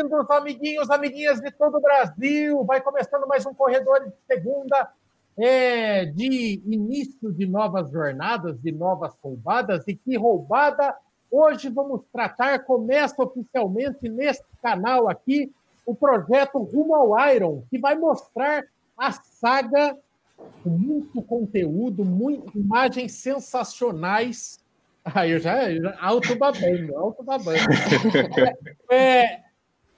bem-vindos, 0.00 0.30
amiguinhos, 0.30 0.90
amiguinhas 0.90 1.40
de 1.40 1.50
todo 1.50 1.76
o 1.76 1.80
Brasil. 1.80 2.64
Vai 2.64 2.80
começando 2.80 3.26
mais 3.26 3.44
um 3.44 3.52
Corredor 3.52 4.00
de 4.02 4.12
Segunda, 4.26 4.90
é, 5.36 6.06
de 6.06 6.62
início 6.64 7.30
de 7.32 7.46
novas 7.46 7.90
jornadas, 7.90 8.58
de 8.60 8.72
novas 8.72 9.12
roubadas. 9.22 9.86
E 9.86 9.94
que 9.94 10.16
roubada 10.16 10.96
hoje 11.30 11.68
vamos 11.68 12.02
tratar. 12.10 12.60
Começa 12.60 13.22
oficialmente 13.22 14.08
neste 14.08 14.46
canal 14.62 15.06
aqui 15.06 15.52
o 15.84 15.94
projeto 15.94 16.62
Rumo 16.62 16.94
ao 16.94 17.34
Iron, 17.34 17.62
que 17.68 17.78
vai 17.78 17.94
mostrar 17.94 18.64
a 18.96 19.12
saga 19.12 19.98
com 20.62 20.70
muito 20.70 21.20
conteúdo, 21.22 22.04
muito, 22.06 22.58
imagens 22.58 23.12
sensacionais 23.12 24.60
ah, 25.02 25.26
eu 25.26 25.38
já, 25.40 25.70
eu 25.72 25.82
já 25.82 25.96
alto 25.98 26.36
babando, 26.36 26.96
alto 26.96 27.22
babando. 27.22 27.58
É, 28.92 29.40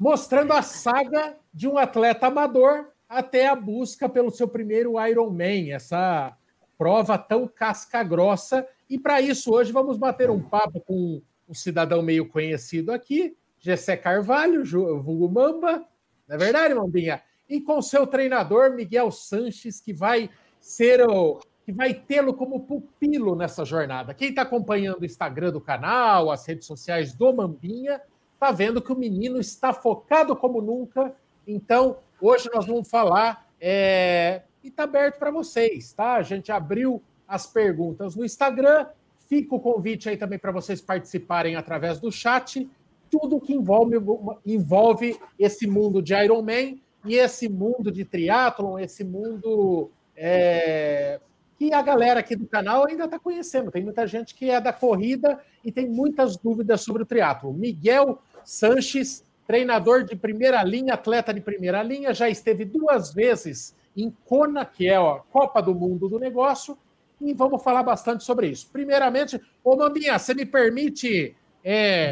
mostrando 0.02 0.52
a 0.52 0.62
saga 0.62 1.36
de 1.54 1.68
um 1.68 1.78
atleta 1.78 2.26
amador 2.26 2.88
até 3.08 3.46
a 3.46 3.54
busca 3.54 4.08
pelo 4.08 4.32
seu 4.32 4.48
primeiro 4.48 4.94
Ironman, 5.00 5.72
essa 5.72 6.36
prova 6.76 7.16
tão 7.16 7.46
casca 7.46 8.02
grossa. 8.02 8.66
E 8.90 8.98
para 8.98 9.20
isso, 9.20 9.54
hoje 9.54 9.70
vamos 9.70 9.96
bater 9.96 10.28
um 10.28 10.42
papo 10.42 10.80
com 10.80 11.22
um 11.48 11.54
cidadão 11.54 12.02
meio 12.02 12.28
conhecido 12.28 12.90
aqui, 12.90 13.36
Gessé 13.60 13.96
Carvalho, 13.96 14.64
vulgo 14.64 15.28
Mamba, 15.28 15.86
não 16.26 16.34
é 16.34 16.38
verdade, 16.38 16.74
Mambinha? 16.74 17.22
E 17.48 17.60
com 17.60 17.80
seu 17.80 18.04
treinador, 18.04 18.74
Miguel 18.74 19.12
Sanches, 19.12 19.80
que 19.80 19.92
vai 19.92 20.28
ser 20.58 21.00
o 21.08 21.38
que 21.64 21.70
vai 21.70 21.94
tê-lo 21.94 22.34
como 22.34 22.66
pupilo 22.66 23.36
nessa 23.36 23.64
jornada. 23.64 24.12
Quem 24.14 24.30
está 24.30 24.42
acompanhando 24.42 25.02
o 25.02 25.04
Instagram 25.04 25.52
do 25.52 25.60
canal, 25.60 26.28
as 26.28 26.44
redes 26.44 26.66
sociais 26.66 27.14
do 27.14 27.32
Mambinha, 27.32 28.00
está 28.42 28.50
vendo 28.50 28.82
que 28.82 28.92
o 28.92 28.98
menino 28.98 29.38
está 29.38 29.72
focado 29.72 30.34
como 30.34 30.60
nunca. 30.60 31.14
Então, 31.46 31.96
hoje 32.20 32.50
nós 32.52 32.66
vamos 32.66 32.90
falar 32.90 33.46
é... 33.60 34.42
e 34.64 34.68
está 34.68 34.82
aberto 34.82 35.16
para 35.16 35.30
vocês, 35.30 35.92
tá? 35.92 36.14
A 36.14 36.22
gente 36.22 36.50
abriu 36.50 37.00
as 37.26 37.46
perguntas 37.46 38.16
no 38.16 38.24
Instagram. 38.24 38.86
Fica 39.28 39.54
o 39.54 39.60
convite 39.60 40.08
aí 40.08 40.16
também 40.16 40.40
para 40.40 40.50
vocês 40.50 40.80
participarem 40.80 41.54
através 41.54 42.00
do 42.00 42.10
chat. 42.10 42.68
Tudo 43.08 43.40
que 43.40 43.54
envolve, 43.54 43.96
envolve 44.44 45.20
esse 45.38 45.68
mundo 45.68 46.02
de 46.02 46.12
Ironman 46.12 46.82
e 47.04 47.14
esse 47.14 47.48
mundo 47.48 47.92
de 47.92 48.04
triatlon, 48.04 48.76
esse 48.76 49.04
mundo 49.04 49.88
é, 50.16 51.20
que 51.56 51.72
a 51.72 51.80
galera 51.80 52.18
aqui 52.18 52.34
do 52.34 52.46
canal 52.46 52.88
ainda 52.88 53.04
está 53.04 53.20
conhecendo. 53.20 53.70
Tem 53.70 53.84
muita 53.84 54.04
gente 54.04 54.34
que 54.34 54.50
é 54.50 54.60
da 54.60 54.72
corrida 54.72 55.38
e 55.64 55.70
tem 55.70 55.88
muitas 55.88 56.36
dúvidas 56.36 56.80
sobre 56.80 57.04
o 57.04 57.06
triatlo. 57.06 57.52
Miguel 57.52 58.18
Sanches, 58.44 59.24
treinador 59.46 60.04
de 60.04 60.16
primeira 60.16 60.62
linha, 60.62 60.94
atleta 60.94 61.32
de 61.32 61.40
primeira 61.40 61.82
linha, 61.82 62.14
já 62.14 62.28
esteve 62.28 62.64
duas 62.64 63.12
vezes 63.12 63.74
em 63.96 64.14
Kona, 64.24 64.64
que 64.64 64.88
é 64.88 64.96
a 64.96 65.20
Copa 65.30 65.60
do 65.60 65.74
Mundo 65.74 66.08
do 66.08 66.18
Negócio, 66.18 66.76
e 67.20 67.32
vamos 67.34 67.62
falar 67.62 67.82
bastante 67.82 68.24
sobre 68.24 68.48
isso. 68.48 68.68
Primeiramente, 68.72 69.40
ô 69.62 69.76
Maminha, 69.76 70.18
você 70.18 70.34
me 70.34 70.44
permite 70.44 71.36
é, 71.64 72.10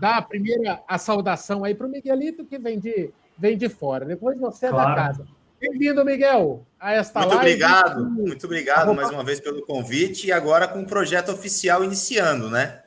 dar 0.00 0.18
a 0.18 0.22
primeira 0.22 0.82
a 0.86 0.98
saudação 0.98 1.64
aí 1.64 1.74
para 1.74 1.86
o 1.86 1.90
Miguelito, 1.90 2.44
que 2.44 2.58
vem 2.58 2.78
de, 2.78 3.10
vem 3.36 3.56
de 3.56 3.68
fora. 3.68 4.04
Depois 4.04 4.38
você 4.38 4.66
é 4.66 4.70
claro. 4.70 4.90
da 4.90 4.94
casa. 4.94 5.26
Bem-vindo, 5.60 6.04
Miguel, 6.04 6.66
a 6.78 6.92
esta 6.92 7.20
muito 7.20 7.34
live. 7.36 7.52
Obrigado, 7.52 8.10
muito 8.10 8.46
obrigado 8.46 8.94
mais 8.94 9.10
uma 9.10 9.22
vez 9.22 9.38
pelo 9.38 9.62
convite 9.62 10.26
e 10.26 10.32
agora 10.32 10.66
com 10.66 10.80
o 10.80 10.86
projeto 10.86 11.30
oficial 11.30 11.84
iniciando, 11.84 12.50
né? 12.50 12.81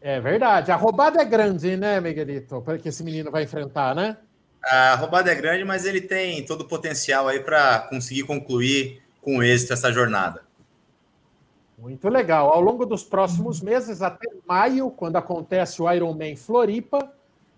É 0.00 0.20
verdade. 0.20 0.70
A 0.70 0.76
roubada 0.76 1.20
é 1.20 1.24
grande, 1.24 1.76
né, 1.76 2.00
Miguelito? 2.00 2.60
Para 2.62 2.78
que 2.78 2.88
esse 2.88 3.02
menino 3.02 3.30
vai 3.30 3.44
enfrentar, 3.44 3.94
né? 3.94 4.16
A 4.64 4.94
roubada 4.94 5.30
é 5.30 5.34
grande, 5.34 5.64
mas 5.64 5.84
ele 5.84 6.00
tem 6.00 6.44
todo 6.44 6.62
o 6.62 6.68
potencial 6.68 7.28
aí 7.28 7.40
para 7.40 7.80
conseguir 7.80 8.24
concluir 8.24 9.02
com 9.20 9.42
êxito 9.42 9.72
essa 9.72 9.92
jornada. 9.92 10.42
Muito 11.78 12.08
legal. 12.08 12.52
Ao 12.52 12.60
longo 12.60 12.84
dos 12.84 13.04
próximos 13.04 13.60
meses, 13.60 14.02
até 14.02 14.28
maio, 14.46 14.90
quando 14.90 15.16
acontece 15.16 15.80
o 15.80 15.90
Ironman 15.90 16.36
Floripa, 16.36 17.12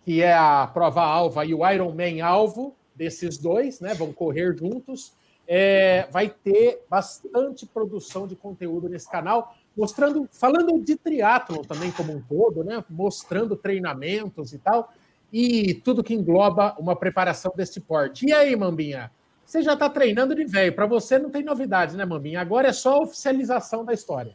que 0.05 0.23
é 0.23 0.35
a 0.35 0.67
prova 0.73 1.03
alva 1.03 1.45
e 1.45 1.55
o 1.55 1.67
Ironman 1.69 2.21
alvo, 2.21 2.77
desses 2.95 3.39
dois, 3.39 3.81
né? 3.81 3.95
Vão 3.95 4.13
correr 4.13 4.55
juntos. 4.57 5.15
É, 5.49 6.07
vai 6.13 6.29
ter 6.29 6.85
bastante 6.89 7.67
produção 7.67 8.27
de 8.27 8.37
conteúdo 8.37 8.89
nesse 8.89 9.11
canal, 9.11 9.57
mostrando, 9.77 10.29
falando 10.33 10.79
de 10.83 10.97
triatlon 10.97 11.63
também 11.63 11.91
como 11.91 12.15
um 12.15 12.21
todo, 12.21 12.65
né? 12.65 12.85
Mostrando 12.89 13.57
treinamentos 13.57 14.53
e 14.53 14.59
tal, 14.59 14.93
e 15.33 15.75
tudo 15.75 16.03
que 16.03 16.15
engloba 16.15 16.75
uma 16.79 16.97
preparação 16.97 17.53
desse 17.57 17.81
porte. 17.81 18.27
E 18.27 18.33
aí, 18.33 18.55
Mambinha? 18.57 19.11
Você 19.45 19.63
já 19.63 19.73
está 19.73 19.89
treinando 19.89 20.35
de 20.35 20.45
velho. 20.45 20.73
Para 20.73 20.87
você 20.87 21.19
não 21.19 21.29
tem 21.29 21.43
novidades, 21.43 21.97
né, 21.97 22.05
Mambinha? 22.05 22.41
Agora 22.41 22.69
é 22.69 22.73
só 22.73 22.95
a 22.95 23.03
oficialização 23.03 23.85
da 23.85 23.93
história. 23.93 24.33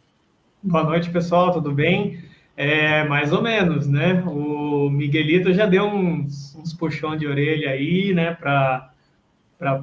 Boa 0.62 0.84
noite, 0.84 1.09
pessoal. 1.09 1.53
Tudo 1.53 1.72
bem? 1.72 2.23
É, 2.57 3.03
mais 3.06 3.34
ou 3.34 3.41
menos, 3.41 3.88
né? 3.88 4.23
O 4.25 4.90
Miguelito 4.90 5.53
já 5.53 5.66
deu 5.66 5.85
uns, 5.85 6.56
uns 6.56 6.73
de 7.17 7.28
orelha 7.28 7.72
aí, 7.72 8.13
né, 8.13 8.34
para 8.34 8.91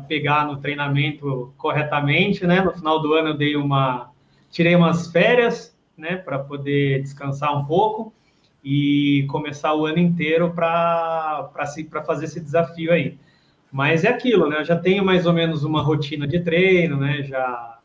pegar 0.08 0.46
no 0.46 0.56
treinamento 0.56 1.52
corretamente, 1.56 2.46
né? 2.46 2.62
No 2.62 2.72
final 2.72 3.00
do 3.00 3.12
ano 3.14 3.28
eu 3.28 3.36
dei 3.36 3.56
uma 3.56 4.11
tirei 4.52 4.76
umas 4.76 5.10
férias, 5.10 5.76
né, 5.96 6.16
para 6.16 6.38
poder 6.38 7.02
descansar 7.02 7.58
um 7.58 7.64
pouco 7.64 8.12
e 8.62 9.26
começar 9.28 9.74
o 9.74 9.86
ano 9.86 9.98
inteiro 9.98 10.52
para 10.52 11.50
fazer 12.06 12.26
esse 12.26 12.38
desafio 12.38 12.92
aí. 12.92 13.18
Mas 13.72 14.04
é 14.04 14.08
aquilo, 14.08 14.48
né? 14.48 14.60
Eu 14.60 14.64
já 14.64 14.76
tenho 14.76 15.04
mais 15.04 15.26
ou 15.26 15.32
menos 15.32 15.64
uma 15.64 15.82
rotina 15.82 16.28
de 16.28 16.40
treino, 16.40 16.98
né? 16.98 17.22
Já 17.22 17.78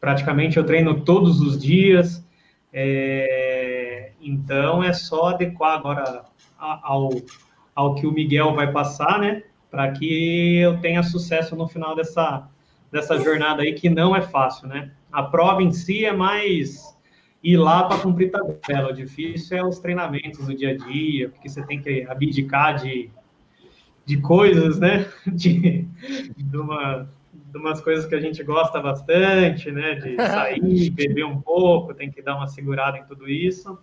praticamente 0.00 0.56
eu 0.56 0.64
treino 0.64 1.04
todos 1.04 1.40
os 1.40 1.58
dias. 1.58 2.26
É, 2.72 4.12
então 4.20 4.82
é 4.82 4.92
só 4.92 5.28
adequar 5.28 5.78
agora 5.78 6.24
ao, 6.58 7.10
ao 7.74 7.94
que 7.94 8.06
o 8.06 8.12
Miguel 8.12 8.54
vai 8.54 8.72
passar, 8.72 9.20
né? 9.20 9.42
Para 9.70 9.92
que 9.92 10.56
eu 10.58 10.80
tenha 10.80 11.02
sucesso 11.02 11.54
no 11.54 11.68
final 11.68 11.94
dessa, 11.94 12.48
dessa 12.90 13.18
jornada 13.20 13.62
aí, 13.62 13.74
que 13.74 13.90
não 13.90 14.16
é 14.16 14.22
fácil, 14.22 14.66
né? 14.66 14.90
A 15.10 15.22
prova 15.22 15.62
em 15.62 15.72
si 15.72 16.04
é 16.04 16.12
mais 16.12 16.96
ir 17.42 17.56
lá 17.56 17.84
para 17.84 17.98
cumprir 17.98 18.30
tabela. 18.30 18.90
O 18.90 18.92
difícil 18.92 19.56
é 19.56 19.64
os 19.64 19.78
treinamentos 19.78 20.46
do 20.46 20.54
dia 20.54 20.70
a 20.70 20.76
dia, 20.76 21.28
porque 21.30 21.48
você 21.48 21.62
tem 21.62 21.80
que 21.80 22.06
abdicar 22.08 22.76
de, 22.76 23.10
de 24.04 24.20
coisas, 24.20 24.78
né? 24.78 25.10
De, 25.26 25.86
de, 26.36 26.56
uma, 26.56 27.08
de 27.32 27.58
umas 27.58 27.80
coisas 27.80 28.06
que 28.06 28.14
a 28.14 28.20
gente 28.20 28.42
gosta 28.42 28.80
bastante, 28.80 29.70
né? 29.70 29.94
De 29.94 30.16
sair, 30.20 30.90
beber 30.90 31.24
um 31.24 31.40
pouco, 31.40 31.94
tem 31.94 32.10
que 32.10 32.22
dar 32.22 32.36
uma 32.36 32.48
segurada 32.48 32.98
em 32.98 33.04
tudo 33.04 33.28
isso. 33.28 33.78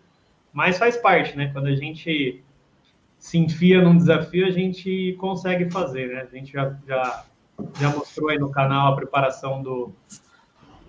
Mas 0.53 0.77
faz 0.77 0.97
parte, 0.97 1.35
né? 1.37 1.49
Quando 1.51 1.67
a 1.67 1.75
gente 1.75 2.43
se 3.17 3.37
enfia 3.37 3.81
num 3.81 3.97
desafio, 3.97 4.45
a 4.45 4.51
gente 4.51 5.15
consegue 5.19 5.69
fazer, 5.69 6.07
né? 6.09 6.27
A 6.31 6.35
gente 6.35 6.53
já, 6.53 6.77
já, 6.87 7.25
já 7.79 7.89
mostrou 7.89 8.29
aí 8.29 8.37
no 8.37 8.51
canal 8.51 8.93
a 8.93 8.95
preparação 8.95 9.61
do, 9.63 9.93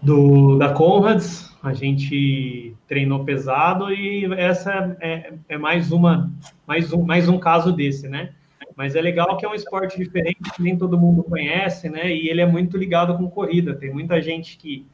do 0.06 0.56
da 0.56 0.72
Conrads, 0.72 1.52
a 1.60 1.72
gente 1.72 2.72
treinou 2.86 3.24
pesado 3.24 3.92
e 3.92 4.24
essa 4.34 4.96
é, 5.00 5.32
é 5.48 5.58
mais 5.58 5.90
uma 5.90 6.30
mais 6.64 6.92
um, 6.92 7.02
mais 7.02 7.28
um 7.28 7.40
caso 7.40 7.72
desse, 7.72 8.08
né? 8.08 8.32
Mas 8.76 8.94
é 8.94 9.00
legal 9.00 9.36
que 9.36 9.44
é 9.44 9.48
um 9.48 9.54
esporte 9.54 9.98
diferente 9.98 10.52
que 10.54 10.62
nem 10.62 10.78
todo 10.78 10.96
mundo 10.96 11.24
conhece, 11.24 11.88
né? 11.88 12.14
E 12.14 12.28
ele 12.28 12.40
é 12.40 12.46
muito 12.46 12.76
ligado 12.76 13.16
com 13.16 13.28
corrida. 13.28 13.74
Tem 13.74 13.92
muita 13.92 14.22
gente 14.22 14.56
que 14.56 14.86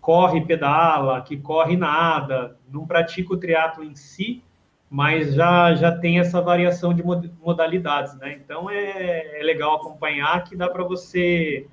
corre, 0.00 0.40
pedala, 0.40 1.20
que 1.20 1.36
corre 1.36 1.76
nada, 1.76 2.56
não 2.72 2.86
pratica 2.86 3.34
o 3.34 3.36
triatlo 3.36 3.84
em 3.84 3.94
si, 3.94 4.42
mas 4.88 5.34
já, 5.34 5.74
já 5.74 5.92
tem 5.92 6.20
essa 6.20 6.40
variação 6.40 6.94
de 6.94 7.02
modalidades, 7.02 8.16
né? 8.16 8.38
Então 8.42 8.70
é, 8.70 9.40
é 9.40 9.42
legal 9.42 9.76
acompanhar 9.76 10.42
que 10.44 10.56
dá 10.56 10.70
para 10.70 10.84
você 10.84 11.66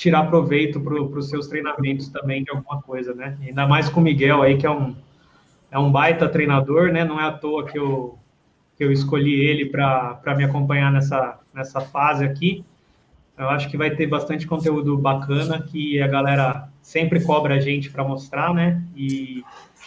tirar 0.00 0.24
proveito 0.28 0.80
para 0.80 0.94
os 0.94 1.28
seus 1.28 1.46
treinamentos 1.46 2.08
também 2.08 2.42
de 2.42 2.50
alguma 2.50 2.80
coisa, 2.80 3.12
né? 3.14 3.36
Ainda 3.46 3.68
mais 3.68 3.90
com 3.90 4.00
o 4.00 4.02
Miguel 4.02 4.40
aí, 4.40 4.56
que 4.56 4.66
é 4.66 4.70
um, 4.70 4.96
é 5.70 5.78
um 5.78 5.92
baita 5.92 6.26
treinador, 6.26 6.90
né? 6.90 7.04
Não 7.04 7.20
é 7.20 7.24
à 7.24 7.32
toa 7.32 7.66
que 7.66 7.78
eu, 7.78 8.18
que 8.78 8.82
eu 8.82 8.90
escolhi 8.90 9.34
ele 9.44 9.66
para 9.66 10.34
me 10.34 10.42
acompanhar 10.42 10.90
nessa, 10.90 11.38
nessa 11.52 11.82
fase 11.82 12.24
aqui. 12.24 12.64
Eu 13.36 13.50
acho 13.50 13.68
que 13.68 13.76
vai 13.76 13.90
ter 13.90 14.06
bastante 14.06 14.46
conteúdo 14.46 14.96
bacana 14.96 15.60
que 15.60 16.00
a 16.00 16.06
galera 16.06 16.70
sempre 16.80 17.22
cobra 17.22 17.56
a 17.56 17.60
gente 17.60 17.90
para 17.90 18.02
mostrar, 18.02 18.54
né? 18.54 18.82
E, 18.96 19.44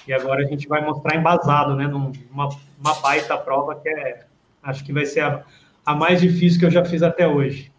e 0.08 0.14
agora 0.14 0.44
a 0.44 0.46
gente 0.46 0.68
vai 0.68 0.86
mostrar 0.86 1.16
embasado, 1.16 1.74
né? 1.74 1.88
Numa 1.88 2.12
uma 2.80 2.94
baita 3.02 3.36
prova 3.36 3.74
que 3.74 3.90
é, 3.90 4.28
acho 4.62 4.86
que 4.86 4.94
vai 4.94 5.08
ser 5.08 5.22
a, 5.22 5.44
a 5.84 5.96
mais 5.96 6.22
difícil 6.22 6.60
que 6.60 6.68
eu 6.68 6.72
já 6.72 6.86
fiz 6.86 7.02
até 7.02 7.28
hoje. 7.28 7.73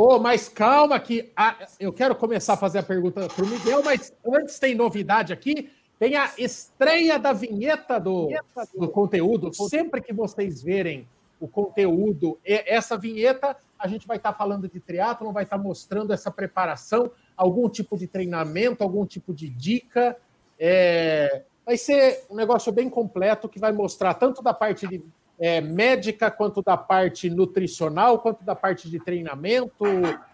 Ô, 0.00 0.14
oh, 0.14 0.18
mas 0.18 0.48
calma 0.48 0.98
que 0.98 1.30
a, 1.36 1.68
eu 1.78 1.92
quero 1.92 2.16
começar 2.16 2.54
a 2.54 2.56
fazer 2.56 2.78
a 2.78 2.82
pergunta 2.82 3.28
para 3.28 3.44
o 3.44 3.46
Miguel, 3.46 3.82
mas 3.84 4.10
antes 4.26 4.58
tem 4.58 4.74
novidade 4.74 5.30
aqui, 5.30 5.70
tem 5.98 6.16
a 6.16 6.30
estreia 6.38 7.18
da 7.18 7.34
vinheta 7.34 8.00
do, 8.00 8.30
do 8.78 8.88
conteúdo. 8.88 9.52
Sempre 9.52 10.00
que 10.00 10.10
vocês 10.10 10.62
verem 10.62 11.06
o 11.38 11.46
conteúdo. 11.46 12.38
Essa 12.42 12.96
vinheta, 12.96 13.54
a 13.78 13.86
gente 13.86 14.06
vai 14.06 14.16
estar 14.16 14.32
tá 14.32 14.38
falando 14.38 14.66
de 14.70 14.80
triatlon, 14.80 15.34
vai 15.34 15.44
estar 15.44 15.58
tá 15.58 15.62
mostrando 15.62 16.14
essa 16.14 16.30
preparação, 16.30 17.10
algum 17.36 17.68
tipo 17.68 17.98
de 17.98 18.06
treinamento, 18.06 18.82
algum 18.82 19.04
tipo 19.04 19.34
de 19.34 19.50
dica. 19.50 20.16
É... 20.58 21.42
Vai 21.66 21.76
ser 21.76 22.24
um 22.30 22.36
negócio 22.36 22.72
bem 22.72 22.88
completo 22.88 23.50
que 23.50 23.58
vai 23.58 23.70
mostrar 23.70 24.14
tanto 24.14 24.42
da 24.42 24.54
parte 24.54 24.88
de 24.88 25.04
é, 25.40 25.58
médica, 25.60 26.30
quanto 26.30 26.62
da 26.62 26.76
parte 26.76 27.30
nutricional, 27.30 28.18
quanto 28.18 28.44
da 28.44 28.54
parte 28.54 28.90
de 28.90 29.02
treinamento, 29.02 29.84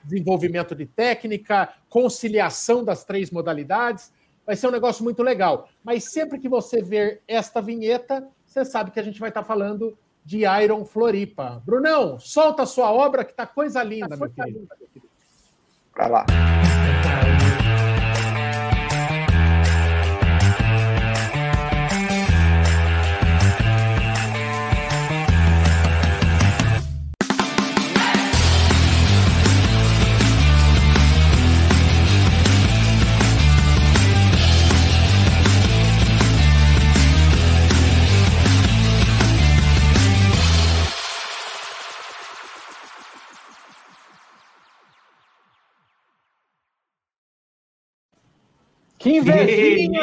desenvolvimento 0.03 0.75
de 0.75 0.85
técnica, 0.85 1.73
conciliação 1.88 2.85
das 2.85 3.05
três 3.05 3.31
modalidades. 3.31 4.12
Vai 4.44 4.56
ser 4.56 4.67
um 4.67 4.73
negócio 4.73 5.05
muito 5.05 5.23
legal. 5.23 5.69
Mas 5.82 6.05
sempre 6.05 6.41
que 6.41 6.49
você 6.49 6.82
ver 6.82 7.23
esta 7.29 7.62
vinheta, 7.62 8.26
você 8.44 8.64
sabe 8.64 8.91
que 8.91 8.99
a 8.99 9.03
gente 9.03 9.20
vai 9.20 9.29
estar 9.29 9.44
falando 9.44 9.97
de 10.25 10.44
Iron 10.62 10.85
Floripa. 10.85 11.62
Brunão, 11.64 12.19
solta 12.19 12.64
a 12.64 12.67
sua 12.67 12.93
obra, 12.93 13.25
que 13.25 13.32
tá 13.32 13.47
coisa 13.47 13.81
linda, 13.85 14.08
tá 14.08 14.17
meu 14.17 14.29
querido. 14.29 14.67
Vai 15.97 16.11
lá. 16.11 16.26
Que 48.98 49.19
invejinha, 49.19 50.02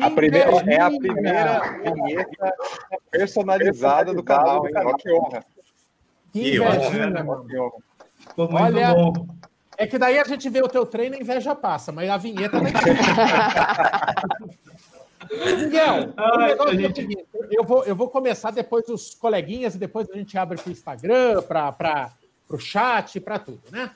a 0.00 0.10
primeira, 0.10 0.50
é 0.66 0.80
a 0.80 0.90
primeira 0.90 1.60
vinheta 1.82 2.54
personalizada 3.10 4.14
do 4.14 4.22
canal, 4.22 4.66
hein? 4.66 4.72
Olha 4.76 4.94
que 4.94 5.12
honra. 5.12 5.44
Que 6.32 6.56
invejinha. 6.56 7.12
Ficou 8.18 8.48
muito 8.50 8.64
Olha, 8.64 8.94
bom. 8.94 9.26
É 9.76 9.86
que 9.86 9.98
daí 9.98 10.18
a 10.18 10.24
gente 10.24 10.48
vê 10.48 10.62
o 10.62 10.68
teu 10.68 10.86
treino 10.86 11.16
e 11.16 11.18
a 11.18 11.20
inveja 11.20 11.54
passa, 11.54 11.92
mas 11.92 12.08
a 12.08 12.16
vinheta 12.16 12.58
não 12.60 12.64
Miguel, 15.56 16.12
o 16.16 16.38
negócio 16.38 16.78
gente... 16.78 16.84
é 16.84 16.90
o 16.90 16.94
seguinte, 16.94 17.26
eu 17.50 17.64
vou, 17.64 17.82
eu 17.84 17.96
vou 17.96 18.08
começar 18.08 18.50
depois 18.50 18.88
os 18.88 19.14
coleguinhas 19.14 19.74
e 19.74 19.78
depois 19.78 20.08
a 20.10 20.16
gente 20.16 20.36
abre 20.38 20.58
para 20.58 20.68
o 20.68 20.72
Instagram, 20.72 21.42
para 21.42 22.12
o 22.48 22.58
chat, 22.58 23.18
para 23.20 23.38
tudo, 23.38 23.62
né? 23.70 23.90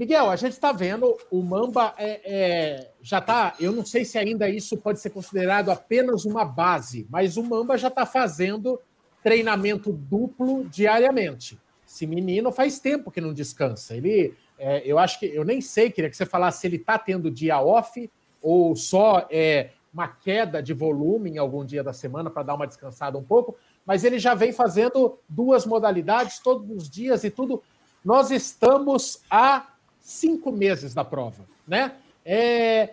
Miguel, 0.00 0.30
a 0.30 0.36
gente 0.36 0.52
está 0.52 0.72
vendo 0.72 1.14
o 1.30 1.42
Mamba 1.42 1.92
é, 1.98 2.22
é, 2.24 2.90
já 3.02 3.18
está. 3.18 3.52
Eu 3.60 3.70
não 3.70 3.84
sei 3.84 4.02
se 4.02 4.16
ainda 4.16 4.48
isso 4.48 4.78
pode 4.78 4.98
ser 4.98 5.10
considerado 5.10 5.70
apenas 5.70 6.24
uma 6.24 6.42
base, 6.42 7.06
mas 7.10 7.36
o 7.36 7.42
Mamba 7.42 7.76
já 7.76 7.88
está 7.88 8.06
fazendo 8.06 8.80
treinamento 9.22 9.92
duplo 9.92 10.64
diariamente. 10.70 11.60
Esse 11.86 12.06
menino 12.06 12.50
faz 12.50 12.80
tempo 12.80 13.10
que 13.10 13.20
não 13.20 13.34
descansa. 13.34 13.94
Ele, 13.94 14.32
é, 14.58 14.80
eu 14.86 14.98
acho 14.98 15.18
que 15.18 15.26
eu 15.26 15.44
nem 15.44 15.60
sei, 15.60 15.90
queria 15.90 16.08
que 16.08 16.16
você 16.16 16.24
falasse 16.24 16.62
se 16.62 16.66
ele 16.66 16.76
está 16.76 16.98
tendo 16.98 17.30
dia 17.30 17.60
off 17.60 18.10
ou 18.40 18.74
só 18.74 19.28
é, 19.30 19.68
uma 19.92 20.08
queda 20.08 20.62
de 20.62 20.72
volume 20.72 21.32
em 21.32 21.36
algum 21.36 21.62
dia 21.62 21.84
da 21.84 21.92
semana 21.92 22.30
para 22.30 22.44
dar 22.44 22.54
uma 22.54 22.66
descansada 22.66 23.18
um 23.18 23.22
pouco, 23.22 23.54
mas 23.84 24.02
ele 24.02 24.18
já 24.18 24.34
vem 24.34 24.50
fazendo 24.50 25.18
duas 25.28 25.66
modalidades 25.66 26.38
todos 26.38 26.70
os 26.74 26.88
dias 26.88 27.22
e 27.22 27.28
tudo. 27.28 27.62
Nós 28.02 28.30
estamos 28.30 29.20
a 29.30 29.69
cinco 30.00 30.50
meses 30.50 30.94
da 30.94 31.04
prova, 31.04 31.44
né? 31.66 31.92
É, 32.24 32.90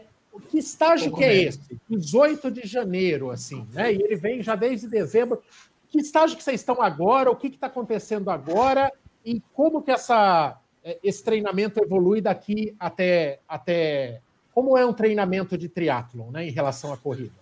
que 0.50 0.58
estágio 0.58 1.14
que 1.16 1.24
é 1.24 1.36
esse? 1.44 1.80
18 1.90 2.52
de 2.52 2.68
janeiro, 2.68 3.32
assim, 3.32 3.68
né? 3.74 3.94
E 3.94 4.02
ele 4.02 4.16
vem 4.16 4.42
já 4.44 4.56
desde 4.56 4.88
dezembro. 4.88 5.42
Que 5.90 6.00
estágio 6.00 6.38
que 6.38 6.44
vocês 6.44 6.60
estão 6.60 6.82
agora? 6.82 7.32
O 7.32 7.36
que 7.36 7.48
está 7.48 7.68
acontecendo 7.68 8.30
agora? 8.30 8.92
E 9.26 9.42
como 9.54 9.82
que 9.82 9.92
essa, 9.92 10.58
é, 10.84 10.98
esse 11.04 11.24
treinamento 11.24 11.82
evolui 11.84 12.22
daqui 12.22 12.76
até, 12.80 13.40
até... 13.48 14.22
Como 14.54 14.78
é 14.78 14.86
um 14.86 14.94
treinamento 14.94 15.58
de 15.58 15.70
triatlon, 15.70 16.32
né? 16.32 16.46
Em 16.48 16.52
relação 16.52 16.94
à 16.94 16.98
corrida? 16.98 17.36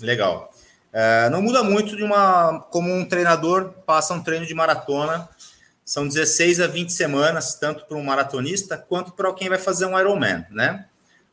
Legal. 0.00 0.50
É, 0.92 1.28
não 1.30 1.42
muda 1.42 1.62
muito 1.62 1.96
de 1.96 2.02
uma... 2.02 2.60
Como 2.70 2.92
um 2.92 3.04
treinador 3.04 3.72
passa 3.84 4.14
um 4.14 4.22
treino 4.22 4.46
de 4.46 4.54
maratona 4.54 5.28
são 5.86 6.08
16 6.08 6.60
a 6.60 6.66
20 6.66 6.92
semanas, 6.92 7.54
tanto 7.54 7.86
para 7.86 7.96
um 7.96 8.02
maratonista 8.02 8.76
quanto 8.76 9.12
para 9.12 9.32
quem 9.32 9.48
vai 9.48 9.56
fazer 9.56 9.86
um 9.86 9.96
Ironman, 9.96 10.44
né? 10.50 10.84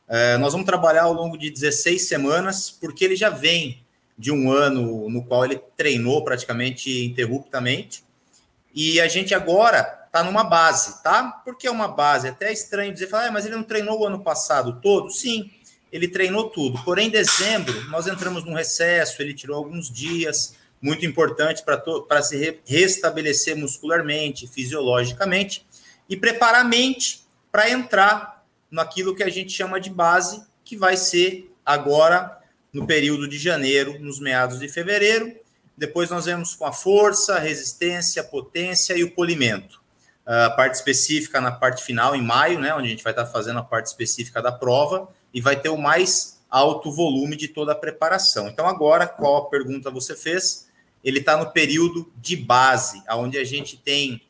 É, 0.06 0.36
nós 0.36 0.52
vamos 0.52 0.64
trabalhar 0.64 1.02
ao 1.02 1.12
longo 1.12 1.36
de 1.36 1.50
16 1.50 2.06
semanas, 2.06 2.70
porque 2.70 3.04
ele 3.04 3.16
já 3.16 3.30
vem 3.30 3.84
de 4.16 4.30
um 4.30 4.52
ano 4.52 5.10
no 5.10 5.24
qual 5.24 5.44
ele 5.44 5.60
treinou 5.76 6.22
praticamente 6.22 7.04
interruptamente. 7.04 8.04
E 8.72 9.00
a 9.00 9.08
gente 9.08 9.34
agora 9.34 10.04
está 10.06 10.22
numa 10.22 10.44
base, 10.44 11.02
tá? 11.02 11.42
Porque 11.44 11.66
é 11.66 11.70
uma 11.70 11.88
base. 11.88 12.28
É 12.28 12.30
até 12.30 12.52
estranho 12.52 12.92
dizer, 12.92 13.08
falar, 13.08 13.26
ah, 13.26 13.32
mas 13.32 13.46
ele 13.46 13.56
não 13.56 13.64
treinou 13.64 14.00
o 14.00 14.06
ano 14.06 14.22
passado 14.22 14.78
todo? 14.80 15.10
Sim, 15.10 15.50
ele 15.90 16.06
treinou 16.06 16.48
tudo. 16.50 16.80
Porém, 16.84 17.08
em 17.08 17.10
dezembro, 17.10 17.90
nós 17.90 18.06
entramos 18.06 18.44
num 18.44 18.54
recesso, 18.54 19.20
ele 19.20 19.34
tirou 19.34 19.56
alguns 19.56 19.90
dias 19.90 20.54
muito 20.84 21.06
importante 21.06 21.64
para 21.64 22.22
se 22.22 22.36
re 22.36 22.60
restabelecer 22.66 23.56
muscularmente, 23.56 24.46
fisiologicamente, 24.46 25.66
e 26.10 26.14
preparar 26.14 26.60
a 26.60 26.64
mente 26.64 27.24
para 27.50 27.70
entrar 27.70 28.44
naquilo 28.70 29.16
que 29.16 29.22
a 29.22 29.30
gente 29.30 29.50
chama 29.50 29.80
de 29.80 29.88
base, 29.88 30.44
que 30.62 30.76
vai 30.76 30.94
ser 30.98 31.50
agora 31.64 32.38
no 32.70 32.86
período 32.86 33.26
de 33.26 33.38
janeiro, 33.38 33.98
nos 33.98 34.20
meados 34.20 34.58
de 34.60 34.68
fevereiro. 34.68 35.34
Depois 35.74 36.10
nós 36.10 36.26
vemos 36.26 36.54
com 36.54 36.66
a 36.66 36.72
força, 36.72 37.38
resistência, 37.38 38.22
potência 38.22 38.92
e 38.94 39.02
o 39.02 39.10
polimento. 39.10 39.80
A 40.26 40.50
parte 40.50 40.74
específica 40.74 41.40
na 41.40 41.50
parte 41.50 41.82
final, 41.82 42.14
em 42.14 42.22
maio, 42.22 42.60
né, 42.60 42.74
onde 42.74 42.88
a 42.88 42.90
gente 42.90 43.02
vai 43.02 43.14
estar 43.14 43.24
fazendo 43.24 43.58
a 43.58 43.64
parte 43.64 43.86
específica 43.86 44.42
da 44.42 44.52
prova 44.52 45.08
e 45.32 45.40
vai 45.40 45.58
ter 45.58 45.70
o 45.70 45.78
mais 45.78 46.42
alto 46.50 46.92
volume 46.92 47.36
de 47.36 47.48
toda 47.48 47.72
a 47.72 47.74
preparação. 47.74 48.48
Então, 48.48 48.66
agora, 48.66 49.06
qual 49.06 49.36
a 49.38 49.48
pergunta 49.48 49.90
você 49.90 50.14
fez? 50.14 50.63
Ele 51.04 51.18
está 51.18 51.36
no 51.36 51.50
período 51.50 52.10
de 52.16 52.34
base, 52.34 53.02
onde 53.10 53.38
a 53.38 53.44
gente 53.44 53.76
tem 53.76 54.22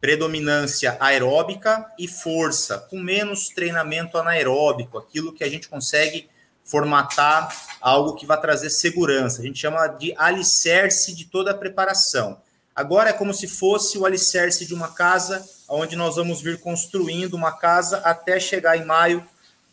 predominância 0.00 0.96
aeróbica 1.00 1.90
e 1.98 2.06
força, 2.06 2.78
com 2.90 3.00
menos 3.00 3.48
treinamento 3.48 4.16
anaeróbico, 4.18 4.98
aquilo 4.98 5.32
que 5.32 5.42
a 5.42 5.48
gente 5.48 5.68
consegue 5.68 6.28
formatar 6.64 7.50
algo 7.80 8.14
que 8.14 8.26
vai 8.26 8.38
trazer 8.40 8.70
segurança. 8.70 9.40
A 9.40 9.44
gente 9.44 9.58
chama 9.58 9.86
de 9.88 10.14
alicerce 10.16 11.14
de 11.14 11.24
toda 11.24 11.50
a 11.50 11.54
preparação. 11.54 12.40
Agora 12.76 13.10
é 13.10 13.12
como 13.12 13.34
se 13.34 13.48
fosse 13.48 13.98
o 13.98 14.06
alicerce 14.06 14.66
de 14.66 14.74
uma 14.74 14.88
casa, 14.88 15.44
onde 15.68 15.96
nós 15.96 16.14
vamos 16.14 16.40
vir 16.40 16.60
construindo 16.60 17.34
uma 17.34 17.52
casa 17.52 17.98
até 17.98 18.38
chegar 18.38 18.76
em 18.76 18.84
maio, 18.84 19.26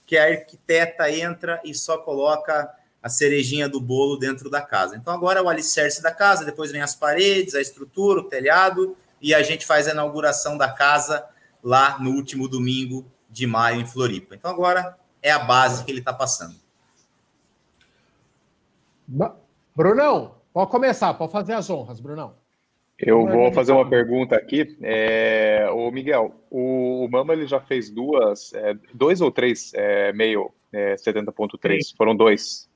que 0.07 0.17
a 0.17 0.23
arquiteta 0.23 1.11
entra 1.11 1.61
e 1.63 1.73
só 1.73 1.97
coloca 1.97 2.71
a 3.05 3.09
cerejinha 3.09 3.69
do 3.69 3.79
bolo 3.79 4.17
dentro 4.17 4.49
da 4.49 4.63
casa. 4.63 4.97
Então 4.97 5.13
agora 5.13 5.39
é 5.39 5.43
o 5.43 5.47
alicerce 5.47 6.01
da 6.01 6.11
casa, 6.11 6.43
depois 6.43 6.71
vem 6.71 6.81
as 6.81 6.95
paredes, 6.95 7.53
a 7.53 7.61
estrutura, 7.61 8.19
o 8.19 8.23
telhado, 8.23 8.97
e 9.21 9.31
a 9.31 9.43
gente 9.43 9.63
faz 9.63 9.87
a 9.87 9.91
inauguração 9.91 10.57
da 10.57 10.71
casa 10.71 11.23
lá 11.63 11.99
no 11.99 12.09
último 12.09 12.47
domingo 12.47 13.05
de 13.29 13.45
maio 13.45 13.79
em 13.79 13.85
Floripa. 13.85 14.33
Então 14.33 14.49
agora 14.49 14.97
é 15.21 15.29
a 15.29 15.37
base 15.37 15.85
que 15.85 15.91
ele 15.91 15.99
está 15.99 16.11
passando. 16.11 16.55
Brunão, 19.75 20.37
pode 20.51 20.71
começar, 20.71 21.13
pode 21.13 21.31
fazer 21.31 21.53
as 21.53 21.69
honras, 21.69 21.99
Brunão. 21.99 22.33
Eu 22.97 23.27
vou 23.27 23.53
fazer 23.53 23.71
uma 23.71 23.87
pergunta 23.87 24.35
aqui. 24.35 24.75
É, 24.81 25.69
o 25.71 25.91
Miguel, 25.91 26.33
o, 26.49 27.05
o 27.05 27.11
Mama 27.11 27.33
ele 27.33 27.45
já 27.45 27.61
fez 27.61 27.91
duas, 27.91 28.51
é, 28.55 28.75
dois 28.91 29.21
ou 29.21 29.31
três 29.31 29.71
é, 29.75 30.11
meio 30.11 30.51
é, 30.73 30.95
70.3? 30.95 31.95
Foram 31.95 32.15
dois. 32.15 32.67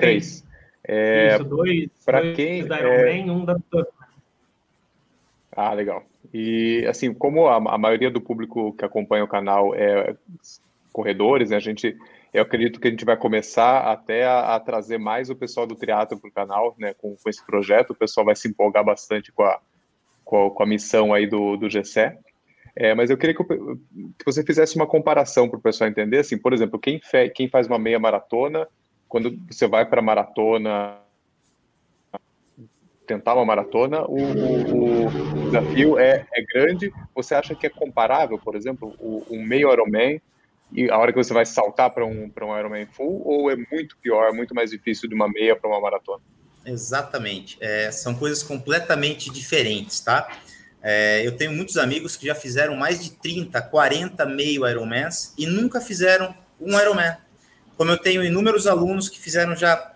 Três. 0.00 0.44
É, 0.86 1.34
Isso, 1.34 1.44
dois. 1.44 1.90
Para 2.04 2.32
quem. 2.32 2.66
Da 2.66 2.78
é... 2.78 3.20
um 3.24 3.44
da 3.44 3.56
Ah, 5.52 5.74
legal. 5.74 6.04
E 6.32 6.84
assim, 6.88 7.12
como 7.12 7.46
a, 7.46 7.56
a, 7.56 7.78
maioria 7.78 8.10
do 8.10 8.20
público 8.20 8.72
que 8.74 8.84
acompanha 8.84 9.24
o 9.24 9.28
canal 9.28 9.74
é 9.74 10.14
corredores, 10.92 11.50
né, 11.50 11.56
a 11.56 11.60
gente, 11.60 11.96
eu 12.34 12.42
acredito 12.42 12.80
que 12.80 12.88
a 12.88 12.90
gente 12.90 13.04
vai 13.04 13.16
começar 13.16 13.80
até 13.92 14.24
a, 14.24 14.56
a 14.56 14.60
trazer 14.60 14.98
mais 14.98 15.30
o 15.30 15.36
pessoal 15.36 15.66
do 15.66 15.76
triatlo 15.76 16.18
para 16.18 16.28
o 16.28 16.32
canal, 16.32 16.74
né, 16.78 16.94
com, 16.94 17.16
com, 17.16 17.30
esse 17.30 17.44
projeto. 17.44 17.90
O 17.90 17.96
pessoal 17.96 18.26
vai 18.26 18.34
se 18.34 18.48
empolgar 18.48 18.84
bastante 18.84 19.30
com 19.32 19.42
a, 19.42 19.60
com 20.24 20.46
a, 20.46 20.50
com 20.50 20.62
a 20.62 20.66
missão 20.66 21.14
aí 21.14 21.26
do, 21.26 21.56
do 21.56 21.68
GCE. 21.68 22.18
É, 22.74 22.94
mas 22.94 23.10
eu 23.10 23.16
queria 23.16 23.34
que, 23.34 23.42
eu, 23.42 23.76
que, 24.18 24.24
você 24.24 24.44
fizesse 24.44 24.76
uma 24.76 24.86
comparação 24.86 25.48
para 25.48 25.58
o 25.58 25.62
pessoal 25.62 25.88
entender. 25.88 26.18
Assim, 26.18 26.38
por 26.38 26.52
exemplo, 26.52 26.78
quem, 26.78 27.00
fe, 27.00 27.28
quem 27.30 27.48
faz 27.48 27.66
uma 27.66 27.78
meia 27.78 27.98
maratona 27.98 28.68
quando 29.08 29.38
você 29.50 29.66
vai 29.66 29.86
para 29.86 30.02
maratona, 30.02 30.98
tentar 33.06 33.34
uma 33.34 33.44
maratona, 33.44 34.02
o, 34.02 34.16
o, 34.16 35.06
o 35.06 35.44
desafio 35.46 35.98
é, 35.98 36.26
é, 36.32 36.42
grande. 36.42 36.92
Você 37.14 37.34
acha 37.34 37.54
que 37.54 37.66
é 37.66 37.70
comparável, 37.70 38.38
por 38.38 38.54
exemplo, 38.54 38.94
o, 38.98 39.24
um 39.30 39.42
meio 39.42 39.72
Ironman 39.72 40.20
e 40.70 40.90
a 40.90 40.98
hora 40.98 41.10
que 41.10 41.18
você 41.18 41.32
vai 41.32 41.46
saltar 41.46 41.90
para 41.90 42.04
um, 42.04 42.30
um 42.30 42.58
Ironman 42.58 42.86
full, 42.86 43.22
ou 43.24 43.50
é 43.50 43.56
muito 43.56 43.96
pior, 43.96 44.32
muito 44.34 44.54
mais 44.54 44.70
difícil 44.70 45.08
de 45.08 45.14
uma 45.14 45.28
meia 45.28 45.56
para 45.56 45.68
uma 45.70 45.80
maratona? 45.80 46.22
Exatamente. 46.64 47.56
É, 47.60 47.90
são 47.90 48.14
coisas 48.14 48.42
completamente 48.42 49.30
diferentes, 49.30 50.00
tá? 50.00 50.28
É, 50.82 51.26
eu 51.26 51.36
tenho 51.36 51.52
muitos 51.52 51.78
amigos 51.78 52.16
que 52.16 52.26
já 52.26 52.34
fizeram 52.34 52.76
mais 52.76 53.02
de 53.02 53.10
30, 53.12 53.60
40 53.62 54.26
meio 54.26 54.68
Ironmans 54.68 55.34
e 55.36 55.46
nunca 55.46 55.80
fizeram 55.80 56.34
um 56.60 56.78
Ironman. 56.78 57.16
Como 57.78 57.92
eu 57.92 57.96
tenho 57.96 58.24
inúmeros 58.24 58.66
alunos 58.66 59.08
que 59.08 59.20
fizeram 59.20 59.54
já 59.54 59.94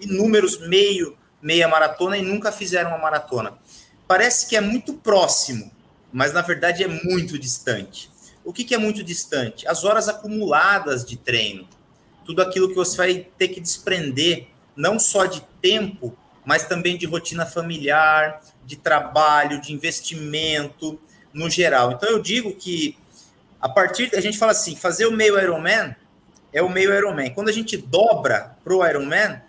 inúmeros 0.00 0.58
meio, 0.66 1.16
meia 1.40 1.68
maratona 1.68 2.18
e 2.18 2.22
nunca 2.22 2.50
fizeram 2.50 2.90
uma 2.90 2.98
maratona. 2.98 3.56
Parece 4.08 4.48
que 4.48 4.56
é 4.56 4.60
muito 4.60 4.94
próximo, 4.94 5.70
mas 6.12 6.32
na 6.32 6.42
verdade 6.42 6.82
é 6.82 6.88
muito 6.88 7.38
distante. 7.38 8.10
O 8.44 8.52
que, 8.52 8.64
que 8.64 8.74
é 8.74 8.78
muito 8.78 9.04
distante? 9.04 9.68
As 9.68 9.84
horas 9.84 10.08
acumuladas 10.08 11.04
de 11.04 11.16
treino. 11.16 11.68
Tudo 12.24 12.42
aquilo 12.42 12.68
que 12.68 12.74
você 12.74 12.96
vai 12.96 13.26
ter 13.38 13.48
que 13.48 13.60
desprender, 13.60 14.48
não 14.74 14.98
só 14.98 15.24
de 15.24 15.42
tempo, 15.60 16.18
mas 16.44 16.66
também 16.66 16.98
de 16.98 17.06
rotina 17.06 17.46
familiar, 17.46 18.42
de 18.66 18.74
trabalho, 18.74 19.60
de 19.60 19.72
investimento 19.72 20.98
no 21.32 21.48
geral. 21.48 21.92
Então 21.92 22.08
eu 22.10 22.20
digo 22.20 22.52
que 22.56 22.98
a 23.60 23.68
partir 23.68 24.10
a 24.12 24.20
gente 24.20 24.36
fala 24.38 24.50
assim, 24.50 24.74
fazer 24.74 25.06
o 25.06 25.12
meio 25.12 25.40
Ironman 25.40 25.94
é 26.52 26.62
o 26.62 26.68
meio 26.68 26.94
Ironman. 26.94 27.32
Quando 27.32 27.48
a 27.48 27.52
gente 27.52 27.76
dobra 27.76 28.56
para 28.62 28.74
o 28.74 28.86
Ironman, 28.86 29.40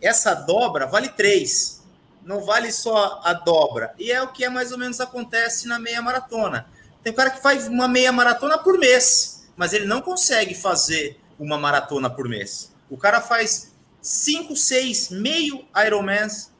essa 0.00 0.34
dobra 0.34 0.86
vale 0.86 1.08
três, 1.08 1.82
não 2.24 2.42
vale 2.42 2.70
só 2.70 3.20
a 3.24 3.32
dobra. 3.32 3.94
E 3.98 4.12
é 4.12 4.22
o 4.22 4.28
que 4.28 4.44
é 4.44 4.48
mais 4.48 4.72
ou 4.72 4.78
menos 4.78 5.00
acontece 5.00 5.66
na 5.66 5.78
meia 5.78 6.02
maratona. 6.02 6.66
Tem 7.02 7.12
um 7.12 7.16
cara 7.16 7.30
que 7.30 7.42
faz 7.42 7.66
uma 7.68 7.88
meia 7.88 8.12
maratona 8.12 8.58
por 8.58 8.78
mês, 8.78 9.44
mas 9.56 9.72
ele 9.72 9.86
não 9.86 10.00
consegue 10.00 10.54
fazer 10.54 11.18
uma 11.38 11.58
maratona 11.58 12.10
por 12.10 12.28
mês. 12.28 12.72
O 12.90 12.96
cara 12.96 13.20
faz 13.20 13.72
cinco, 14.00 14.54
seis, 14.54 15.08
meio 15.08 15.64
Ironmans 15.86 16.50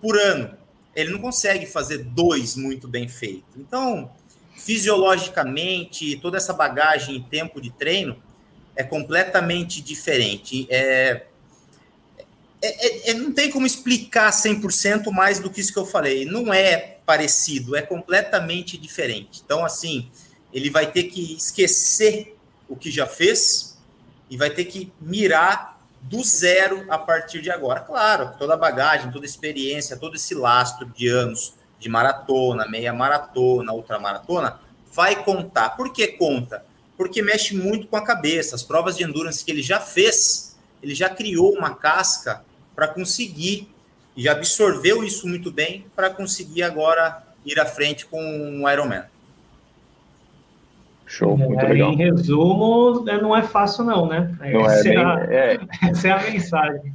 por 0.00 0.18
ano. 0.18 0.58
Ele 0.94 1.12
não 1.12 1.20
consegue 1.20 1.66
fazer 1.66 1.98
dois 1.98 2.56
muito 2.56 2.88
bem 2.88 3.08
feitos. 3.08 3.56
Então, 3.56 4.10
fisiologicamente, 4.56 6.16
toda 6.16 6.36
essa 6.36 6.52
bagagem 6.52 7.16
e 7.16 7.22
tempo 7.22 7.60
de 7.60 7.70
treino 7.70 8.20
é 8.80 8.82
completamente 8.82 9.82
diferente. 9.82 10.66
É, 10.70 11.22
é, 12.62 12.86
é, 12.86 13.10
é 13.10 13.14
não 13.14 13.32
tem 13.32 13.50
como 13.50 13.66
explicar 13.66 14.30
100% 14.30 15.10
mais 15.10 15.38
do 15.38 15.50
que 15.50 15.60
isso 15.60 15.72
que 15.72 15.78
eu 15.78 15.86
falei. 15.86 16.24
Não 16.24 16.52
é 16.52 16.96
parecido, 17.04 17.76
é 17.76 17.82
completamente 17.82 18.78
diferente. 18.78 19.42
Então, 19.44 19.64
assim, 19.64 20.10
ele 20.52 20.70
vai 20.70 20.90
ter 20.90 21.04
que 21.04 21.36
esquecer 21.36 22.36
o 22.68 22.74
que 22.74 22.90
já 22.90 23.06
fez 23.06 23.78
e 24.30 24.36
vai 24.36 24.48
ter 24.48 24.64
que 24.64 24.90
mirar 25.00 25.78
do 26.00 26.24
zero 26.24 26.86
a 26.88 26.96
partir 26.96 27.42
de 27.42 27.50
agora. 27.50 27.80
Claro, 27.80 28.32
toda 28.38 28.54
a 28.54 28.56
bagagem, 28.56 29.10
toda 29.10 29.26
a 29.26 29.28
experiência, 29.28 29.96
todo 29.96 30.16
esse 30.16 30.34
lastro 30.34 30.86
de 30.86 31.08
anos 31.08 31.54
de 31.78 31.88
maratona, 31.88 32.66
meia 32.66 32.92
maratona, 32.92 33.72
ultramaratona, 33.72 34.58
vai 34.92 35.22
contar. 35.22 35.70
Por 35.70 35.92
que 35.92 36.06
conta? 36.08 36.64
Porque 37.00 37.22
mexe 37.22 37.56
muito 37.56 37.86
com 37.86 37.96
a 37.96 38.04
cabeça. 38.04 38.54
As 38.54 38.62
provas 38.62 38.94
de 38.94 39.04
endurance 39.04 39.42
que 39.42 39.50
ele 39.50 39.62
já 39.62 39.80
fez, 39.80 40.60
ele 40.82 40.94
já 40.94 41.08
criou 41.08 41.54
uma 41.54 41.74
casca 41.74 42.44
para 42.76 42.86
conseguir 42.86 43.70
e 44.14 44.24
já 44.24 44.32
absorveu 44.32 45.02
isso 45.02 45.26
muito 45.26 45.50
bem 45.50 45.86
para 45.96 46.10
conseguir 46.10 46.62
agora 46.62 47.22
ir 47.42 47.58
à 47.58 47.64
frente 47.64 48.04
com 48.04 48.20
o 48.62 48.70
Ironman. 48.70 49.04
Show, 51.06 51.38
muito 51.38 51.64
é, 51.64 51.68
legal. 51.68 51.90
Em 51.90 51.96
resumo, 51.96 53.08
é, 53.08 53.18
não 53.18 53.34
é 53.34 53.44
fácil 53.44 53.82
não, 53.82 54.06
né? 54.06 54.36
Não 54.38 54.66
essa, 54.66 54.86
é, 54.86 54.92
é, 54.92 54.98
a, 54.98 55.26
é. 55.30 55.58
essa 55.90 56.08
é 56.08 56.10
a 56.10 56.30
mensagem. 56.30 56.94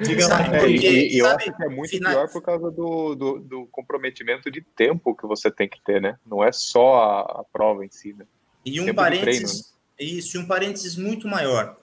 Diga 0.00 0.22
sabe, 0.22 0.52
lá. 0.52 0.58
Porque, 0.58 0.88
e, 0.88 1.16
e 1.16 1.18
eu 1.18 1.26
sabe, 1.26 1.42
acho 1.42 1.52
que 1.54 1.64
é 1.64 1.68
muito 1.68 1.90
final... 1.90 2.12
pior 2.12 2.32
por 2.32 2.40
causa 2.40 2.70
do, 2.70 3.14
do, 3.14 3.38
do, 3.40 3.66
comprometimento 3.66 4.50
de 4.50 4.62
tempo 4.62 5.14
que 5.14 5.26
você 5.26 5.50
tem 5.50 5.68
que 5.68 5.82
ter, 5.82 6.00
né? 6.00 6.16
Não 6.24 6.42
é 6.42 6.50
só 6.50 6.94
a, 6.94 7.20
a 7.40 7.44
prova 7.52 7.84
em 7.84 7.90
si, 7.90 8.14
né? 8.14 8.24
E 8.64 8.80
um 8.80 8.86
tempo 8.86 8.96
parênteses, 8.96 9.72
treino, 9.96 10.12
né? 10.12 10.18
isso, 10.18 10.36
e 10.36 10.40
um 10.40 10.46
parênteses 10.46 10.96
muito 10.96 11.26
maior. 11.26 11.76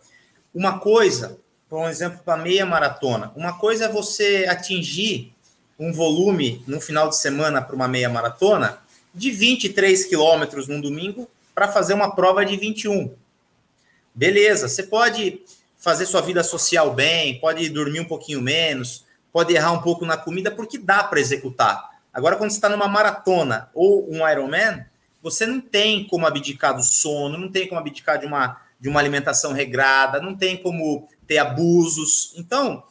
Uma 0.54 0.80
coisa, 0.80 1.38
por 1.70 1.80
um 1.80 1.88
exemplo, 1.88 2.20
para 2.24 2.42
meia 2.42 2.66
maratona, 2.66 3.32
uma 3.36 3.58
coisa 3.58 3.86
é 3.86 3.90
você 3.90 4.46
atingir 4.50 5.34
um 5.78 5.92
volume 5.92 6.64
no 6.68 6.80
final 6.80 7.10
de 7.10 7.18
semana 7.18 7.62
para 7.62 7.76
uma 7.76 7.88
meia 7.88 8.10
maratona 8.10 8.80
de 9.14 9.32
23 9.32 10.06
quilômetros 10.06 10.68
num 10.68 10.80
domingo 10.80 11.30
para 11.54 11.68
fazer 11.68 11.94
uma 11.94 12.16
prova 12.16 12.46
de 12.46 12.58
21. 12.58 13.14
Beleza, 14.14 14.68
você 14.68 14.84
pode 14.84 15.42
fazer 15.78 16.06
sua 16.06 16.22
vida 16.22 16.44
social 16.44 16.94
bem, 16.94 17.40
pode 17.40 17.68
dormir 17.70 18.00
um 18.00 18.06
pouquinho 18.06 18.42
menos, 18.42 19.06
pode 19.32 19.54
errar 19.54 19.72
um 19.72 19.82
pouco 19.82 20.06
na 20.06 20.18
comida, 20.18 20.50
porque 20.52 20.78
dá 20.78 21.04
para 21.04 21.20
executar. 21.20 21.90
Agora, 22.14 22.38
quando 22.38 22.52
você 22.52 22.58
está 22.58 22.70
numa 22.70 22.88
maratona 22.88 23.70
ou 23.74 24.10
um 24.10 24.28
Ironman, 24.28 24.86
você 25.26 25.48
não 25.48 25.60
tem 25.60 26.08
como 26.08 26.28
abdicar 26.28 26.76
do 26.76 26.84
sono, 26.84 27.36
não 27.36 27.52
tem 27.52 27.68
como 27.68 27.80
abdicar 27.80 28.20
de 28.20 28.28
uma, 28.28 28.62
de 28.80 28.88
uma 28.88 29.00
alimentação 29.00 29.54
regrada, 29.54 30.22
não 30.22 30.36
tem 30.36 30.56
como 30.56 31.10
ter 31.26 31.40
abusos. 31.40 32.32
Então, 32.38 32.84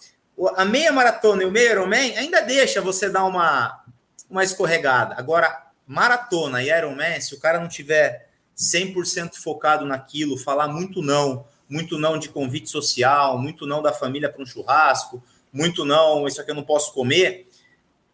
a 0.57 0.65
meia 0.65 0.91
maratona 0.91 1.45
e 1.45 1.47
o 1.47 1.53
meio 1.53 1.71
Ironman 1.71 2.19
ainda 2.19 2.41
deixa 2.41 2.81
você 2.81 3.09
dar 3.09 3.25
uma, 3.25 3.85
uma 4.29 4.43
escorregada. 4.43 5.15
Agora, 5.17 5.69
maratona 5.87 6.61
e 6.61 6.77
Ironman, 6.77 7.21
se 7.21 7.37
o 7.37 7.39
cara 7.39 7.61
não 7.61 7.69
tiver 7.69 8.29
100% 8.59 9.37
focado 9.37 9.87
naquilo, 9.87 10.37
falar 10.37 10.67
muito 10.67 11.01
não, 11.01 11.47
muito 11.71 11.97
não 12.01 12.19
de 12.19 12.31
convite 12.31 12.69
social, 12.69 13.39
muito 13.39 13.65
não 13.65 13.81
da 13.81 13.93
família 13.93 14.29
para 14.29 14.43
um 14.43 14.47
churrasco, 14.47 15.23
muito 15.53 15.85
não, 15.85 16.27
isso 16.27 16.41
aqui 16.41 16.51
eu 16.51 16.57
não 16.57 16.65
posso 16.65 16.93
comer, 16.93 17.49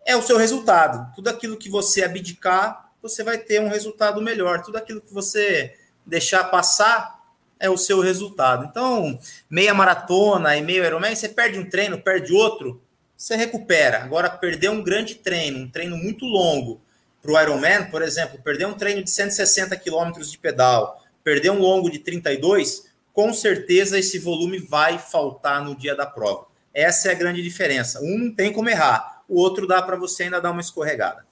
é 0.05 0.15
o 0.15 0.21
seu 0.21 0.37
resultado. 0.37 1.11
Tudo 1.15 1.29
aquilo 1.29 1.57
que 1.57 1.71
você 1.71 2.05
abdicar, 2.05 2.90
você 3.03 3.23
vai 3.23 3.39
ter 3.39 3.61
um 3.61 3.69
resultado 3.69 4.21
melhor. 4.21 4.63
Tudo 4.63 4.77
aquilo 4.77 5.01
que 5.01 5.13
você 5.13 5.75
deixar 6.05 6.45
passar 6.45 7.21
é 7.59 7.69
o 7.69 7.77
seu 7.77 8.01
resultado. 8.01 8.65
Então, 8.65 9.19
meia 9.49 9.75
maratona 9.75 10.57
e 10.57 10.63
meio 10.63 10.85
Ironman, 10.85 11.15
você 11.15 11.29
perde 11.29 11.59
um 11.59 11.69
treino, 11.69 12.01
perde 12.01 12.33
outro, 12.33 12.83
você 13.17 13.37
recupera. 13.37 14.03
Agora, 14.03 14.31
perder 14.31 14.71
um 14.71 14.83
grande 14.83 15.15
treino, 15.15 15.61
um 15.61 15.71
treino 15.71 15.97
muito 15.97 16.25
longo, 16.25 16.81
para 17.23 17.33
o 17.33 17.41
Ironman, 17.41 17.91
por 17.91 18.01
exemplo, 18.01 18.41
perder 18.43 18.67
um 18.67 18.73
treino 18.73 19.05
de 19.05 19.11
160 19.11 19.77
quilômetros 19.77 20.33
de 20.33 20.39
pedal, 20.39 21.03
perder 21.23 21.51
um 21.51 21.59
longo 21.59 21.91
de 21.91 21.99
32, 21.99 22.87
com 23.13 23.33
certeza 23.35 23.99
esse 23.99 24.19
volume 24.19 24.59
vai 24.59 24.99
faltar 24.99 25.63
no 25.63 25.77
dia 25.77 25.95
da 25.95 26.07
prova. 26.07 26.47
Essa 26.73 27.09
é 27.09 27.11
a 27.13 27.15
grande 27.15 27.43
diferença. 27.43 28.01
Um 28.01 28.17
não 28.17 28.35
tem 28.35 28.53
como 28.53 28.71
errar, 28.71 29.23
o 29.29 29.39
outro 29.39 29.67
dá 29.67 29.83
para 29.83 29.97
você 29.97 30.25
ainda 30.25 30.41
dar 30.41 30.51
uma 30.51 30.63
escorregada. 30.63 31.27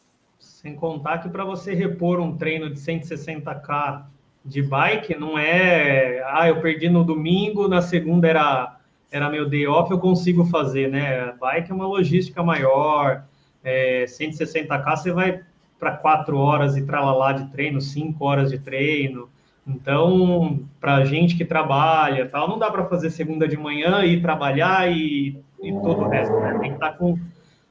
Sem 0.61 0.75
contar 0.75 1.19
que 1.19 1.29
para 1.29 1.45
você 1.45 1.73
repor 1.73 2.19
um 2.19 2.37
treino 2.37 2.69
de 2.69 2.81
160k 2.81 4.03
de 4.45 4.61
bike, 4.61 5.15
não 5.15 5.39
é, 5.39 6.21
ah, 6.27 6.49
eu 6.49 6.61
perdi 6.61 6.89
no 6.89 7.05
domingo, 7.05 7.69
na 7.69 7.81
segunda 7.81 8.27
era 8.27 8.77
era 9.09 9.31
meu 9.31 9.49
day 9.49 9.69
off, 9.69 9.89
eu 9.89 10.01
consigo 10.01 10.45
fazer, 10.47 10.91
né? 10.91 11.33
Bike 11.41 11.71
é 11.71 11.75
uma 11.75 11.87
logística 11.87 12.43
maior, 12.43 13.23
é, 13.63 14.05
160k 14.07 14.97
você 14.97 15.13
vai 15.13 15.43
para 15.79 15.93
quatro 15.93 16.37
horas 16.37 16.77
e 16.77 16.85
tralalá 16.85 17.33
de 17.33 17.49
treino, 17.53 17.81
cinco 17.81 18.25
horas 18.25 18.51
de 18.51 18.59
treino. 18.59 19.29
Então, 19.65 20.65
para 20.81 21.05
gente 21.05 21.37
que 21.37 21.45
trabalha, 21.45 22.29
tal, 22.29 22.49
não 22.49 22.59
dá 22.59 22.69
para 22.69 22.85
fazer 22.87 23.11
segunda 23.11 23.47
de 23.47 23.57
manhã 23.57 24.05
e 24.05 24.21
trabalhar 24.21 24.91
e, 24.91 25.41
e 25.63 25.73
todo 25.83 26.03
o 26.03 26.09
resto, 26.09 26.35
né? 26.41 26.59
Tem 26.59 26.71
que 26.71 26.75
estar 26.75 26.91
tá 26.91 26.99
com 26.99 27.17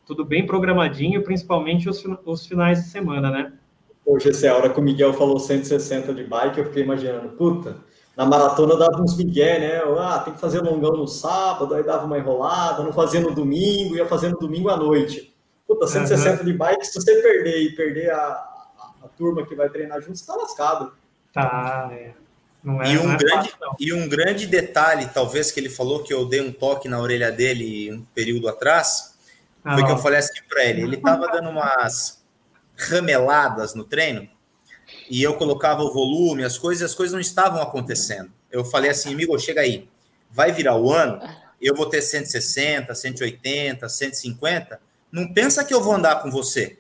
tudo 0.08 0.24
bem 0.24 0.48
programadinho, 0.48 1.22
principalmente 1.22 1.90
os, 1.90 2.02
os 2.26 2.46
finais 2.46 2.82
de 2.82 2.90
semana, 2.90 3.30
né? 3.30 3.54
Hoje, 4.06 4.30
essa 4.30 4.54
hora 4.54 4.70
que 4.70 4.80
o 4.80 4.84
Miguel 4.84 5.14
falou 5.14 5.38
160 5.38 6.14
de 6.14 6.24
bike, 6.24 6.60
eu 6.60 6.66
fiquei 6.66 6.84
imaginando, 6.84 7.28
puta, 7.30 7.76
na 8.16 8.26
maratona 8.26 8.78
dava 8.78 9.02
uns 9.02 9.18
migué, 9.18 9.60
né? 9.60 9.82
Ah, 10.00 10.20
tem 10.20 10.34
que 10.34 10.40
fazer 10.40 10.62
longão 10.62 10.96
no 10.96 11.08
sábado, 11.08 11.76
aí 11.76 11.84
dava 11.84 12.06
uma 12.06 12.18
enrolada, 12.18 12.84
não 12.84 12.94
fazia 12.94 13.20
no 13.20 13.36
domingo, 13.36 13.98
ia 13.98 14.06
fazer 14.06 14.30
no 14.30 14.40
domingo 14.40 14.70
à 14.70 14.78
noite. 14.78 15.36
Puta, 15.68 15.86
160 15.86 16.40
uhum. 16.40 16.46
de 16.46 16.54
bike, 16.54 16.88
se 16.88 16.94
você 16.94 17.22
perder 17.22 17.62
e 17.64 17.76
perder 17.76 18.10
a, 18.12 18.18
a, 18.18 18.92
a 19.04 19.08
turma 19.10 19.46
que 19.46 19.54
vai 19.54 19.70
treinar 19.70 20.02
junto, 20.02 20.18
você 20.18 20.26
tá 20.26 20.36
lascado. 20.36 20.94
Tá, 21.34 21.90
é. 21.92 22.14
É, 22.66 22.94
e, 22.94 22.98
um 22.98 23.14
é 23.14 23.18
grande, 23.18 23.50
fácil, 23.52 23.76
e 23.80 23.94
um 23.94 24.10
grande 24.10 24.48
detalhe, 24.48 25.10
talvez, 25.14 25.52
que 25.52 25.60
ele 25.60 25.70
falou 25.70 26.02
que 26.02 26.14
eu 26.14 26.26
dei 26.26 26.42
um 26.42 26.52
toque 26.52 26.88
na 26.88 27.00
orelha 27.00 27.32
dele 27.32 27.94
um 27.94 28.02
período 28.16 28.48
atrás, 28.48 29.17
ah, 29.64 29.76
foi 29.76 29.86
que 29.86 29.92
eu 29.92 29.98
falei 29.98 30.20
assim 30.20 30.42
para 30.48 30.66
ele. 30.66 30.82
Ele 30.82 30.96
estava 30.96 31.28
dando 31.28 31.50
umas 31.50 32.24
rameladas 32.76 33.74
no 33.74 33.84
treino 33.84 34.30
e 35.10 35.22
eu 35.22 35.36
colocava 35.36 35.82
o 35.82 35.94
volume, 35.94 36.44
as 36.44 36.58
coisas, 36.58 36.92
as 36.92 36.96
coisas 36.96 37.14
não 37.14 37.22
estavam 37.22 37.62
acontecendo. 37.62 38.32
Eu 38.52 38.64
falei 38.64 38.92
assim, 38.92 39.14
amigo, 39.14 39.38
chega 39.40 39.62
aí, 39.62 39.90
vai 40.32 40.52
virar 40.52 40.78
o 40.78 40.92
ano, 40.92 41.20
eu 41.62 41.76
vou 41.76 41.88
ter 41.88 42.02
160, 42.02 42.94
180, 42.94 43.90
150, 43.90 44.80
Não 45.12 45.34
pensa 45.34 45.64
que 45.64 45.74
eu 45.74 45.82
vou 45.82 45.94
andar 45.94 46.22
com 46.22 46.30
você. 46.30 46.78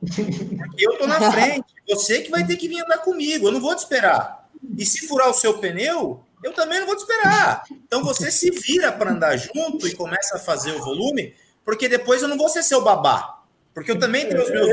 Porque 0.00 0.86
eu 0.86 0.98
tô 0.98 1.06
na 1.06 1.30
frente. 1.30 1.66
Você 1.88 2.22
que 2.22 2.30
vai 2.30 2.46
ter 2.46 2.56
que 2.56 2.68
vir 2.68 2.82
andar 2.82 2.98
comigo. 2.98 3.48
Eu 3.48 3.52
não 3.52 3.60
vou 3.60 3.74
te 3.74 3.80
esperar. 3.80 4.48
E 4.76 4.84
se 4.84 5.06
furar 5.06 5.28
o 5.28 5.34
seu 5.34 5.58
pneu, 5.58 6.22
eu 6.42 6.52
também 6.52 6.80
não 6.80 6.86
vou 6.86 6.96
te 6.96 7.00
esperar. 7.00 7.64
Então 7.70 8.02
você 8.02 8.30
se 8.30 8.50
vira 8.50 8.90
para 8.92 9.12
andar 9.12 9.36
junto 9.36 9.86
e 9.86 9.94
começa 9.94 10.36
a 10.36 10.40
fazer 10.40 10.72
o 10.72 10.82
volume, 10.82 11.34
porque 11.70 11.88
depois 11.88 12.20
eu 12.20 12.26
não 12.26 12.36
vou 12.36 12.48
ser 12.48 12.64
seu 12.64 12.82
babá. 12.82 13.44
Porque 13.72 13.92
eu 13.92 13.98
também 13.98 14.28
tenho 14.28 14.42
os 14.42 14.50
meus. 14.50 14.70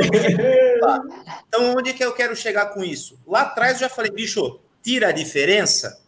Então, 1.48 1.75
onde 1.77 1.92
é 1.92 1.94
que 1.94 2.04
eu 2.04 2.12
quero 2.12 2.36
chegar 2.36 2.74
com 2.74 2.84
isso? 2.84 3.20
Lá 3.27 3.42
atrás 3.42 3.74
eu 3.74 3.82
já 3.82 3.89
falei, 3.89 4.10
bicho, 4.10 4.60
tira 4.82 5.10
a 5.10 5.12
diferença, 5.12 6.01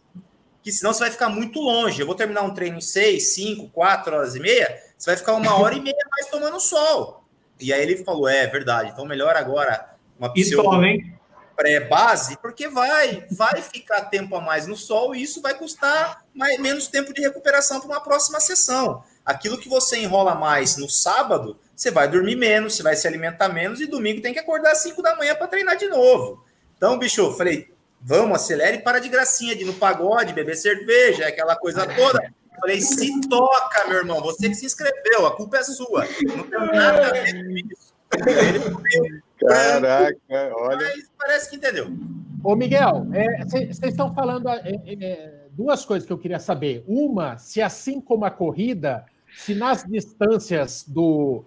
que 0.64 0.72
senão 0.72 0.92
você 0.92 0.98
vai 0.98 1.10
ficar 1.12 1.28
muito 1.28 1.60
longe. 1.60 2.00
Eu 2.02 2.06
vou 2.06 2.16
terminar 2.16 2.42
um 2.42 2.52
treino 2.52 2.78
em 2.78 2.80
6, 2.80 3.22
5, 3.34 3.68
4 3.68 4.16
horas 4.16 4.34
e 4.34 4.40
meia, 4.40 4.82
você 4.98 5.10
vai 5.10 5.16
ficar 5.16 5.34
uma 5.34 5.56
hora 5.60 5.76
e 5.76 5.80
meia 5.80 5.96
mais 6.10 6.26
tomando 6.26 6.58
sol. 6.58 7.22
E 7.60 7.72
aí 7.72 7.80
ele 7.80 8.02
falou: 8.02 8.28
é 8.28 8.48
verdade, 8.48 8.90
então 8.90 9.06
melhor 9.06 9.36
agora 9.36 9.94
uma 10.18 10.28
pré-base, 11.54 12.36
porque 12.38 12.66
vai, 12.66 13.24
vai 13.30 13.62
ficar 13.62 14.06
tempo 14.06 14.34
a 14.34 14.40
mais 14.40 14.66
no 14.66 14.76
sol 14.76 15.14
e 15.14 15.22
isso 15.22 15.40
vai 15.40 15.54
custar 15.54 16.24
mais, 16.34 16.58
menos 16.58 16.88
tempo 16.88 17.14
de 17.14 17.20
recuperação 17.20 17.78
para 17.78 17.90
uma 17.90 18.00
próxima 18.00 18.40
sessão. 18.40 19.04
Aquilo 19.24 19.58
que 19.58 19.68
você 19.68 19.98
enrola 19.98 20.34
mais 20.34 20.76
no 20.76 20.88
sábado, 20.88 21.58
você 21.76 21.90
vai 21.90 22.08
dormir 22.08 22.36
menos, 22.36 22.74
você 22.74 22.82
vai 22.82 22.96
se 22.96 23.06
alimentar 23.06 23.48
menos 23.48 23.80
e 23.80 23.86
domingo 23.86 24.20
tem 24.20 24.32
que 24.32 24.38
acordar 24.38 24.72
às 24.72 24.78
5 24.78 25.02
da 25.02 25.16
manhã 25.16 25.34
para 25.34 25.46
treinar 25.46 25.76
de 25.76 25.88
novo. 25.88 26.44
Então, 26.76 26.98
bicho, 26.98 27.20
eu 27.20 27.32
falei, 27.32 27.70
vamos, 28.00 28.36
acelere 28.36 28.78
e 28.78 28.82
para 28.82 28.98
de 28.98 29.08
gracinha 29.08 29.54
de 29.54 29.62
ir 29.62 29.66
no 29.66 29.74
pagode, 29.74 30.32
beber 30.32 30.56
cerveja, 30.56 31.26
aquela 31.26 31.56
coisa 31.56 31.86
toda. 31.86 32.22
Eu 32.24 32.60
falei, 32.60 32.80
se 32.80 33.20
toca, 33.28 33.86
meu 33.88 33.98
irmão, 33.98 34.20
você 34.20 34.48
que 34.48 34.54
se 34.54 34.66
inscreveu, 34.66 35.26
a 35.26 35.36
culpa 35.36 35.58
é 35.58 35.62
sua. 35.62 36.06
Não 36.36 36.44
tem 36.44 36.66
nada 36.72 37.08
a 37.08 37.12
ver 37.12 37.32
com 37.32 37.50
isso. 37.50 37.94
Ele 38.26 39.22
Caraca, 39.46 40.18
olha. 40.54 40.76
Mas 40.76 41.10
parece 41.16 41.50
que 41.50 41.56
entendeu. 41.56 41.88
Ô, 42.44 42.54
Miguel, 42.54 43.06
vocês 43.46 43.82
é, 43.82 43.88
estão 43.88 44.14
falando 44.14 44.48
é, 44.48 44.62
é, 45.00 45.39
duas 45.52 45.84
coisas 45.84 46.06
que 46.06 46.12
eu 46.12 46.18
queria 46.18 46.38
saber. 46.38 46.84
Uma, 46.86 47.38
se 47.38 47.60
assim 47.60 48.00
como 48.00 48.24
a 48.24 48.30
corrida, 48.30 49.04
se 49.36 49.54
nas 49.54 49.84
distâncias 49.84 50.84
do, 50.86 51.44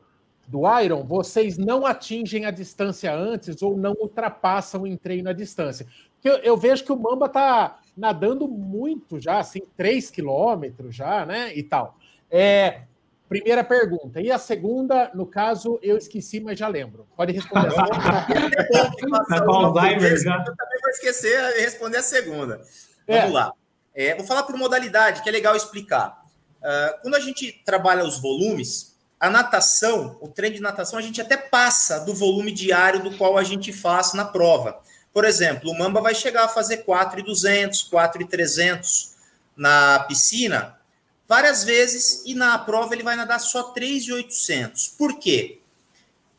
do 0.48 0.62
Iron, 0.79 1.03
vocês 1.03 1.57
não 1.57 1.86
atingem 1.86 2.45
a 2.45 2.51
distância 2.51 3.13
antes 3.13 3.62
ou 3.62 3.77
não 3.77 3.93
ultrapassam 4.00 4.86
em 4.86 4.98
treino 4.98 5.29
a 5.29 5.33
distância. 5.33 5.86
Porque 6.13 6.29
eu, 6.29 6.38
eu 6.38 6.57
vejo 6.57 6.83
que 6.83 6.91
o 6.91 7.00
Mamba 7.00 7.27
tá 7.27 7.79
nadando 7.95 8.48
muito 8.48 9.19
já, 9.19 9.39
assim, 9.39 9.62
3 9.75 10.10
quilômetros 10.10 10.95
já, 10.95 11.25
né? 11.25 11.55
E 11.55 11.63
tal. 11.63 11.98
É, 12.29 12.83
Primeira 13.33 13.63
pergunta. 13.63 14.22
E 14.22 14.29
a 14.29 14.38
segunda, 14.38 15.10
no 15.15 15.25
caso, 15.25 15.79
eu 15.81 15.98
esqueci, 15.98 16.39
mas 16.39 16.60
já 16.60 16.67
lembro. 16.67 17.07
Pode 17.17 17.33
responder. 17.33 17.74
Tá 17.74 19.43
Alzheimer 19.48 20.22
já. 20.22 20.36
Eu 20.38 20.55
também 20.55 20.79
vou 20.79 20.91
esquecer 20.91 21.53
de 21.53 21.62
responder 21.62 21.98
a 21.98 22.03
segunda. 22.03 22.62
É. 23.07 23.22
Vamos 23.22 23.33
lá. 23.33 23.51
É, 23.95 24.15
vou 24.15 24.25
falar 24.25 24.43
por 24.43 24.57
modalidade, 24.57 25.21
que 25.21 25.29
é 25.29 25.31
legal 25.31 25.55
explicar. 25.55 26.23
Uh, 26.59 27.01
quando 27.01 27.15
a 27.15 27.19
gente 27.19 27.62
trabalha 27.65 28.03
os 28.03 28.19
volumes, 28.19 28.95
a 29.19 29.29
natação, 29.29 30.17
o 30.19 30.27
treino 30.27 30.55
de 30.55 30.62
natação, 30.62 30.97
a 30.97 31.01
gente 31.01 31.21
até 31.21 31.38
passa 31.38 32.00
do 32.00 32.13
volume 32.13 32.51
diário 32.51 33.03
do 33.03 33.15
qual 33.17 33.38
a 33.38 33.43
gente 33.43 33.71
faz 33.71 34.13
na 34.13 34.25
prova. 34.25 34.81
Por 35.13 35.25
exemplo, 35.25 35.69
o 35.69 35.77
Mamba 35.77 36.01
vai 36.01 36.15
chegar 36.15 36.45
a 36.45 36.50
fazer 36.50 36.77
4,200, 36.77 37.83
4,300 37.83 39.13
na 39.55 39.99
piscina, 40.08 40.77
várias 41.27 41.63
vezes 41.63 42.23
e 42.25 42.34
na 42.34 42.58
prova 42.58 42.93
ele 42.95 43.03
vai 43.03 43.15
nadar 43.15 43.39
só 43.39 43.63
3,800. 43.63 44.89
Por 44.89 45.19
quê? 45.19 45.60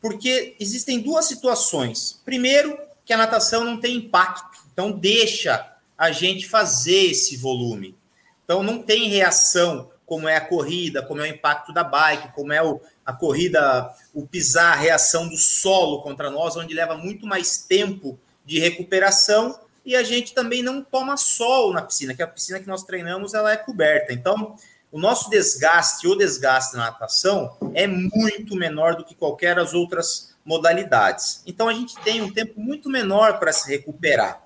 Porque 0.01 0.55
existem 0.59 0.99
duas 0.99 1.25
situações. 1.25 2.21
Primeiro, 2.25 2.77
que 3.05 3.13
a 3.13 3.17
natação 3.17 3.63
não 3.63 3.79
tem 3.79 3.95
impacto, 3.95 4.59
então 4.71 4.91
deixa 4.91 5.74
a 5.97 6.11
gente 6.11 6.47
fazer 6.47 7.11
esse 7.11 7.37
volume. 7.37 7.95
Então 8.43 8.61
não 8.61 8.81
tem 8.81 9.09
reação 9.09 9.91
como 10.05 10.27
é 10.27 10.35
a 10.35 10.41
corrida, 10.41 11.01
como 11.01 11.21
é 11.21 11.23
o 11.23 11.33
impacto 11.33 11.73
da 11.73 11.83
bike, 11.83 12.33
como 12.33 12.53
é 12.53 12.61
o, 12.61 12.79
a 13.05 13.11
corrida, 13.11 13.91
o 14.13 14.25
pisar, 14.27 14.73
a 14.73 14.79
reação 14.79 15.27
do 15.27 15.37
solo 15.37 16.01
contra 16.03 16.29
nós, 16.29 16.55
onde 16.55 16.73
leva 16.73 16.95
muito 16.95 17.25
mais 17.25 17.57
tempo 17.57 18.19
de 18.45 18.59
recuperação 18.59 19.59
e 19.85 19.95
a 19.95 20.03
gente 20.03 20.33
também 20.33 20.63
não 20.63 20.83
toma 20.83 21.15
sol 21.15 21.71
na 21.71 21.81
piscina, 21.81 22.15
que 22.15 22.23
a 22.23 22.27
piscina 22.27 22.59
que 22.59 22.67
nós 22.67 22.83
treinamos 22.83 23.33
ela 23.35 23.51
é 23.51 23.57
coberta. 23.57 24.11
Então, 24.11 24.55
o 24.91 24.99
nosso 24.99 25.29
desgaste, 25.29 26.07
o 26.07 26.15
desgaste 26.15 26.75
na 26.75 26.85
natação, 26.85 27.55
é 27.73 27.85
muito 27.85 28.55
menor 28.55 28.95
do 28.95 29.05
que 29.05 29.13
qualquer 29.13 29.55
das 29.55 29.73
outras 29.73 30.35
modalidades. 30.43 31.43
Então, 31.45 31.69
a 31.69 31.73
gente 31.73 31.95
tem 31.99 32.21
um 32.21 32.33
tempo 32.33 32.59
muito 32.59 32.89
menor 32.89 33.37
para 33.39 33.53
se 33.53 33.69
recuperar. 33.69 34.44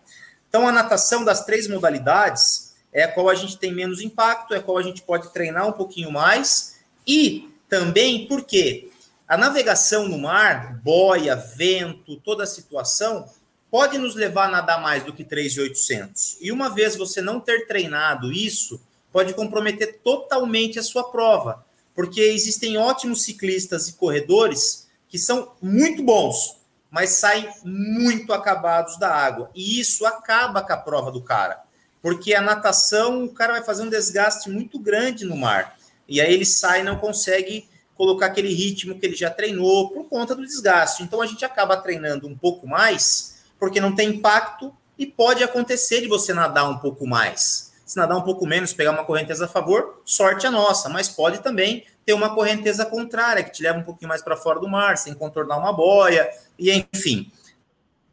Então, 0.50 0.68
a 0.68 0.72
natação 0.72 1.24
das 1.24 1.46
três 1.46 1.68
modalidades 1.68 2.74
é 2.92 3.04
a 3.04 3.08
qual 3.08 3.30
a 3.30 3.36
gente 3.36 3.58
tem 3.58 3.74
menos 3.74 4.02
impacto, 4.02 4.54
é 4.54 4.58
a 4.58 4.62
qual 4.62 4.78
a 4.78 4.82
gente 4.82 5.04
pode 5.04 5.32
treinar 5.32 5.68
um 5.68 5.72
pouquinho 5.72 6.12
mais. 6.12 6.80
E 7.08 7.50
também 7.70 8.28
porque 8.28 8.90
a 9.28 9.38
navegação 9.38 10.10
no 10.10 10.18
mar, 10.18 10.80
boia, 10.84 11.36
vento, 11.36 12.16
toda 12.18 12.44
a 12.44 12.48
situação, 12.48 13.30
pode 13.70 13.98
nos 14.00 14.16
levar 14.16 14.46
a 14.46 14.52
nadar 14.52 14.82
mais 14.82 15.04
do 15.04 15.14
que 15.14 15.24
3,800. 15.24 16.38
E 16.42 16.52
uma 16.52 16.70
vez 16.70 16.96
você 16.96 17.22
não 17.22 17.40
ter 17.40 17.68
treinado 17.68 18.32
isso, 18.34 18.82
pode 19.12 19.34
comprometer 19.34 20.00
totalmente 20.04 20.80
a 20.80 20.84
sua 20.84 21.12
prova, 21.12 21.64
porque 21.94 22.22
existem 22.22 22.78
ótimos 22.78 23.24
ciclistas 23.24 23.88
e 23.88 23.94
corredores 23.94 24.88
que 25.08 25.20
são 25.20 25.52
muito 25.62 26.02
bons, 26.04 26.59
mas 26.89 27.12
saem 27.12 27.49
muito 27.63 28.34
acabados 28.34 28.97
da 28.97 29.13
água. 29.13 29.49
E 29.54 29.80
isso 29.80 30.06
acaba 30.06 30.62
com 30.62 30.73
a 30.73 30.78
prova 30.78 31.12
do 31.12 31.21
cara, 31.21 31.62
porque 32.02 32.34
a 32.34 32.41
natação, 32.41 33.25
o 33.25 33.34
cara 33.34 33.54
vai 33.54 33.63
fazer 33.63 33.84
um 33.84 33.89
desgaste 33.89 34.49
muito 34.49 34.80
grande 34.80 35.25
no 35.25 35.36
mar. 35.36 35.78
E 36.08 36.19
aí 36.19 36.34
ele 36.34 36.45
sai 36.45 36.82
e 36.82 36.84
não 36.84 36.97
consegue 36.97 37.67
colocar 37.95 38.28
aquele 38.28 38.54
ritmo 38.54 38.97
que 38.97 39.06
ele 39.06 39.15
já 39.15 39.30
treinou 39.30 39.89
por 39.89 40.06
conta 40.06 40.34
do 40.34 40.45
desgaste. 40.45 41.04
Então 41.04 41.21
a 41.21 41.25
gente 41.25 41.43
acaba 41.43 41.78
treinando 41.78 42.28
um 42.28 42.38
pouco 42.38 42.65
mais, 42.65 43.41
porque 43.60 43.82
não 43.82 43.93
tem 43.93 44.10
impacto 44.10 44.73
e 44.97 45.06
pode 45.06 45.43
acontecer 45.43 46.02
de 46.02 46.08
você 46.08 46.34
nadar 46.34 46.69
um 46.69 46.78
pouco 46.78 47.06
mais 47.06 47.69
se 47.89 47.97
nadar 47.97 48.15
um 48.15 48.21
pouco 48.21 48.45
menos, 48.45 48.71
pegar 48.71 48.91
uma 48.91 49.04
correnteza 49.04 49.45
a 49.45 49.47
favor, 49.47 50.04
sorte 50.06 50.45
a 50.45 50.52
nossa, 50.52 50.88
mas 50.89 51.10
pode 51.10 51.39
também 51.39 51.84
ter 52.10 52.13
uma 52.13 52.34
correnteza 52.34 52.88
contrária, 52.88 53.43
que 53.43 53.52
te 53.52 53.62
leva 53.62 53.78
um 53.78 53.84
pouquinho 53.84 54.10
mais 54.10 54.24
para 54.24 54.36
fora 54.36 54.60
do 54.60 54.67
mar, 54.67 54.98
sem 54.98 55.13
contornar 55.13 55.58
uma 55.58 55.72
boia, 55.72 56.28
e 56.58 56.72
enfim. 56.72 57.32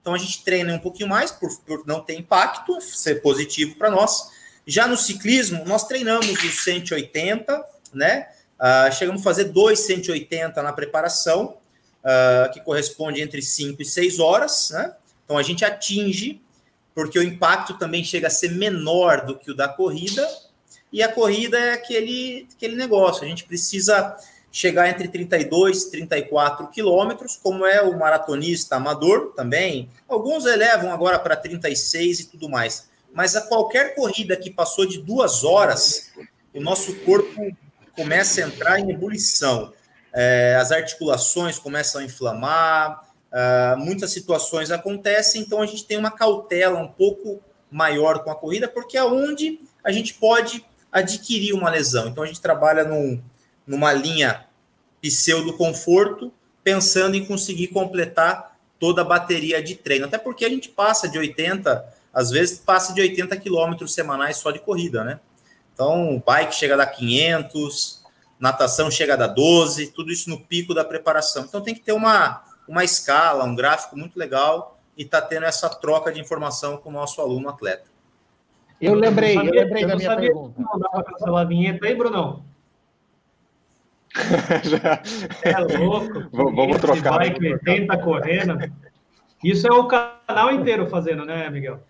Então 0.03 0.13
a 0.13 0.19
gente 0.19 0.45
treina 0.45 0.75
um 0.75 0.79
pouquinho 0.79 1.09
mais 1.09 1.31
por, 1.31 1.49
por 1.61 1.87
não 1.87 2.01
ter 2.01 2.13
impacto, 2.13 2.79
ser 2.83 3.23
positivo 3.23 3.75
para 3.77 3.91
nós. 3.91 4.31
Já 4.67 4.87
no 4.87 4.99
ciclismo, 4.99 5.65
nós 5.65 5.85
treinamos 5.85 6.29
os 6.45 6.63
180, 6.63 7.65
né? 7.95 8.29
Uh, 8.61 8.93
chegamos 8.93 9.23
a 9.23 9.25
fazer 9.25 9.45
dois 9.45 9.81
180 9.81 10.63
na 10.63 10.75
preparação, 10.75 11.57
uh, 12.05 12.53
que 12.53 12.61
corresponde 12.61 13.23
entre 13.23 13.41
5 13.41 13.81
e 13.81 13.85
6 13.87 14.21
horas, 14.21 14.73
né? 14.73 14.95
Então 15.25 15.39
a 15.39 15.43
gente 15.43 15.65
atinge 15.65 16.43
porque 16.95 17.19
o 17.19 17.23
impacto 17.23 17.79
também 17.79 18.05
chega 18.05 18.27
a 18.27 18.31
ser 18.31 18.51
menor 18.51 19.25
do 19.25 19.39
que 19.39 19.51
o 19.51 19.55
da 19.55 19.69
corrida, 19.69 20.29
e 20.93 21.03
a 21.03 21.13
corrida 21.13 21.59
é 21.59 21.73
aquele, 21.73 22.47
aquele 22.55 22.77
negócio, 22.77 23.25
a 23.25 23.29
gente 23.29 23.45
precisa 23.45 24.17
chegar 24.51 24.89
entre 24.89 25.09
32 25.09 25.85
e 25.85 25.91
34 25.91 26.69
quilômetros, 26.69 27.37
como 27.37 27.67
é 27.67 27.83
o 27.83 27.99
maratonista 27.99 28.77
amador 28.77 29.33
também. 29.37 29.91
Alguns 30.09 30.47
elevam 30.47 30.91
agora 30.93 31.19
para 31.19 31.37
36 31.37 32.21
e 32.21 32.25
tudo 32.29 32.49
mais. 32.49 32.89
Mas 33.13 33.37
a 33.37 33.43
qualquer 33.43 33.95
corrida 33.95 34.37
que 34.37 34.51
passou 34.51 34.87
de 34.87 35.03
duas 35.03 35.45
horas, 35.45 36.13
o 36.55 36.61
nosso 36.61 36.95
corpo 37.01 37.55
começa 37.95 38.43
a 38.43 38.49
entrar 38.49 38.79
em 38.79 38.91
ebulição. 38.91 39.73
É, 40.15 40.57
as 40.59 40.73
articulações 40.73 41.59
começam 41.59 42.01
a 42.01 42.05
inflamar, 42.05 43.07
Uh, 43.37 43.77
muitas 43.79 44.13
situações 44.13 44.71
acontecem, 44.71 45.43
então 45.43 45.61
a 45.61 45.67
gente 45.67 45.85
tem 45.85 45.99
uma 45.99 46.11
cautela 46.11 46.79
um 46.79 46.89
pouco 46.89 47.43
maior 47.71 48.25
com 48.25 48.31
a 48.31 48.35
corrida, 48.35 48.67
porque 48.67 48.97
é 48.97 49.05
onde 49.05 49.61
a 49.85 49.93
gente 49.93 50.15
pode 50.15 50.65
adquirir 50.99 51.53
uma 51.53 51.71
lesão. 51.71 52.09
Então 52.09 52.25
a 52.25 52.27
gente 52.27 52.41
trabalha 52.41 52.85
num, 52.85 53.23
numa 53.67 53.93
linha 53.93 54.47
pseudo 55.01 55.53
conforto, 55.53 56.33
pensando 56.65 57.15
em 57.15 57.25
conseguir 57.25 57.69
completar 57.69 58.57
toda 58.79 59.03
a 59.03 59.05
bateria 59.05 59.63
de 59.63 59.75
treino. 59.75 60.07
Até 60.07 60.19
porque 60.19 60.45
a 60.45 60.49
gente 60.49 60.69
passa 60.69 61.09
de 61.09 61.19
80, 61.19 61.95
às 62.13 62.31
vezes 62.31 62.59
passa 62.59 62.93
de 62.93 63.01
80 63.01 63.37
quilômetros 63.37 63.95
semanais 63.95 64.39
só 64.39 64.51
de 64.51 64.59
corrida, 64.59 65.05
né? 65.05 65.21
Então, 65.73 66.23
bike 66.25 66.55
chega 66.55 66.75
a 66.75 66.79
dar 66.79 66.87
500, 66.87 68.03
natação 68.41 68.91
chega 68.91 69.13
a 69.13 69.17
dar 69.17 69.27
12, 69.27 69.89
tudo 69.89 70.11
isso 70.11 70.31
no 70.31 70.41
pico 70.41 70.73
da 70.73 70.85
preparação. 70.85 71.45
Então 71.45 71.61
tem 71.61 71.75
que 71.75 71.81
ter 71.81 71.93
uma 71.93 72.43
uma 72.67 72.83
escala, 72.83 73.45
um 73.45 73.55
gráfico 73.55 73.97
muito 73.97 74.19
legal 74.19 74.79
e 74.97 75.03
está 75.03 75.23
tendo 75.23 75.47
essa 75.47 75.69
troca 75.69 76.13
de 76.13 76.21
informação 76.21 76.77
com 76.77 76.89
o 76.89 76.93
nosso 76.93 77.21
aluno 77.21 77.49
atleta. 77.49 77.85
Eu 78.81 78.95
lembrei, 78.95 79.33
eu, 79.33 79.45
sabia, 79.45 79.61
eu 79.61 79.65
lembrei 79.65 79.85
eu 79.85 79.89
da 79.89 79.97
minha 79.97 80.17
pergunta. 80.17 80.61
Não 80.61 80.79
dá 80.79 80.89
para 80.89 81.05
cancelar 81.05 81.43
a 81.43 81.49
vinheta 81.49 81.87
aí, 81.87 81.95
Brunão? 81.95 82.45
É 85.43 85.59
louco. 85.79 86.29
Vamos 86.33 86.79
trocar. 86.79 87.19
Bike 87.19 87.53
80 87.53 87.99
correndo. 87.99 88.73
Isso 89.45 89.67
é 89.67 89.73
o 89.73 89.87
canal 89.87 90.53
inteiro 90.53 90.89
fazendo, 90.89 91.25
né, 91.25 91.49
Miguel? 91.51 91.83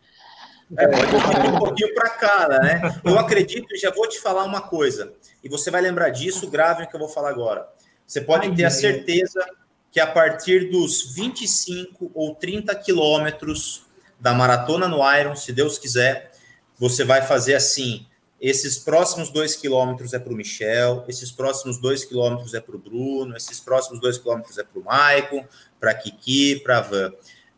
É, 0.76 0.86
pode 0.88 1.48
um 1.48 1.58
pouquinho 1.58 1.94
para 1.94 2.10
cada, 2.10 2.58
né? 2.58 3.00
Eu 3.04 3.18
acredito 3.18 3.72
e 3.72 3.78
já 3.78 3.92
vou 3.92 4.08
te 4.08 4.20
falar 4.20 4.42
uma 4.44 4.60
coisa, 4.60 5.12
e 5.42 5.48
você 5.48 5.70
vai 5.70 5.80
lembrar 5.80 6.10
disso, 6.10 6.50
grave 6.50 6.82
o 6.82 6.88
que 6.88 6.96
eu 6.96 7.00
vou 7.00 7.08
falar 7.08 7.30
agora. 7.30 7.68
Você 8.04 8.20
pode 8.20 8.52
ter 8.54 8.64
a 8.64 8.70
certeza 8.70 9.46
que 9.92 10.00
a 10.00 10.06
partir 10.06 10.68
dos 10.70 11.14
25 11.14 12.10
ou 12.12 12.34
30 12.34 12.74
quilômetros 12.74 13.86
da 14.18 14.34
maratona 14.34 14.88
no 14.88 14.98
Iron, 15.16 15.36
se 15.36 15.52
Deus 15.52 15.78
quiser, 15.78 16.32
você 16.78 17.04
vai 17.04 17.22
fazer 17.22 17.54
assim: 17.54 18.06
esses 18.40 18.78
próximos 18.78 19.30
dois 19.30 19.56
quilômetros 19.56 20.12
é 20.14 20.18
para 20.18 20.32
o 20.32 20.36
Michel, 20.36 21.04
esses 21.08 21.30
próximos 21.30 21.78
dois 21.78 22.04
quilômetros 22.04 22.54
é 22.54 22.60
para 22.60 22.76
o 22.76 22.78
Bruno, 22.78 23.36
esses 23.36 23.60
próximos 23.60 24.00
dois 24.00 24.18
quilômetros 24.18 24.58
é 24.58 24.62
para 24.62 24.78
o 24.78 24.84
Maicon, 24.84 25.46
para 25.78 25.94
Kiki, 25.94 26.60
para 26.60 26.80
Van 26.80 27.12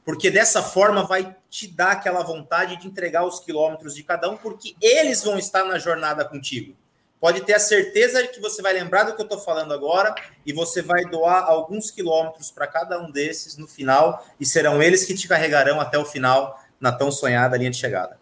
porque 0.08 0.30
dessa 0.30 0.62
forma 0.62 1.02
vai 1.02 1.36
te 1.50 1.68
dar 1.68 1.90
aquela 1.90 2.22
vontade 2.22 2.78
de 2.78 2.86
entregar 2.86 3.26
os 3.26 3.40
quilômetros 3.40 3.94
de 3.94 4.02
cada 4.02 4.30
um, 4.30 4.38
porque 4.38 4.74
eles 4.80 5.22
vão 5.22 5.38
estar 5.38 5.64
na 5.64 5.78
jornada 5.78 6.24
contigo. 6.24 6.74
Pode 7.20 7.42
ter 7.42 7.52
a 7.52 7.60
certeza 7.60 8.22
de 8.22 8.28
que 8.28 8.40
você 8.40 8.62
vai 8.62 8.72
lembrar 8.72 9.02
do 9.02 9.14
que 9.14 9.20
eu 9.20 9.24
estou 9.24 9.38
falando 9.38 9.74
agora 9.74 10.14
e 10.46 10.52
você 10.54 10.80
vai 10.80 11.04
doar 11.04 11.44
alguns 11.44 11.90
quilômetros 11.90 12.50
para 12.50 12.66
cada 12.66 12.98
um 12.98 13.10
desses 13.10 13.58
no 13.58 13.68
final 13.68 14.26
e 14.40 14.46
serão 14.46 14.82
eles 14.82 15.04
que 15.04 15.12
te 15.12 15.28
carregarão 15.28 15.78
até 15.78 15.98
o 15.98 16.06
final 16.06 16.58
na 16.80 16.90
tão 16.90 17.12
sonhada 17.12 17.58
linha 17.58 17.70
de 17.70 17.76
chegada. 17.76 18.17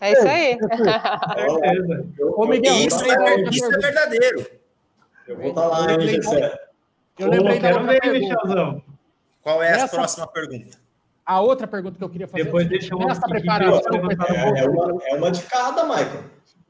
É 0.00 0.12
isso 0.12 0.28
aí. 0.28 0.58
Ô, 2.36 2.46
Miguel, 2.46 2.74
isso, 2.74 3.04
é, 3.04 3.42
isso 3.50 3.64
é 3.66 3.78
verdadeiro. 3.78 4.46
Eu 5.26 5.36
vou 5.36 5.48
estar 5.48 5.62
tá 5.62 5.66
lá, 5.68 5.92
hein, 5.92 6.00
Gessé? 6.08 6.58
Eu 7.18 7.28
lembrei 7.28 7.58
da 7.58 7.68
outra 7.70 8.00
pergunta. 8.00 8.82
Qual 9.42 9.62
é 9.62 9.70
Nessa... 9.72 9.84
a 9.84 9.88
próxima 9.88 10.26
pergunta? 10.26 10.78
A 11.24 11.40
outra 11.40 11.66
pergunta 11.66 11.98
que 11.98 12.04
eu 12.04 12.08
queria 12.08 12.28
fazer. 12.28 12.44
Depois 12.44 12.68
deixa 12.68 12.94
eu 12.94 12.98
Nessa 12.98 13.22
preparação. 13.22 13.92
É, 13.94 14.60
é, 14.60 14.68
uma, 14.68 15.02
é 15.04 15.14
uma 15.14 15.30
de 15.30 15.42
cada, 15.42 15.84
Michael. 15.84 16.24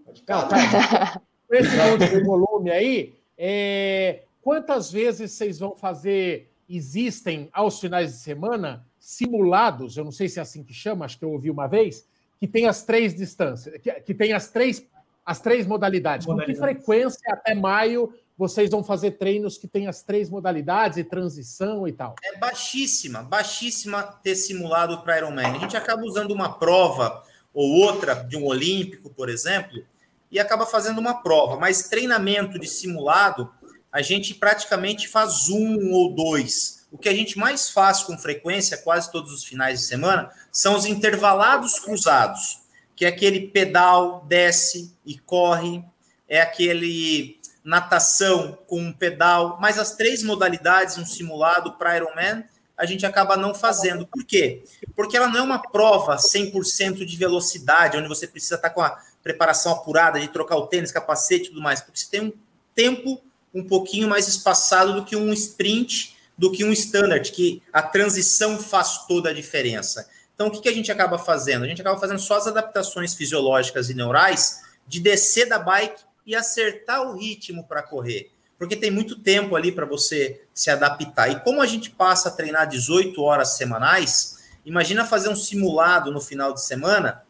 Uma 0.04 0.12
de 0.12 0.22
cada. 0.22 0.48
Tá. 0.48 1.20
Esse 1.50 1.76
monte 1.76 2.24
volume 2.24 2.70
aí, 2.70 3.14
é... 3.38 4.22
quantas 4.42 4.90
vezes 4.90 5.32
vocês 5.32 5.58
vão 5.58 5.76
fazer? 5.76 6.50
Existem 6.68 7.48
aos 7.52 7.78
finais 7.78 8.12
de 8.12 8.18
semana 8.18 8.84
simulados, 9.06 9.96
eu 9.96 10.04
não 10.04 10.10
sei 10.10 10.28
se 10.28 10.40
é 10.40 10.42
assim 10.42 10.64
que 10.64 10.74
chama, 10.74 11.04
acho 11.04 11.16
que 11.16 11.24
eu 11.24 11.30
ouvi 11.30 11.48
uma 11.48 11.68
vez, 11.68 12.08
que 12.38 12.46
tem 12.46 12.66
as 12.66 12.82
três 12.84 13.14
distâncias, 13.14 13.80
que, 13.80 13.92
que 13.92 14.14
tem 14.14 14.32
as 14.32 14.48
três, 14.48 14.84
as 15.24 15.40
três 15.40 15.66
modalidades. 15.66 16.26
modalidades. 16.26 16.58
Com 16.58 16.66
que 16.66 16.74
frequência 16.74 17.32
até 17.32 17.54
maio 17.54 18.12
vocês 18.36 18.70
vão 18.70 18.84
fazer 18.84 19.12
treinos 19.12 19.56
que 19.56 19.66
tem 19.66 19.86
as 19.86 20.02
três 20.02 20.28
modalidades 20.28 20.98
e 20.98 21.04
transição 21.04 21.88
e 21.88 21.92
tal? 21.92 22.14
É 22.22 22.36
baixíssima, 22.36 23.22
baixíssima 23.22 24.02
ter 24.02 24.34
simulado 24.36 25.02
para 25.02 25.16
Ironman. 25.16 25.46
A 25.46 25.58
gente 25.58 25.76
acaba 25.76 26.02
usando 26.04 26.32
uma 26.32 26.52
prova 26.52 27.22
ou 27.54 27.70
outra 27.70 28.14
de 28.14 28.36
um 28.36 28.44
olímpico, 28.44 29.08
por 29.08 29.30
exemplo, 29.30 29.82
e 30.30 30.38
acaba 30.38 30.66
fazendo 30.66 30.98
uma 30.98 31.22
prova, 31.22 31.56
mas 31.56 31.88
treinamento 31.88 32.58
de 32.58 32.66
simulado, 32.66 33.50
a 33.90 34.02
gente 34.02 34.34
praticamente 34.34 35.08
faz 35.08 35.48
um 35.48 35.92
ou 35.92 36.14
dois. 36.14 36.75
O 36.90 36.98
que 36.98 37.08
a 37.08 37.14
gente 37.14 37.38
mais 37.38 37.70
faz 37.70 38.02
com 38.02 38.16
frequência, 38.16 38.78
quase 38.78 39.10
todos 39.10 39.32
os 39.32 39.44
finais 39.44 39.80
de 39.80 39.86
semana, 39.86 40.30
são 40.52 40.76
os 40.76 40.86
intervalados 40.86 41.78
cruzados, 41.78 42.60
que 42.94 43.04
é 43.04 43.08
aquele 43.08 43.48
pedal, 43.48 44.24
desce 44.26 44.94
e 45.04 45.18
corre, 45.18 45.84
é 46.28 46.40
aquele 46.40 47.38
natação 47.62 48.56
com 48.66 48.80
um 48.80 48.92
pedal, 48.92 49.58
mas 49.60 49.78
as 49.78 49.96
três 49.96 50.22
modalidades, 50.22 50.96
um 50.96 51.04
simulado 51.04 51.72
para 51.72 51.96
Ironman, 51.96 52.44
a 52.76 52.86
gente 52.86 53.04
acaba 53.04 53.36
não 53.36 53.54
fazendo. 53.54 54.06
Por 54.06 54.24
quê? 54.24 54.62
Porque 54.94 55.16
ela 55.16 55.28
não 55.28 55.38
é 55.38 55.42
uma 55.42 55.58
prova 55.58 56.16
100% 56.16 57.04
de 57.04 57.16
velocidade, 57.16 57.96
onde 57.96 58.08
você 58.08 58.26
precisa 58.26 58.56
estar 58.56 58.70
com 58.70 58.82
a 58.82 59.00
preparação 59.22 59.72
apurada, 59.72 60.20
de 60.20 60.28
trocar 60.28 60.56
o 60.56 60.66
tênis, 60.66 60.92
capacete 60.92 61.46
e 61.46 61.48
tudo 61.48 61.60
mais, 61.60 61.80
porque 61.80 61.98
você 61.98 62.08
tem 62.08 62.20
um 62.20 62.32
tempo 62.74 63.20
um 63.52 63.64
pouquinho 63.64 64.08
mais 64.08 64.28
espaçado 64.28 64.92
do 64.92 65.04
que 65.04 65.16
um 65.16 65.32
sprint, 65.32 66.15
do 66.36 66.52
que 66.52 66.64
um 66.64 66.72
standard, 66.72 67.32
que 67.32 67.62
a 67.72 67.82
transição 67.82 68.58
faz 68.58 69.06
toda 69.06 69.30
a 69.30 69.32
diferença. 69.32 70.08
Então, 70.34 70.48
o 70.48 70.50
que, 70.50 70.60
que 70.60 70.68
a 70.68 70.72
gente 70.72 70.92
acaba 70.92 71.18
fazendo? 71.18 71.64
A 71.64 71.68
gente 71.68 71.80
acaba 71.80 71.98
fazendo 71.98 72.18
só 72.18 72.36
as 72.36 72.46
adaptações 72.46 73.14
fisiológicas 73.14 73.88
e 73.88 73.94
neurais 73.94 74.60
de 74.86 75.00
descer 75.00 75.48
da 75.48 75.58
bike 75.58 76.02
e 76.26 76.34
acertar 76.34 77.02
o 77.02 77.16
ritmo 77.16 77.64
para 77.64 77.82
correr. 77.82 78.30
Porque 78.58 78.76
tem 78.76 78.90
muito 78.90 79.16
tempo 79.16 79.56
ali 79.56 79.72
para 79.72 79.86
você 79.86 80.42
se 80.52 80.70
adaptar. 80.70 81.30
E 81.30 81.40
como 81.40 81.62
a 81.62 81.66
gente 81.66 81.90
passa 81.90 82.28
a 82.28 82.32
treinar 82.32 82.68
18 82.68 83.20
horas 83.22 83.56
semanais, 83.56 84.38
imagina 84.64 85.04
fazer 85.04 85.28
um 85.28 85.36
simulado 85.36 86.10
no 86.10 86.20
final 86.20 86.52
de 86.52 86.62
semana 86.62 87.22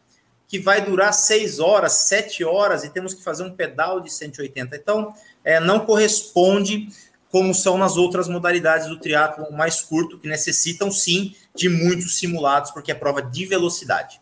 que 0.47 0.57
vai 0.57 0.81
durar 0.83 1.13
6 1.13 1.59
horas, 1.59 1.93
7 1.93 2.43
horas 2.43 2.83
e 2.83 2.89
temos 2.89 3.13
que 3.13 3.21
fazer 3.21 3.43
um 3.43 3.53
pedal 3.53 3.99
de 3.99 4.11
180. 4.11 4.75
Então, 4.75 5.13
é, 5.43 5.59
não 5.59 5.85
corresponde 5.85 6.89
como 7.31 7.53
são 7.53 7.77
nas 7.77 7.97
outras 7.97 8.27
modalidades 8.27 8.87
do 8.87 8.99
triatlo 8.99 9.51
mais 9.51 9.81
curto, 9.81 10.17
que 10.17 10.27
necessitam 10.27 10.91
sim 10.91 11.35
de 11.55 11.69
muitos 11.69 12.17
simulados, 12.17 12.71
porque 12.71 12.91
é 12.91 12.95
prova 12.95 13.21
de 13.21 13.45
velocidade. 13.45 14.19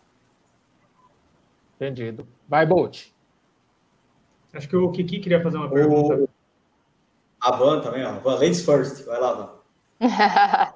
Entendido. 1.76 2.28
Vai, 2.48 2.65
Bolt. 2.65 3.08
Acho 4.54 4.70
que 4.70 4.76
o 4.76 4.91
Kiki 4.91 5.20
queria 5.20 5.44
fazer 5.44 5.58
uma 5.58 5.70
pergunta. 5.70 6.15
O... 6.15 6.30
A 7.41 7.52
Van 7.52 7.82
também, 7.82 8.06
ó. 8.06 8.13
Van, 8.20 8.36
ladies 8.36 8.63
first. 8.63 9.06
Vai 9.06 9.20
lá, 9.20 9.34
Van. 9.34 9.56
já, 10.02 10.76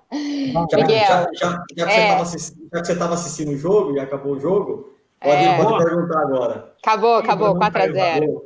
já, 0.88 1.28
já, 1.34 1.36
já, 1.36 1.64
que 1.68 1.82
é. 1.82 2.18
você 2.18 2.54
estava 2.94 3.16
assistindo 3.16 3.52
o 3.52 3.58
jogo 3.58 3.96
e 3.96 4.00
acabou 4.00 4.32
o 4.34 4.40
jogo, 4.40 4.96
pode, 5.20 5.44
é. 5.44 5.62
pode 5.62 5.84
perguntar 5.84 6.22
agora. 6.22 6.74
Acabou, 6.82 7.16
acabou, 7.16 7.54
4x0. 7.56 8.44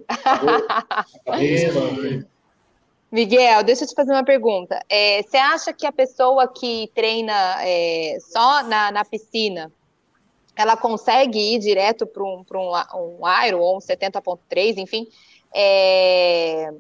Miguel, 3.14 3.64
deixa 3.64 3.84
eu 3.84 3.88
te 3.88 3.94
fazer 3.94 4.12
uma 4.12 4.26
pergunta. 4.26 4.84
É, 4.90 5.22
você 5.22 5.38
acha 5.38 5.72
que 5.72 5.86
a 5.86 5.92
pessoa 5.92 6.48
que 6.48 6.90
treina 6.96 7.32
é, 7.60 8.18
só 8.20 8.64
na, 8.64 8.92
na 8.92 9.06
piscina, 9.06 9.72
ela 10.56 10.76
consegue 10.76 11.38
ir 11.38 11.60
direto 11.60 12.08
para 12.08 12.24
um, 12.24 12.44
um, 12.52 13.22
um 13.22 13.46
Iron 13.46 13.60
ou 13.60 13.78
um 13.78 13.80
70.3, 13.80 14.78
enfim, 14.78 15.08
é, 15.54 16.74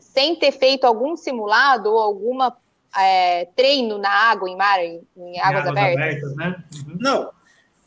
sem 0.00 0.34
ter 0.34 0.50
feito 0.50 0.84
algum 0.84 1.16
simulado 1.16 1.92
ou 1.92 2.00
alguma 2.00 2.56
é, 2.98 3.44
treino 3.54 3.98
na 3.98 4.10
água, 4.10 4.50
em 4.50 4.56
mar, 4.56 4.84
em, 4.84 5.00
em 5.16 5.38
águas, 5.38 5.64
águas 5.64 5.66
abertas? 5.68 6.02
abertas 6.02 6.36
né? 6.36 6.64
uhum. 6.74 6.96
Não, 6.98 7.30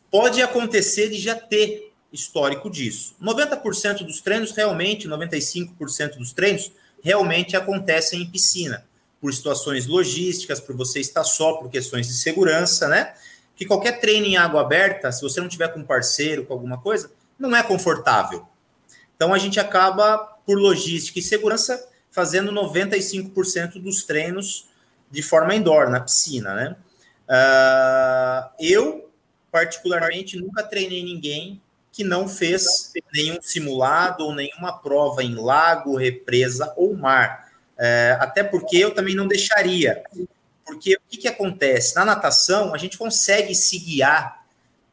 pode 0.10 0.42
acontecer 0.42 1.10
de 1.10 1.18
já 1.18 1.36
ter 1.36 1.92
histórico 2.10 2.70
disso. 2.70 3.18
90% 3.22 4.06
dos 4.06 4.22
treinos 4.22 4.52
realmente, 4.52 5.10
95% 5.10 6.16
dos 6.16 6.32
treinos 6.32 6.72
realmente 7.04 7.56
acontecem 7.56 8.22
em 8.22 8.30
piscina, 8.30 8.86
por 9.20 9.34
situações 9.34 9.88
logísticas, 9.88 10.60
por 10.60 10.76
você 10.76 11.00
estar 11.00 11.24
só, 11.24 11.54
por 11.54 11.70
questões 11.70 12.08
de 12.08 12.14
segurança, 12.14 12.88
né? 12.88 13.14
que 13.62 13.66
qualquer 13.68 14.00
treino 14.00 14.26
em 14.26 14.38
água 14.38 14.62
aberta, 14.62 15.12
se 15.12 15.22
você 15.22 15.40
não 15.40 15.48
tiver 15.48 15.68
com 15.68 15.84
parceiro, 15.84 16.48
com 16.48 16.54
alguma 16.54 16.80
coisa, 16.80 17.12
não 17.38 17.56
é 17.56 17.62
confortável. 17.62 18.48
Então 19.16 19.36
a 19.36 19.38
gente 19.38 19.60
acaba, 19.60 20.18
por 20.18 20.58
logística 20.58 21.20
e 21.20 21.22
segurança, 21.22 21.88
fazendo 22.10 22.52
95% 22.52 23.80
dos 23.80 24.04
treinos 24.04 24.68
de 25.12 25.22
forma 25.22 25.54
indoor, 25.54 25.92
na 25.92 26.00
piscina, 26.00 26.56
né? 26.56 26.76
Uh, 27.30 28.50
eu, 28.60 29.12
particularmente, 29.52 30.38
nunca 30.38 30.64
treinei 30.64 31.04
ninguém 31.04 31.62
que 31.92 32.04
não 32.04 32.28
fez 32.28 32.94
nenhum 33.14 33.42
simulado 33.42 34.26
ou 34.26 34.34
nenhuma 34.34 34.72
prova 34.80 35.24
em 35.24 35.36
lago, 35.36 35.98
represa 35.98 36.74
ou 36.78 36.96
mar. 36.96 37.52
Uh, 37.78 38.22
até 38.22 38.44
porque 38.44 38.78
eu 38.78 38.94
também 38.94 39.16
não 39.16 39.28
deixaria. 39.28 40.04
Porque 40.66 40.96
o 40.96 41.02
que, 41.10 41.18
que 41.18 41.28
acontece? 41.28 41.96
Na 41.96 42.06
natação, 42.06 42.74
a 42.74 42.78
gente 42.78 42.98
consegue 42.98 43.54
se 43.54 43.78
guiar 43.78 44.46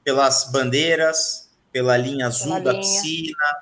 pelas 0.02 0.50
bandeiras, 0.50 1.48
pela 1.70 1.96
linha 1.96 2.26
azul 2.26 2.54
pela 2.54 2.60
da 2.64 2.72
linha. 2.72 2.82
piscina, 2.82 3.58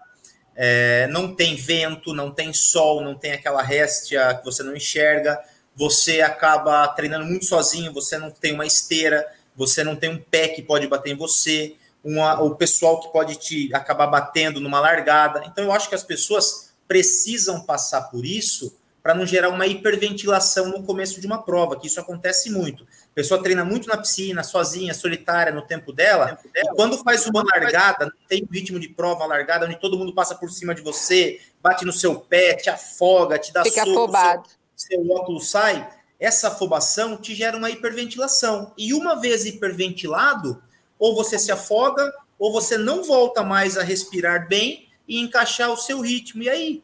é, 0.55 1.07
não 1.09 1.35
tem 1.35 1.55
vento, 1.55 2.15
não 2.15 2.31
tem 2.31 2.53
sol, 2.55 3.03
não 3.03 3.15
tem 3.15 3.33
aquela 3.33 3.63
réstia 3.63 4.35
que 4.35 4.45
você 4.45 4.63
não 4.63 4.75
enxerga, 4.75 5.39
você 5.75 6.23
acaba 6.23 6.89
treinando 6.89 7.27
muito 7.27 7.45
sozinho, 7.45 7.93
você 7.93 8.17
não 8.17 8.31
tem 8.31 8.55
uma 8.55 8.65
esteira, 8.65 9.27
você 9.55 9.85
não 9.85 9.95
tem 9.95 10.09
um 10.09 10.19
pé 10.19 10.49
que 10.49 10.63
pode 10.63 10.87
bater 10.87 11.11
em 11.11 11.17
você, 11.17 11.77
uma, 12.07 12.41
o 12.41 12.55
pessoal 12.55 13.01
que 13.01 13.13
pode 13.13 13.35
te 13.35 13.69
acabar 13.75 14.07
batendo 14.07 14.61
numa 14.61 14.79
largada. 14.79 15.43
Então, 15.45 15.65
eu 15.65 15.73
acho 15.73 15.89
que 15.89 15.95
as 15.97 16.05
pessoas 16.05 16.73
precisam 16.87 17.61
passar 17.61 18.03
por 18.03 18.25
isso 18.25 18.77
para 19.03 19.13
não 19.13 19.27
gerar 19.27 19.49
uma 19.49 19.67
hiperventilação 19.67 20.69
no 20.69 20.85
começo 20.85 21.21
de 21.21 21.27
uma 21.27 21.43
prova, 21.43 21.79
que 21.79 21.89
isso 21.89 22.01
acontece 22.01 22.51
muito. 22.51 22.87
pessoa 23.15 23.43
treina 23.43 23.65
muito 23.65 23.89
na 23.89 23.97
piscina, 23.97 24.43
sozinha, 24.45 24.95
solitária, 24.95 25.53
no 25.53 25.63
tempo 25.63 25.93
dela, 25.93 26.39
e 26.55 26.75
quando 26.75 26.99
faz 26.99 27.27
uma 27.27 27.43
largada, 27.43 28.13
tem 28.29 28.43
um 28.43 28.53
ritmo 28.53 28.81
de 28.81 28.89
prova 28.89 29.25
largada, 29.25 29.67
onde 29.67 29.79
todo 29.81 29.99
mundo 29.99 30.13
passa 30.13 30.35
por 30.35 30.51
cima 30.51 30.75
de 30.75 30.83
você, 30.83 31.41
bate 31.63 31.85
no 31.85 31.93
seu 31.93 32.19
pé, 32.19 32.55
te 32.55 32.69
afoga, 32.69 33.39
te 33.39 33.53
dá 33.53 33.63
Fica 33.63 33.85
soco, 33.85 33.91
afobado. 33.93 34.49
seu, 34.77 35.01
seu 35.01 35.11
óculos 35.13 35.51
sai, 35.51 35.89
essa 36.19 36.49
afobação 36.49 37.17
te 37.17 37.33
gera 37.33 37.57
uma 37.57 37.71
hiperventilação. 37.71 38.73
E 38.77 38.93
uma 38.93 39.15
vez 39.21 39.45
hiperventilado, 39.45 40.61
ou 40.99 41.15
você 41.15 41.39
se 41.39 41.53
afoga, 41.53 42.13
ou 42.39 42.53
você 42.53 42.77
não 42.77 43.03
volta 43.05 43.43
mais 43.43 43.77
a 43.77 43.83
respirar 43.83 44.49
bem 44.49 44.89
e 45.09 45.21
encaixar 45.21 45.71
o 45.71 45.77
seu 45.77 46.01
ritmo. 46.01 46.43
E 46.43 46.49
aí, 46.49 46.83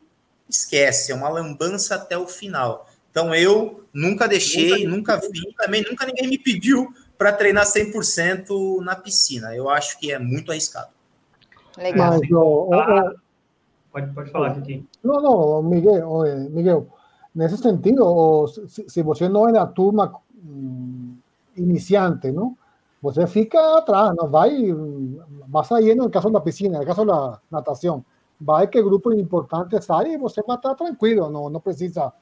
esquece, 0.48 1.12
é 1.12 1.14
uma 1.14 1.28
lambança 1.28 1.94
até 1.94 2.16
o 2.16 2.26
final. 2.26 2.88
Então 3.10 3.34
eu 3.34 3.84
nunca 3.92 4.26
deixei, 4.26 4.86
nunca, 4.86 5.16
nunca 5.16 5.28
vi, 5.30 5.54
também 5.56 5.84
nunca 5.88 6.06
ninguém 6.06 6.28
me 6.28 6.38
pediu 6.38 6.92
para 7.18 7.32
treinar 7.32 7.66
100% 7.66 8.82
na 8.82 8.96
piscina. 8.96 9.54
Eu 9.54 9.68
acho 9.68 9.98
que 9.98 10.10
é 10.10 10.18
muito 10.18 10.50
arriscado. 10.50 10.90
Legal. 11.76 12.10
Mas, 12.10 12.30
o- 12.30 12.70
Ah, 12.74 13.12
pode, 13.92 14.12
pode 14.14 14.30
falar, 14.30 14.54
Kiki. 14.54 14.84
No, 15.02 15.20
no, 15.20 15.62
Miguel, 15.62 16.50
Miguel, 16.50 16.88
nesse 17.34 17.58
sentido, 17.58 18.46
se, 18.68 18.88
se 18.88 19.02
você 19.02 19.28
não 19.28 19.48
é 19.48 19.52
da 19.52 19.66
turma 19.66 20.14
hum, 20.44 21.16
iniciante, 21.56 22.30
não? 22.32 22.56
Você 23.02 23.26
fica 23.26 23.78
atrás, 23.78 24.14
não 24.16 24.30
vai, 24.30 24.52
vai 25.48 25.64
saindo 25.64 26.04
no 26.04 26.10
caso 26.10 26.30
da 26.30 26.40
piscina, 26.40 26.78
no 26.78 26.86
caso 26.86 27.04
da 27.04 27.40
natação, 27.50 28.04
vai 28.40 28.68
que 28.68 28.80
grupo 28.80 29.12
importante 29.12 29.80
sai 29.82 30.12
e 30.12 30.18
você 30.18 30.40
vai 30.42 30.56
estar 30.56 30.74
tranquilo, 30.76 31.28
não, 31.28 31.50
não 31.50 31.60
precisa 31.60 32.12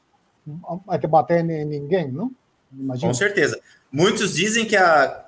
bater 1.09 1.45
em 1.45 1.67
ninguém, 1.67 2.11
não? 2.11 2.31
Imagina. 2.73 3.09
Com 3.09 3.15
certeza. 3.15 3.61
Muitos 3.93 4.35
dizem 4.35 4.65
que 4.65 4.77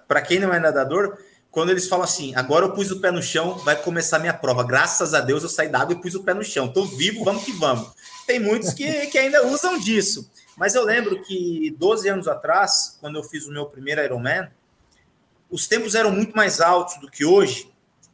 para 0.08 0.22
quem 0.22 0.38
não 0.38 0.54
é 0.54 0.58
nadador, 0.58 1.18
quando 1.50 1.68
eles 1.68 1.86
falam 1.86 2.04
assim, 2.04 2.34
agora 2.34 2.64
eu 2.64 2.72
pus 2.72 2.90
o 2.90 3.00
pé 3.00 3.10
no 3.10 3.22
chão, 3.22 3.58
vai 3.58 3.76
começar 3.76 4.18
minha 4.18 4.32
prova. 4.32 4.64
Graças 4.64 5.12
a 5.12 5.20
Deus 5.20 5.42
eu 5.42 5.50
saí 5.50 5.68
da 5.68 5.80
água 5.80 5.94
e 5.94 6.00
pus 6.00 6.14
o 6.14 6.22
pé 6.22 6.32
no 6.32 6.42
chão. 6.42 6.68
Tô 6.68 6.84
vivo, 6.84 7.24
vamos 7.24 7.44
que 7.44 7.52
vamos. 7.52 7.90
Tem 8.26 8.40
muitos 8.40 8.72
que, 8.72 9.06
que 9.08 9.18
ainda 9.18 9.46
usam 9.46 9.78
disso. 9.78 10.30
Mas 10.56 10.74
eu 10.74 10.84
lembro 10.84 11.22
que 11.22 11.74
12 11.78 12.08
anos 12.08 12.28
atrás, 12.28 12.96
quando 13.00 13.18
eu 13.18 13.22
fiz 13.22 13.46
o 13.46 13.52
meu 13.52 13.66
primeiro 13.66 14.02
Ironman, 14.02 14.48
os 15.52 15.68
tempos 15.68 15.94
eram 15.94 16.10
muito 16.10 16.34
mais 16.34 16.60
altos 16.60 16.98
do 16.98 17.10
que 17.10 17.24
hoje. 17.24 17.70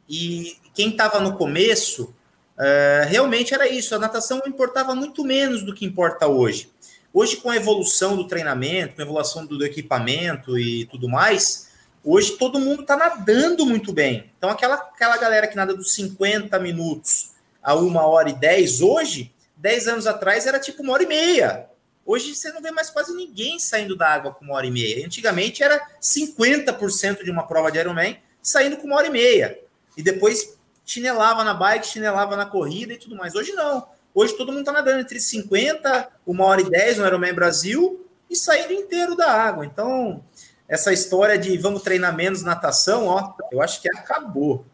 E 0.07 0.57
quem 0.73 0.89
estava 0.89 1.21
no 1.21 1.37
começo, 1.37 2.13
eh, 2.59 3.07
realmente 3.07 3.53
era 3.53 3.67
isso. 3.67 3.95
A 3.95 3.99
natação 3.99 4.41
importava 4.45 4.93
muito 4.93 5.23
menos 5.23 5.63
do 5.63 5.73
que 5.73 5.85
importa 5.85 6.27
hoje. 6.27 6.69
Hoje, 7.13 7.37
com 7.37 7.49
a 7.49 7.55
evolução 7.55 8.17
do 8.17 8.27
treinamento, 8.27 8.95
com 8.95 9.01
a 9.01 9.05
evolução 9.05 9.45
do, 9.45 9.57
do 9.57 9.65
equipamento 9.65 10.59
e 10.59 10.85
tudo 10.85 11.07
mais, 11.07 11.69
hoje 12.03 12.33
todo 12.33 12.59
mundo 12.59 12.81
está 12.81 12.97
nadando 12.97 13.65
muito 13.65 13.93
bem. 13.93 14.29
Então, 14.37 14.49
aquela, 14.49 14.75
aquela 14.75 15.17
galera 15.17 15.47
que 15.47 15.55
nada 15.55 15.73
dos 15.73 15.93
50 15.93 16.59
minutos 16.59 17.31
a 17.63 17.73
uma 17.73 18.05
hora 18.05 18.29
e 18.29 18.33
10 18.33 18.81
hoje, 18.81 19.33
10 19.55 19.87
anos 19.87 20.07
atrás 20.07 20.45
era 20.45 20.59
tipo 20.59 20.83
uma 20.83 20.93
hora 20.93 21.03
e 21.03 21.07
meia. 21.07 21.68
Hoje 22.09 22.33
você 22.33 22.51
não 22.51 22.59
vê 22.59 22.71
mais 22.71 22.89
quase 22.89 23.15
ninguém 23.15 23.59
saindo 23.59 23.95
da 23.95 24.09
água 24.09 24.33
com 24.33 24.43
uma 24.43 24.55
hora 24.55 24.65
e 24.65 24.71
meia. 24.71 25.05
Antigamente 25.05 25.61
era 25.61 25.79
50% 26.01 27.23
de 27.23 27.29
uma 27.29 27.45
prova 27.45 27.71
de 27.71 27.77
Ironman 27.77 28.17
saindo 28.41 28.77
com 28.77 28.87
uma 28.87 28.95
hora 28.95 29.05
e 29.05 29.11
meia. 29.11 29.59
E 29.95 30.01
depois 30.01 30.57
chinelava 30.83 31.43
na 31.43 31.53
bike, 31.53 31.85
chinelava 31.85 32.35
na 32.35 32.47
corrida 32.47 32.93
e 32.93 32.97
tudo 32.97 33.15
mais. 33.15 33.35
Hoje 33.35 33.51
não. 33.51 33.87
Hoje 34.11 34.35
todo 34.35 34.51
mundo 34.51 34.61
está 34.61 34.71
nadando 34.71 35.01
entre 35.01 35.19
50, 35.19 36.09
uma 36.25 36.45
hora 36.45 36.61
e 36.61 36.69
10 36.71 36.97
no 36.97 37.05
Ironman 37.05 37.31
Brasil 37.31 38.03
e 38.27 38.35
saindo 38.35 38.73
inteiro 38.73 39.15
da 39.15 39.31
água. 39.31 39.63
Então, 39.63 40.25
essa 40.67 40.91
história 40.91 41.37
de 41.37 41.55
vamos 41.59 41.83
treinar 41.83 42.15
menos 42.15 42.41
natação, 42.41 43.05
ó, 43.05 43.35
eu 43.51 43.61
acho 43.61 43.79
que 43.83 43.87
acabou. 43.87 44.65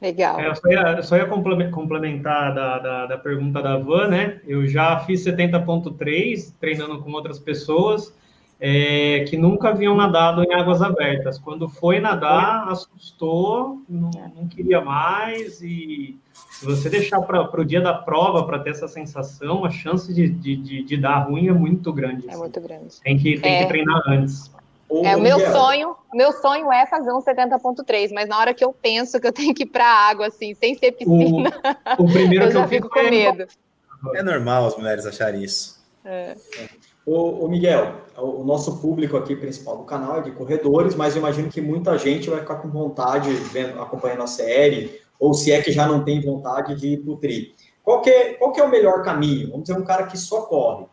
Legal. 0.00 0.38
É, 0.38 0.48
eu 0.48 0.54
só 0.54 0.68
ia, 0.68 1.02
só 1.02 1.16
ia 1.16 1.26
complemen- 1.26 1.70
complementar 1.70 2.54
da, 2.54 2.78
da, 2.78 3.06
da 3.06 3.18
pergunta 3.18 3.62
da 3.62 3.78
Van, 3.78 4.08
né? 4.08 4.40
Eu 4.46 4.66
já 4.66 4.98
fiz 5.00 5.24
70.3, 5.24 6.52
treinando 6.60 6.98
com 7.02 7.10
outras 7.12 7.38
pessoas 7.38 8.14
é, 8.60 9.24
que 9.28 9.36
nunca 9.36 9.68
haviam 9.70 9.94
nadado 9.96 10.42
em 10.42 10.52
águas 10.54 10.82
abertas. 10.82 11.38
Quando 11.38 11.68
foi 11.68 11.98
nadar, 12.00 12.68
assustou, 12.68 13.82
não, 13.88 14.10
não 14.34 14.46
queria 14.48 14.80
mais. 14.80 15.60
E 15.62 16.16
se 16.32 16.64
você 16.64 16.88
deixar 16.90 17.20
para 17.22 17.60
o 17.60 17.64
dia 17.64 17.80
da 17.80 17.94
prova 17.94 18.44
para 18.44 18.58
ter 18.58 18.70
essa 18.70 18.88
sensação, 18.88 19.64
a 19.64 19.70
chance 19.70 20.12
de, 20.12 20.28
de, 20.28 20.56
de, 20.56 20.82
de 20.84 20.96
dar 20.96 21.20
ruim 21.20 21.48
é 21.48 21.52
muito 21.52 21.92
grande. 21.92 22.26
É 22.26 22.30
assim. 22.30 22.38
muito 22.38 22.60
grande. 22.60 23.00
Tem, 23.02 23.16
que, 23.18 23.38
tem 23.40 23.56
É. 23.56 23.62
que 23.62 23.68
treinar 23.68 24.02
antes. 24.06 24.54
Ô, 24.88 25.04
É, 25.04 25.16
o 25.16 25.20
meu 25.20 25.38
sonho, 25.40 25.96
meu 26.14 26.32
sonho 26.32 26.72
é 26.72 26.86
fazer 26.86 27.12
um 27.12 27.20
70.3, 27.20 28.10
mas 28.12 28.28
na 28.28 28.38
hora 28.38 28.54
que 28.54 28.64
eu 28.64 28.72
penso 28.72 29.20
que 29.20 29.26
eu 29.26 29.32
tenho 29.32 29.54
que 29.54 29.64
ir 29.64 29.66
pra 29.66 29.84
água, 29.84 30.28
assim, 30.28 30.54
sem 30.54 30.76
ser 30.76 30.92
piscina, 30.92 31.50
O, 31.98 32.04
o 32.04 32.12
primeiro 32.12 32.44
eu 32.46 32.50
que 32.50 32.56
eu 32.56 32.60
já 32.60 32.68
fiz 32.68 32.76
fico 32.78 32.88
com 32.88 33.02
medo. 33.02 33.46
É 34.14 34.22
normal 34.22 34.66
as 34.66 34.76
mulheres 34.76 35.06
acharem 35.06 35.42
isso. 35.42 35.84
É. 36.04 36.36
Ô, 37.04 37.44
ô, 37.44 37.48
Miguel, 37.48 37.94
o, 38.16 38.42
o 38.42 38.44
nosso 38.44 38.80
público 38.80 39.16
aqui 39.16 39.34
principal 39.34 39.76
do 39.76 39.84
canal 39.84 40.18
é 40.18 40.22
de 40.22 40.30
corredores, 40.30 40.94
mas 40.94 41.14
eu 41.14 41.20
imagino 41.20 41.48
que 41.48 41.60
muita 41.60 41.96
gente 41.98 42.30
vai 42.30 42.40
ficar 42.40 42.56
com 42.56 42.68
vontade 42.68 43.30
vendo, 43.30 43.80
acompanhando 43.80 44.22
a 44.22 44.26
série, 44.26 45.00
ou 45.18 45.34
se 45.34 45.50
é 45.50 45.60
que 45.60 45.72
já 45.72 45.86
não 45.86 46.04
tem 46.04 46.20
vontade 46.20 46.76
de 46.76 46.88
ir 46.88 46.98
pro 46.98 47.16
tri. 47.16 47.54
Qual 47.82 48.02
que, 48.02 48.10
é, 48.10 48.34
qual 48.34 48.52
que 48.52 48.60
é 48.60 48.64
o 48.64 48.68
melhor 48.68 49.02
caminho? 49.02 49.50
Vamos 49.50 49.68
dizer, 49.68 49.78
um 49.78 49.84
cara 49.84 50.06
que 50.06 50.18
só 50.18 50.42
corre, 50.42 50.86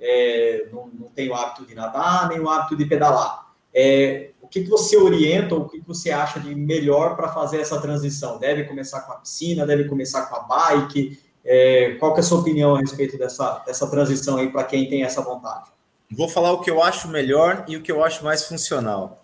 é, 0.00 0.66
não, 0.72 0.88
não 0.88 1.08
tem 1.08 1.28
o 1.28 1.34
hábito 1.34 1.66
de 1.66 1.74
nadar, 1.74 2.28
nem 2.28 2.40
o 2.40 2.48
hábito 2.48 2.76
de 2.76 2.84
pedalar. 2.84 3.48
É, 3.74 4.30
o 4.40 4.48
que, 4.48 4.62
que 4.62 4.68
você 4.68 4.96
orienta, 4.96 5.54
o 5.54 5.68
que, 5.68 5.80
que 5.80 5.86
você 5.86 6.10
acha 6.10 6.40
de 6.40 6.54
melhor 6.54 7.16
para 7.16 7.28
fazer 7.28 7.60
essa 7.60 7.80
transição? 7.80 8.38
Deve 8.38 8.64
começar 8.64 9.02
com 9.02 9.12
a 9.12 9.16
piscina, 9.16 9.66
deve 9.66 9.84
começar 9.84 10.26
com 10.26 10.36
a 10.36 10.40
bike? 10.40 11.20
É, 11.44 11.96
qual 11.98 12.14
que 12.14 12.20
é 12.20 12.22
a 12.22 12.24
sua 12.24 12.40
opinião 12.40 12.74
a 12.74 12.80
respeito 12.80 13.18
dessa, 13.18 13.62
dessa 13.66 13.86
transição 13.88 14.36
aí 14.36 14.50
para 14.50 14.64
quem 14.64 14.88
tem 14.88 15.02
essa 15.02 15.20
vontade? 15.20 15.70
Vou 16.10 16.28
falar 16.28 16.52
o 16.52 16.60
que 16.60 16.70
eu 16.70 16.82
acho 16.82 17.08
melhor 17.08 17.64
e 17.68 17.76
o 17.76 17.82
que 17.82 17.92
eu 17.92 18.02
acho 18.02 18.24
mais 18.24 18.44
funcional. 18.44 19.22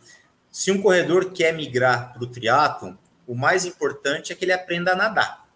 Se 0.50 0.70
um 0.70 0.80
corredor 0.80 1.30
quer 1.30 1.52
migrar 1.54 2.12
para 2.12 2.22
o 2.22 2.26
triatlo, 2.26 2.96
o 3.26 3.34
mais 3.34 3.64
importante 3.64 4.32
é 4.32 4.36
que 4.36 4.44
ele 4.44 4.52
aprenda 4.52 4.92
a 4.92 4.96
nadar, 4.96 5.48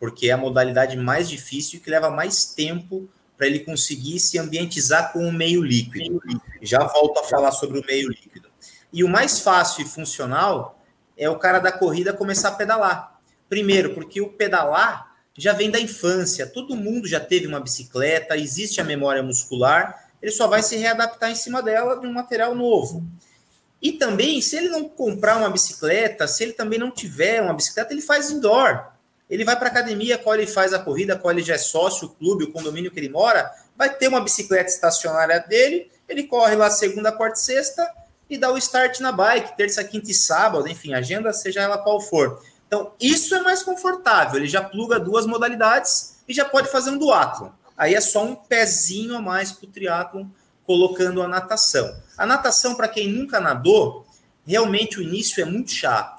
porque 0.00 0.28
é 0.28 0.32
a 0.32 0.38
modalidade 0.38 0.96
mais 0.96 1.28
difícil 1.28 1.78
e 1.78 1.82
que 1.82 1.90
leva 1.90 2.10
mais 2.10 2.46
tempo 2.46 3.08
para 3.38 3.46
ele 3.46 3.60
conseguir 3.60 4.18
se 4.18 4.36
ambientizar 4.36 5.12
com 5.12 5.20
o 5.20 5.32
meio 5.32 5.62
líquido. 5.62 6.20
Já 6.60 6.80
volto 6.80 7.20
a 7.20 7.24
falar 7.24 7.52
sobre 7.52 7.78
o 7.78 7.86
meio 7.86 8.08
líquido. 8.08 8.50
E 8.92 9.04
o 9.04 9.08
mais 9.08 9.38
fácil 9.38 9.82
e 9.82 9.88
funcional 9.88 10.82
é 11.16 11.30
o 11.30 11.38
cara 11.38 11.60
da 11.60 11.70
corrida 11.70 12.12
começar 12.12 12.48
a 12.48 12.52
pedalar. 12.52 13.20
Primeiro, 13.48 13.94
porque 13.94 14.20
o 14.20 14.30
pedalar 14.30 15.16
já 15.36 15.52
vem 15.52 15.70
da 15.70 15.78
infância. 15.78 16.46
Todo 16.46 16.74
mundo 16.74 17.06
já 17.06 17.20
teve 17.20 17.46
uma 17.46 17.60
bicicleta, 17.60 18.36
existe 18.36 18.80
a 18.80 18.84
memória 18.84 19.22
muscular, 19.22 20.10
ele 20.20 20.32
só 20.32 20.48
vai 20.48 20.62
se 20.62 20.76
readaptar 20.76 21.30
em 21.30 21.36
cima 21.36 21.62
dela 21.62 21.98
de 21.98 22.06
um 22.06 22.12
material 22.12 22.56
novo. 22.56 23.06
E 23.80 23.92
também, 23.92 24.40
se 24.40 24.56
ele 24.56 24.68
não 24.68 24.88
comprar 24.88 25.36
uma 25.36 25.48
bicicleta, 25.48 26.26
se 26.26 26.42
ele 26.42 26.52
também 26.52 26.78
não 26.78 26.90
tiver 26.90 27.40
uma 27.40 27.54
bicicleta, 27.54 27.92
ele 27.92 28.02
faz 28.02 28.30
indoor. 28.30 28.97
Ele 29.28 29.44
vai 29.44 29.56
para 29.56 29.68
a 29.68 29.70
academia, 29.70 30.18
qual 30.18 30.34
ele 30.34 30.46
faz 30.46 30.72
a 30.72 30.78
corrida, 30.78 31.16
qual 31.16 31.32
ele 31.32 31.42
já 31.42 31.54
é 31.54 31.58
sócio, 31.58 32.08
o 32.08 32.10
clube, 32.10 32.44
o 32.44 32.52
condomínio 32.52 32.90
que 32.90 32.98
ele 32.98 33.08
mora, 33.08 33.50
vai 33.76 33.94
ter 33.94 34.08
uma 34.08 34.20
bicicleta 34.20 34.70
estacionária 34.70 35.38
dele, 35.40 35.90
ele 36.08 36.24
corre 36.24 36.56
lá 36.56 36.70
segunda, 36.70 37.12
quarta 37.12 37.38
e 37.38 37.42
sexta 37.42 37.88
e 38.28 38.36
dá 38.36 38.52
o 38.52 38.58
start 38.58 39.00
na 39.00 39.12
bike, 39.12 39.56
terça, 39.56 39.84
quinta 39.84 40.10
e 40.10 40.14
sábado, 40.14 40.68
enfim, 40.68 40.94
agenda 40.94 41.32
seja 41.32 41.62
ela 41.62 41.78
qual 41.78 42.00
for. 42.00 42.42
Então, 42.66 42.92
isso 43.00 43.34
é 43.34 43.40
mais 43.40 43.62
confortável, 43.62 44.38
ele 44.38 44.48
já 44.48 44.62
pluga 44.62 44.98
duas 44.98 45.26
modalidades 45.26 46.16
e 46.26 46.34
já 46.34 46.44
pode 46.44 46.68
fazer 46.70 46.90
um 46.90 46.98
duatlon. 46.98 47.50
Aí 47.76 47.94
é 47.94 48.00
só 48.00 48.24
um 48.24 48.34
pezinho 48.34 49.16
a 49.16 49.22
mais 49.22 49.52
para 49.52 49.66
o 49.66 49.70
triatlon, 49.70 50.26
colocando 50.66 51.22
a 51.22 51.28
natação. 51.28 51.96
A 52.16 52.26
natação, 52.26 52.74
para 52.74 52.88
quem 52.88 53.08
nunca 53.08 53.40
nadou, 53.40 54.04
realmente 54.46 54.98
o 54.98 55.02
início 55.02 55.40
é 55.40 55.44
muito 55.44 55.70
chato, 55.70 56.17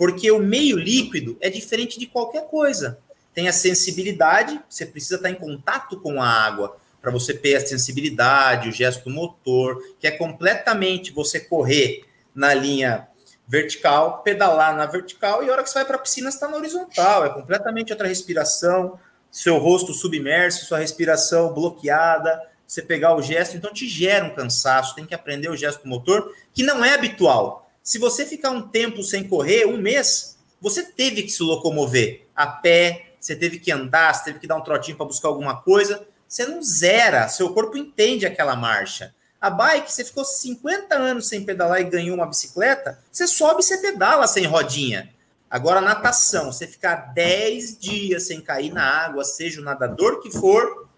porque 0.00 0.30
o 0.30 0.38
meio 0.38 0.78
líquido 0.78 1.36
é 1.42 1.50
diferente 1.50 2.00
de 2.00 2.06
qualquer 2.06 2.48
coisa. 2.48 2.98
Tem 3.34 3.48
a 3.48 3.52
sensibilidade, 3.52 4.58
você 4.66 4.86
precisa 4.86 5.16
estar 5.16 5.28
em 5.28 5.34
contato 5.34 6.00
com 6.00 6.22
a 6.22 6.26
água 6.26 6.74
para 7.02 7.10
você 7.10 7.34
ter 7.34 7.56
a 7.56 7.66
sensibilidade, 7.66 8.70
o 8.70 8.72
gesto 8.72 9.10
motor, 9.10 9.78
que 9.98 10.06
é 10.06 10.10
completamente 10.10 11.12
você 11.12 11.38
correr 11.38 12.06
na 12.34 12.54
linha 12.54 13.08
vertical, 13.46 14.22
pedalar 14.22 14.74
na 14.74 14.86
vertical, 14.86 15.44
e 15.44 15.50
a 15.50 15.52
hora 15.52 15.62
que 15.62 15.68
você 15.68 15.80
vai 15.80 15.84
para 15.84 15.96
a 15.96 16.00
piscina, 16.00 16.30
está 16.30 16.48
na 16.48 16.56
horizontal, 16.56 17.26
é 17.26 17.28
completamente 17.28 17.92
outra 17.92 18.08
respiração, 18.08 18.98
seu 19.30 19.58
rosto 19.58 19.92
submerso, 19.92 20.64
sua 20.64 20.78
respiração 20.78 21.52
bloqueada, 21.52 22.40
você 22.66 22.80
pegar 22.80 23.14
o 23.14 23.20
gesto, 23.20 23.54
então 23.54 23.70
te 23.70 23.86
gera 23.86 24.24
um 24.24 24.34
cansaço, 24.34 24.94
tem 24.94 25.04
que 25.04 25.14
aprender 25.14 25.50
o 25.50 25.56
gesto 25.56 25.86
motor, 25.86 26.34
que 26.54 26.62
não 26.62 26.82
é 26.82 26.94
habitual. 26.94 27.69
Se 27.90 27.98
você 27.98 28.24
ficar 28.24 28.50
um 28.50 28.62
tempo 28.62 29.02
sem 29.02 29.26
correr, 29.26 29.66
um 29.66 29.76
mês, 29.76 30.38
você 30.60 30.80
teve 30.80 31.24
que 31.24 31.28
se 31.28 31.42
locomover 31.42 32.24
a 32.36 32.46
pé, 32.46 33.14
você 33.18 33.34
teve 33.34 33.58
que 33.58 33.72
andar, 33.72 34.14
você 34.14 34.26
teve 34.26 34.38
que 34.38 34.46
dar 34.46 34.54
um 34.54 34.62
trotinho 34.62 34.96
para 34.96 35.06
buscar 35.06 35.26
alguma 35.26 35.60
coisa, 35.60 36.06
você 36.28 36.46
não 36.46 36.62
zera, 36.62 37.26
seu 37.26 37.52
corpo 37.52 37.76
entende 37.76 38.24
aquela 38.24 38.54
marcha. 38.54 39.12
A 39.40 39.50
bike, 39.50 39.90
você 39.90 40.04
ficou 40.04 40.24
50 40.24 40.94
anos 40.94 41.26
sem 41.26 41.44
pedalar 41.44 41.80
e 41.80 41.90
ganhou 41.90 42.14
uma 42.14 42.28
bicicleta, 42.28 43.02
você 43.10 43.26
sobe 43.26 43.60
e 43.60 43.64
você 43.64 43.78
pedala 43.78 44.28
sem 44.28 44.46
rodinha. 44.46 45.12
Agora, 45.50 45.80
natação, 45.80 46.52
você 46.52 46.68
ficar 46.68 47.12
10 47.12 47.76
dias 47.76 48.24
sem 48.24 48.40
cair 48.40 48.72
na 48.72 48.84
água, 48.84 49.24
seja 49.24 49.60
o 49.60 49.64
nadador 49.64 50.20
que 50.20 50.30
for, 50.30 50.88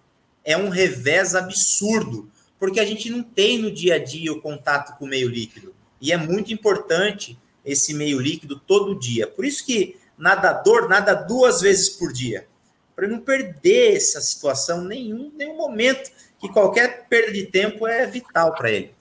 é 0.44 0.59
um 0.59 0.68
revés 0.68 1.35
absurdo, 1.35 2.31
porque 2.59 2.81
a 2.81 2.85
gente 2.85 3.09
não 3.09 3.22
tem 3.22 3.57
no 3.57 3.70
dia 3.70 3.94
a 3.94 3.98
dia 3.98 4.31
o 4.31 4.42
contato 4.42 4.98
com 4.98 5.07
o 5.07 5.09
meio 5.09 5.31
líquido. 5.31 5.71
E 6.02 6.10
é 6.10 6.16
muito 6.16 6.52
importante 6.52 7.38
esse 7.64 7.94
meio 7.94 8.20
líquido 8.20 8.58
todo 8.58 8.98
dia. 8.98 9.28
Por 9.28 9.44
isso 9.44 9.64
que 9.64 9.96
nadador 10.18 10.88
nada 10.88 11.14
duas 11.14 11.60
vezes 11.60 11.90
por 11.90 12.12
dia, 12.12 12.48
para 12.96 13.06
não 13.06 13.20
perder 13.20 13.96
essa 13.96 14.20
situação 14.20 14.82
nenhum, 14.82 15.32
nenhum 15.36 15.56
momento, 15.56 16.10
que 16.40 16.48
qualquer 16.48 17.06
perda 17.08 17.32
de 17.32 17.46
tempo 17.46 17.86
é 17.86 18.04
vital 18.04 18.52
para 18.52 18.72
ele. 18.72 18.92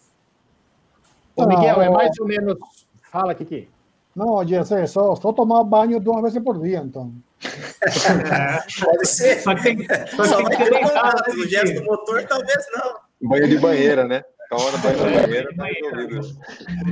Ô, 1.35 1.47
Miguel, 1.47 1.81
é 1.81 1.89
mais 1.89 2.11
ou 2.19 2.27
menos. 2.27 2.55
Fala, 3.11 3.33
Kiki. 3.33 3.67
Não, 4.15 4.45
Jesse, 4.47 4.87
só, 4.87 5.15
só 5.15 5.33
tomar 5.33 5.63
banho 5.63 5.99
duas 5.99 6.21
vezes 6.21 6.43
por 6.43 6.61
dia, 6.61 6.79
então. 6.79 7.11
Pode 8.85 9.07
ser. 9.07 9.41
Só 9.41 9.55
que 9.55 9.63
tem, 9.63 9.87
só 10.15 10.23
Só 10.25 10.37
tem 10.37 10.45
que 10.45 10.57
ter 10.57 10.69
deitado, 10.69 11.31
O 11.31 11.47
gesto 11.47 11.79
do 11.79 11.85
motor, 11.85 12.23
talvez 12.27 12.63
não. 12.73 13.29
Banho 13.29 13.47
de 13.47 13.57
banheira, 13.57 14.05
né? 14.05 14.23
A 14.51 14.55
hora 14.61 14.77
Banho 14.79 14.97
de 14.97 15.55
banheira 15.55 15.55
tá 15.55 15.65
resolvido. 15.65 16.37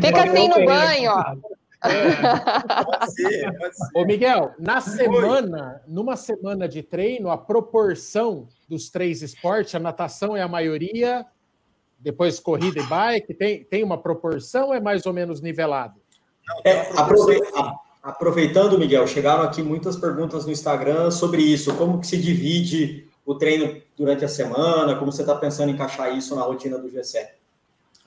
Fica 0.01 0.23
assim 0.23 0.47
no 0.47 0.65
banho, 0.65 1.11
ó. 1.11 1.35
Pode 1.81 3.11
ser, 3.13 3.57
pode 3.57 3.77
ser. 3.77 3.89
Ô, 3.95 4.05
Miguel, 4.05 4.53
na 4.57 4.79
semana, 4.79 5.81
numa 5.85 6.15
semana 6.15 6.69
de 6.69 6.81
treino, 6.81 7.29
a 7.29 7.37
proporção 7.37 8.47
dos 8.67 8.89
três 8.89 9.21
esportes, 9.21 9.75
a 9.75 9.79
natação 9.79 10.37
é 10.37 10.41
a 10.41 10.47
maioria, 10.47 11.25
depois 11.99 12.39
corrida 12.39 12.79
e 12.79 12.83
bike, 12.83 13.33
tem, 13.33 13.63
tem 13.65 13.83
uma 13.83 13.97
proporção 13.97 14.67
ou 14.67 14.73
é 14.73 14.79
mais 14.79 15.05
ou 15.05 15.11
menos 15.11 15.41
nivelado? 15.41 15.99
É, 16.63 16.89
aproveitando, 18.01 18.79
Miguel, 18.79 19.05
chegaram 19.05 19.43
aqui 19.43 19.61
muitas 19.61 19.97
perguntas 19.97 20.45
no 20.45 20.51
Instagram 20.51 21.11
sobre 21.11 21.41
isso. 21.41 21.75
Como 21.75 21.99
que 21.99 22.07
se 22.07 22.17
divide 22.17 23.07
o 23.25 23.35
treino 23.35 23.81
durante 23.97 24.23
a 24.23 24.29
semana? 24.29 24.95
Como 24.95 25.11
você 25.11 25.21
está 25.21 25.35
pensando 25.35 25.69
em 25.69 25.73
encaixar 25.73 26.15
isso 26.15 26.35
na 26.35 26.41
rotina 26.41 26.77
do 26.77 26.89
GC? 26.89 27.38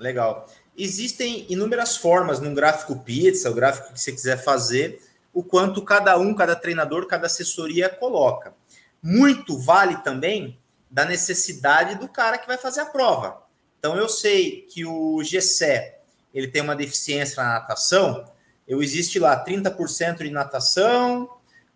Legal. 0.02 0.46
Existem 0.76 1.46
inúmeras 1.48 1.96
formas 1.96 2.40
num 2.40 2.54
gráfico 2.54 2.98
pizza, 2.98 3.50
o 3.50 3.54
gráfico 3.54 3.92
que 3.92 4.00
você 4.00 4.10
quiser 4.10 4.42
fazer, 4.42 5.00
o 5.32 5.42
quanto 5.42 5.80
cada 5.82 6.18
um, 6.18 6.34
cada 6.34 6.56
treinador, 6.56 7.06
cada 7.06 7.26
assessoria 7.26 7.88
coloca. 7.88 8.52
Muito 9.00 9.56
vale 9.56 9.96
também 9.98 10.58
da 10.90 11.04
necessidade 11.04 11.94
do 11.94 12.08
cara 12.08 12.36
que 12.36 12.46
vai 12.46 12.58
fazer 12.58 12.80
a 12.80 12.86
prova. 12.86 13.42
Então 13.78 13.96
eu 13.96 14.08
sei 14.08 14.62
que 14.62 14.84
o 14.84 15.22
GC 15.22 15.94
ele 16.34 16.48
tem 16.48 16.62
uma 16.62 16.74
deficiência 16.74 17.42
na 17.42 17.54
natação, 17.54 18.24
eu 18.66 18.82
existe 18.82 19.18
lá 19.18 19.44
30% 19.44 20.18
de 20.18 20.30
natação, 20.30 21.28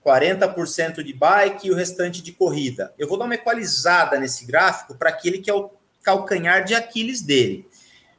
40% 0.04 1.02
de 1.02 1.12
bike 1.12 1.68
e 1.68 1.70
o 1.70 1.74
restante 1.74 2.22
de 2.22 2.32
corrida. 2.32 2.94
Eu 2.98 3.08
vou 3.08 3.18
dar 3.18 3.24
uma 3.24 3.34
equalizada 3.34 4.18
nesse 4.18 4.46
gráfico 4.46 4.94
para 4.94 5.10
aquele 5.10 5.38
que 5.38 5.50
é 5.50 5.54
o 5.54 5.70
calcanhar 6.02 6.64
de 6.64 6.74
Aquiles 6.74 7.20
dele. 7.20 7.68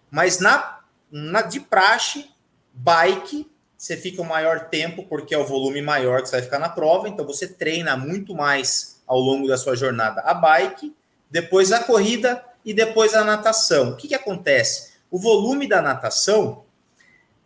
Mas 0.09 0.39
na, 0.39 0.79
na 1.11 1.41
de 1.41 1.59
praxe, 1.59 2.29
bike, 2.73 3.49
você 3.77 3.95
fica 3.95 4.21
o 4.21 4.25
maior 4.25 4.69
tempo, 4.69 5.03
porque 5.03 5.35
é 5.35 5.37
o 5.37 5.45
volume 5.45 5.81
maior 5.81 6.21
que 6.21 6.29
você 6.29 6.37
vai 6.37 6.41
ficar 6.41 6.59
na 6.59 6.69
prova, 6.69 7.07
então 7.07 7.25
você 7.25 7.47
treina 7.47 7.95
muito 7.95 8.33
mais 8.33 9.01
ao 9.05 9.19
longo 9.19 9.47
da 9.47 9.57
sua 9.57 9.75
jornada 9.75 10.21
a 10.21 10.33
bike, 10.33 10.95
depois 11.29 11.71
a 11.71 11.83
corrida 11.83 12.43
e 12.65 12.73
depois 12.73 13.13
a 13.13 13.23
natação. 13.23 13.91
O 13.91 13.95
que, 13.95 14.07
que 14.07 14.15
acontece? 14.15 14.93
O 15.11 15.19
volume 15.19 15.67
da 15.67 15.81
natação, 15.81 16.65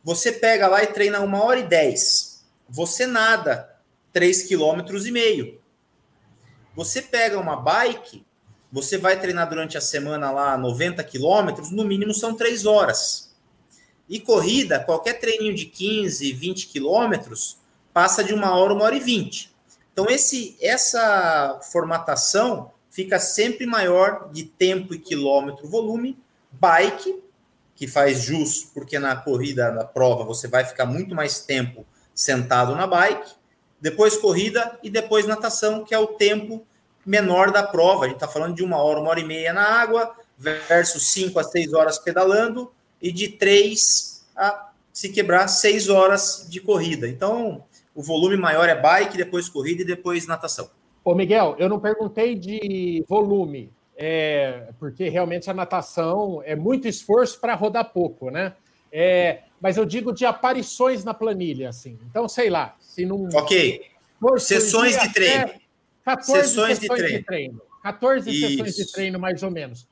você 0.04 0.32
pega 0.32 0.68
lá 0.68 0.84
e 0.84 0.88
treina 0.88 1.20
uma 1.20 1.44
hora 1.44 1.60
e 1.60 1.68
dez. 1.68 2.44
Você 2.68 3.06
nada 3.06 3.76
3,5 4.14 4.48
km 4.48 5.06
e 5.06 5.12
meio. 5.12 5.62
Você 6.76 7.02
pega 7.02 7.40
uma 7.40 7.58
bike, 7.58 8.26
você 8.72 8.98
vai 8.98 9.20
treinar 9.20 9.50
durante 9.50 9.78
a 9.78 9.82
semana 9.82 10.32
lá 10.32 10.58
90 10.58 11.04
quilômetros, 11.04 11.72
no 11.72 11.84
mínimo 11.84 12.14
são 12.14 12.34
3 12.34 12.66
horas. 12.66 13.32
E 14.08 14.20
corrida, 14.20 14.80
qualquer 14.80 15.20
treininho 15.20 15.54
de 15.54 15.66
15, 15.66 16.32
20 16.32 16.68
quilômetros, 16.68 17.58
passa 17.94 18.24
de 18.24 18.34
uma 18.34 18.56
hora, 18.56 18.74
uma 18.74 18.84
hora 18.84 18.96
e 18.96 19.00
20. 19.00 19.54
Então, 19.92 20.06
esse, 20.10 20.58
essa 20.62 21.60
formatação 21.72 22.72
fica 22.90 23.20
sempre 23.20 23.66
maior 23.66 24.30
de 24.32 24.44
tempo 24.44 24.94
e 24.94 25.00
quilômetro 25.00 25.68
volume. 25.68 26.18
Bike, 26.52 27.22
que 27.76 27.88
faz 27.88 28.22
jus, 28.22 28.70
porque 28.74 29.00
na 29.00 29.16
corrida, 29.16 29.72
na 29.72 29.84
prova, 29.84 30.24
você 30.24 30.48
vai 30.48 30.64
ficar 30.64 30.86
muito 30.86 31.16
mais 31.16 31.40
tempo 31.40 31.86
sentado 32.14 32.76
na 32.76 32.86
bike. 32.86 33.32
Depois 33.80 34.18
corrida 34.18 34.78
e 34.84 34.90
depois 34.90 35.26
natação, 35.26 35.84
que 35.84 35.96
é 35.96 36.00
o 36.00 36.08
tempo 36.08 36.66
menor 37.06 37.52
da 37.52 37.64
prova. 37.64 38.06
A 38.06 38.08
gente 38.08 38.16
está 38.16 38.28
falando 38.28 38.56
de 38.56 38.64
uma 38.64 38.78
hora, 38.78 39.00
uma 39.00 39.10
hora 39.10 39.20
e 39.20 39.26
meia 39.26 39.54
na 39.54 39.64
água, 39.64 40.16
versus 40.38 41.12
5 41.12 41.40
a 41.40 41.44
6 41.44 41.74
horas 41.74 41.98
pedalando, 42.00 42.72
e 43.02 43.12
de 43.12 43.30
3 43.30 44.26
a, 44.36 44.70
se 44.92 45.10
quebrar, 45.10 45.48
6 45.48 45.90
horas 45.90 46.46
de 46.50 46.60
corrida. 46.60 47.08
Então, 47.08 47.64
o 47.96 48.02
volume 48.02 48.38
maior 48.38 48.68
é 48.68 48.76
bike, 48.76 49.18
depois 49.18 49.50
corrida 49.50 49.82
e 49.82 49.86
depois 49.86 50.28
natação. 50.28 50.70
Ô, 51.04 51.16
Miguel, 51.16 51.56
eu 51.58 51.68
não 51.68 51.80
perguntei 51.80 52.36
de 52.36 53.04
volume, 53.08 53.72
é, 53.98 54.70
porque 54.80 55.10
realmente 55.10 55.50
a 55.50 55.54
natação 55.54 56.42
é 56.46 56.56
muito 56.56 56.88
esforço 56.88 57.40
para 57.40 57.56
rodar 57.56 57.92
pouco, 57.92 58.30
né? 58.30 58.54
É, 58.92 59.40
mas 59.60 59.78
eu 59.78 59.86
digo 59.86 60.12
de 60.12 60.26
aparições 60.26 61.04
na 61.04 61.14
planilha, 61.14 61.70
assim. 61.70 61.98
Então, 62.10 62.28
sei 62.28 62.50
lá, 62.50 62.76
se 62.80 63.06
não. 63.06 63.30
Ok. 63.34 63.82
Sessões 64.38 65.00
de 65.00 65.14
treino. 65.14 65.50
Até 66.06 66.18
14 66.18 66.32
Sessões 66.32 66.80
de 66.80 66.88
sessões 66.88 67.00
treino. 67.00 67.20
de 67.20 67.26
treino. 67.26 67.62
14 67.84 68.40
sessões 68.40 68.70
Isso. 68.78 68.86
de 68.86 68.92
treino, 68.92 69.20
mais 69.20 69.42
ou 69.44 69.52
menos. 69.52 69.88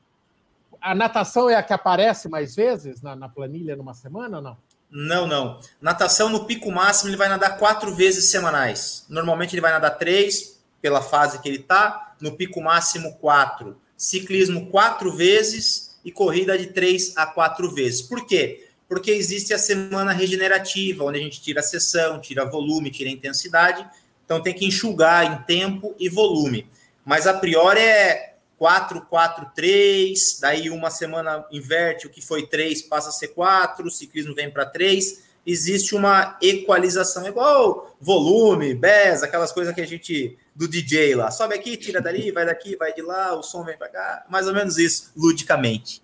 A 0.81 0.95
natação 0.95 1.49
é 1.49 1.55
a 1.55 1.63
que 1.63 1.73
aparece 1.73 2.29
mais 2.29 2.55
vezes 2.55 3.01
na, 3.01 3.15
na 3.15 3.27
planilha 3.27 3.75
numa 3.75 3.93
semana 3.93 4.37
ou 4.37 4.43
não? 4.43 4.57
Não, 4.91 5.27
não. 5.27 5.59
Natação 5.81 6.29
no 6.29 6.45
pico 6.45 6.71
máximo 6.71 7.09
ele 7.09 7.17
vai 7.17 7.29
nadar 7.29 7.57
quatro 7.57 7.93
vezes 7.93 8.25
semanais. 8.25 9.05
Normalmente 9.09 9.53
ele 9.53 9.61
vai 9.61 9.71
nadar 9.71 9.91
três 9.91 10.59
pela 10.81 11.01
fase 11.01 11.39
que 11.39 11.47
ele 11.47 11.59
tá. 11.59 12.15
No 12.19 12.35
pico 12.35 12.61
máximo 12.61 13.15
quatro. 13.17 13.77
Ciclismo 13.95 14.67
quatro 14.69 15.15
vezes 15.15 15.99
e 16.03 16.11
corrida 16.11 16.57
de 16.57 16.67
três 16.67 17.15
a 17.17 17.25
quatro 17.25 17.73
vezes. 17.73 18.01
Por 18.01 18.25
quê? 18.25 18.67
Porque 18.87 19.11
existe 19.11 19.53
a 19.53 19.59
semana 19.59 20.11
regenerativa, 20.11 21.03
onde 21.03 21.19
a 21.19 21.21
gente 21.21 21.41
tira 21.41 21.59
a 21.59 21.63
sessão, 21.63 22.19
tira 22.19 22.49
volume, 22.49 22.89
tira 22.89 23.09
intensidade. 23.09 23.85
Então 24.29 24.39
tem 24.39 24.53
que 24.53 24.63
enxugar 24.63 25.25
em 25.25 25.43
tempo 25.45 25.95
e 25.97 26.07
volume. 26.07 26.67
Mas 27.03 27.25
a 27.25 27.33
priori 27.33 27.79
é 27.79 28.35
4, 28.59 29.01
4, 29.01 29.47
3, 29.55 30.37
daí 30.39 30.69
uma 30.69 30.91
semana 30.91 31.43
inverte, 31.51 32.05
o 32.05 32.11
que 32.11 32.21
foi 32.21 32.45
3 32.45 32.83
passa 32.83 33.09
a 33.09 33.11
ser 33.11 33.29
4, 33.29 33.87
o 33.87 33.89
ciclismo 33.89 34.35
vem 34.35 34.51
para 34.51 34.67
3, 34.67 35.23
existe 35.47 35.95
uma 35.95 36.37
equalização, 36.43 37.27
igual 37.27 37.97
volume, 37.99 38.75
BES, 38.75 39.23
aquelas 39.23 39.51
coisas 39.51 39.73
que 39.73 39.81
a 39.81 39.87
gente, 39.87 40.37
do 40.53 40.67
DJ 40.67 41.15
lá, 41.15 41.31
sobe 41.31 41.55
aqui, 41.55 41.75
tira 41.75 41.99
dali, 41.99 42.31
vai 42.31 42.45
daqui, 42.45 42.75
vai 42.75 42.93
de 42.93 43.01
lá, 43.01 43.33
o 43.33 43.41
som 43.41 43.63
vem 43.63 43.79
para 43.79 43.89
cá, 43.89 44.27
mais 44.29 44.47
ou 44.47 44.53
menos 44.53 44.77
isso, 44.77 45.11
ludicamente. 45.17 46.03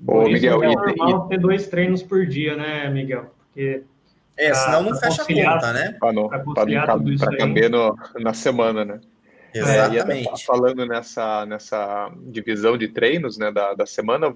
Isso 0.00 0.32
Miguel, 0.32 0.64
é 0.64 0.72
e- 0.72 0.74
normal 0.74 1.28
ter 1.28 1.38
dois 1.38 1.68
treinos 1.68 2.02
por 2.02 2.26
dia, 2.26 2.56
né, 2.56 2.90
Miguel? 2.90 3.32
Porque 3.52 3.84
É, 4.38 4.52
senão 4.54 4.82
não 4.82 4.90
pra 4.90 5.00
fecha 5.10 5.22
a 5.22 5.26
conta, 5.26 5.72
né? 5.72 5.96
Para 5.98 6.12
não, 6.12 6.28
Pra 6.28 6.38
pra 6.40 6.66
não 6.66 6.86
cab- 6.86 7.18
pra 7.18 7.36
caber 7.36 7.70
no- 7.70 7.96
na 8.20 8.34
semana, 8.34 8.84
né? 8.84 9.00
É, 9.54 9.58
e 9.58 9.62
até 9.62 9.94
Exatamente. 9.96 10.44
falando 10.44 10.84
nessa, 10.86 11.46
nessa 11.46 12.12
divisão 12.26 12.76
de 12.76 12.88
treinos 12.88 13.38
né, 13.38 13.50
da, 13.50 13.72
da 13.72 13.86
semana, 13.86 14.34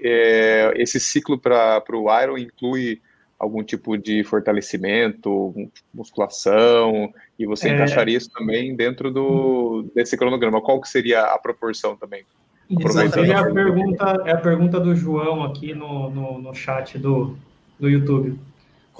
é, 0.00 0.72
esse 0.76 0.98
ciclo 0.98 1.38
para 1.38 1.82
o 1.92 2.22
Iron 2.22 2.38
inclui 2.38 3.02
algum 3.38 3.62
tipo 3.62 3.98
de 3.98 4.24
fortalecimento, 4.24 5.52
musculação, 5.92 7.12
e 7.38 7.44
você 7.44 7.68
É. 7.68 7.74
encaixaria 7.74 8.16
isso 8.16 8.30
também 8.30 8.74
dentro 8.74 9.10
do, 9.10 9.90
desse 9.94 10.16
cronograma. 10.16 10.60
Qual 10.62 10.80
que 10.80 10.88
seria 10.88 11.22
a 11.22 11.38
proporção 11.38 11.96
também? 11.96 12.24
Inclusive, 12.70 13.04
é 13.04 13.20
a 13.20 13.22
Exatamente. 13.24 13.54
pergunta, 13.54 14.22
é 14.24 14.32
a 14.32 14.36
pergunta 14.38 14.80
do 14.80 14.94
João 14.94 15.42
aqui 15.42 15.74
no, 15.74 16.08
no, 16.08 16.38
no 16.40 16.54
chat 16.54 16.96
do, 16.98 17.36
do 17.78 17.90
YouTube. 17.90 18.38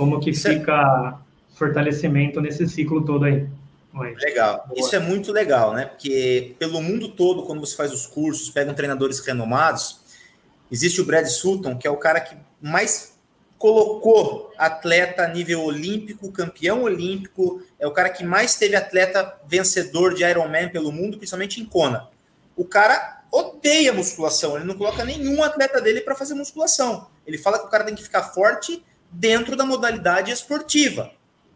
Como 0.03 0.21
que 0.21 0.31
Isso 0.31 0.49
é- 0.49 0.55
fica 0.59 1.19
fortalecimento 1.55 2.41
nesse 2.41 2.67
ciclo 2.69 3.05
todo 3.05 3.25
aí? 3.25 3.47
Oi. 3.95 4.15
Legal. 4.17 4.67
Isso 4.75 4.97
é 4.97 4.99
muito 4.99 5.31
legal, 5.31 5.75
né? 5.75 5.85
Porque 5.87 6.57
pelo 6.59 6.81
mundo 6.83 7.09
todo, 7.09 7.45
quando 7.45 7.61
você 7.61 7.77
faz 7.77 7.93
os 7.93 8.07
cursos, 8.07 8.51
pegam 8.51 8.75
treinadores 8.75 9.21
renomados, 9.21 10.01
existe 10.71 11.01
o 11.01 11.05
Brad 11.05 11.27
Sutton, 11.27 11.77
que 11.79 11.87
é 11.87 11.91
o 11.91 11.97
cara 11.99 12.21
que 12.21 12.35
mais 12.61 13.13
colocou 13.59 14.51
atleta 14.59 15.23
a 15.23 15.29
nível 15.29 15.63
olímpico, 15.63 16.33
campeão 16.33 16.83
olímpico, 16.83 17.63
é 17.79 17.87
o 17.87 17.93
cara 17.93 18.11
que 18.11 18.25
mais 18.25 18.57
teve 18.57 18.75
atleta 18.75 19.39
vencedor 19.47 20.15
de 20.15 20.25
Ironman 20.25 20.69
pelo 20.71 20.91
mundo, 20.91 21.17
principalmente 21.17 21.61
em 21.61 21.65
Kona. 21.65 22.09
O 22.57 22.65
cara 22.65 23.23
o- 23.31 23.39
odeia 23.53 23.93
musculação, 23.93 24.57
ele 24.57 24.65
não 24.65 24.75
coloca 24.75 25.05
nenhum 25.05 25.45
atleta 25.45 25.81
dele 25.81 26.01
para 26.01 26.15
fazer 26.17 26.35
musculação. 26.35 27.07
Ele 27.27 27.39
fala 27.39 27.59
que 27.61 27.67
o 27.67 27.71
cara 27.71 27.85
tem 27.85 27.95
que 27.95 28.03
ficar 28.03 28.23
forte 28.25 28.83
dentro 29.13 29.55
da 29.55 29.65
modalidade 29.65 30.31
esportiva. 30.31 31.11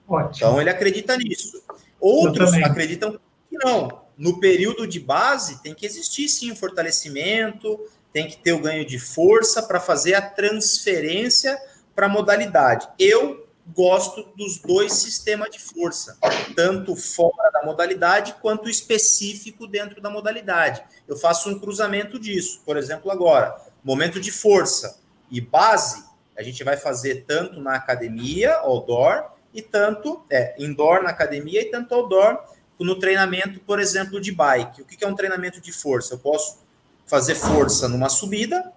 Ótimo. 0.07 0.35
Então 0.35 0.61
ele 0.61 0.71
acredita 0.71 1.17
nisso. 1.17 1.63
Outros 2.01 2.53
acreditam 2.55 3.19
que 3.49 3.57
não. 3.65 4.05
No 4.17 4.39
período 4.41 4.87
de 4.87 5.01
base 5.01 5.63
tem 5.63 5.75
que 5.75 5.85
existir 5.85 6.29
sim 6.29 6.53
um 6.53 6.57
fortalecimento, 6.57 7.79
tem 8.13 8.27
que 8.27 8.39
ter 8.39 8.53
o 8.53 8.61
ganho 8.61 8.85
de 8.85 8.99
força 8.99 9.63
para 9.63 9.81
fazer 9.81 10.15
a 10.15 10.23
transferência 10.23 11.59
para 11.95 12.07
a 12.07 12.09
modalidade. 12.09 12.89
Eu 12.99 13.47
gosto 13.75 14.23
dos 14.37 14.59
dois 14.59 14.93
sistemas 14.93 15.51
de 15.51 15.59
força, 15.59 16.17
tanto 16.55 16.95
fora 16.95 17.51
da 17.51 17.65
modalidade 17.65 18.37
quanto 18.41 18.71
específico 18.71 19.67
dentro 19.67 20.01
da 20.01 20.09
modalidade. 20.09 20.83
Eu 21.09 21.17
faço 21.17 21.51
um 21.51 21.59
cruzamento 21.59 22.19
disso. 22.19 22.63
Por 22.65 22.77
exemplo, 22.77 23.11
agora, 23.11 23.57
momento 23.83 24.21
de 24.21 24.31
força 24.31 24.99
e 25.31 25.41
base, 25.41 26.05
a 26.37 26.43
gente 26.43 26.63
vai 26.63 26.77
fazer 26.77 27.25
tanto 27.27 27.61
na 27.61 27.75
academia, 27.75 28.55
outdoor, 28.57 29.31
e 29.53 29.63
tanto 29.63 30.25
é, 30.31 30.55
indoor 30.59 31.03
na 31.03 31.11
academia 31.11 31.63
e 31.63 31.71
tanto 31.71 31.95
outdoor 31.95 32.39
no 32.79 32.99
treinamento, 32.99 33.59
por 33.61 33.81
exemplo, 33.81 34.21
de 34.21 34.31
bike. 34.31 34.83
O 34.83 34.85
que 34.85 35.03
é 35.03 35.09
um 35.09 35.15
treinamento 35.15 35.61
de 35.61 35.73
força? 35.73 36.15
Eu 36.15 36.19
posso 36.19 36.59
fazer 37.07 37.35
força 37.35 37.89
numa 37.89 38.11
subida, 38.11 38.71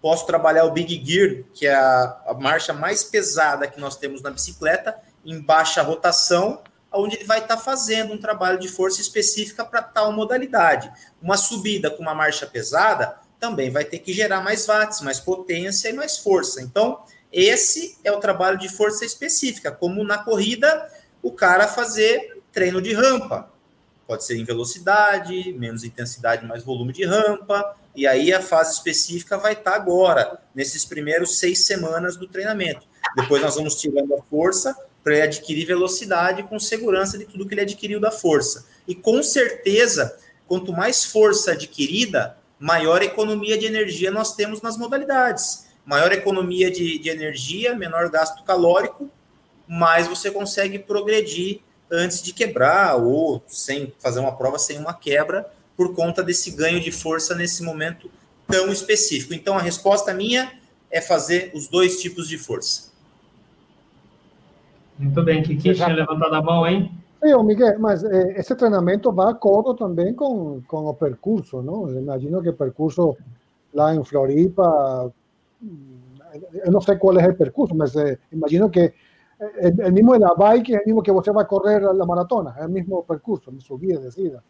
posso 0.00 0.26
trabalhar 0.26 0.64
o 0.64 0.70
Big 0.70 1.04
Gear, 1.04 1.42
que 1.52 1.66
é 1.66 1.74
a, 1.74 2.22
a 2.26 2.34
marcha 2.34 2.72
mais 2.72 3.02
pesada 3.02 3.66
que 3.66 3.80
nós 3.80 3.96
temos 3.96 4.22
na 4.22 4.30
bicicleta, 4.30 4.96
em 5.24 5.40
baixa 5.40 5.82
rotação, 5.82 6.62
onde 6.92 7.16
ele 7.16 7.24
vai 7.24 7.38
estar 7.38 7.56
tá 7.56 7.62
fazendo 7.62 8.12
um 8.12 8.18
trabalho 8.18 8.58
de 8.58 8.68
força 8.68 9.00
específica 9.00 9.64
para 9.64 9.82
tal 9.82 10.12
modalidade. 10.12 10.90
Uma 11.20 11.36
subida 11.36 11.90
com 11.90 12.02
uma 12.02 12.14
marcha 12.14 12.46
pesada 12.46 13.18
também 13.40 13.70
vai 13.70 13.84
ter 13.84 13.98
que 13.98 14.12
gerar 14.12 14.42
mais 14.42 14.66
watts, 14.66 15.00
mais 15.00 15.18
potência 15.18 15.88
e 15.88 15.92
mais 15.92 16.18
força. 16.18 16.60
Então, 16.60 17.02
esse 17.32 17.98
é 18.04 18.12
o 18.12 18.20
trabalho 18.20 18.58
de 18.58 18.68
força 18.68 19.04
específica, 19.04 19.72
como 19.72 20.04
na 20.04 20.18
corrida 20.18 20.88
o 21.22 21.32
cara 21.32 21.66
fazer 21.66 22.42
treino 22.52 22.82
de 22.82 22.92
rampa. 22.92 23.50
Pode 24.06 24.24
ser 24.24 24.36
em 24.36 24.44
velocidade, 24.44 25.52
menos 25.54 25.84
intensidade, 25.84 26.44
mais 26.44 26.64
volume 26.64 26.92
de 26.92 27.04
rampa, 27.04 27.76
e 27.94 28.06
aí 28.06 28.32
a 28.32 28.42
fase 28.42 28.74
específica 28.74 29.38
vai 29.38 29.52
estar 29.52 29.74
agora, 29.74 30.40
nesses 30.54 30.84
primeiros 30.84 31.38
seis 31.38 31.64
semanas 31.64 32.16
do 32.16 32.26
treinamento. 32.26 32.86
Depois 33.16 33.40
nós 33.40 33.54
vamos 33.54 33.76
tirando 33.76 34.14
a 34.14 34.22
força 34.22 34.76
para 35.02 35.14
ele 35.14 35.22
adquirir 35.22 35.64
velocidade 35.64 36.42
com 36.42 36.58
segurança 36.58 37.16
de 37.16 37.24
tudo 37.24 37.46
que 37.46 37.54
ele 37.54 37.62
adquiriu 37.62 38.00
da 38.00 38.10
força. 38.10 38.66
E 38.86 38.94
com 38.94 39.22
certeza, 39.22 40.18
quanto 40.46 40.72
mais 40.72 41.04
força 41.04 41.52
adquirida, 41.52 42.36
maior 42.60 43.02
economia 43.02 43.56
de 43.56 43.64
energia 43.64 44.10
nós 44.10 44.34
temos 44.36 44.60
nas 44.60 44.76
modalidades. 44.76 45.66
Maior 45.84 46.12
economia 46.12 46.70
de, 46.70 46.98
de 46.98 47.08
energia, 47.08 47.74
menor 47.74 48.10
gasto 48.10 48.44
calórico, 48.44 49.10
mais 49.66 50.06
você 50.06 50.30
consegue 50.30 50.78
progredir 50.78 51.60
antes 51.90 52.22
de 52.22 52.32
quebrar 52.32 52.96
ou 52.96 53.42
sem 53.46 53.92
fazer 53.98 54.20
uma 54.20 54.36
prova 54.36 54.58
sem 54.58 54.78
uma 54.78 54.92
quebra 54.92 55.50
por 55.76 55.94
conta 55.94 56.22
desse 56.22 56.50
ganho 56.50 56.80
de 56.80 56.92
força 56.92 57.34
nesse 57.34 57.62
momento 57.62 58.10
tão 58.46 58.70
específico. 58.70 59.32
Então, 59.32 59.56
a 59.56 59.62
resposta 59.62 60.12
minha 60.12 60.52
é 60.90 61.00
fazer 61.00 61.50
os 61.54 61.68
dois 61.68 62.00
tipos 62.00 62.28
de 62.28 62.36
força. 62.36 62.90
Muito 64.98 65.22
bem, 65.22 65.42
Kiki 65.42 65.72
já... 65.72 65.86
tinha 65.86 65.96
levantado 65.96 66.34
a 66.34 66.42
mão, 66.42 66.66
hein? 66.66 66.92
Sim, 67.22 67.42
Miguel, 67.44 67.78
mas 67.78 68.02
eh, 68.02 68.34
esse 68.38 68.54
treinamento 68.56 69.12
vai 69.12 69.30
acordo 69.30 69.74
também 69.74 70.14
com, 70.14 70.62
com 70.66 70.86
o 70.86 70.94
percurso, 70.94 71.62
não? 71.62 71.88
Eu 71.88 72.00
imagino 72.00 72.42
que 72.42 72.48
o 72.48 72.54
percurso 72.54 73.16
lá 73.74 73.94
em 73.94 74.02
Floripa, 74.02 75.12
eu 76.64 76.72
não 76.72 76.80
sei 76.80 76.96
qual 76.96 77.18
é 77.18 77.28
o 77.28 77.36
percurso, 77.36 77.74
mas 77.74 77.94
eh, 77.94 78.18
imagino 78.32 78.70
que 78.70 78.92
o 79.40 79.92
mesmo 79.92 80.18
da 80.18 80.34
bike 80.34 80.74
é 80.74 80.80
o 80.80 80.86
mesmo 80.86 81.02
que 81.02 81.12
você 81.12 81.30
vai 81.30 81.44
correr 81.44 81.84
a 81.84 81.92
maratona, 82.06 82.54
é 82.58 82.66
o 82.66 82.70
mesmo 82.70 83.02
percurso, 83.02 83.52
subida, 83.60 84.00
descida, 84.00 84.42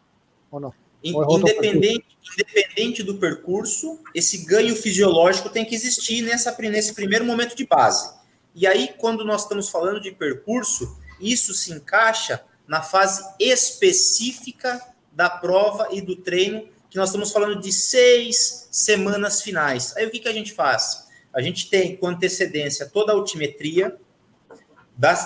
ou 0.49 0.59
não? 0.59 0.73
Independente, 1.03 2.05
independente 2.31 3.03
do 3.03 3.17
percurso, 3.17 3.99
esse 4.13 4.45
ganho 4.45 4.75
fisiológico 4.75 5.49
tem 5.49 5.65
que 5.65 5.73
existir 5.73 6.21
nessa, 6.21 6.55
nesse 6.59 6.93
primeiro 6.93 7.25
momento 7.25 7.55
de 7.55 7.65
base. 7.65 8.13
E 8.53 8.67
aí, 8.67 8.93
quando 8.97 9.25
nós 9.25 9.43
estamos 9.43 9.69
falando 9.69 9.99
de 9.99 10.11
percurso, 10.11 10.95
isso 11.19 11.53
se 11.53 11.73
encaixa 11.73 12.43
na 12.71 12.81
fase 12.81 13.21
específica 13.37 14.81
da 15.11 15.29
prova 15.29 15.89
e 15.91 15.99
do 15.99 16.15
treino, 16.15 16.69
que 16.89 16.95
nós 16.95 17.09
estamos 17.09 17.29
falando 17.29 17.59
de 17.59 17.69
seis 17.69 18.69
semanas 18.71 19.41
finais. 19.41 19.93
Aí 19.97 20.05
o 20.05 20.09
que, 20.09 20.19
que 20.19 20.29
a 20.29 20.31
gente 20.33 20.53
faz? 20.53 21.05
A 21.33 21.41
gente 21.41 21.69
tem 21.69 21.97
com 21.97 22.07
antecedência 22.07 22.85
toda 22.85 23.11
a 23.11 23.15
altimetria 23.15 23.97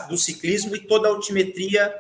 do 0.10 0.18
ciclismo 0.18 0.76
e 0.76 0.80
toda 0.80 1.08
a 1.08 1.12
altimetria 1.12 1.96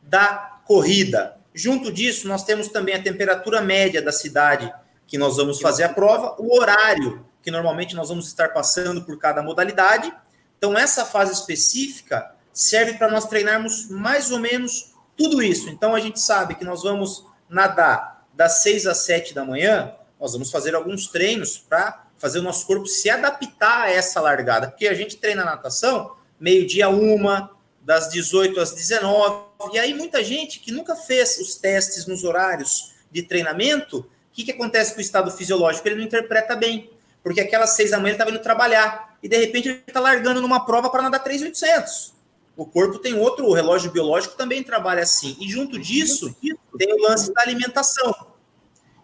da 0.00 0.60
corrida. 0.64 1.38
Junto 1.52 1.90
disso, 1.90 2.28
nós 2.28 2.44
temos 2.44 2.68
também 2.68 2.94
a 2.94 3.02
temperatura 3.02 3.60
média 3.60 4.00
da 4.00 4.12
cidade 4.12 4.72
que 5.08 5.18
nós 5.18 5.36
vamos 5.36 5.60
fazer 5.60 5.82
a 5.82 5.88
prova, 5.88 6.36
o 6.38 6.56
horário 6.56 7.26
que 7.42 7.50
normalmente 7.50 7.96
nós 7.96 8.10
vamos 8.10 8.28
estar 8.28 8.50
passando 8.50 9.04
por 9.04 9.18
cada 9.18 9.42
modalidade. 9.42 10.14
Então, 10.56 10.78
essa 10.78 11.04
fase 11.04 11.32
específica 11.32 12.33
serve 12.54 12.94
para 12.94 13.10
nós 13.10 13.26
treinarmos 13.26 13.90
mais 13.90 14.30
ou 14.30 14.38
menos 14.38 14.94
tudo 15.16 15.42
isso. 15.42 15.68
Então, 15.68 15.94
a 15.94 16.00
gente 16.00 16.20
sabe 16.20 16.54
que 16.54 16.64
nós 16.64 16.82
vamos 16.82 17.26
nadar 17.50 18.26
das 18.32 18.62
6 18.62 18.86
às 18.86 18.98
7 18.98 19.34
da 19.34 19.44
manhã, 19.44 19.92
nós 20.18 20.32
vamos 20.32 20.50
fazer 20.50 20.74
alguns 20.74 21.08
treinos 21.08 21.58
para 21.58 22.06
fazer 22.16 22.38
o 22.38 22.42
nosso 22.42 22.66
corpo 22.66 22.86
se 22.86 23.10
adaptar 23.10 23.82
a 23.82 23.90
essa 23.90 24.20
largada, 24.20 24.68
porque 24.68 24.86
a 24.86 24.94
gente 24.94 25.16
treina 25.16 25.44
natação 25.44 26.16
meio-dia 26.40 26.88
uma, 26.88 27.50
das 27.82 28.08
18 28.08 28.58
às 28.58 28.72
19. 28.72 29.44
E 29.72 29.78
aí, 29.78 29.92
muita 29.92 30.24
gente 30.24 30.58
que 30.60 30.72
nunca 30.72 30.96
fez 30.96 31.38
os 31.38 31.56
testes 31.56 32.06
nos 32.06 32.24
horários 32.24 32.94
de 33.10 33.22
treinamento, 33.22 33.98
o 33.98 34.06
que, 34.32 34.44
que 34.44 34.52
acontece 34.52 34.92
com 34.92 34.98
o 34.98 35.02
estado 35.02 35.30
fisiológico? 35.30 35.86
Ele 35.86 35.96
não 35.96 36.04
interpreta 36.04 36.56
bem. 36.56 36.90
Porque 37.22 37.40
aquelas 37.40 37.70
seis 37.70 37.90
da 37.90 37.98
manhã 37.98 38.10
ele 38.10 38.14
estava 38.14 38.30
indo 38.30 38.40
trabalhar. 38.40 39.16
E 39.22 39.28
de 39.28 39.36
repente 39.38 39.68
ele 39.68 39.82
está 39.86 40.00
largando 40.00 40.40
numa 40.40 40.66
prova 40.66 40.90
para 40.90 41.02
nadar 41.02 41.20
3,800. 41.20 42.13
O 42.56 42.64
corpo 42.64 42.98
tem 42.98 43.18
outro, 43.18 43.46
o 43.46 43.52
relógio 43.52 43.90
biológico 43.90 44.36
também 44.36 44.62
trabalha 44.62 45.02
assim. 45.02 45.36
E 45.40 45.48
junto 45.48 45.78
disso, 45.78 46.34
tem 46.78 46.92
o 46.92 47.02
lance 47.02 47.32
da 47.32 47.42
alimentação. 47.42 48.14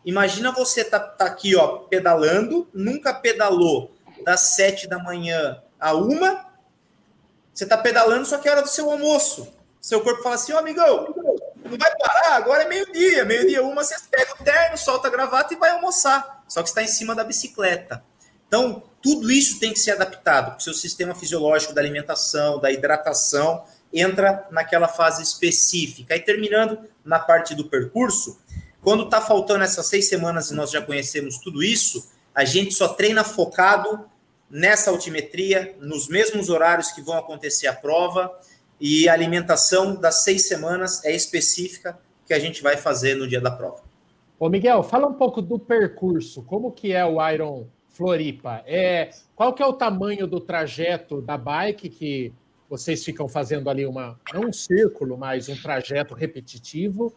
Imagina 0.04 0.52
você 0.52 0.84
tá, 0.84 0.98
tá 1.00 1.26
aqui, 1.26 1.56
ó, 1.56 1.78
pedalando, 1.78 2.68
nunca 2.72 3.12
pedalou 3.12 3.92
das 4.24 4.40
sete 4.40 4.86
da 4.86 4.98
manhã 4.98 5.62
a 5.78 5.94
uma, 5.94 6.46
você 7.52 7.64
está 7.64 7.76
pedalando, 7.76 8.24
só 8.24 8.38
que 8.38 8.48
é 8.48 8.52
hora 8.52 8.62
do 8.62 8.68
seu 8.68 8.90
almoço. 8.90 9.52
Seu 9.80 10.00
corpo 10.02 10.22
fala 10.22 10.34
assim, 10.34 10.52
ô 10.52 10.56
oh, 10.56 10.58
amigão, 10.58 11.14
não 11.64 11.76
vai 11.76 11.96
parar, 11.96 12.36
agora 12.36 12.62
é 12.62 12.68
meio-dia. 12.68 13.24
Meio-dia 13.24 13.62
uma, 13.62 13.82
você 13.82 13.96
pega 14.10 14.34
o 14.34 14.44
terno, 14.44 14.78
solta 14.78 15.08
a 15.08 15.10
gravata 15.10 15.54
e 15.54 15.56
vai 15.56 15.70
almoçar. 15.70 16.44
Só 16.46 16.62
que 16.62 16.68
está 16.68 16.82
em 16.82 16.86
cima 16.86 17.14
da 17.14 17.24
bicicleta. 17.24 18.02
Então, 18.46 18.82
tudo 19.02 19.30
isso 19.30 19.58
tem 19.58 19.72
que 19.72 19.78
ser 19.78 19.92
adaptado. 19.92 20.58
O 20.58 20.60
seu 20.60 20.74
sistema 20.74 21.14
fisiológico 21.14 21.74
da 21.74 21.80
alimentação, 21.80 22.58
da 22.60 22.70
hidratação, 22.70 23.64
entra 23.92 24.46
naquela 24.50 24.88
fase 24.88 25.22
específica. 25.22 26.14
E 26.14 26.20
terminando 26.20 26.78
na 27.04 27.18
parte 27.18 27.54
do 27.54 27.64
percurso, 27.68 28.38
quando 28.82 29.04
está 29.04 29.20
faltando 29.20 29.64
essas 29.64 29.86
seis 29.86 30.08
semanas 30.08 30.50
e 30.50 30.54
nós 30.54 30.70
já 30.70 30.80
conhecemos 30.82 31.38
tudo 31.38 31.62
isso, 31.62 32.10
a 32.34 32.44
gente 32.44 32.74
só 32.74 32.88
treina 32.88 33.24
focado 33.24 34.06
nessa 34.50 34.90
altimetria, 34.90 35.76
nos 35.80 36.08
mesmos 36.08 36.48
horários 36.48 36.90
que 36.90 37.00
vão 37.00 37.16
acontecer 37.16 37.66
a 37.66 37.72
prova, 37.72 38.30
e 38.80 39.08
a 39.08 39.12
alimentação 39.12 39.94
das 39.94 40.24
seis 40.24 40.48
semanas 40.48 41.04
é 41.04 41.14
específica 41.14 41.98
que 42.26 42.32
a 42.32 42.38
gente 42.38 42.62
vai 42.62 42.76
fazer 42.76 43.14
no 43.14 43.28
dia 43.28 43.40
da 43.40 43.50
prova. 43.50 43.82
Ô 44.38 44.48
Miguel, 44.48 44.82
fala 44.82 45.06
um 45.06 45.14
pouco 45.14 45.42
do 45.42 45.58
percurso, 45.58 46.42
como 46.42 46.72
que 46.72 46.92
é 46.92 47.04
o 47.04 47.28
Iron 47.30 47.66
Floripa? 48.00 48.62
É, 48.66 49.10
qual 49.36 49.52
que 49.52 49.62
é 49.62 49.66
o 49.66 49.74
tamanho 49.74 50.26
do 50.26 50.40
trajeto 50.40 51.20
da 51.20 51.36
bike 51.36 51.90
que 51.90 52.32
vocês 52.66 53.04
ficam 53.04 53.28
fazendo 53.28 53.68
ali 53.68 53.84
uma 53.84 54.18
não 54.32 54.46
um 54.48 54.52
círculo, 54.52 55.18
mas 55.18 55.50
um 55.50 55.56
trajeto 55.56 56.14
repetitivo? 56.14 57.12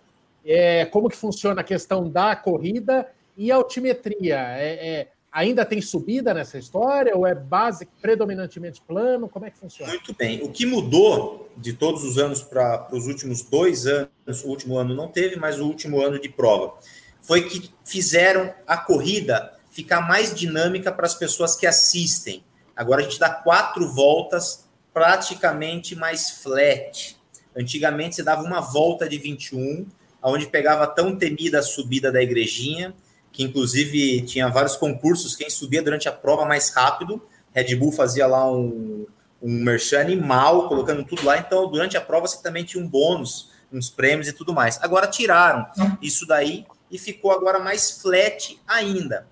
É, 0.46 0.84
como 0.84 1.08
que 1.08 1.16
funciona 1.16 1.62
a 1.62 1.64
questão 1.64 2.10
da 2.10 2.36
corrida 2.36 3.10
e 3.38 3.50
a 3.50 3.56
altimetria? 3.56 4.40
É, 4.58 4.90
é 4.90 5.08
ainda 5.32 5.66
tem 5.66 5.82
subida 5.82 6.34
nessa 6.34 6.58
história 6.58 7.16
ou 7.16 7.26
é 7.26 7.34
base 7.34 7.88
predominantemente 8.02 8.82
plano? 8.82 9.30
Como 9.30 9.46
é 9.46 9.52
que 9.52 9.58
funciona? 9.58 9.90
Muito 9.90 10.14
bem. 10.14 10.44
O 10.44 10.52
que 10.52 10.66
mudou 10.66 11.50
de 11.56 11.72
todos 11.72 12.04
os 12.04 12.18
anos 12.18 12.44
para 12.44 12.90
os 12.92 13.08
últimos 13.08 13.42
dois 13.42 13.88
anos, 13.88 14.44
o 14.44 14.50
último 14.50 14.78
ano 14.78 14.94
não 14.94 15.08
teve, 15.08 15.38
mas 15.38 15.62
o 15.62 15.66
último 15.66 16.02
ano 16.02 16.20
de 16.20 16.28
prova, 16.28 16.74
foi 17.22 17.48
que 17.48 17.72
fizeram 17.86 18.54
a 18.68 18.78
corrida 18.78 19.53
ficar 19.74 20.02
mais 20.08 20.34
dinâmica 20.34 20.92
para 20.92 21.08
as 21.08 21.16
pessoas 21.16 21.56
que 21.56 21.66
assistem. 21.66 22.44
Agora 22.76 23.02
a 23.02 23.04
gente 23.04 23.20
dá 23.20 23.30
quatro 23.30 23.92
voltas 23.92 24.70
praticamente 24.94 25.96
mais 25.96 26.30
flat. 26.30 27.18
Antigamente 27.58 28.16
você 28.16 28.24
dava 28.24 28.44
uma 28.44 28.62
volta 28.62 29.10
de 29.10 29.18
21, 29.18 29.88
onde 30.22 30.46
pegava 30.46 30.86
tão 30.86 31.16
temida 31.16 31.60
a 31.60 31.64
subida 31.64 32.12
da 32.12 32.22
igrejinha, 32.22 32.94
que 33.32 33.44
inclusive 33.44 34.22
tinha 34.22 34.48
vários 34.48 34.76
concursos, 34.76 35.36
quem 35.36 35.50
subia 35.50 35.82
durante 35.82 36.08
a 36.08 36.12
prova 36.12 36.46
mais 36.46 36.70
rápido, 36.70 37.22
Red 37.52 37.76
Bull 37.76 37.92
fazia 37.92 38.28
lá 38.28 38.52
um, 38.52 39.08
um 39.42 39.52
merchan 39.52 40.02
animal, 40.02 40.68
colocando 40.68 41.04
tudo 41.04 41.26
lá, 41.26 41.38
então 41.38 41.68
durante 41.70 41.98
a 41.98 42.02
prova 42.02 42.28
você 42.28 42.42
também 42.42 42.64
tinha 42.64 42.84
um 42.84 42.88
bônus, 42.88 43.52
uns 43.72 43.90
prêmios 43.90 44.28
e 44.28 44.34
tudo 44.34 44.54
mais. 44.54 44.80
Agora 44.84 45.08
tiraram 45.08 45.66
isso 46.00 46.28
daí 46.28 46.66
e 46.92 47.00
ficou 47.00 47.32
agora 47.32 47.58
mais 47.60 48.00
flat 48.00 48.60
ainda. 48.68 49.28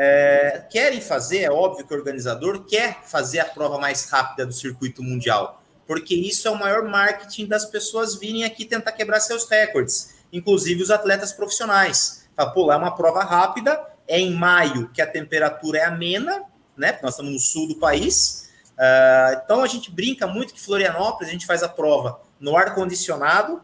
É, 0.00 0.64
querem 0.70 1.00
fazer, 1.00 1.38
é 1.38 1.50
óbvio 1.50 1.84
que 1.84 1.92
o 1.92 1.96
organizador 1.96 2.64
quer 2.64 3.00
fazer 3.02 3.40
a 3.40 3.44
prova 3.44 3.78
mais 3.78 4.08
rápida 4.08 4.46
do 4.46 4.52
circuito 4.52 5.02
mundial, 5.02 5.60
porque 5.88 6.14
isso 6.14 6.46
é 6.46 6.50
o 6.52 6.56
maior 6.56 6.84
marketing 6.84 7.46
das 7.46 7.64
pessoas 7.64 8.14
virem 8.14 8.44
aqui 8.44 8.64
tentar 8.64 8.92
quebrar 8.92 9.18
seus 9.18 9.48
recordes, 9.48 10.14
inclusive 10.32 10.80
os 10.80 10.92
atletas 10.92 11.32
profissionais. 11.32 12.28
Fala, 12.36 12.52
pô, 12.52 12.66
lá 12.66 12.74
é 12.74 12.76
uma 12.76 12.94
prova 12.94 13.24
rápida, 13.24 13.76
é 14.06 14.20
em 14.20 14.32
maio 14.32 14.88
que 14.90 15.02
a 15.02 15.06
temperatura 15.06 15.80
é 15.80 15.84
amena, 15.86 16.44
né? 16.76 16.96
Nós 17.02 17.14
estamos 17.14 17.32
no 17.32 17.40
sul 17.40 17.66
do 17.66 17.80
país. 17.80 18.48
Uh, 18.74 19.40
então 19.44 19.64
a 19.64 19.66
gente 19.66 19.90
brinca 19.90 20.28
muito 20.28 20.54
que 20.54 20.60
Florianópolis 20.60 21.28
a 21.28 21.32
gente 21.32 21.44
faz 21.44 21.64
a 21.64 21.68
prova 21.68 22.20
no 22.38 22.56
ar 22.56 22.72
condicionado 22.72 23.60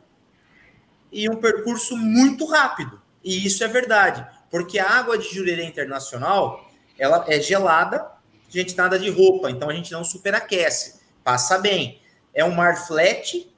e 1.13 1.29
um 1.29 1.37
percurso 1.37 1.97
muito 1.97 2.45
rápido. 2.45 3.01
E 3.23 3.47
isso 3.47 3.63
é 3.63 3.69
verdade, 3.69 4.27
porque 4.51 4.79
a 4.79 4.89
água 4.89 5.19
de 5.19 5.35
Jurerê 5.35 5.65
Internacional 5.65 6.69
ela 6.99 7.25
é 7.29 7.41
gelada, 7.41 7.99
a 8.03 8.51
gente 8.51 8.77
nada 8.77 8.99
de 8.99 9.11
roupa, 9.11 9.51
então 9.51 9.69
a 9.69 9.75
gente 9.75 9.93
não 9.93 10.05
superaquece, 10.05 11.01
passa 11.23 11.59
bem. 11.59 12.01
É 12.33 12.45
um 12.45 12.53
mar 12.53 12.87
flat, 12.87 13.51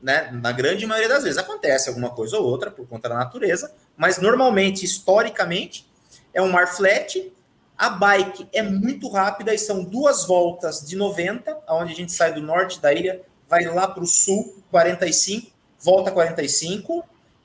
né? 0.00 0.30
Na 0.32 0.52
grande 0.52 0.86
maioria 0.86 1.08
das 1.08 1.24
vezes 1.24 1.38
acontece 1.38 1.88
alguma 1.88 2.10
coisa 2.10 2.36
ou 2.36 2.44
outra 2.44 2.70
por 2.70 2.86
conta 2.86 3.08
da 3.08 3.14
natureza, 3.14 3.72
mas 3.96 4.18
normalmente, 4.18 4.84
historicamente, 4.84 5.88
é 6.32 6.42
um 6.42 6.50
mar 6.50 6.68
flat. 6.68 7.32
A 7.76 7.90
bike 7.90 8.48
é 8.52 8.62
muito 8.62 9.08
rápida 9.08 9.52
e 9.52 9.58
são 9.58 9.82
duas 9.82 10.24
voltas 10.24 10.86
de 10.86 10.94
90, 10.94 11.58
onde 11.68 11.92
a 11.92 11.96
gente 11.96 12.12
sai 12.12 12.32
do 12.32 12.40
norte 12.40 12.80
da 12.80 12.92
ilha, 12.92 13.22
vai 13.48 13.64
lá 13.64 13.88
para 13.88 14.02
o 14.02 14.06
sul, 14.06 14.62
45, 14.70 15.50
volta 15.80 16.12
45, 16.12 17.04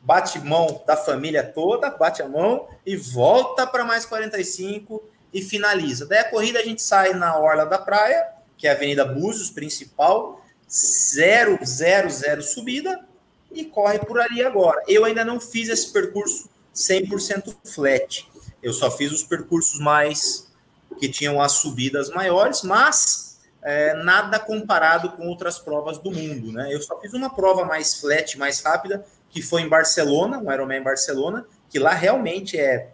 bate 0.09 0.39
mão 0.39 0.81
da 0.87 0.97
família 0.97 1.43
toda, 1.43 1.91
bate 1.91 2.23
a 2.23 2.27
mão 2.27 2.67
e 2.83 2.95
volta 2.95 3.67
para 3.67 3.85
mais 3.85 4.07
45 4.07 5.03
e 5.31 5.39
finaliza. 5.39 6.07
Daí 6.07 6.17
a 6.17 6.29
corrida 6.31 6.57
a 6.57 6.63
gente 6.63 6.81
sai 6.81 7.13
na 7.13 7.37
orla 7.37 7.63
da 7.63 7.77
praia, 7.77 8.27
que 8.57 8.65
é 8.65 8.71
a 8.71 8.73
Avenida 8.73 9.05
Búzios 9.05 9.51
principal, 9.51 10.43
0, 10.67 11.59
0, 11.63 12.09
0 12.09 12.41
subida 12.41 13.05
e 13.51 13.63
corre 13.65 13.99
por 13.99 14.19
ali 14.19 14.43
agora. 14.43 14.81
Eu 14.87 15.05
ainda 15.05 15.23
não 15.23 15.39
fiz 15.39 15.69
esse 15.69 15.93
percurso 15.93 16.49
100% 16.73 17.55
flat. 17.63 18.27
Eu 18.63 18.73
só 18.73 18.89
fiz 18.89 19.11
os 19.11 19.21
percursos 19.21 19.79
mais 19.79 20.51
que 20.99 21.07
tinham 21.07 21.39
as 21.39 21.51
subidas 21.51 22.09
maiores, 22.09 22.63
mas 22.63 23.37
é, 23.61 23.93
nada 23.93 24.39
comparado 24.39 25.11
com 25.11 25.27
outras 25.27 25.59
provas 25.59 25.99
do 25.99 26.09
mundo, 26.09 26.51
né? 26.51 26.73
Eu 26.73 26.81
só 26.81 26.99
fiz 26.99 27.13
uma 27.13 27.29
prova 27.29 27.63
mais 27.63 27.99
flat, 27.99 28.39
mais 28.39 28.59
rápida, 28.61 29.05
que 29.29 29.41
foi 29.41 29.61
em 29.61 29.69
Barcelona, 29.69 30.39
um 30.39 30.51
Ironman 30.51 30.79
em 30.79 30.83
Barcelona, 30.83 31.45
que 31.69 31.79
lá 31.79 31.91
realmente 31.91 32.57
é 32.57 32.89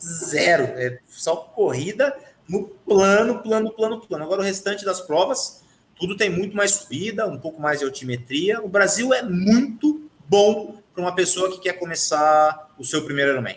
zero, 0.00 0.64
é 0.64 0.98
só 1.06 1.36
corrida 1.36 2.16
no 2.48 2.64
plano, 2.64 3.42
plano, 3.42 3.72
plano, 3.72 4.00
plano. 4.00 4.24
Agora 4.24 4.40
o 4.40 4.44
restante 4.44 4.84
das 4.84 5.00
provas, 5.00 5.62
tudo 5.98 6.16
tem 6.16 6.30
muito 6.30 6.56
mais 6.56 6.72
subida, 6.72 7.26
um 7.26 7.38
pouco 7.38 7.60
mais 7.60 7.80
de 7.80 7.84
altimetria. 7.84 8.60
O 8.62 8.68
Brasil 8.68 9.12
é 9.12 9.22
muito 9.22 10.08
bom 10.26 10.78
para 10.94 11.02
uma 11.02 11.14
pessoa 11.14 11.50
que 11.50 11.60
quer 11.60 11.74
começar 11.74 12.74
o 12.78 12.84
seu 12.84 13.04
primeiro 13.04 13.32
Ironman. 13.32 13.56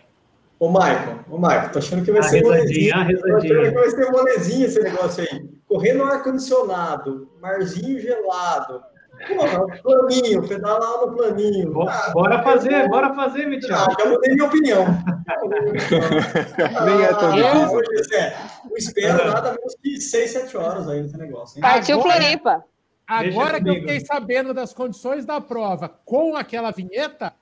Ô, 0.59 0.69
Michael, 0.69 1.25
ô, 1.27 1.37
Michael, 1.39 1.71
tô 1.71 1.79
achando 1.79 2.05
que 2.05 2.11
vai 2.11 2.21
A 2.21 2.23
ser 2.23 2.43
molezinha. 2.43 2.93
Tô 2.93 3.35
achando 3.37 3.63
que 3.63 3.71
vai 3.71 3.89
ser 3.89 4.11
molezinha 4.11 4.67
esse 4.67 4.79
negócio 4.79 5.23
aí. 5.23 5.49
Correr 5.67 5.93
no 5.93 6.03
ar-condicionado, 6.03 7.31
marzinho 7.41 7.99
gelado. 7.99 8.83
Porra, 9.27 9.67
planinho, 9.83 10.47
pedalar 10.47 11.01
no 11.05 11.15
planinho. 11.15 11.71
Bo- 11.73 11.87
Ah, 11.89 12.11
Bora 12.13 12.43
fazer, 12.43 12.87
bora 12.89 13.13
fazer, 13.13 13.45
Ah, 13.45 13.49
Mitiel. 13.49 13.77
já 13.77 14.05
mudei 14.09 14.33
minha 14.33 14.45
opinião. 14.47 14.85
Minha. 14.85 15.81
Nem 16.85 17.03
é 17.03 17.07
tão 17.13 17.29
Ah, 17.29 17.35
difícil. 17.35 17.77
hoje, 17.77 18.15
é, 18.15 18.33
eu 18.69 18.77
espero 18.77 19.31
nada 19.31 19.51
menos 19.53 19.75
que 19.81 19.99
6, 19.99 20.31
7 20.31 20.57
horas 20.57 20.87
aí 20.87 21.01
nesse 21.01 21.17
negócio. 21.17 21.57
hein? 21.57 21.61
Partiu 21.61 21.99
Agora- 21.99 22.15
Floripa. 22.15 22.63
Agora 23.07 23.59
Deixa 23.59 23.63
que 23.63 23.69
eu 23.69 23.73
fiquei 23.75 23.99
sabendo 24.05 24.53
das 24.53 24.73
condições 24.73 25.25
da 25.25 25.41
prova 25.41 25.89
com 26.05 26.35
aquela 26.37 26.71
vinheta, 26.71 27.33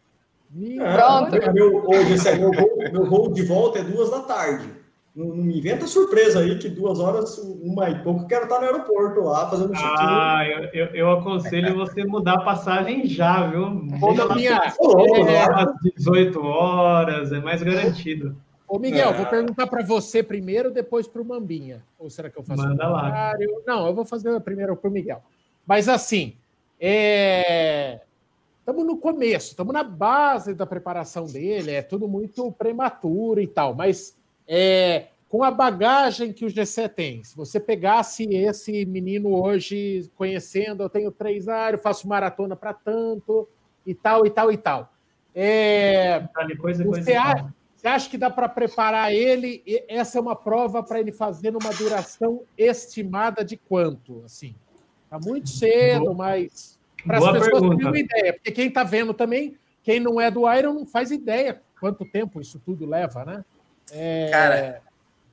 me... 0.49 0.79
É, 0.79 0.93
Pronto. 0.97 1.53
Meu, 1.53 1.83
hoje, 1.87 2.27
aí, 2.27 2.39
meu, 2.39 2.51
voo, 2.51 2.77
meu 2.91 3.05
voo 3.05 3.31
de 3.31 3.43
volta 3.43 3.77
é 3.79 3.83
duas 3.83 4.09
da 4.09 4.21
tarde. 4.21 4.73
Não, 5.15 5.27
não 5.27 5.43
me 5.43 5.57
inventa 5.57 5.87
surpresa 5.87 6.39
aí 6.39 6.57
que 6.59 6.69
duas 6.69 6.99
horas, 6.99 7.37
uma 7.39 7.89
e 7.89 8.03
pouco, 8.03 8.21
eu 8.21 8.27
quero 8.27 8.43
estar 8.43 8.59
no 8.59 8.65
aeroporto 8.65 9.21
lá, 9.21 9.49
fazendo 9.49 9.73
check-in. 9.73 9.87
Ah, 9.89 10.45
eu, 10.47 10.63
eu, 10.65 10.85
eu 10.95 11.11
aconselho 11.11 11.75
você 11.75 12.05
mudar 12.05 12.33
a 12.35 12.41
passagem 12.41 13.05
já, 13.07 13.47
viu? 13.47 13.61
Louco, 13.99 15.15
é, 15.15 15.23
né? 15.23 15.39
às 15.39 15.73
18 15.95 16.39
horas, 16.39 17.31
é 17.31 17.39
mais 17.39 17.61
garantido. 17.63 18.35
Ô, 18.67 18.77
Miguel, 18.77 19.09
É. 19.09 19.13
vou 19.13 19.25
perguntar 19.25 19.65
para 19.65 19.83
você 19.83 20.21
primeiro, 20.21 20.69
depois 20.69 21.07
para 21.07 21.21
o 21.21 21.25
Mambinha. 21.25 21.83
Ou 21.97 22.07
será 22.07 22.29
que 22.29 22.37
eu 22.37 22.43
faço 22.43 22.61
Manda 22.61 22.87
lá. 22.87 23.33
Não, 23.65 23.87
eu 23.87 23.95
vou 23.95 24.05
fazer 24.05 24.39
primeiro 24.41 24.75
para 24.75 24.89
o 24.89 24.93
Miguel. 24.93 25.23
Mas 25.65 25.89
assim, 25.89 26.35
estamos 28.59 28.85
no 28.85 28.97
começo, 28.97 29.49
estamos 29.49 29.73
na 29.73 29.83
base 29.83 30.53
da 30.53 30.67
preparação 30.67 31.25
dele, 31.25 31.71
é 31.71 31.81
tudo 31.81 32.07
muito 32.07 32.51
prematuro 32.51 33.41
e 33.41 33.47
tal, 33.47 33.73
mas 33.73 34.15
é, 34.51 35.09
com 35.29 35.43
a 35.43 35.51
bagagem 35.51 36.33
que 36.33 36.43
o 36.43 36.49
GC 36.49 36.89
tem, 36.89 37.23
se 37.23 37.37
você 37.37 37.59
pegasse 37.59 38.23
esse 38.33 38.83
menino 38.83 39.31
hoje 39.39 40.09
conhecendo, 40.15 40.81
eu 40.81 40.89
tenho 40.89 41.11
três 41.11 41.47
áreas, 41.47 41.83
faço 41.83 42.07
maratona 42.07 42.55
para 42.55 42.73
tanto, 42.73 43.47
e 43.85 43.93
tal, 43.93 44.25
e 44.25 44.31
tal, 44.31 44.51
e 44.51 44.57
tal. 44.57 44.91
É, 45.35 46.27
coisa, 46.59 46.83
coisa 46.83 47.03
você, 47.03 47.13
tal. 47.13 47.23
acha, 47.23 47.53
você 47.75 47.87
acha 47.87 48.09
que 48.09 48.17
dá 48.17 48.31
para 48.31 48.49
preparar 48.49 49.13
ele? 49.13 49.61
E 49.67 49.85
Essa 49.87 50.17
é 50.17 50.21
uma 50.21 50.35
prova 50.35 50.81
para 50.81 50.99
ele 50.99 51.11
fazer 51.11 51.51
numa 51.51 51.71
duração 51.73 52.41
estimada 52.57 53.45
de 53.45 53.55
quanto? 53.55 54.23
Assim, 54.25 54.55
tá 55.11 55.19
muito 55.19 55.47
cedo, 55.49 56.05
Boa- 56.05 56.15
mas 56.15 56.79
para 57.05 57.19
as 57.19 57.23
pessoas 57.23 57.51
pergunta. 57.51 57.75
terem 57.77 57.87
uma 57.87 57.99
ideia, 57.99 58.33
porque 58.33 58.51
quem 58.51 58.67
está 58.67 58.83
vendo 58.83 59.13
também, 59.13 59.55
quem 59.83 59.99
não 59.99 60.19
é 60.19 60.31
do 60.31 60.51
Iron 60.51 60.73
não 60.73 60.87
faz 60.87 61.11
ideia 61.11 61.61
quanto 61.79 62.03
tempo 62.03 62.41
isso 62.41 62.59
tudo 62.65 62.85
leva, 62.85 63.23
né? 63.23 63.45
É, 63.91 64.29
Cara, 64.31 64.81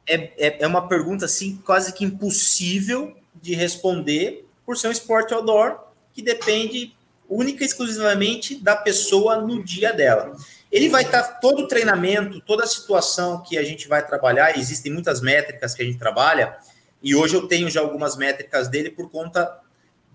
é, 0.07 0.31
é, 0.39 0.57
é 0.61 0.67
uma 0.67 0.89
pergunta 0.89 1.25
assim 1.25 1.57
quase 1.65 1.93
que 1.93 2.05
impossível 2.05 3.17
de 3.35 3.55
responder 3.55 4.47
por 4.65 4.77
ser 4.77 4.89
um 4.89 4.93
esporte 4.93 5.35
outdoor 5.35 5.79
que 6.13 6.23
depende 6.23 6.95
única 7.29 7.63
e 7.63 7.67
exclusivamente 7.67 8.55
da 8.57 8.77
pessoa 8.77 9.37
no 9.37 9.63
dia 9.63 9.93
dela. 9.93 10.37
Ele 10.71 10.89
vai 10.89 11.03
estar 11.03 11.23
todo 11.41 11.63
o 11.63 11.69
treinamento, 11.69 12.41
toda 12.41 12.65
a 12.65 12.67
situação 12.67 13.43
que 13.43 13.59
a 13.59 13.63
gente 13.63 13.89
vai 13.89 14.05
trabalhar, 14.07 14.59
existem 14.59 14.93
muitas 14.93 15.21
métricas 15.21 15.75
que 15.75 15.83
a 15.83 15.85
gente 15.85 15.99
trabalha, 15.99 16.57
e 17.03 17.15
hoje 17.15 17.35
eu 17.35 17.47
tenho 17.47 17.71
já 17.71 17.81
algumas 17.81 18.17
métricas 18.17 18.69
dele 18.69 18.91
por 18.91 19.11
conta 19.11 19.61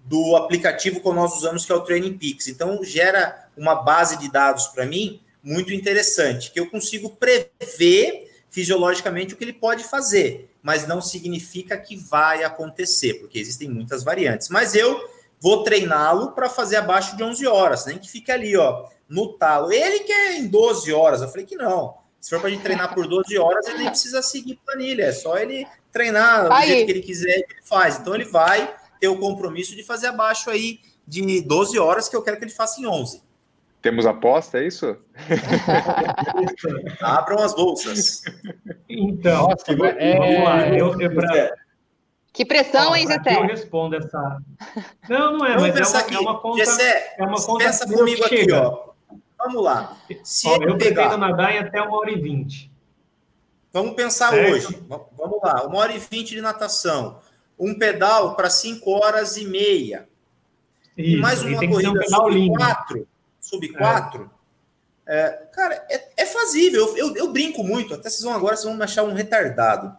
do 0.05 0.35
aplicativo 0.35 0.99
que 0.99 1.09
nós 1.11 1.35
usamos, 1.35 1.65
que 1.65 1.71
é 1.71 1.75
o 1.75 1.81
Training 1.81 2.17
Peaks. 2.17 2.47
Então, 2.47 2.83
gera 2.83 3.47
uma 3.55 3.75
base 3.75 4.17
de 4.17 4.31
dados 4.31 4.67
para 4.67 4.85
mim 4.85 5.21
muito 5.43 5.73
interessante, 5.73 6.51
que 6.51 6.59
eu 6.59 6.69
consigo 6.69 7.09
prever 7.11 8.30
fisiologicamente 8.51 9.33
o 9.33 9.37
que 9.37 9.43
ele 9.43 9.53
pode 9.53 9.83
fazer, 9.85 10.53
mas 10.61 10.85
não 10.85 11.01
significa 11.01 11.77
que 11.77 11.95
vai 11.95 12.43
acontecer, 12.43 13.15
porque 13.15 13.39
existem 13.39 13.69
muitas 13.69 14.03
variantes. 14.03 14.49
Mas 14.49 14.75
eu 14.75 15.09
vou 15.39 15.63
treiná-lo 15.63 16.33
para 16.33 16.49
fazer 16.49 16.75
abaixo 16.75 17.15
de 17.15 17.23
11 17.23 17.47
horas, 17.47 17.85
nem 17.85 17.97
que 17.97 18.09
fique 18.09 18.31
ali, 18.31 18.55
ó, 18.55 18.87
no 19.09 19.33
talo. 19.37 19.71
Ele 19.71 20.01
quer 20.01 20.35
em 20.37 20.47
12 20.47 20.93
horas. 20.93 21.21
Eu 21.21 21.29
falei 21.29 21.45
que 21.45 21.55
não. 21.55 21.95
Se 22.19 22.29
for 22.29 22.39
para 22.39 22.49
a 22.49 22.51
gente 22.51 22.61
treinar 22.61 22.93
por 22.93 23.07
12 23.07 23.35
horas, 23.39 23.65
ele 23.67 23.79
nem 23.79 23.89
precisa 23.89 24.21
seguir 24.21 24.59
planilha, 24.63 25.05
é 25.05 25.11
só 25.11 25.37
ele 25.37 25.65
treinar 25.91 26.45
do 26.45 26.53
Aí. 26.53 26.67
jeito 26.67 26.85
que 26.85 26.91
ele 26.91 27.01
quiser, 27.01 27.35
ele 27.37 27.47
faz. 27.63 27.97
Então 27.97 28.13
ele 28.13 28.25
vai 28.25 28.73
ter 28.99 29.07
o 29.07 29.17
compromisso 29.17 29.75
de 29.75 29.83
fazer 29.83 30.07
abaixo 30.07 30.49
aí 30.49 30.79
de 31.07 31.41
12 31.41 31.79
horas, 31.79 32.07
que 32.07 32.15
eu 32.15 32.21
quero 32.21 32.37
que 32.37 32.43
ele 32.43 32.51
faça 32.51 32.79
em 32.79 32.85
11. 32.85 33.23
Temos 33.82 34.05
aposta, 34.05 34.59
é 34.59 34.67
isso? 34.67 34.95
Abram 37.01 37.39
as 37.39 37.55
bolsas. 37.55 38.21
Então, 38.88 39.49
Nossa, 39.49 39.71
é... 39.71 40.17
vamos 40.17 40.43
lá. 40.43 40.67
Eu, 40.69 41.01
eu 41.01 41.13
pra... 41.15 41.55
Que 42.32 42.45
pressão, 42.45 42.95
hein, 42.95 43.07
Zé? 43.07 43.19
Eu 43.25 43.41
respondo 43.41 43.95
essa. 43.95 44.39
Não, 45.09 45.38
não 45.38 45.45
é, 45.45 45.55
vamos 45.55 45.69
mas 45.75 45.75
é 45.75 45.97
uma, 45.97 45.99
aqui. 45.99 46.15
é 46.15 46.19
uma 46.19 46.39
conta. 46.39 46.57
Gessé, 46.57 47.15
é 47.17 47.23
uma 47.23 47.43
conta 47.43 47.65
pensa 47.65 47.88
comigo 47.88 48.23
aqui, 48.23 48.51
ó. 48.53 48.91
Vamos 49.38 49.63
lá. 49.63 49.97
Se 50.23 50.47
ó, 50.47 50.55
eu 50.57 50.77
pegar... 50.77 51.09
pretendo 51.09 51.17
nadar 51.17 51.51
em 51.51 51.57
até 51.57 51.82
uma 51.82 51.97
hora 51.97 52.11
e 52.11 52.21
vinte. 52.21 52.71
Vamos 53.73 53.95
pensar 53.95 54.29
certo? 54.29 54.53
hoje. 54.53 54.84
Vamos 54.88 55.41
lá. 55.43 55.65
Uma 55.65 55.79
hora 55.79 55.91
e 55.91 55.99
vinte 55.99 56.29
de 56.29 56.41
natação. 56.41 57.19
Um 57.59 57.77
pedal 57.77 58.36
para 58.36 58.49
cinco 58.49 58.91
horas 58.91 59.36
e 59.36 59.45
meia. 59.45 60.07
Isso, 60.95 61.17
e 61.17 61.19
mais 61.19 61.41
uma 61.41 61.67
corrida 61.67 61.99
um 61.99 62.03
sobre 62.03 62.47
quatro 62.49 63.07
sub-4, 63.51 64.29
é. 65.05 65.17
é, 65.17 65.29
cara, 65.53 65.85
é, 65.89 66.09
é 66.17 66.25
fazível. 66.25 66.95
Eu, 66.95 67.09
eu, 67.09 67.15
eu, 67.17 67.31
brinco 67.31 67.63
muito, 67.63 67.93
até 67.93 68.09
vocês 68.09 68.23
vão 68.23 68.33
agora, 68.33 68.55
vocês 68.55 68.65
vão 68.65 68.75
me 68.75 68.83
achar 68.83 69.03
um 69.03 69.13
retardado. 69.13 69.95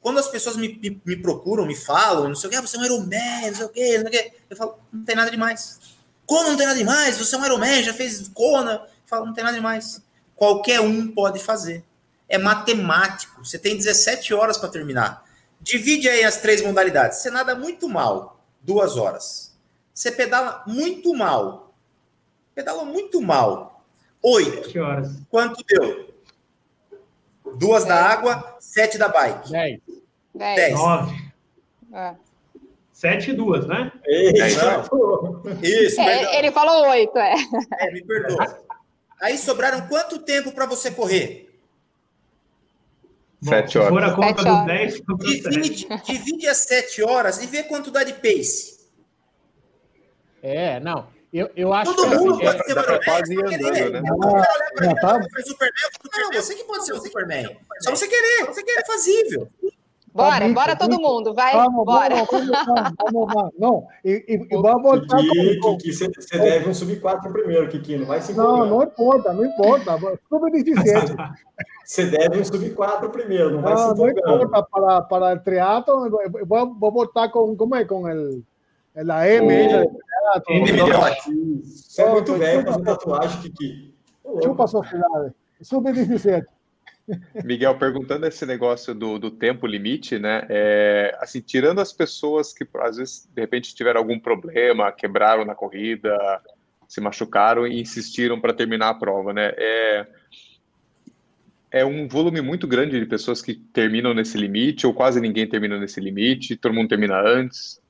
Quando 0.00 0.18
as 0.18 0.28
pessoas 0.28 0.56
me, 0.56 0.78
me, 0.78 1.00
me 1.04 1.16
procuram, 1.16 1.66
me 1.66 1.76
falam, 1.76 2.28
não 2.28 2.34
sei 2.34 2.48
o 2.48 2.50
que, 2.50 2.56
ah, 2.56 2.60
você 2.60 2.76
é 2.76 2.80
um 2.80 2.84
Iron 2.84 3.00
não 3.00 3.54
sei 3.54 3.64
o 3.64 3.68
que, 3.68 3.98
não 3.98 4.08
sei 4.08 4.08
o 4.08 4.10
que, 4.10 4.32
eu 4.50 4.56
falo, 4.56 4.78
não 4.92 5.04
tem 5.04 5.14
nada 5.14 5.30
demais. 5.30 5.78
Como 6.26 6.48
não 6.48 6.56
tem 6.56 6.66
nada 6.66 6.78
demais? 6.78 7.18
Você 7.18 7.34
é 7.34 7.38
um 7.38 7.44
Iron 7.44 7.82
já 7.82 7.92
fez 7.92 8.28
Kona. 8.28 8.72
Eu 8.72 8.88
falo, 9.06 9.26
não 9.26 9.32
tem 9.32 9.44
nada 9.44 9.56
demais. 9.56 10.00
Qualquer 10.34 10.80
um 10.80 11.08
pode 11.12 11.38
fazer. 11.38 11.84
É 12.28 12.38
matemático. 12.38 13.44
Você 13.44 13.58
tem 13.58 13.76
17 13.76 14.32
horas 14.32 14.56
para 14.56 14.68
terminar. 14.68 15.24
Divide 15.60 16.08
aí 16.08 16.24
as 16.24 16.38
três 16.38 16.62
modalidades. 16.62 17.18
Você 17.18 17.30
nada 17.30 17.54
muito 17.54 17.88
mal, 17.88 18.40
duas 18.60 18.96
horas. 18.96 19.52
Você 19.94 20.10
pedala 20.10 20.64
muito 20.66 21.14
mal, 21.14 21.61
Pedala 22.54 22.84
muito 22.84 23.20
mal. 23.20 23.84
Oito. 24.22 24.78
horas. 24.78 25.20
Quanto 25.30 25.64
deu? 25.66 26.12
Duas 27.56 27.84
da 27.84 27.96
água, 27.96 28.56
sete 28.60 28.96
da 28.96 29.08
bike. 29.08 29.50
Dez. 29.50 29.80
Dez. 30.34 30.74
Nove. 30.74 31.32
É. 31.92 32.14
Sete 32.92 33.30
e 33.30 33.34
duas, 33.34 33.66
né? 33.66 33.90
Isso, 34.06 34.60
Isso 35.62 36.00
é, 36.00 36.38
ele 36.38 36.52
falou 36.52 36.88
oito, 36.90 37.18
é. 37.18 37.34
É, 37.80 37.90
me 37.90 38.02
perdoa. 38.04 38.62
Aí 39.20 39.36
sobraram 39.36 39.88
quanto 39.88 40.20
tempo 40.20 40.52
para 40.52 40.66
você 40.66 40.90
correr? 40.90 41.52
Sete 43.42 43.76
horas. 43.76 43.88
Se 43.88 43.94
for 43.94 44.04
a 44.04 44.14
conta 44.14 44.44
do 44.44 44.66
10, 44.66 45.02
divide, 45.18 45.88
divide 46.04 46.46
as 46.46 46.58
sete 46.58 47.02
horas 47.02 47.42
e 47.42 47.46
vê 47.48 47.64
quanto 47.64 47.90
dá 47.90 48.04
de 48.04 48.12
pace. 48.14 48.78
É, 50.40 50.78
não. 50.78 51.08
Eu, 51.32 51.50
eu 51.56 51.72
acho 51.72 51.94
Todo 51.94 52.10
que 52.10 52.16
mundo 52.16 52.46
assim, 52.46 52.58
pode 52.58 52.60
é, 52.60 52.74
ser 52.74 52.78
o 52.78 53.04
quase 53.04 53.40
andando, 53.40 53.90
né? 53.90 54.02
Ah, 54.80 54.94
tá. 55.00 55.18
Não, 55.18 56.32
você 56.32 56.54
que 56.54 56.64
pode 56.64 56.84
ser 56.84 56.92
o 56.92 57.00
Superman. 57.00 57.56
Só 57.80 57.90
você 57.90 58.06
querer, 58.06 58.46
você 58.46 58.62
querer 58.62 58.80
é 58.80 58.84
fazível. 58.84 59.48
Bora, 60.14 60.46
bora 60.50 60.76
todo 60.76 61.00
mundo, 61.00 61.32
vai, 61.32 61.54
vamos, 61.54 61.86
bora. 61.86 62.16
Vamos, 62.16 62.48
vamos, 62.50 62.92
vamos, 63.00 63.34
vamos. 63.34 63.52
Não, 63.58 63.86
e, 64.04 64.22
e, 64.28 64.56
vamos. 64.58 65.06
Kiki, 65.06 65.90
você, 65.90 66.06
você 66.08 66.38
deve 66.38 66.68
um 66.68 66.74
sub-4 66.74 67.32
primeiro, 67.32 67.66
Kiki, 67.68 67.96
não 67.96 68.04
vai 68.04 68.20
se 68.20 68.34
Não, 68.34 68.66
não 68.66 68.82
importa, 68.82 69.32
não 69.32 69.46
importa. 69.46 69.98
Sub-17. 70.28 71.16
você 71.82 72.04
deve 72.04 72.40
um 72.40 72.44
sub-4 72.44 73.08
primeiro, 73.08 73.52
não 73.52 73.62
vai 73.62 73.72
não, 73.72 73.96
se 73.96 74.02
Não 74.02 74.10
importa, 74.10 74.62
para, 74.70 75.00
para 75.00 75.34
o 75.34 75.38
teatro, 75.38 76.10
vou, 76.46 76.74
vou 76.74 76.92
voltar 76.92 77.30
com, 77.30 77.56
como 77.56 77.74
é, 77.74 77.86
com 77.86 78.06
el, 78.06 78.42
la 78.94 79.26
M. 79.26 79.46
Oh, 79.46 80.11
Você 81.64 82.02
é 82.02 82.10
muito 82.10 82.34
velho 82.34 82.64
fazendo 82.64 82.84
tatuagem, 82.84 83.42
Kiki. 83.42 83.94
Chupa 84.42 84.66
sociedade. 84.66 85.34
Sub-17. 85.60 86.44
Miguel, 87.44 87.76
perguntando 87.76 88.26
esse 88.26 88.46
negócio 88.46 88.94
do, 88.94 89.18
do 89.18 89.30
tempo 89.30 89.66
limite, 89.66 90.18
né? 90.18 90.46
É, 90.48 91.16
assim, 91.20 91.40
tirando 91.40 91.80
as 91.80 91.92
pessoas 91.92 92.52
que 92.52 92.66
às 92.80 92.96
vezes 92.96 93.28
de 93.34 93.40
repente 93.40 93.74
tiveram 93.74 94.00
algum 94.00 94.18
problema, 94.18 94.92
quebraram 94.92 95.44
na 95.44 95.54
corrida, 95.54 96.16
se 96.86 97.00
machucaram 97.00 97.66
e 97.66 97.80
insistiram 97.80 98.40
para 98.40 98.52
terminar 98.52 98.90
a 98.90 98.94
prova, 98.94 99.32
né? 99.32 99.52
É, 99.56 100.06
é 101.72 101.84
um 101.84 102.06
volume 102.06 102.40
muito 102.40 102.68
grande 102.68 103.00
de 103.00 103.06
pessoas 103.06 103.42
que 103.42 103.54
terminam 103.54 104.14
nesse 104.14 104.38
limite, 104.38 104.86
ou 104.86 104.94
quase 104.94 105.20
ninguém 105.20 105.48
termina 105.48 105.78
nesse 105.78 106.00
limite, 106.00 106.56
todo 106.56 106.74
mundo 106.74 106.88
termina 106.88 107.20
antes. 107.20 107.81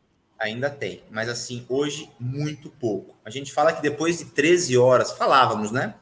Ainda 0.42 0.68
tem, 0.68 1.04
mas 1.08 1.28
assim, 1.28 1.64
hoje 1.68 2.10
muito 2.18 2.68
pouco. 2.68 3.14
A 3.24 3.30
gente 3.30 3.52
fala 3.52 3.72
que 3.72 3.80
depois 3.80 4.18
de 4.18 4.24
13 4.24 4.76
horas, 4.76 5.12
falávamos, 5.12 5.70
né? 5.70 5.94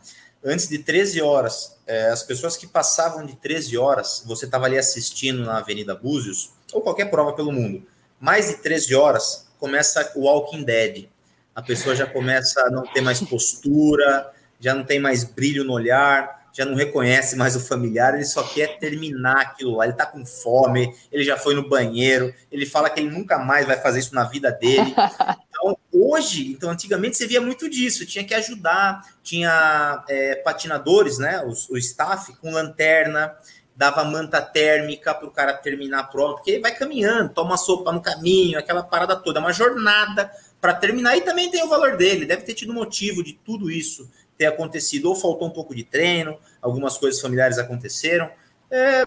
Antes 0.42 0.66
de 0.66 0.78
13 0.78 1.20
horas, 1.20 1.78
é, 1.86 2.08
as 2.08 2.22
pessoas 2.22 2.56
que 2.56 2.66
passavam 2.66 3.26
de 3.26 3.36
13 3.36 3.76
horas, 3.76 4.24
você 4.26 4.46
estava 4.46 4.64
ali 4.64 4.78
assistindo 4.78 5.44
na 5.44 5.58
Avenida 5.58 5.94
Búzios, 5.94 6.54
ou 6.72 6.80
qualquer 6.80 7.10
prova 7.10 7.34
pelo 7.34 7.52
mundo, 7.52 7.86
mais 8.18 8.48
de 8.48 8.54
13 8.62 8.94
horas, 8.94 9.46
começa 9.58 10.10
o 10.16 10.22
Walking 10.22 10.64
Dead. 10.64 11.10
A 11.54 11.60
pessoa 11.60 11.94
já 11.94 12.06
começa 12.06 12.62
a 12.62 12.70
não 12.70 12.84
ter 12.84 13.02
mais 13.02 13.20
postura, 13.20 14.32
já 14.58 14.74
não 14.74 14.84
tem 14.84 14.98
mais 14.98 15.22
brilho 15.22 15.64
no 15.64 15.74
olhar, 15.74 16.39
já 16.52 16.64
não 16.64 16.74
reconhece 16.74 17.36
mais 17.36 17.56
o 17.56 17.60
familiar, 17.60 18.14
ele 18.14 18.24
só 18.24 18.42
quer 18.42 18.78
terminar 18.78 19.40
aquilo 19.40 19.76
lá. 19.76 19.84
Ele 19.84 19.94
tá 19.94 20.06
com 20.06 20.24
fome, 20.24 20.94
ele 21.10 21.24
já 21.24 21.36
foi 21.36 21.54
no 21.54 21.68
banheiro, 21.68 22.32
ele 22.50 22.66
fala 22.66 22.90
que 22.90 23.00
ele 23.00 23.10
nunca 23.10 23.38
mais 23.38 23.66
vai 23.66 23.76
fazer 23.76 24.00
isso 24.00 24.14
na 24.14 24.24
vida 24.24 24.50
dele. 24.50 24.94
Então, 25.60 25.76
hoje, 25.92 26.52
então, 26.52 26.70
antigamente 26.70 27.18
você 27.18 27.26
via 27.26 27.38
muito 27.38 27.68
disso, 27.68 28.06
tinha 28.06 28.24
que 28.24 28.32
ajudar, 28.32 29.02
tinha 29.22 30.02
é, 30.08 30.36
patinadores, 30.36 31.18
né? 31.18 31.42
O, 31.44 31.74
o 31.74 31.76
staff 31.76 32.34
com 32.38 32.50
lanterna, 32.50 33.36
dava 33.76 34.02
manta 34.04 34.40
térmica 34.40 35.14
para 35.14 35.26
o 35.26 35.30
cara 35.30 35.52
terminar 35.52 36.00
a 36.00 36.04
prova, 36.04 36.36
porque 36.36 36.52
ele 36.52 36.60
vai 36.60 36.74
caminhando, 36.74 37.34
toma 37.34 37.58
sopa 37.58 37.92
no 37.92 38.00
caminho, 38.00 38.58
aquela 38.58 38.82
parada 38.82 39.14
toda, 39.16 39.38
é 39.38 39.42
uma 39.42 39.52
jornada 39.52 40.30
para 40.60 40.72
terminar 40.72 41.16
e 41.16 41.22
também 41.22 41.50
tem 41.50 41.62
o 41.62 41.68
valor 41.68 41.96
dele, 41.96 42.26
deve 42.26 42.42
ter 42.42 42.54
tido 42.54 42.72
motivo 42.72 43.22
de 43.22 43.34
tudo 43.34 43.70
isso 43.70 44.10
ter 44.40 44.46
acontecido, 44.46 45.10
ou 45.10 45.14
faltou 45.14 45.48
um 45.48 45.50
pouco 45.50 45.74
de 45.74 45.84
treino, 45.84 46.38
algumas 46.62 46.96
coisas 46.96 47.20
familiares 47.20 47.58
aconteceram, 47.58 48.30
é, 48.70 49.04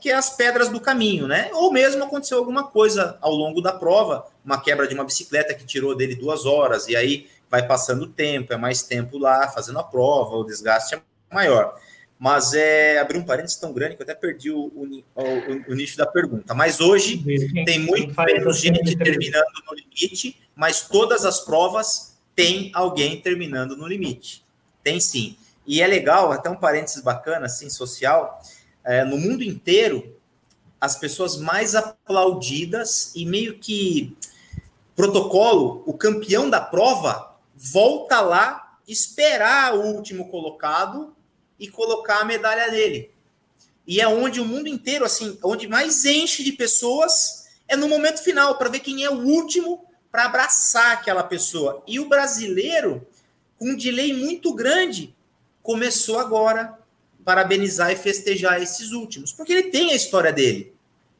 que 0.00 0.08
é 0.08 0.14
as 0.14 0.34
pedras 0.34 0.70
do 0.70 0.80
caminho, 0.80 1.28
né? 1.28 1.50
Ou 1.52 1.70
mesmo 1.70 2.02
aconteceu 2.02 2.38
alguma 2.38 2.66
coisa 2.66 3.18
ao 3.20 3.34
longo 3.34 3.60
da 3.60 3.74
prova, 3.74 4.26
uma 4.42 4.58
quebra 4.58 4.88
de 4.88 4.94
uma 4.94 5.04
bicicleta 5.04 5.52
que 5.52 5.66
tirou 5.66 5.94
dele 5.94 6.14
duas 6.14 6.46
horas, 6.46 6.88
e 6.88 6.96
aí 6.96 7.28
vai 7.50 7.66
passando 7.66 8.04
o 8.04 8.06
tempo, 8.06 8.54
é 8.54 8.56
mais 8.56 8.82
tempo 8.82 9.18
lá 9.18 9.48
fazendo 9.48 9.78
a 9.78 9.84
prova, 9.84 10.36
o 10.36 10.44
desgaste 10.44 10.94
é 10.94 11.02
maior. 11.30 11.78
Mas 12.18 12.54
é 12.54 12.98
abrir 12.98 13.18
um 13.18 13.24
parênteses 13.24 13.58
tão 13.58 13.74
grande 13.74 13.96
que 13.96 14.02
eu 14.02 14.04
até 14.04 14.14
perdi 14.14 14.50
o, 14.50 14.60
o, 14.60 15.04
o, 15.14 15.72
o 15.72 15.74
nicho 15.74 15.98
da 15.98 16.06
pergunta. 16.06 16.54
Mas 16.54 16.80
hoje 16.80 17.22
tem 17.66 17.80
muito 17.80 18.14
menos 18.18 18.58
gente 18.58 18.96
terminando 18.96 19.44
no 19.68 19.74
limite, 19.74 20.40
mas 20.56 20.80
todas 20.80 21.26
as 21.26 21.40
provas 21.40 22.18
tem 22.34 22.70
alguém 22.72 23.20
terminando 23.20 23.76
no 23.76 23.86
limite. 23.86 24.42
Tem 24.82 25.00
sim. 25.00 25.36
E 25.66 25.82
é 25.82 25.86
legal, 25.86 26.32
até 26.32 26.48
um 26.50 26.56
parênteses 26.56 27.02
bacana, 27.02 27.46
assim, 27.46 27.68
social, 27.70 28.40
é, 28.84 29.04
no 29.04 29.16
mundo 29.18 29.42
inteiro, 29.42 30.16
as 30.80 30.96
pessoas 30.96 31.36
mais 31.36 31.74
aplaudidas 31.74 33.12
e 33.14 33.26
meio 33.26 33.58
que 33.58 34.16
protocolo, 34.96 35.82
o 35.86 35.94
campeão 35.94 36.48
da 36.48 36.60
prova 36.60 37.36
volta 37.54 38.20
lá 38.20 38.78
esperar 38.88 39.74
o 39.74 39.82
último 39.82 40.28
colocado 40.28 41.14
e 41.58 41.68
colocar 41.68 42.20
a 42.20 42.24
medalha 42.24 42.70
nele. 42.70 43.10
E 43.86 44.00
é 44.00 44.08
onde 44.08 44.40
o 44.40 44.44
mundo 44.44 44.68
inteiro, 44.68 45.04
assim, 45.04 45.38
onde 45.42 45.68
mais 45.68 46.04
enche 46.04 46.42
de 46.42 46.52
pessoas 46.52 47.46
é 47.68 47.76
no 47.76 47.88
momento 47.88 48.22
final, 48.22 48.58
para 48.58 48.68
ver 48.68 48.80
quem 48.80 49.04
é 49.04 49.10
o 49.10 49.20
último 49.20 49.84
para 50.10 50.24
abraçar 50.24 50.92
aquela 50.92 51.22
pessoa. 51.22 51.82
E 51.86 52.00
o 52.00 52.08
brasileiro, 52.08 53.06
um 53.60 53.76
delay 53.76 54.12
muito 54.14 54.54
grande, 54.54 55.14
começou 55.62 56.18
agora 56.18 56.78
parabenizar 57.24 57.92
e 57.92 57.96
festejar 57.96 58.62
esses 58.62 58.92
últimos, 58.92 59.32
porque 59.32 59.52
ele 59.52 59.64
tem 59.64 59.92
a 59.92 59.94
história 59.94 60.32
dele. 60.32 60.72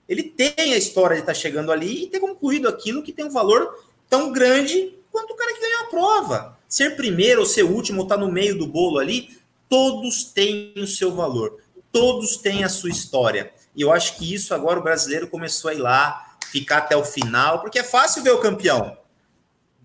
Ele 0.08 0.22
tem 0.22 0.72
a 0.72 0.76
história 0.76 1.16
de 1.16 1.22
estar 1.22 1.34
tá 1.34 1.38
chegando 1.38 1.70
ali 1.70 2.04
e 2.04 2.06
ter 2.08 2.18
concluído 2.18 2.68
aquilo 2.68 3.02
que 3.02 3.12
tem 3.12 3.26
um 3.26 3.30
valor 3.30 3.84
tão 4.08 4.32
grande 4.32 4.94
quanto 5.12 5.32
o 5.32 5.36
cara 5.36 5.52
que 5.52 5.60
ganhou 5.60 5.80
a 5.82 5.86
prova. 5.86 6.58
Ser 6.68 6.96
primeiro 6.96 7.40
ou 7.40 7.46
ser 7.46 7.62
último 7.62 7.98
ou 7.98 8.04
estar 8.04 8.16
tá 8.16 8.20
no 8.20 8.32
meio 8.32 8.58
do 8.58 8.66
bolo 8.66 8.98
ali, 8.98 9.38
todos 9.68 10.24
têm 10.24 10.72
o 10.76 10.86
seu 10.86 11.14
valor, 11.14 11.60
todos 11.92 12.38
têm 12.38 12.64
a 12.64 12.68
sua 12.68 12.90
história. 12.90 13.52
E 13.76 13.82
eu 13.82 13.92
acho 13.92 14.16
que 14.16 14.34
isso 14.34 14.52
agora 14.52 14.80
o 14.80 14.82
brasileiro 14.82 15.28
começou 15.28 15.70
a 15.70 15.74
ir 15.74 15.78
lá, 15.78 16.36
ficar 16.50 16.78
até 16.78 16.96
o 16.96 17.04
final, 17.04 17.60
porque 17.60 17.78
é 17.78 17.84
fácil 17.84 18.22
ver 18.22 18.32
o 18.32 18.40
campeão 18.40 18.99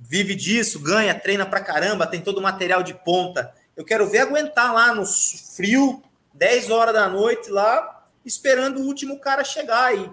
vive 0.07 0.35
disso, 0.35 0.79
ganha, 0.79 1.13
treina 1.13 1.45
pra 1.45 1.59
caramba, 1.59 2.07
tem 2.07 2.21
todo 2.21 2.37
o 2.37 2.41
material 2.41 2.83
de 2.83 2.93
ponta. 2.93 3.53
Eu 3.75 3.83
quero 3.83 4.07
ver 4.07 4.19
aguentar 4.19 4.73
lá 4.73 4.93
no 4.93 5.05
frio, 5.05 6.01
10 6.33 6.69
horas 6.69 6.93
da 6.93 7.09
noite 7.09 7.49
lá, 7.49 8.05
esperando 8.25 8.79
o 8.79 8.85
último 8.85 9.19
cara 9.19 9.43
chegar. 9.43 9.95
E 9.95 10.09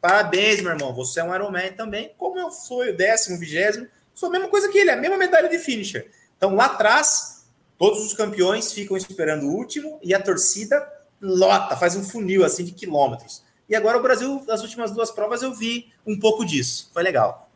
parabéns, 0.00 0.60
meu 0.60 0.72
irmão, 0.72 0.94
você 0.94 1.20
é 1.20 1.24
um 1.24 1.34
Ironman 1.34 1.72
também, 1.72 2.12
como 2.16 2.38
eu 2.38 2.50
sou 2.50 2.82
o 2.82 2.96
décimo, 2.96 3.38
vigésimo, 3.38 3.86
sou 4.14 4.28
a 4.28 4.32
mesma 4.32 4.48
coisa 4.48 4.68
que 4.68 4.78
ele, 4.78 4.90
a 4.90 4.96
mesma 4.96 5.16
medalha 5.16 5.48
de 5.48 5.58
finisher. 5.58 6.10
Então 6.36 6.54
lá 6.54 6.66
atrás, 6.66 7.46
todos 7.78 8.04
os 8.04 8.12
campeões 8.12 8.72
ficam 8.72 8.96
esperando 8.96 9.46
o 9.46 9.54
último 9.54 9.98
e 10.02 10.14
a 10.14 10.20
torcida 10.20 10.86
lota, 11.20 11.76
faz 11.76 11.94
um 11.94 12.02
funil 12.02 12.44
assim 12.44 12.64
de 12.64 12.72
quilômetros. 12.72 13.42
E 13.68 13.76
agora 13.76 13.96
o 13.96 14.02
Brasil, 14.02 14.42
nas 14.46 14.62
últimas 14.62 14.90
duas 14.90 15.10
provas, 15.10 15.42
eu 15.42 15.54
vi 15.54 15.92
um 16.06 16.18
pouco 16.18 16.44
disso. 16.44 16.90
Foi 16.92 17.02
legal. 17.02 17.48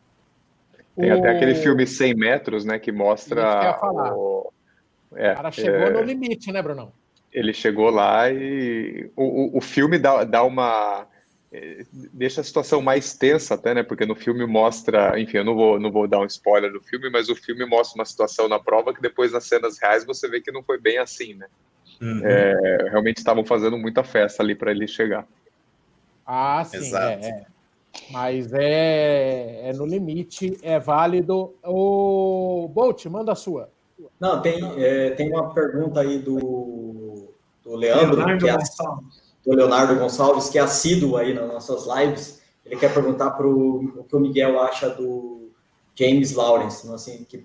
Tem 0.97 1.11
o... 1.11 1.19
até 1.19 1.29
aquele 1.29 1.55
filme 1.55 1.85
100 1.85 2.15
metros, 2.15 2.65
né, 2.65 2.79
que 2.79 2.91
mostra. 2.91 3.77
O... 4.15 4.51
É, 5.15 5.31
o 5.31 5.35
cara 5.35 5.51
chegou 5.51 5.87
é... 5.87 5.89
no 5.91 6.01
limite, 6.01 6.51
né, 6.51 6.61
Brunão? 6.61 6.91
Ele 7.31 7.53
chegou 7.53 7.89
lá 7.89 8.29
e 8.31 9.09
o, 9.15 9.23
o, 9.23 9.57
o 9.57 9.61
filme 9.61 9.99
dá, 9.99 10.23
dá 10.23 10.43
uma. 10.43 11.07
É, 11.51 11.85
deixa 11.91 12.41
a 12.41 12.43
situação 12.43 12.81
mais 12.81 13.13
tensa 13.13 13.53
até, 13.53 13.73
né? 13.73 13.83
Porque 13.83 14.05
no 14.05 14.15
filme 14.15 14.45
mostra, 14.45 15.19
enfim, 15.19 15.37
eu 15.37 15.45
não 15.45 15.55
vou, 15.55 15.79
não 15.79 15.91
vou 15.91 16.07
dar 16.07 16.19
um 16.19 16.25
spoiler 16.25 16.71
do 16.71 16.81
filme, 16.81 17.09
mas 17.09 17.29
o 17.29 17.35
filme 17.35 17.65
mostra 17.65 17.99
uma 17.99 18.05
situação 18.05 18.49
na 18.49 18.59
prova 18.59 18.93
que 18.93 19.01
depois 19.01 19.31
nas 19.31 19.45
cenas 19.45 19.79
reais 19.79 20.03
você 20.03 20.27
vê 20.27 20.41
que 20.41 20.51
não 20.51 20.63
foi 20.63 20.79
bem 20.79 20.97
assim, 20.97 21.35
né? 21.35 21.47
Uhum. 22.01 22.21
É, 22.23 22.89
realmente 22.89 23.17
estavam 23.17 23.45
fazendo 23.45 23.77
muita 23.77 24.03
festa 24.03 24.41
ali 24.43 24.55
para 24.55 24.71
ele 24.71 24.87
chegar. 24.87 25.25
Ah, 26.25 26.63
sim, 26.65 26.77
Exato. 26.77 27.25
É, 27.25 27.29
é. 27.29 27.56
Mas 28.11 28.51
é, 28.53 29.69
é 29.69 29.73
no 29.73 29.85
limite, 29.85 30.57
é 30.61 30.79
válido. 30.79 31.55
O 31.63 32.69
Bolt, 32.73 33.05
manda 33.05 33.31
a 33.31 33.35
sua. 33.35 33.69
Não, 34.19 34.41
tem, 34.41 34.59
é, 34.77 35.11
tem 35.11 35.31
uma 35.31 35.53
pergunta 35.53 36.01
aí 36.01 36.19
do, 36.19 37.29
do 37.63 37.75
Leandro, 37.75 38.15
Leonardo 38.17 38.45
que 38.45 38.49
é, 38.49 38.57
do 39.45 39.55
Leonardo 39.55 39.95
Gonçalves, 39.95 40.49
que 40.49 40.57
é 40.57 40.61
assíduo 40.61 41.17
aí 41.17 41.33
nas 41.33 41.47
nossas 41.47 41.85
lives. 41.85 42.41
Ele 42.65 42.75
quer 42.75 42.93
perguntar 42.93 43.31
para 43.31 43.47
o 43.47 44.05
que 44.07 44.15
o 44.15 44.19
Miguel 44.19 44.59
acha 44.61 44.89
do 44.89 45.51
James 45.95 46.33
Lawrence, 46.33 46.89
assim, 46.91 47.23
que, 47.23 47.43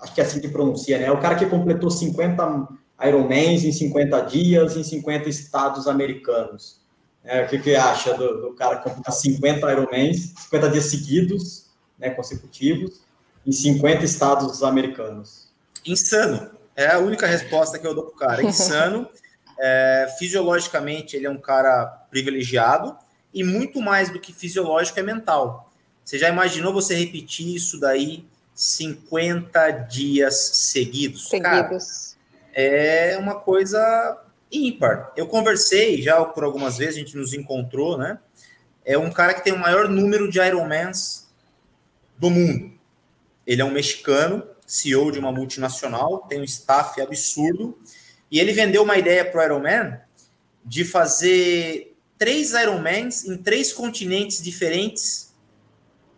acho 0.00 0.14
que 0.14 0.20
é 0.20 0.24
assim 0.24 0.40
que 0.40 0.48
pronuncia, 0.48 0.98
né? 0.98 1.04
É 1.04 1.12
o 1.12 1.20
cara 1.20 1.36
que 1.36 1.46
completou 1.46 1.90
50 1.90 2.68
Ironmans 3.06 3.64
em 3.64 3.72
50 3.72 4.20
dias 4.22 4.76
em 4.76 4.82
50 4.82 5.28
estados 5.28 5.86
americanos. 5.86 6.80
É, 7.26 7.42
o 7.42 7.48
que, 7.48 7.58
que 7.58 7.74
acha 7.74 8.14
do, 8.14 8.40
do 8.40 8.54
cara 8.54 8.76
que 8.76 8.84
completar 8.84 9.12
50 9.12 9.72
Ironmans, 9.72 10.32
50 10.44 10.70
dias 10.70 10.84
seguidos, 10.84 11.66
né, 11.98 12.10
consecutivos, 12.10 13.00
em 13.44 13.50
50 13.50 14.04
estados 14.04 14.62
americanos? 14.62 15.48
Insano. 15.84 16.50
É 16.76 16.88
a 16.88 16.98
única 16.98 17.26
resposta 17.26 17.78
que 17.78 17.86
eu 17.86 17.94
dou 17.94 18.04
pro 18.04 18.16
cara. 18.16 18.42
Insano. 18.42 19.08
É, 19.58 20.14
fisiologicamente, 20.18 21.16
ele 21.16 21.24
é 21.24 21.30
um 21.30 21.38
cara 21.38 21.86
privilegiado 22.10 22.94
e 23.32 23.42
muito 23.42 23.80
mais 23.80 24.10
do 24.10 24.20
que 24.20 24.30
fisiológico 24.30 25.00
é 25.00 25.02
mental. 25.02 25.72
Você 26.04 26.18
já 26.18 26.28
imaginou 26.28 26.74
você 26.74 26.94
repetir 26.94 27.56
isso 27.56 27.80
daí 27.80 28.26
50 28.54 29.70
dias 29.70 30.50
seguidos? 30.54 31.30
Seguidos. 31.30 32.16
Cara, 32.16 32.52
é 32.52 33.16
uma 33.18 33.36
coisa 33.36 34.25
ímpar. 34.56 35.12
Eu 35.16 35.26
conversei 35.26 36.00
já 36.00 36.24
por 36.24 36.44
algumas 36.44 36.78
vezes, 36.78 36.96
a 36.96 36.98
gente 36.98 37.16
nos 37.16 37.32
encontrou, 37.32 37.98
né? 37.98 38.18
É 38.84 38.96
um 38.96 39.10
cara 39.10 39.34
que 39.34 39.42
tem 39.42 39.52
o 39.52 39.58
maior 39.58 39.88
número 39.88 40.30
de 40.30 40.38
Ironmans 40.40 41.28
do 42.16 42.30
mundo. 42.30 42.72
Ele 43.46 43.60
é 43.60 43.64
um 43.64 43.70
mexicano, 43.70 44.46
CEO 44.66 45.10
de 45.12 45.18
uma 45.18 45.32
multinacional, 45.32 46.26
tem 46.28 46.40
um 46.40 46.44
staff 46.44 47.00
absurdo, 47.00 47.78
e 48.30 48.40
ele 48.40 48.52
vendeu 48.52 48.82
uma 48.82 48.96
ideia 48.96 49.24
para 49.24 49.40
o 49.40 49.44
Ironman 49.44 50.00
de 50.64 50.84
fazer 50.84 51.96
três 52.18 52.52
Ironmans 52.52 53.24
em 53.24 53.36
três 53.36 53.72
continentes 53.72 54.42
diferentes 54.42 55.34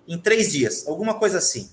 em 0.06 0.18
três 0.18 0.52
dias, 0.52 0.86
alguma 0.86 1.18
coisa 1.18 1.38
assim. 1.38 1.70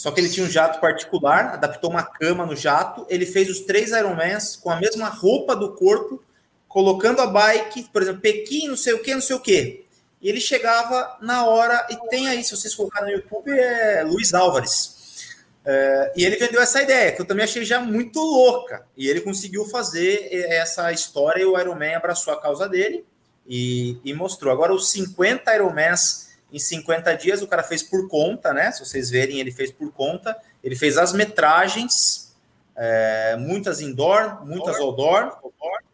Só 0.00 0.10
que 0.10 0.18
ele 0.18 0.30
tinha 0.30 0.46
um 0.46 0.48
jato 0.48 0.80
particular, 0.80 1.52
adaptou 1.52 1.90
uma 1.90 2.02
cama 2.02 2.46
no 2.46 2.56
jato, 2.56 3.04
ele 3.10 3.26
fez 3.26 3.50
os 3.50 3.60
três 3.60 3.90
Ironmans 3.90 4.56
com 4.56 4.70
a 4.70 4.76
mesma 4.76 5.10
roupa 5.10 5.54
do 5.54 5.74
corpo, 5.74 6.24
colocando 6.66 7.20
a 7.20 7.26
bike, 7.26 7.90
por 7.92 8.00
exemplo, 8.00 8.22
Pequim, 8.22 8.68
não 8.68 8.78
sei 8.78 8.94
o 8.94 9.02
que, 9.02 9.12
não 9.12 9.20
sei 9.20 9.36
o 9.36 9.40
que. 9.40 9.84
E 10.22 10.30
ele 10.30 10.40
chegava 10.40 11.18
na 11.20 11.44
hora, 11.44 11.86
e 11.90 12.08
tem 12.08 12.28
aí, 12.28 12.42
se 12.42 12.56
vocês 12.56 12.74
colocarem 12.74 13.10
no 13.10 13.18
YouTube, 13.18 13.50
é 13.50 14.02
Luiz 14.02 14.32
Álvares. 14.32 15.28
É, 15.66 16.14
e 16.16 16.24
ele 16.24 16.36
vendeu 16.36 16.62
essa 16.62 16.80
ideia, 16.80 17.12
que 17.12 17.20
eu 17.20 17.26
também 17.26 17.44
achei 17.44 17.62
já 17.62 17.78
muito 17.78 18.20
louca. 18.20 18.86
E 18.96 19.06
ele 19.06 19.20
conseguiu 19.20 19.66
fazer 19.66 20.30
essa 20.48 20.90
história 20.92 21.42
e 21.42 21.44
o 21.44 21.60
Ironman 21.60 21.96
abraçou 21.96 22.32
a 22.32 22.40
causa 22.40 22.66
dele 22.66 23.04
e, 23.46 23.98
e 24.02 24.14
mostrou. 24.14 24.50
Agora, 24.50 24.72
os 24.72 24.90
50 24.92 25.54
Ironmans 25.54 26.29
em 26.52 26.58
50 26.58 27.14
dias, 27.14 27.42
o 27.42 27.46
cara 27.46 27.62
fez 27.62 27.82
por 27.82 28.08
conta, 28.08 28.52
né? 28.52 28.70
Se 28.72 28.84
vocês 28.84 29.10
verem, 29.10 29.38
ele 29.38 29.52
fez 29.52 29.70
por 29.70 29.92
conta. 29.92 30.36
Ele 30.62 30.76
fez 30.76 30.98
as 30.98 31.12
metragens, 31.12 32.34
é, 32.76 33.36
muitas 33.36 33.80
indoor, 33.80 34.44
muitas 34.44 34.78
outdoor. 34.78 35.38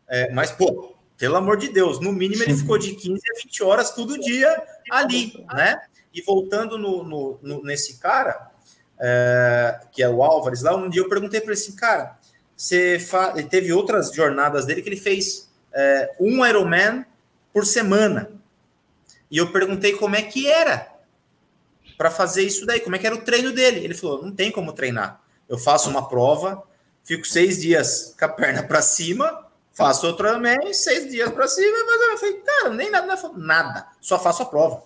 É, 0.09 0.31
mas, 0.33 0.51
pô, 0.51 0.95
pelo 1.19 1.37
amor 1.37 1.57
de 1.57 1.69
Deus, 1.69 2.01
no 2.01 2.13
mínimo 2.13 2.43
ele 2.43 2.55
ficou 2.55 2.79
de 2.79 2.95
15 2.95 3.21
a 3.31 3.39
20 3.43 3.63
horas 3.63 3.91
todo 3.91 4.19
dia 4.19 4.63
ali, 4.91 5.45
né? 5.53 5.81
E 6.13 6.23
voltando 6.23 6.79
no, 6.79 7.03
no, 7.03 7.39
no 7.43 7.63
nesse 7.63 7.99
cara, 7.99 8.51
é, 8.99 9.81
que 9.93 10.03
é 10.03 10.09
o 10.09 10.23
Álvares, 10.23 10.63
lá 10.63 10.75
um 10.77 10.89
dia 10.89 11.03
eu 11.03 11.09
perguntei 11.09 11.41
para 11.41 11.53
ele 11.53 11.61
assim, 11.61 11.75
cara, 11.75 12.17
você 12.57 12.99
fa... 12.99 13.33
ele 13.37 13.49
teve 13.49 13.73
outras 13.73 14.13
jornadas 14.13 14.65
dele 14.65 14.83
que 14.83 14.89
ele 14.89 14.97
fez 14.97 15.51
é, 15.73 16.15
um 16.19 16.45
Ironman 16.45 17.05
por 17.53 17.67
semana. 17.67 18.31
E 19.31 19.39
eu 19.39 19.51
perguntei 19.53 19.93
como 19.95 20.17
é 20.17 20.23
que 20.23 20.49
era 20.49 20.95
para 21.97 22.11
fazer 22.11 22.43
isso 22.43 22.67
daí, 22.67 22.81
como 22.81 22.95
é 22.97 22.99
que 22.99 23.07
era 23.07 23.17
o 23.17 23.23
treino 23.23 23.53
dele. 23.53 23.81
Ele 23.85 23.95
falou: 23.95 24.23
não 24.23 24.33
tem 24.33 24.51
como 24.51 24.73
treinar. 24.73 25.21
Eu 25.49 25.59
faço 25.59 25.89
uma 25.89 26.09
prova, 26.09 26.63
fico 27.05 27.27
seis 27.27 27.61
dias 27.61 28.15
com 28.19 28.25
a 28.25 28.29
perna 28.29 28.63
para 28.63 28.83
cima, 28.83 29.47
faço 29.73 30.07
outro 30.07 30.27
também, 30.27 30.73
seis 30.73 31.09
dias 31.11 31.31
para 31.31 31.47
cima, 31.47 31.77
mas 31.87 32.01
eu 32.01 32.19
falei, 32.19 32.41
cara, 32.41 32.71
nem 32.71 32.91
nada, 32.91 33.33
nada, 33.37 33.87
só 34.01 34.19
faço 34.19 34.43
a 34.43 34.47
prova. 34.47 34.83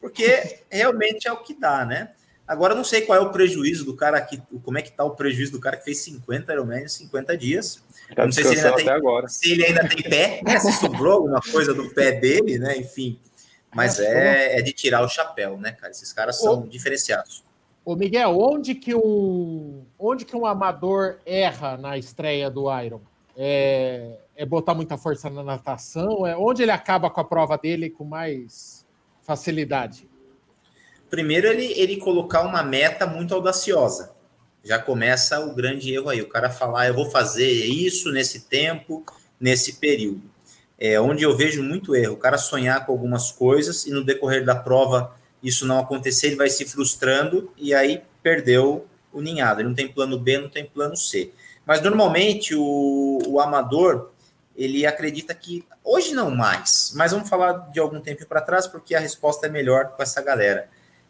Porque 0.00 0.60
realmente 0.70 1.26
é 1.26 1.32
o 1.32 1.42
que 1.42 1.54
dá, 1.54 1.84
né? 1.84 2.10
Agora 2.46 2.74
eu 2.74 2.76
não 2.76 2.84
sei 2.84 3.00
qual 3.00 3.18
é 3.18 3.22
o 3.22 3.32
prejuízo 3.32 3.86
do 3.86 3.96
cara 3.96 4.18
aqui, 4.18 4.40
como 4.62 4.76
é 4.76 4.82
que 4.82 4.92
tá 4.92 5.02
o 5.02 5.16
prejuízo 5.16 5.52
do 5.52 5.60
cara 5.60 5.78
que 5.78 5.84
fez 5.84 5.98
50 6.00 6.52
Ironman 6.52 6.84
em 6.84 6.88
50 6.88 7.36
dias. 7.38 7.82
Tá 8.14 8.26
não 8.26 8.32
sei 8.32 8.44
se 8.44 8.52
ele, 8.52 8.60
ainda 8.60 8.76
tem, 8.76 8.88
agora. 8.90 9.28
se 9.28 9.50
ele 9.50 9.64
ainda 9.64 9.88
tem 9.88 10.02
pé, 10.02 10.42
né? 10.44 10.60
se 10.60 10.72
sobrou 10.72 11.12
alguma 11.14 11.40
coisa 11.40 11.72
do 11.72 11.88
pé 11.88 12.12
dele, 12.12 12.58
né? 12.58 12.76
Enfim. 12.76 13.18
Mas 13.74 13.98
é, 13.98 14.58
é 14.58 14.62
de 14.62 14.72
tirar 14.72 15.02
o 15.02 15.08
chapéu, 15.08 15.58
né, 15.58 15.72
cara? 15.72 15.90
Esses 15.90 16.12
caras 16.12 16.40
são 16.40 16.60
ô, 16.60 16.66
diferenciados. 16.66 17.44
Ô, 17.84 17.96
Miguel, 17.96 18.38
onde 18.38 18.74
que, 18.74 18.94
um, 18.94 19.84
onde 19.98 20.24
que 20.24 20.36
um 20.36 20.46
amador 20.46 21.18
erra 21.26 21.76
na 21.76 21.98
estreia 21.98 22.48
do 22.48 22.66
Iron? 22.80 23.00
É, 23.36 24.16
é 24.36 24.46
botar 24.46 24.74
muita 24.74 24.96
força 24.96 25.28
na 25.28 25.42
natação? 25.42 26.24
É 26.24 26.36
onde 26.36 26.62
ele 26.62 26.70
acaba 26.70 27.10
com 27.10 27.20
a 27.20 27.24
prova 27.24 27.58
dele 27.58 27.90
com 27.90 28.04
mais 28.04 28.86
facilidade? 29.22 30.08
Primeiro, 31.10 31.48
ele, 31.48 31.72
ele 31.78 31.96
colocar 31.96 32.42
uma 32.42 32.62
meta 32.62 33.06
muito 33.06 33.34
audaciosa. 33.34 34.14
Já 34.62 34.78
começa 34.78 35.40
o 35.40 35.54
grande 35.54 35.92
erro 35.92 36.08
aí. 36.08 36.22
O 36.22 36.28
cara 36.28 36.48
falar, 36.48 36.82
ah, 36.82 36.86
eu 36.88 36.94
vou 36.94 37.10
fazer 37.10 37.50
isso 37.50 38.10
nesse 38.10 38.48
tempo, 38.48 39.04
nesse 39.38 39.74
período 39.74 40.33
é 40.78 41.00
onde 41.00 41.22
eu 41.22 41.36
vejo 41.36 41.62
muito 41.62 41.94
erro. 41.94 42.14
O 42.14 42.18
cara 42.18 42.38
sonhar 42.38 42.84
com 42.84 42.92
algumas 42.92 43.30
coisas 43.30 43.86
e 43.86 43.90
no 43.90 44.04
decorrer 44.04 44.44
da 44.44 44.54
prova 44.54 45.14
isso 45.42 45.66
não 45.66 45.78
acontecer, 45.78 46.28
ele 46.28 46.36
vai 46.36 46.48
se 46.48 46.64
frustrando 46.64 47.52
e 47.56 47.74
aí 47.74 48.02
perdeu 48.22 48.86
o 49.12 49.20
ninhado. 49.20 49.60
Ele 49.60 49.68
não 49.68 49.74
tem 49.74 49.86
plano 49.86 50.18
B, 50.18 50.38
não 50.38 50.48
tem 50.48 50.64
plano 50.64 50.96
C. 50.96 51.32
Mas 51.66 51.82
normalmente 51.82 52.54
o, 52.54 53.18
o 53.26 53.38
amador 53.38 54.10
ele 54.56 54.86
acredita 54.86 55.34
que 55.34 55.64
hoje 55.82 56.14
não 56.14 56.30
mais, 56.30 56.92
mas 56.94 57.12
vamos 57.12 57.28
falar 57.28 57.70
de 57.72 57.80
algum 57.80 58.00
tempo 58.00 58.24
para 58.26 58.40
trás 58.40 58.66
porque 58.66 58.94
a 58.94 59.00
resposta 59.00 59.46
é 59.46 59.50
melhor 59.50 59.88
com 59.88 60.02
essa 60.02 60.22
galera. 60.22 60.68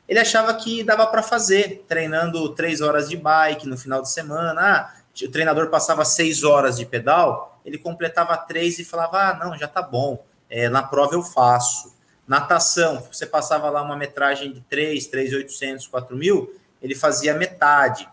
Ele 0.09 0.19
achava 0.19 0.53
que 0.55 0.83
dava 0.83 1.07
para 1.07 1.23
fazer, 1.23 1.85
treinando 1.89 2.49
três 2.55 2.81
horas 2.81 3.09
de 3.09 3.17
bike 3.17 3.69
no 3.69 3.77
final 3.77 4.03
de 4.03 4.11
semana. 4.11 4.61
Ah, 4.61 4.95
o 5.23 5.31
treinador 5.31 5.71
passava 5.71 6.05
seis 6.05 6.43
horas 6.43 6.77
de 6.77 6.85
pedal, 6.85 7.54
ele 7.65 7.79
completava 7.79 8.37
três 8.37 8.79
e 8.79 8.85
falava: 8.85 9.31
ah, 9.31 9.35
não, 9.35 9.57
já 9.57 9.67
tá 9.67 9.83
bom, 9.83 10.25
é, 10.49 10.69
na 10.69 10.83
prova 10.83 11.15
eu 11.15 11.23
faço. 11.23 11.95
Natação, 12.27 13.07
você 13.12 13.27
passava 13.27 13.69
lá 13.69 13.83
uma 13.83 13.97
metragem 13.97 14.53
de 14.53 14.61
3, 14.62 15.07
3,800, 15.09 15.87
4 15.87 16.17
mil, 16.17 16.59
ele 16.81 16.95
fazia 16.95 17.35
metade. 17.35 18.09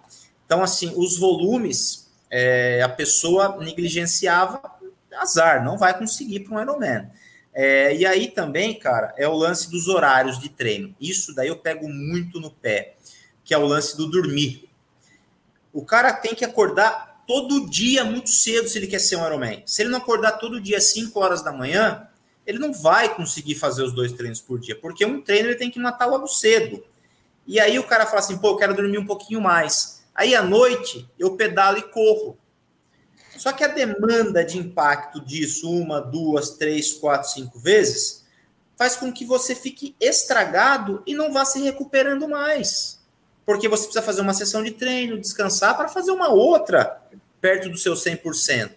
Então, 0.46 0.62
assim, 0.62 0.94
os 0.98 1.18
volumes, 1.18 2.12
é, 2.30 2.82
a 2.82 2.90
pessoa 2.90 3.58
negligenciava, 3.58 4.62
azar, 5.14 5.64
não 5.64 5.78
vai 5.78 5.98
conseguir 5.98 6.42
para 6.42 6.58
um 6.58 6.62
Ironman. 6.62 7.10
É, 7.54 7.96
e 7.96 8.06
aí 8.06 8.30
também, 8.30 8.78
cara, 8.78 9.14
é 9.18 9.28
o 9.28 9.34
lance 9.34 9.70
dos 9.70 9.88
horários 9.88 10.40
de 10.40 10.50
treino. 10.50 10.96
Isso 11.00 11.34
daí 11.36 11.48
eu 11.48 11.58
pego 11.58 11.88
muito 11.88 12.40
no 12.40 12.52
pé, 12.52 12.96
que 13.44 13.54
é 13.54 13.58
o 13.58 13.66
lance 13.66 13.96
do 13.96 14.10
dormir. 14.10 14.70
O 15.74 15.86
cara 15.86 16.14
tem 16.14 16.36
que 16.36 16.44
acordar 16.44 17.11
todo 17.28 17.70
dia 17.70 18.04
muito 18.04 18.30
cedo 18.30 18.68
se 18.68 18.78
ele 18.78 18.88
quer 18.88 19.00
ser 19.00 19.16
um 19.16 19.26
Ironman. 19.26 19.64
Se 19.66 19.82
ele 19.82 19.90
não 19.90 20.00
acordar 20.00 20.34
todo 20.34 20.62
dia 20.62 20.78
às 20.78 20.86
5 20.86 21.20
horas 21.20 21.42
da 21.42 21.52
manhã, 21.52 22.08
ele 22.46 22.60
não 22.60 22.74
vai 22.74 23.14
conseguir 23.16 23.56
fazer 23.56 23.84
os 23.84 23.94
dois 23.94 24.12
treinos 24.12 24.42
por 24.42 24.60
dia, 24.60 24.76
porque 24.76 25.06
um 25.06 25.22
treino 25.22 25.50
ele 25.50 25.58
tem 25.58 25.72
que 25.72 25.80
matar 25.80 26.06
logo 26.06 26.28
cedo. 26.28 26.84
E 27.46 27.60
aí 27.60 27.80
o 27.80 27.84
cara 27.84 28.06
fala 28.06 28.20
assim, 28.20 28.38
pô, 28.38 28.50
eu 28.50 28.58
quero 28.58 28.76
dormir 28.76 28.98
um 28.98 29.06
pouquinho 29.06 29.42
mais. 29.42 30.04
Aí 30.14 30.36
à 30.36 30.44
noite 30.44 31.10
eu 31.18 31.36
pedalo 31.36 31.78
e 31.78 31.84
corro. 31.84 32.38
Só 33.38 33.52
que 33.52 33.64
a 33.64 33.68
demanda 33.68 34.44
de 34.44 34.58
impacto 34.58 35.20
disso, 35.20 35.70
uma, 35.70 36.00
duas, 36.00 36.52
três, 36.52 36.94
quatro, 36.94 37.30
cinco 37.30 37.58
vezes, 37.58 38.26
faz 38.78 38.96
com 38.96 39.12
que 39.12 39.26
você 39.26 39.56
fique 39.56 39.96
estragado 40.00 41.02
e 41.06 41.14
não 41.14 41.32
vá 41.32 41.46
se 41.46 41.60
recuperando 41.62 42.28
mais. 42.28 43.01
Porque 43.52 43.68
você 43.68 43.84
precisa 43.84 44.02
fazer 44.02 44.22
uma 44.22 44.34
sessão 44.34 44.64
de 44.64 44.72
treino, 44.72 45.20
descansar 45.20 45.76
para 45.76 45.90
fazer 45.90 46.12
uma 46.12 46.30
outra 46.30 47.02
perto 47.42 47.68
do 47.68 47.78
seu 47.78 47.96
100%. 47.96 48.72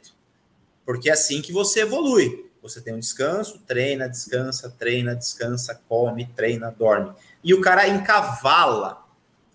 Porque 0.85 1.09
é 1.09 1.13
assim 1.13 1.41
que 1.41 1.53
você 1.53 1.83
evolui. 1.83 2.51
Você 2.61 2.81
tem 2.81 2.93
um 2.93 2.99
descanso, 2.99 3.61
treina, 3.69 4.09
descansa, 4.09 4.69
treina, 4.77 5.15
descansa, 5.15 5.81
come, 5.89 6.29
treina, 6.35 6.75
dorme. 6.77 7.13
E 7.45 7.55
o 7.55 7.61
cara 7.61 7.87
encavala 7.87 9.01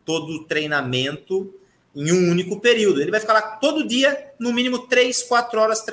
todo 0.06 0.36
o 0.36 0.46
treinamento 0.46 1.54
em 1.94 2.14
um 2.14 2.32
único 2.32 2.62
período. 2.62 3.02
Ele 3.02 3.12
vai 3.12 3.20
ficar 3.20 3.34
lá 3.34 3.42
todo 3.42 3.86
dia, 3.86 4.32
no 4.40 4.54
mínimo 4.54 4.88
3, 4.88 5.24
4 5.24 5.60
horas 5.60 5.84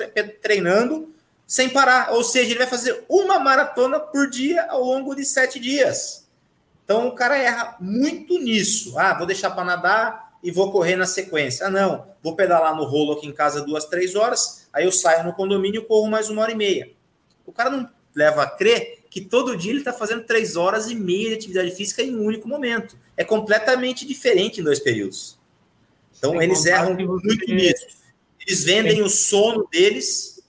treinando, 0.41 1.13
sem 1.45 1.67
parar. 1.67 2.13
Ou 2.13 2.23
seja, 2.23 2.51
ele 2.51 2.59
vai 2.59 2.67
fazer 2.67 3.03
uma 3.09 3.37
maratona 3.39 3.99
por 3.99 4.29
dia 4.29 4.67
ao 4.69 4.81
longo 4.81 5.13
de 5.13 5.25
sete 5.25 5.59
dias. 5.59 6.26
Então 6.87 7.05
o 7.05 7.11
cara 7.11 7.37
erra 7.37 7.75
muito 7.81 8.39
nisso. 8.39 8.97
Ah, 8.97 9.13
vou 9.13 9.27
deixar 9.27 9.51
para 9.51 9.65
nadar 9.65 10.37
e 10.41 10.49
vou 10.49 10.71
correr 10.71 10.95
na 10.95 11.05
sequência. 11.05 11.67
Ah, 11.67 11.69
não, 11.69 12.07
vou 12.23 12.33
pedalar 12.33 12.73
no 12.73 12.85
rolo 12.85 13.11
aqui 13.11 13.27
em 13.27 13.33
casa 13.33 13.61
duas, 13.61 13.83
três 13.83 14.15
horas, 14.15 14.69
aí 14.71 14.85
eu 14.85 14.91
saio 14.93 15.25
no 15.25 15.33
condomínio 15.33 15.81
e 15.81 15.85
corro 15.85 16.09
mais 16.09 16.29
uma 16.29 16.43
hora 16.43 16.53
e 16.53 16.55
meia. 16.55 16.89
O 17.45 17.51
cara 17.51 17.69
não 17.69 17.89
leva 18.15 18.43
a 18.43 18.49
crer 18.49 19.03
que 19.09 19.19
todo 19.19 19.57
dia 19.57 19.71
ele 19.71 19.79
está 19.79 19.91
fazendo 19.91 20.23
três 20.23 20.55
horas 20.55 20.89
e 20.89 20.95
meia 20.95 21.31
de 21.31 21.35
atividade 21.35 21.71
física 21.71 22.01
em 22.01 22.15
um 22.15 22.23
único 22.23 22.47
momento. 22.47 22.97
É 23.17 23.25
completamente 23.25 24.07
diferente 24.07 24.61
em 24.61 24.63
dois 24.63 24.79
períodos. 24.79 25.37
Então 26.17 26.31
Sem 26.31 26.43
eles 26.43 26.65
erram 26.65 26.93
muito 26.93 27.53
nisso. 27.53 27.85
Eles 28.39 28.63
vendem 28.63 29.01
o 29.03 29.09
sono 29.09 29.67
deles 29.69 30.41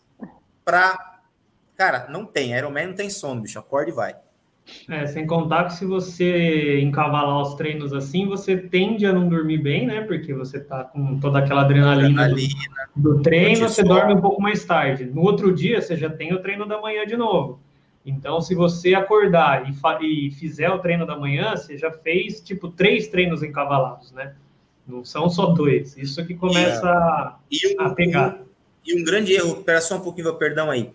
para. 0.64 1.18
Cara, 1.76 2.06
não 2.08 2.24
tem. 2.24 2.56
Ironman 2.56 2.88
não 2.88 2.94
tem 2.94 3.10
sono, 3.10 3.40
bicho. 3.40 3.58
Acorde 3.58 3.90
e 3.90 3.94
vai. 3.94 4.16
É, 4.88 5.06
sem 5.06 5.26
contar 5.26 5.64
que 5.64 5.74
se 5.74 5.84
você 5.84 6.80
encavalar 6.80 7.42
os 7.42 7.54
treinos 7.54 7.92
assim, 7.92 8.26
você 8.26 8.56
tende 8.56 9.04
a 9.06 9.12
não 9.12 9.28
dormir 9.28 9.58
bem, 9.58 9.86
né? 9.86 10.00
Porque 10.02 10.32
você 10.32 10.60
tá 10.60 10.84
com 10.84 11.18
toda 11.20 11.40
aquela 11.40 11.62
adrenalina, 11.62 12.24
adrenalina 12.24 12.54
do, 12.96 13.16
do, 13.16 13.22
treino, 13.22 13.68
você 13.68 13.82
dorme 13.82 14.14
um 14.14 14.20
pouco 14.20 14.40
mais 14.40 14.64
tarde. 14.64 15.04
No 15.04 15.22
outro 15.22 15.52
dia, 15.54 15.80
você 15.80 15.96
já 15.96 16.08
tem 16.08 16.32
o 16.32 16.40
treino 16.40 16.66
da 16.66 16.80
manhã 16.80 17.06
de 17.06 17.16
novo. 17.16 17.60
Então, 18.04 18.40
se 18.40 18.54
você 18.54 18.94
acordar 18.94 19.68
e, 19.68 20.26
e 20.26 20.30
fizer 20.30 20.70
o 20.70 20.78
treino 20.78 21.06
da 21.06 21.16
manhã, 21.16 21.54
você 21.54 21.76
já 21.76 21.90
fez, 21.90 22.40
tipo, 22.40 22.68
três 22.68 23.08
treinos 23.08 23.42
encavalados, 23.42 24.12
né? 24.12 24.34
Não 24.86 25.04
são 25.04 25.28
só 25.28 25.46
dois. 25.46 25.96
Isso 25.98 26.24
que 26.24 26.34
começa 26.34 27.36
yeah. 27.52 27.84
a 27.84 27.90
pegar. 27.90 28.40
E 28.86 28.98
um 28.98 29.04
grande 29.04 29.34
erro, 29.34 29.58
espera 29.58 29.82
só 29.82 29.96
um 29.98 30.00
pouquinho, 30.00 30.32
perdão 30.36 30.70
aí, 30.70 30.90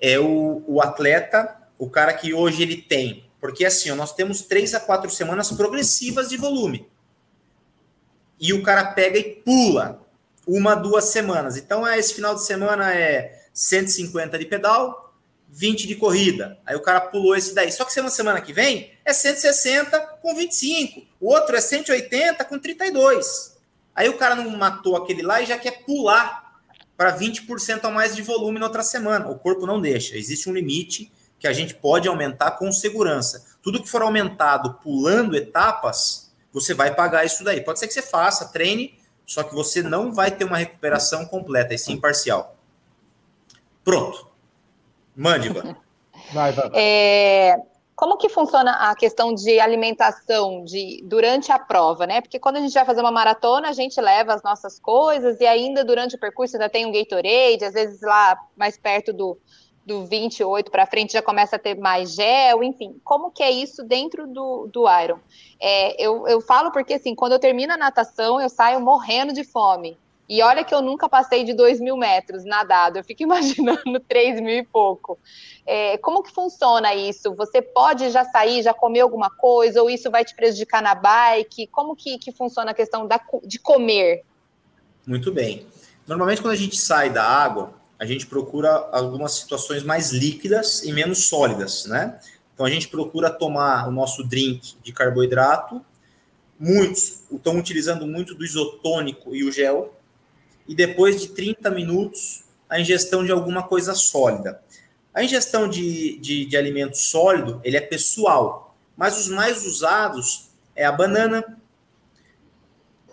é 0.00 0.18
o, 0.18 0.62
o 0.66 0.80
atleta 0.80 1.63
o 1.78 1.88
cara 1.88 2.12
que 2.12 2.32
hoje 2.32 2.62
ele 2.62 2.76
tem. 2.76 3.24
Porque 3.40 3.64
assim, 3.64 3.90
nós 3.92 4.14
temos 4.14 4.42
três 4.42 4.74
a 4.74 4.80
quatro 4.80 5.10
semanas 5.10 5.50
progressivas 5.52 6.28
de 6.28 6.36
volume. 6.36 6.88
E 8.40 8.52
o 8.52 8.62
cara 8.62 8.92
pega 8.92 9.18
e 9.18 9.24
pula 9.24 10.04
uma, 10.46 10.74
duas 10.74 11.06
semanas. 11.06 11.56
Então, 11.56 11.86
é, 11.86 11.98
esse 11.98 12.14
final 12.14 12.34
de 12.34 12.44
semana 12.44 12.94
é 12.94 13.42
150 13.52 14.38
de 14.38 14.44
pedal, 14.44 15.14
20 15.48 15.86
de 15.86 15.94
corrida. 15.94 16.58
Aí 16.66 16.74
o 16.76 16.82
cara 16.82 17.00
pulou 17.00 17.36
esse 17.36 17.54
daí. 17.54 17.70
Só 17.70 17.84
que 17.84 17.92
semana, 17.92 18.10
semana 18.10 18.40
que 18.40 18.52
vem 18.52 18.92
é 19.04 19.12
160 19.12 20.00
com 20.20 20.34
25. 20.34 21.06
O 21.20 21.32
outro 21.32 21.56
é 21.56 21.60
180 21.60 22.44
com 22.44 22.58
32. 22.58 23.56
Aí 23.94 24.08
o 24.08 24.16
cara 24.18 24.34
não 24.34 24.50
matou 24.50 24.96
aquele 24.96 25.22
lá 25.22 25.40
e 25.40 25.46
já 25.46 25.56
quer 25.56 25.84
pular 25.84 26.60
para 26.96 27.16
20% 27.16 27.84
a 27.84 27.90
mais 27.90 28.14
de 28.16 28.22
volume 28.22 28.58
na 28.58 28.66
outra 28.66 28.82
semana. 28.82 29.28
O 29.28 29.38
corpo 29.38 29.66
não 29.66 29.80
deixa. 29.80 30.16
Existe 30.16 30.48
um 30.48 30.52
limite 30.52 31.12
que 31.44 31.48
a 31.48 31.52
gente 31.52 31.74
pode 31.74 32.08
aumentar 32.08 32.52
com 32.52 32.72
segurança. 32.72 33.44
Tudo 33.62 33.82
que 33.82 33.86
for 33.86 34.00
aumentado 34.00 34.78
pulando 34.82 35.36
etapas, 35.36 36.34
você 36.50 36.72
vai 36.72 36.94
pagar 36.94 37.26
isso 37.26 37.44
daí. 37.44 37.60
Pode 37.60 37.78
ser 37.78 37.86
que 37.86 37.92
você 37.92 38.00
faça, 38.00 38.48
treine, 38.48 38.98
só 39.26 39.42
que 39.42 39.54
você 39.54 39.82
não 39.82 40.10
vai 40.10 40.30
ter 40.30 40.46
uma 40.46 40.56
recuperação 40.56 41.26
completa, 41.26 41.74
e 41.74 41.78
sim 41.78 42.00
parcial. 42.00 42.56
Pronto. 43.84 44.26
Mande, 45.14 45.48
Ivan. 45.48 45.76
Vai, 46.32 46.50
vai. 46.52 46.70
É, 46.72 47.58
como 47.94 48.16
que 48.16 48.30
funciona 48.30 48.90
a 48.90 48.94
questão 48.94 49.34
de 49.34 49.60
alimentação 49.60 50.64
de, 50.64 51.02
durante 51.04 51.52
a 51.52 51.58
prova, 51.58 52.06
né? 52.06 52.22
Porque 52.22 52.38
quando 52.38 52.56
a 52.56 52.60
gente 52.60 52.72
vai 52.72 52.86
fazer 52.86 53.02
uma 53.02 53.12
maratona, 53.12 53.68
a 53.68 53.74
gente 53.74 54.00
leva 54.00 54.32
as 54.32 54.42
nossas 54.42 54.80
coisas 54.80 55.38
e 55.40 55.46
ainda 55.46 55.84
durante 55.84 56.16
o 56.16 56.18
percurso 56.18 56.56
ainda 56.56 56.70
tem 56.70 56.86
um 56.86 56.92
Gatorade, 56.92 57.66
às 57.66 57.74
vezes 57.74 58.00
lá 58.00 58.34
mais 58.56 58.78
perto 58.78 59.12
do, 59.12 59.38
do 59.84 60.06
28 60.06 60.70
para 60.70 60.86
frente 60.86 61.12
já 61.12 61.22
começa 61.22 61.56
a 61.56 61.58
ter 61.58 61.76
mais 61.76 62.14
gel, 62.14 62.62
enfim, 62.64 63.00
como 63.04 63.30
que 63.30 63.42
é 63.42 63.50
isso 63.50 63.82
dentro 63.84 64.26
do, 64.26 64.66
do 64.66 64.84
Iron? 65.02 65.18
É, 65.60 66.02
eu, 66.02 66.26
eu 66.26 66.40
falo 66.40 66.72
porque, 66.72 66.94
assim, 66.94 67.14
quando 67.14 67.32
eu 67.32 67.38
termino 67.38 67.72
a 67.72 67.76
natação, 67.76 68.40
eu 68.40 68.48
saio 68.48 68.80
morrendo 68.80 69.32
de 69.32 69.44
fome. 69.44 69.98
E 70.26 70.42
olha 70.42 70.64
que 70.64 70.74
eu 70.74 70.80
nunca 70.80 71.06
passei 71.06 71.44
de 71.44 71.52
2 71.52 71.80
mil 71.80 71.98
metros 71.98 72.44
nadado, 72.44 72.98
eu 72.98 73.04
fico 73.04 73.22
imaginando 73.24 74.00
3 74.08 74.40
mil 74.40 74.56
e 74.56 74.64
pouco. 74.64 75.18
É, 75.66 75.98
como 75.98 76.22
que 76.22 76.32
funciona 76.32 76.94
isso? 76.94 77.34
Você 77.34 77.60
pode 77.60 78.10
já 78.10 78.24
sair, 78.24 78.62
já 78.62 78.72
comer 78.72 79.00
alguma 79.00 79.28
coisa, 79.28 79.82
ou 79.82 79.90
isso 79.90 80.10
vai 80.10 80.24
te 80.24 80.34
prejudicar 80.34 80.82
na 80.82 80.94
bike? 80.94 81.66
Como 81.66 81.94
que, 81.94 82.18
que 82.18 82.32
funciona 82.32 82.70
a 82.70 82.74
questão 82.74 83.06
da, 83.06 83.20
de 83.44 83.58
comer? 83.58 84.24
Muito 85.06 85.30
bem. 85.30 85.66
Normalmente, 86.06 86.40
quando 86.40 86.52
a 86.52 86.56
gente 86.56 86.76
sai 86.76 87.10
da 87.10 87.22
água, 87.22 87.74
a 87.98 88.04
gente 88.04 88.26
procura 88.26 88.70
algumas 88.92 89.34
situações 89.34 89.82
mais 89.82 90.10
líquidas 90.10 90.82
e 90.82 90.92
menos 90.92 91.26
sólidas, 91.28 91.86
né? 91.86 92.18
Então 92.52 92.66
a 92.66 92.70
gente 92.70 92.88
procura 92.88 93.30
tomar 93.30 93.88
o 93.88 93.92
nosso 93.92 94.22
drink 94.22 94.76
de 94.82 94.92
carboidrato. 94.92 95.84
Muitos 96.58 97.22
estão 97.32 97.58
utilizando 97.58 98.06
muito 98.06 98.34
do 98.34 98.44
isotônico 98.44 99.34
e 99.34 99.44
o 99.44 99.50
gel. 99.50 99.94
E 100.66 100.74
depois 100.74 101.20
de 101.20 101.28
30 101.28 101.70
minutos, 101.70 102.44
a 102.68 102.80
ingestão 102.80 103.24
de 103.24 103.32
alguma 103.32 103.62
coisa 103.62 103.94
sólida. 103.94 104.62
A 105.12 105.22
ingestão 105.22 105.68
de, 105.68 106.18
de, 106.18 106.44
de 106.44 106.56
alimento 106.56 106.96
sólido, 106.96 107.60
ele 107.64 107.76
é 107.76 107.80
pessoal. 107.80 108.76
Mas 108.96 109.18
os 109.18 109.28
mais 109.28 109.64
usados 109.64 110.48
é 110.74 110.84
a 110.84 110.92
banana, 110.92 111.58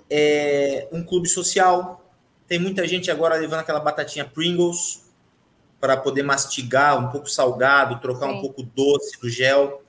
é 0.09 0.87
um 0.91 1.03
clube 1.03 1.27
social, 1.27 2.00
tem 2.51 2.59
muita 2.59 2.85
gente 2.85 3.09
agora 3.09 3.35
levando 3.35 3.61
aquela 3.61 3.79
batatinha 3.79 4.25
Pringles 4.25 5.05
para 5.79 5.95
poder 5.95 6.21
mastigar 6.21 6.99
um 6.99 7.09
pouco 7.09 7.29
salgado, 7.29 8.01
trocar 8.01 8.27
Sim. 8.27 8.33
um 8.33 8.41
pouco 8.41 8.61
doce 8.61 9.17
do 9.21 9.29
gel. 9.29 9.81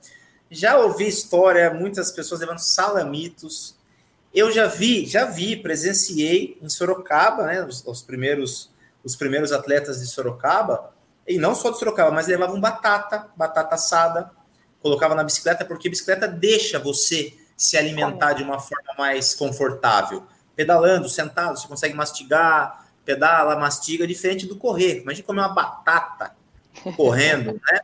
Já 0.49 0.77
ouvi 0.77 1.05
história, 1.05 1.73
muitas 1.73 2.09
pessoas 2.09 2.39
levando 2.39 2.59
salamitos. 2.59 3.75
Eu 4.33 4.49
já 4.49 4.65
vi, 4.65 5.05
já 5.05 5.25
vi, 5.25 5.57
presenciei 5.57 6.57
em 6.61 6.69
Sorocaba, 6.69 7.47
né, 7.47 7.65
os, 7.65 7.85
os 7.85 8.01
primeiros 8.01 8.71
os 9.03 9.13
primeiros 9.13 9.51
atletas 9.51 9.99
de 9.99 10.07
Sorocaba, 10.07 10.93
e 11.27 11.37
não 11.37 11.53
só 11.53 11.69
de 11.69 11.77
Sorocaba, 11.77 12.11
mas 12.11 12.27
levavam 12.27 12.61
batata, 12.61 13.27
batata 13.35 13.75
assada, 13.75 14.31
colocava 14.81 15.13
na 15.15 15.23
bicicleta, 15.25 15.65
porque 15.65 15.89
a 15.89 15.91
bicicleta 15.91 16.29
deixa 16.29 16.79
você 16.79 17.33
se 17.57 17.75
alimentar 17.75 18.31
de 18.31 18.41
uma 18.41 18.57
forma 18.57 18.93
mais 18.97 19.35
confortável 19.35 20.25
pedalando, 20.55 21.09
sentado, 21.09 21.57
você 21.57 21.67
consegue 21.67 21.93
mastigar, 21.93 22.87
pedala, 23.05 23.55
mastiga, 23.55 24.07
diferente 24.07 24.45
do 24.45 24.55
correr. 24.55 25.01
Imagina 25.01 25.25
comer 25.25 25.41
uma 25.41 25.49
batata 25.49 26.35
correndo, 26.95 27.53
né? 27.65 27.79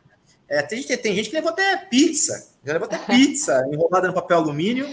É, 0.48 0.62
tem, 0.62 0.82
gente, 0.82 0.96
tem 0.96 1.14
gente 1.14 1.30
que 1.30 1.36
levou 1.36 1.50
até 1.50 1.76
pizza, 1.76 2.50
já 2.64 2.72
levou 2.72 2.86
até 2.86 2.98
pizza 2.98 3.64
enrolada 3.72 4.08
no 4.08 4.14
papel 4.14 4.38
alumínio. 4.38 4.84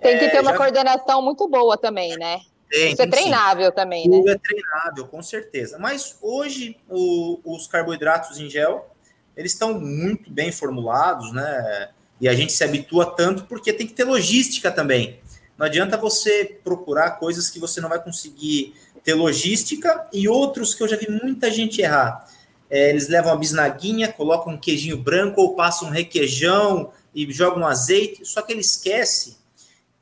Tem 0.00 0.18
que 0.18 0.26
é, 0.26 0.30
ter 0.30 0.40
uma 0.40 0.50
já... 0.50 0.56
coordenação 0.56 1.22
muito 1.22 1.48
boa 1.48 1.78
também, 1.78 2.16
né? 2.16 2.40
Tem, 2.70 2.92
Isso 2.92 3.00
é 3.00 3.06
treinável 3.06 3.70
sim. 3.70 3.74
também, 3.74 4.08
né? 4.08 4.18
Tudo 4.18 4.30
é 4.30 4.38
treinável, 4.38 5.06
com 5.06 5.22
certeza. 5.22 5.78
Mas 5.78 6.18
hoje 6.20 6.76
o, 6.88 7.40
os 7.42 7.66
carboidratos 7.66 8.38
em 8.38 8.50
gel, 8.50 8.90
eles 9.34 9.52
estão 9.52 9.80
muito 9.80 10.30
bem 10.30 10.52
formulados, 10.52 11.32
né? 11.32 11.88
E 12.20 12.28
a 12.28 12.34
gente 12.34 12.52
se 12.52 12.62
habitua 12.62 13.06
tanto 13.06 13.44
porque 13.44 13.72
tem 13.72 13.86
que 13.86 13.94
ter 13.94 14.04
logística 14.04 14.70
também. 14.70 15.20
Não 15.58 15.66
adianta 15.66 15.96
você 15.96 16.58
procurar 16.62 17.12
coisas 17.12 17.50
que 17.50 17.58
você 17.58 17.80
não 17.80 17.88
vai 17.88 18.00
conseguir 18.00 18.74
ter 19.02 19.14
logística 19.14 20.08
e 20.12 20.28
outros 20.28 20.72
que 20.72 20.82
eu 20.82 20.88
já 20.88 20.96
vi 20.96 21.10
muita 21.10 21.50
gente 21.50 21.82
errar. 21.82 22.28
É, 22.70 22.90
eles 22.90 23.08
levam 23.08 23.32
a 23.32 23.36
bisnaguinha, 23.36 24.12
colocam 24.12 24.52
um 24.52 24.58
queijinho 24.58 24.96
branco 24.96 25.40
ou 25.40 25.56
passam 25.56 25.88
um 25.88 25.90
requeijão 25.90 26.92
e 27.14 27.30
jogam 27.32 27.66
azeite, 27.66 28.24
só 28.24 28.42
que 28.42 28.52
ele 28.52 28.60
esquece 28.60 29.38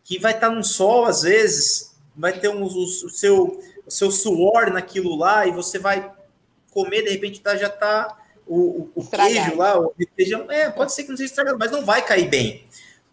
que 0.04 0.18
vai 0.18 0.32
estar 0.32 0.50
no 0.50 0.62
sol 0.62 1.06
às 1.06 1.22
vezes, 1.22 1.96
vai 2.14 2.38
ter 2.38 2.48
um, 2.48 2.62
o, 2.62 2.66
o, 2.66 2.86
seu, 2.86 3.60
o 3.86 3.90
seu 3.90 4.10
suor 4.10 4.70
naquilo 4.72 5.16
lá 5.16 5.46
e 5.46 5.52
você 5.52 5.78
vai 5.78 6.12
comer, 6.70 7.02
de 7.02 7.10
repente 7.10 7.40
tá, 7.40 7.56
já 7.56 7.68
está 7.68 8.16
o, 8.46 8.90
o 8.94 9.06
queijo 9.06 9.56
lá, 9.56 9.80
o 9.80 9.94
requeijão, 9.98 10.50
é, 10.50 10.70
pode 10.70 10.92
ser 10.92 11.04
que 11.04 11.10
não 11.10 11.16
seja 11.16 11.30
estragado, 11.30 11.58
mas 11.58 11.70
não 11.70 11.84
vai 11.84 12.04
cair 12.04 12.28
bem. 12.28 12.64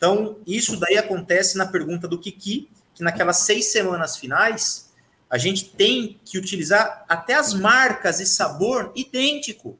Então, 0.04 0.36
isso 0.46 0.76
daí 0.76 0.98
acontece 0.98 1.58
na 1.58 1.66
pergunta 1.66 2.10
do 2.10 2.20
Kiki, 2.20 2.70
que 2.94 3.02
naquelas 3.02 3.38
seis 3.38 3.72
semanas 3.72 4.18
finais, 4.18 4.92
a 5.30 5.38
gente 5.38 5.64
tem 5.64 6.20
que 6.26 6.38
utilizar 6.38 7.06
até 7.08 7.36
as 7.36 7.54
marcas 7.54 8.20
e 8.20 8.26
sabor 8.26 8.92
idêntico. 8.98 9.80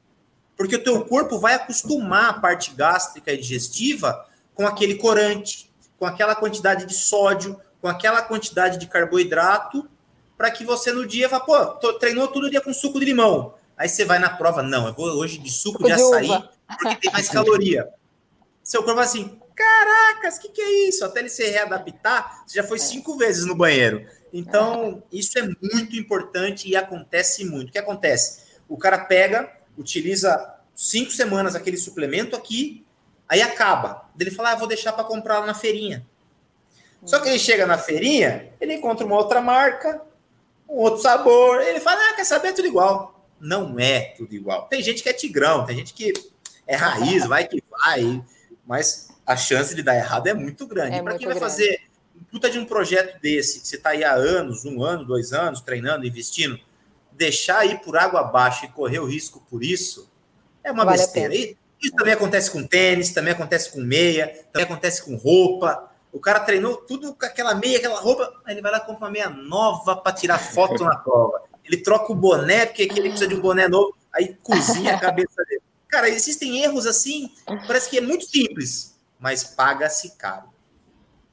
Porque 0.56 0.76
o 0.76 0.82
teu 0.82 1.04
corpo 1.04 1.38
vai 1.38 1.52
acostumar 1.52 2.30
a 2.30 2.32
parte 2.32 2.70
gástrica 2.70 3.34
e 3.34 3.36
digestiva 3.36 4.26
com 4.54 4.66
aquele 4.66 4.94
corante, 4.94 5.70
com 5.98 6.06
aquela 6.06 6.34
quantidade 6.34 6.86
de 6.86 6.94
sódio, 6.94 7.60
com 7.82 7.86
aquela 7.86 8.22
quantidade 8.22 8.78
de 8.78 8.86
carboidrato, 8.86 9.86
para 10.38 10.50
que 10.50 10.64
você 10.64 10.90
no 10.90 11.06
dia 11.06 11.28
vá, 11.28 11.38
pô, 11.38 11.66
tô, 11.66 11.98
treinou 11.98 12.28
todo 12.28 12.48
dia 12.48 12.62
com 12.62 12.72
suco 12.72 12.98
de 12.98 13.04
limão. 13.04 13.52
Aí 13.76 13.90
você 13.90 14.06
vai 14.06 14.18
na 14.18 14.30
prova, 14.30 14.62
não, 14.62 14.86
eu 14.86 14.94
vou 14.94 15.06
hoje 15.18 15.36
de 15.36 15.50
suco 15.50 15.84
de 15.84 15.92
açaí, 15.92 16.30
porque 16.80 16.96
tem 16.96 17.12
mais 17.12 17.28
caloria. 17.28 17.90
Seu 18.62 18.82
corpo 18.82 18.96
vai 18.96 19.04
assim, 19.04 19.38
Caracas, 19.54 20.36
o 20.36 20.40
que, 20.40 20.48
que 20.48 20.60
é 20.60 20.88
isso? 20.88 21.04
Até 21.04 21.20
ele 21.20 21.28
se 21.28 21.44
readaptar, 21.44 22.44
você 22.46 22.56
já 22.56 22.64
foi 22.64 22.78
cinco 22.78 23.16
vezes 23.16 23.46
no 23.46 23.54
banheiro. 23.54 24.06
Então, 24.32 25.02
isso 25.12 25.38
é 25.38 25.42
muito 25.42 25.96
importante 25.96 26.68
e 26.68 26.74
acontece 26.74 27.44
muito. 27.44 27.68
O 27.68 27.72
que 27.72 27.78
acontece? 27.78 28.42
O 28.68 28.76
cara 28.76 28.98
pega, 28.98 29.50
utiliza 29.78 30.54
cinco 30.74 31.12
semanas 31.12 31.54
aquele 31.54 31.76
suplemento 31.76 32.34
aqui, 32.34 32.84
aí 33.28 33.40
acaba. 33.40 34.10
Ele 34.18 34.30
fala, 34.30 34.52
ah, 34.52 34.56
vou 34.56 34.66
deixar 34.66 34.92
para 34.92 35.04
comprar 35.04 35.38
lá 35.38 35.46
na 35.46 35.54
feirinha. 35.54 36.04
Só 37.04 37.20
que 37.20 37.28
ele 37.28 37.38
chega 37.38 37.66
na 37.66 37.78
feirinha, 37.78 38.52
ele 38.60 38.74
encontra 38.74 39.06
uma 39.06 39.16
outra 39.16 39.40
marca, 39.40 40.02
um 40.68 40.76
outro 40.76 41.02
sabor, 41.02 41.60
ele 41.60 41.78
fala, 41.78 42.00
ah, 42.10 42.14
quer 42.14 42.24
saber, 42.24 42.48
é 42.48 42.52
tudo 42.52 42.66
igual. 42.66 43.28
Não 43.38 43.78
é 43.78 44.14
tudo 44.16 44.34
igual. 44.34 44.66
Tem 44.68 44.82
gente 44.82 45.02
que 45.02 45.08
é 45.08 45.12
tigrão, 45.12 45.66
tem 45.66 45.76
gente 45.76 45.92
que 45.92 46.12
é 46.66 46.74
raiz, 46.74 47.26
vai 47.26 47.46
que 47.46 47.62
vai, 47.70 48.24
mas 48.66 49.08
a 49.26 49.36
chance 49.36 49.74
de 49.74 49.82
dar 49.82 49.96
errado 49.96 50.26
é 50.26 50.34
muito 50.34 50.66
grande. 50.66 50.96
É 50.96 51.02
para 51.02 51.16
quem 51.18 51.26
vai 51.26 51.36
grande. 51.36 51.52
fazer 51.52 51.80
puta 52.30 52.50
de 52.50 52.58
um 52.58 52.64
projeto 52.64 53.20
desse, 53.20 53.60
que 53.60 53.68
você 53.68 53.76
está 53.76 53.90
aí 53.90 54.04
há 54.04 54.12
anos, 54.12 54.64
um 54.64 54.82
ano, 54.82 55.04
dois 55.04 55.32
anos, 55.32 55.60
treinando, 55.60 56.06
investindo, 56.06 56.58
deixar 57.12 57.64
ir 57.64 57.80
por 57.80 57.96
água 57.96 58.20
abaixo 58.20 58.64
e 58.64 58.68
correr 58.68 58.98
o 58.98 59.06
risco 59.06 59.44
por 59.48 59.62
isso, 59.62 60.10
é 60.62 60.72
uma 60.72 60.84
vale 60.84 60.98
besteira. 60.98 61.34
E 61.34 61.56
isso 61.80 61.94
também 61.94 62.14
acontece 62.14 62.50
com 62.50 62.66
tênis, 62.66 63.12
também 63.12 63.32
acontece 63.32 63.70
com 63.70 63.80
meia, 63.80 64.28
também 64.52 64.66
acontece 64.66 65.04
com 65.04 65.14
roupa. 65.16 65.90
O 66.12 66.18
cara 66.18 66.40
treinou 66.40 66.76
tudo 66.76 67.14
com 67.14 67.26
aquela 67.26 67.54
meia, 67.54 67.78
aquela 67.78 68.00
roupa, 68.00 68.32
aí 68.44 68.54
ele 68.54 68.62
vai 68.62 68.72
lá 68.72 68.78
e 68.78 68.86
compra 68.86 69.04
uma 69.04 69.10
meia 69.10 69.28
nova 69.28 69.96
para 69.96 70.12
tirar 70.12 70.38
foto 70.38 70.82
na 70.82 70.96
prova. 70.96 71.42
Ele 71.64 71.76
troca 71.78 72.12
o 72.12 72.14
boné, 72.14 72.66
porque 72.66 72.82
ele 72.82 73.10
precisa 73.10 73.26
de 73.26 73.34
um 73.34 73.40
boné 73.40 73.68
novo, 73.68 73.94
aí 74.12 74.34
cozinha 74.42 74.94
a 74.94 75.00
cabeça 75.00 75.44
dele. 75.44 75.62
Cara, 75.88 76.08
existem 76.08 76.62
erros 76.62 76.86
assim, 76.86 77.30
parece 77.66 77.88
que 77.88 77.98
é 77.98 78.00
muito 78.00 78.24
simples, 78.24 78.93
mas 79.24 79.42
paga-se 79.42 80.18
caro. 80.18 80.50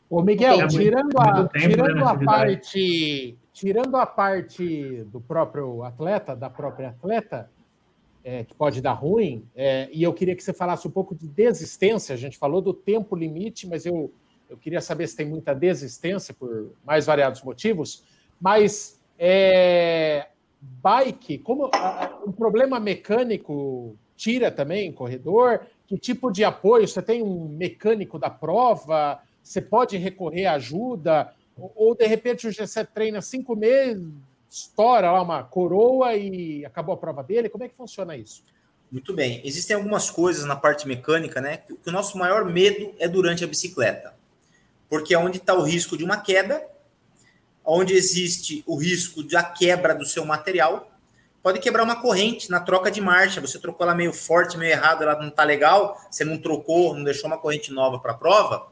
Ô, 0.10 0.22
Miguel, 0.22 0.66
tirando 0.70 1.20
a, 1.20 1.46
tempo, 1.50 1.68
tirando 1.68 1.96
né, 1.96 2.04
a 2.06 2.18
parte, 2.18 3.38
tirando 3.52 3.98
a 3.98 4.06
parte 4.06 5.04
do 5.12 5.20
próprio 5.20 5.84
atleta, 5.84 6.34
da 6.34 6.50
própria 6.50 6.88
atleta, 6.88 7.52
é, 8.24 8.46
que 8.46 8.56
pode 8.56 8.80
dar 8.80 8.94
ruim, 8.94 9.46
é, 9.54 9.89
e 9.92 10.02
eu 10.04 10.14
queria 10.14 10.34
que 10.38 10.42
você 10.42 10.54
falasse 10.54 10.88
um 10.88 10.92
pouco 10.92 11.14
de 11.14 11.28
desistência. 11.28 12.16
A 12.16 12.18
gente 12.18 12.38
falou 12.38 12.62
do 12.62 12.74
tempo 12.74 13.14
limite, 13.14 13.68
mas 13.68 13.86
eu, 13.86 14.14
eu 14.50 14.56
queria 14.56 14.80
saber 14.80 15.06
se 15.08 15.18
tem 15.18 15.26
muita 15.26 15.54
desistência 15.54 16.34
por 16.34 16.72
mais 16.86 17.06
variados 17.06 17.44
motivos. 17.44 18.06
Mas 18.39 19.02
é, 19.20 20.30
bike, 20.62 21.39
como 21.39 21.70
um 22.26 22.32
problema 22.32 22.80
mecânico 22.80 23.98
tira 24.22 24.52
também 24.52 24.94
corredor? 24.94 25.62
Que 25.88 25.98
tipo 25.98 26.32
de 26.32 26.44
apoio? 26.44 26.88
Você 26.88 27.02
tem 27.02 27.24
um 27.24 27.48
mecânico 27.48 28.20
da 28.20 28.30
prova? 28.30 29.20
Você 29.42 29.60
pode 29.60 29.98
recorrer 29.98 30.46
à 30.46 30.54
ajuda? 30.54 31.34
Ou, 31.58 31.96
de 31.96 32.06
repente 32.06 32.48
o 32.48 32.52
G7 32.52 32.88
treina 32.94 33.20
cinco 33.20 33.56
meses, 33.56 34.08
estoura 34.48 35.12
lá 35.12 35.22
uma 35.24 35.44
coroa 35.44 36.16
e 36.16 36.64
acabou 36.64 36.94
a 36.94 36.98
prova 36.98 37.24
dele? 37.24 37.50
Como 37.50 37.64
é 37.64 37.68
que 37.68 37.76
funciona 37.76 38.16
isso? 38.16 38.44
Muito 38.92 39.12
bem. 39.12 39.42
Existem 39.44 39.76
algumas 39.76 40.12
coisas 40.12 40.46
na 40.46 40.56
parte 40.56 40.88
mecânica, 40.88 41.42
né? 41.42 41.58
Que 41.58 41.90
o 41.90 41.92
nosso 41.92 42.16
maior 42.18 42.46
medo 42.46 42.94
é 43.00 43.08
durante 43.08 43.44
a 43.44 43.48
bicicleta. 43.48 44.14
Porque 44.88 45.16
é 45.16 45.18
onde 45.18 45.38
está 45.38 45.56
o 45.56 45.64
risco 45.64 45.98
de 45.98 46.04
uma 46.04 46.18
queda, 46.18 46.64
onde 47.66 47.96
existe 47.96 48.64
o 48.68 48.76
risco 48.76 49.24
da 49.24 49.44
quebra 49.44 49.96
do 49.96 50.06
seu 50.06 50.26
material, 50.26 50.91
pode 51.42 51.60
quebrar 51.60 51.84
uma 51.84 52.02
corrente 52.02 52.50
na 52.50 52.60
troca 52.60 52.92
de 52.92 53.02
marcha. 53.02 53.42
Você 53.42 53.60
trocou 53.60 53.86
ela 53.86 53.96
meio 53.96 54.14
forte, 54.14 54.58
meio 54.58 54.72
errado, 54.72 55.04
ela 55.04 55.18
não 55.20 55.30
está 55.30 55.44
legal, 55.44 56.00
você 56.10 56.24
não 56.24 56.38
trocou, 56.38 56.94
não 56.94 57.04
deixou 57.04 57.28
uma 57.28 57.38
corrente 57.38 57.72
nova 57.72 58.00
para 58.00 58.12
a 58.12 58.16
prova, 58.16 58.68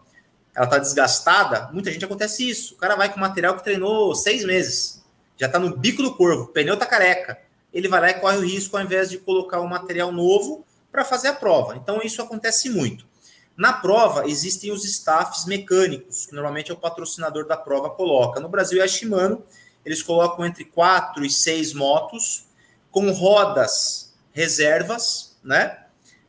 ela 0.56 0.66
está 0.66 0.78
desgastada, 0.78 1.70
muita 1.72 1.92
gente 1.92 2.06
acontece 2.06 2.50
isso. 2.50 2.76
O 2.76 2.78
cara 2.78 2.96
vai 2.96 3.12
com 3.12 3.20
material 3.20 3.56
que 3.56 3.64
treinou 3.64 4.14
seis 4.16 4.44
meses, 4.44 5.04
já 5.38 5.48
está 5.48 5.60
no 5.60 5.76
bico 5.76 6.04
do 6.04 6.16
corvo, 6.16 6.44
o 6.44 6.48
pneu 6.48 6.74
está 6.74 6.86
careca. 6.86 7.40
Ele 7.74 7.88
vai 7.88 8.02
lá 8.02 8.10
e 8.10 8.16
corre 8.16 8.38
o 8.38 8.46
risco 8.46 8.76
ao 8.76 8.84
invés 8.84 9.10
de 9.10 9.20
colocar 9.20 9.62
um 9.62 9.68
material 9.68 10.12
novo 10.12 10.66
para 10.92 11.06
fazer 11.06 11.28
a 11.28 11.34
prova. 11.34 11.76
Então, 11.76 12.02
isso 12.04 12.22
acontece 12.22 12.70
muito. 12.70 13.06
Na 13.56 13.74
prova, 13.74 14.28
existem 14.28 14.72
os 14.72 14.84
staffs 14.86 15.46
mecânicos, 15.46 16.26
que 16.26 16.34
normalmente 16.34 16.72
é 16.72 16.74
o 16.74 16.78
patrocinador 16.78 17.46
da 17.46 17.58
prova 17.58 17.90
coloca. 17.90 18.40
No 18.40 18.50
Brasil 18.50 18.82
é 18.82 18.86
a 18.86 18.88
Shimano, 18.88 19.44
eles 19.86 20.02
colocam 20.02 20.46
entre 20.46 20.66
quatro 20.66 21.26
e 21.26 21.30
seis 21.30 21.74
motos, 21.74 22.48
com 22.92 23.12
rodas 23.12 24.14
reservas, 24.32 25.38
né? 25.44 25.78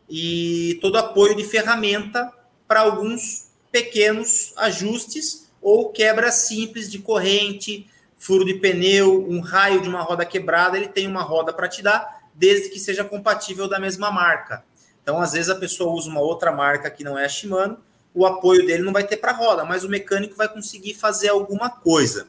E 0.08 0.78
todo 0.80 0.98
apoio 0.98 1.36
de 1.36 1.44
ferramenta 1.44 2.32
para 2.66 2.80
alguns 2.80 3.48
pequenos 3.70 4.52
ajustes 4.56 5.48
ou 5.62 5.90
quebra 5.90 6.32
simples 6.32 6.90
de 6.90 6.98
corrente, 6.98 7.88
furo 8.18 8.44
de 8.44 8.54
pneu, 8.54 9.26
um 9.28 9.40
raio 9.40 9.80
de 9.80 9.88
uma 9.88 10.02
roda 10.02 10.24
quebrada, 10.24 10.76
ele 10.76 10.88
tem 10.88 11.06
uma 11.06 11.22
roda 11.22 11.52
para 11.52 11.68
te 11.68 11.82
dar, 11.82 12.20
desde 12.34 12.70
que 12.70 12.78
seja 12.78 13.04
compatível 13.04 13.68
da 13.68 13.78
mesma 13.78 14.11
marca. 14.11 14.64
Então, 15.02 15.20
às 15.20 15.32
vezes 15.32 15.48
a 15.48 15.54
pessoa 15.54 15.92
usa 15.94 16.08
uma 16.08 16.20
outra 16.20 16.52
marca 16.52 16.90
que 16.90 17.04
não 17.04 17.18
é 17.18 17.24
a 17.24 17.28
Shimano, 17.28 17.78
o 18.12 18.26
apoio 18.26 18.66
dele 18.66 18.82
não 18.82 18.92
vai 18.92 19.04
ter 19.04 19.16
para 19.16 19.32
roda, 19.32 19.64
mas 19.64 19.84
o 19.84 19.88
mecânico 19.88 20.34
vai 20.36 20.48
conseguir 20.48 20.94
fazer 20.94 21.28
alguma 21.28 21.70
coisa. 21.70 22.26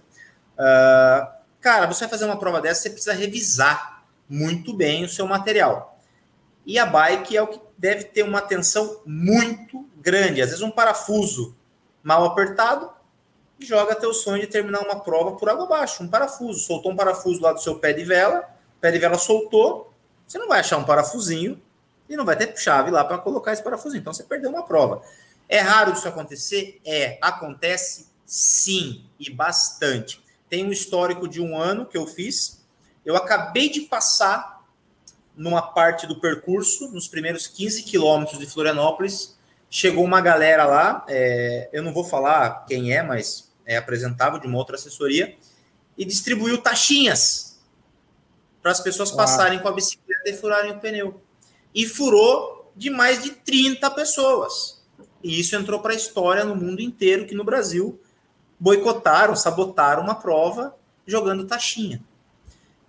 Uh, 0.53 1.27
cara, 1.59 1.87
você 1.87 2.01
vai 2.01 2.09
fazer 2.09 2.25
uma 2.25 2.37
prova 2.37 2.61
dessa, 2.61 2.83
você 2.83 2.89
precisa 2.89 3.13
revisar 3.13 4.00
muito 4.31 4.73
bem 4.73 5.03
o 5.03 5.09
seu 5.09 5.27
material. 5.27 5.99
E 6.65 6.79
a 6.79 6.85
bike 6.85 7.35
é 7.35 7.41
o 7.41 7.47
que 7.47 7.59
deve 7.77 8.05
ter 8.05 8.23
uma 8.23 8.39
atenção 8.39 9.01
muito 9.05 9.85
grande. 9.97 10.41
Às 10.41 10.51
vezes 10.51 10.61
um 10.61 10.71
parafuso 10.71 11.53
mal 12.01 12.23
apertado 12.23 12.89
joga 13.59 13.93
teu 13.93 14.13
sonho 14.13 14.41
de 14.41 14.47
terminar 14.47 14.79
uma 14.79 15.01
prova 15.01 15.33
por 15.33 15.49
água 15.49 15.65
abaixo. 15.65 16.01
Um 16.01 16.07
parafuso. 16.07 16.59
Soltou 16.61 16.93
um 16.93 16.95
parafuso 16.95 17.41
lá 17.41 17.51
do 17.51 17.61
seu 17.61 17.77
pé 17.77 17.91
de 17.91 18.05
vela, 18.05 18.49
pé 18.79 18.89
de 18.89 18.99
vela 18.99 19.17
soltou, 19.17 19.93
você 20.25 20.37
não 20.37 20.47
vai 20.47 20.61
achar 20.61 20.77
um 20.77 20.85
parafusinho 20.85 21.61
e 22.07 22.15
não 22.15 22.23
vai 22.23 22.37
ter 22.37 22.55
chave 22.57 22.89
lá 22.89 23.03
para 23.03 23.17
colocar 23.17 23.51
esse 23.51 23.61
parafusinho. 23.61 23.99
Então 23.99 24.13
você 24.13 24.23
perdeu 24.23 24.49
uma 24.49 24.63
prova. 24.63 25.01
É 25.49 25.59
raro 25.59 25.91
isso 25.91 26.07
acontecer? 26.07 26.79
É. 26.85 27.17
Acontece 27.21 28.07
sim, 28.25 29.03
e 29.19 29.29
bastante. 29.29 30.23
Tem 30.49 30.65
um 30.65 30.71
histórico 30.71 31.27
de 31.27 31.41
um 31.41 31.57
ano 31.57 31.85
que 31.85 31.97
eu 31.97 32.07
fiz. 32.07 32.60
Eu 33.05 33.15
acabei 33.15 33.69
de 33.69 33.81
passar 33.81 34.61
numa 35.35 35.61
parte 35.61 36.05
do 36.05 36.19
percurso, 36.19 36.91
nos 36.91 37.07
primeiros 37.07 37.47
15 37.47 37.83
quilômetros 37.83 38.37
de 38.37 38.45
Florianópolis, 38.45 39.37
chegou 39.69 40.03
uma 40.03 40.19
galera 40.19 40.65
lá, 40.65 41.05
é, 41.07 41.69
eu 41.71 41.81
não 41.81 41.93
vou 41.93 42.03
falar 42.03 42.65
quem 42.67 42.93
é, 42.93 43.01
mas 43.01 43.51
é 43.65 43.77
apresentável 43.77 44.39
de 44.39 44.45
uma 44.45 44.57
outra 44.57 44.75
assessoria, 44.75 45.35
e 45.97 46.03
distribuiu 46.03 46.57
taxinhas 46.57 47.59
para 48.61 48.71
as 48.71 48.79
pessoas 48.79 49.11
passarem 49.11 49.59
com 49.59 49.67
a 49.67 49.71
bicicleta 49.71 50.29
e 50.29 50.33
furarem 50.33 50.71
o 50.71 50.79
pneu. 50.79 51.21
E 51.73 51.87
furou 51.87 52.71
de 52.75 52.89
mais 52.89 53.23
de 53.23 53.31
30 53.31 53.89
pessoas. 53.91 54.83
E 55.23 55.39
isso 55.39 55.55
entrou 55.55 55.79
para 55.79 55.93
a 55.93 55.95
história 55.95 56.43
no 56.43 56.55
mundo 56.55 56.81
inteiro, 56.81 57.25
que 57.25 57.33
no 57.33 57.43
Brasil 57.43 57.99
boicotaram, 58.59 59.35
sabotaram 59.35 60.03
uma 60.03 60.15
prova 60.15 60.75
jogando 61.05 61.47
taxinha. 61.47 62.03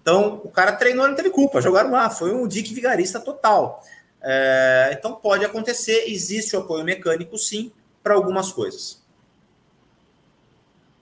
Então, 0.03 0.41
o 0.45 0.51
cara 0.51 0.73
treinou, 0.73 1.07
não 1.07 1.15
teve 1.15 1.31
culpa, 1.31 1.61
jogaram 1.61 1.93
lá, 1.93 2.11
foi 2.11 2.35
um 2.35 2.47
dick 2.47 2.75
vigarista 2.75 3.21
total. 3.21 3.83
É, 4.21 4.95
então 4.97 5.15
pode 5.15 5.45
acontecer, 5.45 6.05
existe 6.07 6.55
o 6.57 6.61
apoio 6.61 6.85
mecânico 6.85 7.37
sim 7.39 7.73
para 8.03 8.15
algumas 8.15 8.53
coisas. 8.53 9.03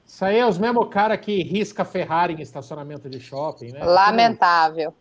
Isso 0.07 0.25
aí 0.25 0.39
é 0.39 0.47
os 0.47 0.59
mesmos 0.59 0.89
cara 0.91 1.17
que 1.17 1.43
risca 1.43 1.85
Ferrari 1.85 2.35
em 2.35 2.43
estacionamento 2.43 3.09
de 3.09 3.21
shopping, 3.21 3.73
né? 3.73 3.85
Lamentável. 3.85 4.93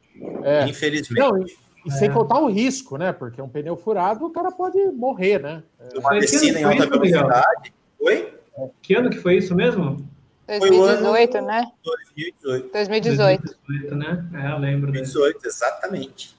É. 0.43 0.67
Infelizmente. 0.67 1.19
Não, 1.19 1.37
e, 1.37 1.57
e 1.85 1.89
é. 1.89 1.91
sem 1.91 2.11
contar 2.11 2.39
o 2.39 2.47
risco, 2.47 2.97
né? 2.97 3.11
Porque 3.11 3.41
um 3.41 3.49
pneu 3.49 3.75
furado, 3.75 4.25
o 4.25 4.29
cara 4.29 4.51
pode 4.51 4.77
morrer, 4.91 5.41
né? 5.41 5.63
Uma 5.95 6.11
piscina 6.11 6.59
em 6.59 6.63
alta 6.63 6.87
velocidade. 6.87 7.73
Oi? 7.99 8.33
Que 8.81 8.95
ano 8.95 9.09
que 9.09 9.17
foi 9.17 9.37
isso 9.37 9.55
mesmo? 9.55 10.07
2018, 10.57 11.41
né? 11.41 11.71
2018. 11.83 12.71
2018. 12.73 13.43
2018, 13.67 13.95
né? 13.95 14.29
É, 14.33 14.51
eu 14.51 14.57
lembro. 14.57 14.91
2018, 14.91 15.45
exatamente. 15.45 16.35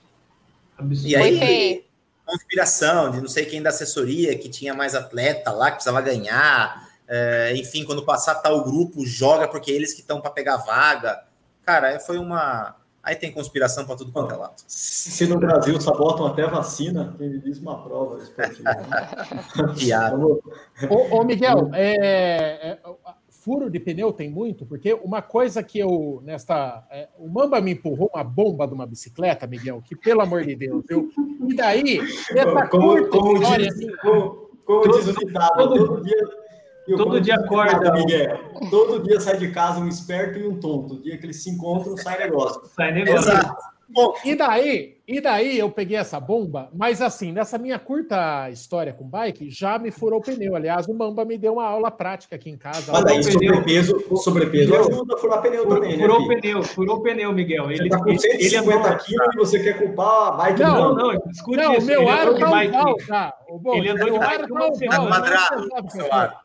Absurdo. 0.77 1.09
E 1.09 1.17
aí, 1.17 1.85
conspiração 2.25 3.11
de 3.11 3.21
não 3.21 3.29
sei 3.29 3.45
quem 3.45 3.63
da 3.63 3.71
assessoria 3.71 4.37
que 4.37 4.49
tinha 4.49 4.75
mais 4.75 4.95
atleta 4.95 5.51
lá, 5.53 5.67
que 5.67 5.77
precisava 5.77 6.01
ganhar. 6.01 6.89
É, 7.07 7.55
enfim, 7.57 7.85
quando 7.85 8.05
passar 8.05 8.37
tal 8.37 8.63
grupo, 8.63 9.05
joga 9.05 9.49
porque 9.49 9.71
eles 9.71 9.93
que 9.93 10.01
estão 10.01 10.21
para 10.21 10.31
pegar 10.31 10.57
vaga. 10.59 11.25
Cara, 11.65 11.99
foi 12.01 12.19
uma. 12.19 12.77
Aí 13.03 13.17
tem 13.17 13.33
conspiração 13.33 13.87
para 13.87 13.97
tudo 13.97 14.13
quanto 14.13 14.35
é 14.35 14.37
lado. 14.37 14.55
Se 14.67 15.27
no 15.27 15.39
Brasil 15.39 15.81
só 15.81 15.97
botam 15.97 16.27
até 16.27 16.47
vacina, 16.47 17.15
quem 17.17 17.31
me 17.31 17.39
diz 17.41 17.59
uma 17.59 17.83
prova. 17.83 18.21
Piada. 19.79 20.17
ô, 20.89 21.17
ô, 21.17 21.25
Miguel, 21.25 21.71
é, 21.73 22.73
é, 22.73 22.79
furo 23.51 23.68
de 23.68 23.80
pneu 23.80 24.12
tem 24.12 24.30
muito, 24.30 24.64
porque 24.64 24.94
uma 24.94 25.20
coisa 25.20 25.61
que 25.61 25.80
eu, 25.80 26.22
nesta. 26.24 26.86
É, 26.88 27.09
o 27.18 27.28
Mamba 27.28 27.61
me 27.61 27.72
empurrou 27.72 28.09
uma 28.14 28.22
bomba 28.22 28.64
de 28.64 28.74
uma 28.74 28.86
bicicleta, 28.86 29.44
Miguel, 29.44 29.82
que 29.84 29.96
pelo 29.96 30.20
amor 30.20 30.44
de 30.44 30.55
Deus, 30.55 30.84
eu, 30.88 31.09
e 31.48 31.55
daí, 31.57 31.98
essa 32.30 32.68
como, 32.68 33.09
como, 33.09 33.40
diz, 33.40 33.72
assim, 33.72 33.90
como, 33.96 34.51
como 34.64 34.92
diz 34.92 35.09
o 35.09 35.26
ditado, 35.26 35.68
todo 35.68 36.05
dia 36.05 36.28
Viu? 36.86 36.96
Todo 36.96 37.20
dia 37.20 37.34
acorda. 37.34 37.92
Miguel. 37.92 38.38
Todo 38.70 39.03
dia 39.03 39.20
sai 39.20 39.36
de 39.36 39.51
casa 39.51 39.78
um 39.78 39.86
esperto 39.86 40.38
e 40.38 40.46
um 40.46 40.59
tonto. 40.59 40.94
O 40.94 41.03
dia 41.03 41.16
que 41.18 41.26
eles 41.26 41.40
se 41.42 41.51
encontram, 41.51 41.96
sai 41.96 42.18
negócio. 42.18 42.62
Sai 42.74 42.90
negócio. 42.90 43.30
Exato. 43.30 43.55
Bom, 43.93 44.14
e 44.24 44.34
daí, 44.36 44.99
e 45.07 45.20
daí 45.20 45.59
eu 45.59 45.70
peguei 45.70 45.97
essa 45.97 46.20
bomba, 46.20 46.70
mas 46.72 47.03
assim, 47.03 47.32
nessa 47.32 47.59
minha 47.59 47.78
curta 47.78 48.49
história 48.51 48.93
com 48.93 49.05
bike, 49.05 49.51
já 49.51 49.78
me 49.78 49.91
furou 49.91 50.20
o 50.20 50.22
pneu. 50.22 50.55
Aliás, 50.55 50.86
o 50.86 50.95
Mamba 50.95 51.24
me 51.24 51.36
deu 51.36 51.55
uma 51.55 51.64
aula 51.64 51.91
prática 51.91 52.36
aqui 52.36 52.51
em 52.51 52.57
casa. 52.57 52.93
Mas 52.93 53.05
daí, 53.05 53.22
sobrepeso, 53.22 54.16
sobrepeso 54.16 54.76
ajuda 54.76 55.14
a 55.14 55.18
furar 55.18 55.43
pneu 55.43 55.64
furou, 55.64 55.80
também, 55.80 55.97
né, 55.97 56.03
Furou 56.03 56.20
o 56.20 56.28
pneu, 56.28 56.62
furou 56.62 56.97
o 56.97 57.03
pneu, 57.03 57.32
Miguel. 57.32 57.70
Ele, 57.70 57.88
tá 57.88 57.99
com 57.99 58.16
150 58.16 58.88
ele 58.88 58.99
quilos 58.99 59.34
e 59.34 59.38
você 59.38 59.59
quer 59.61 59.78
culpar 59.78 60.28
a 60.28 60.30
bike 60.32 60.61
não, 60.61 60.95
não, 60.95 60.95
não, 60.95 61.22
escute 61.30 61.57
não, 61.57 61.74
isso. 61.74 61.86
meu 61.86 62.09
ar 62.09 62.34
tá 62.34 62.51
bike, 62.51 63.07
tá. 63.07 63.34
Bom, 63.61 63.74
ele 63.74 63.88
andou 63.88 64.11
de 64.11 64.18
bike 64.18 64.53
uma 64.53 64.74
semana. 64.74 66.41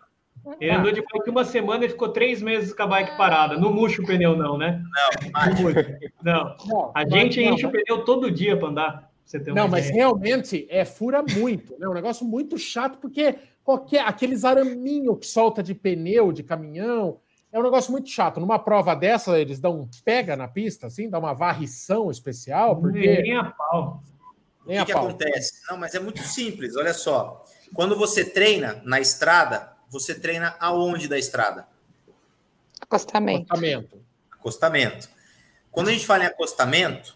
Ele 0.60 0.72
andou 0.72 0.92
de 0.92 1.02
bike 1.02 1.30
uma 1.30 1.44
semana 1.44 1.86
e 1.86 1.90
ficou 1.90 2.10
três 2.10 2.42
meses 2.42 2.74
com 2.74 2.84
a 2.84 2.88
bike 2.88 3.18
parada. 3.18 3.58
Não 3.58 3.74
murcha 3.74 4.02
o 4.02 4.06
pneu, 4.06 4.36
não, 4.36 4.58
né? 4.58 4.84
Não, 6.24 6.56
não. 6.68 6.92
A 6.94 7.08
gente 7.08 7.44
não, 7.44 7.54
enche 7.54 7.64
não. 7.64 7.70
o 7.70 7.74
pneu 7.74 8.06
todo 8.06 8.32
dia 8.32 8.56
para 8.56 8.68
andar. 8.68 9.12
Você 9.26 9.40
ter 9.40 9.54
não, 9.54 9.68
mas 9.68 9.90
realmente 9.90 10.68
é 10.70 10.86
fura 10.86 11.24
muito. 11.24 11.74
É 11.76 11.80
né? 11.80 11.88
um 11.88 11.94
negócio 11.94 12.24
muito 12.26 12.60
chato, 12.60 13.00
porque 13.00 13.36
qualquer, 13.64 14.06
aqueles 14.06 14.46
araminhos 14.46 15.18
que 15.20 15.26
solta 15.26 15.64
de 15.64 15.74
pneu, 15.74 16.32
de 16.32 16.44
caminhão, 16.44 17.20
é 17.52 17.60
um 17.60 17.64
negócio 17.64 17.92
muito 17.92 18.10
chato. 18.10 18.40
Numa 18.40 18.60
prova 18.60 18.96
dessa, 18.96 19.40
eles 19.40 19.60
dão 19.60 19.80
um 19.80 19.90
pega 20.04 20.36
na 20.36 20.48
pista, 20.48 20.88
assim, 20.88 21.10
dá 21.10 21.18
uma 21.18 21.34
varrição 21.34 22.12
especial, 22.12 22.76
porque. 22.76 23.22
Nem 23.22 23.36
a 23.36 23.46
pau. 23.46 24.04
Nem 24.68 24.80
o 24.80 24.86
que, 24.86 24.92
a 24.92 24.94
que 24.94 24.94
pau. 24.94 25.08
acontece? 25.08 25.54
Não, 25.70 25.78
mas 25.78 25.96
é 25.96 26.00
muito 26.00 26.22
simples, 26.22 26.76
olha 26.76 26.94
só. 26.94 27.44
Quando 27.74 27.98
você 27.98 28.24
treina 28.24 28.82
na 28.86 29.00
estrada, 29.00 29.75
você 29.90 30.16
treina 30.16 30.56
aonde 30.60 31.08
da 31.08 31.18
estrada? 31.18 31.68
Acostamento. 32.82 33.46
Acostamento. 33.52 34.00
Acostamento. 34.32 35.10
Quando 35.72 35.90
a 35.90 35.92
gente 35.92 36.06
fala 36.06 36.24
em 36.24 36.28
acostamento, 36.28 37.16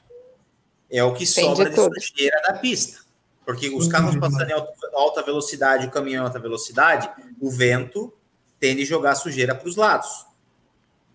é 0.89 1.03
o 1.03 1.13
que 1.13 1.25
sobra 1.25 1.69
de, 1.69 1.75
de 1.75 2.01
sujeira 2.01 2.41
da 2.41 2.53
pista. 2.53 2.99
Porque 3.45 3.69
os 3.69 3.87
carros 3.87 4.15
passando 4.17 4.49
em 4.49 4.53
alta 4.93 5.23
velocidade, 5.23 5.87
o 5.87 5.91
caminhão 5.91 6.23
em 6.23 6.27
alta 6.27 6.39
velocidade, 6.39 7.09
o 7.39 7.49
vento 7.49 8.13
tende 8.59 8.83
a 8.83 8.85
jogar 8.85 9.15
sujeira 9.15 9.55
para 9.55 9.67
os 9.67 9.75
lados. 9.75 10.25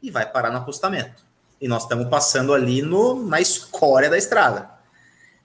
E 0.02 0.10
vai 0.10 0.30
parar 0.30 0.50
no 0.50 0.58
acostamento. 0.58 1.24
E 1.60 1.68
nós 1.68 1.82
estamos 1.82 2.08
passando 2.08 2.52
ali 2.52 2.82
no, 2.82 3.26
na 3.26 3.40
escória 3.40 4.10
da 4.10 4.18
estrada. 4.18 4.70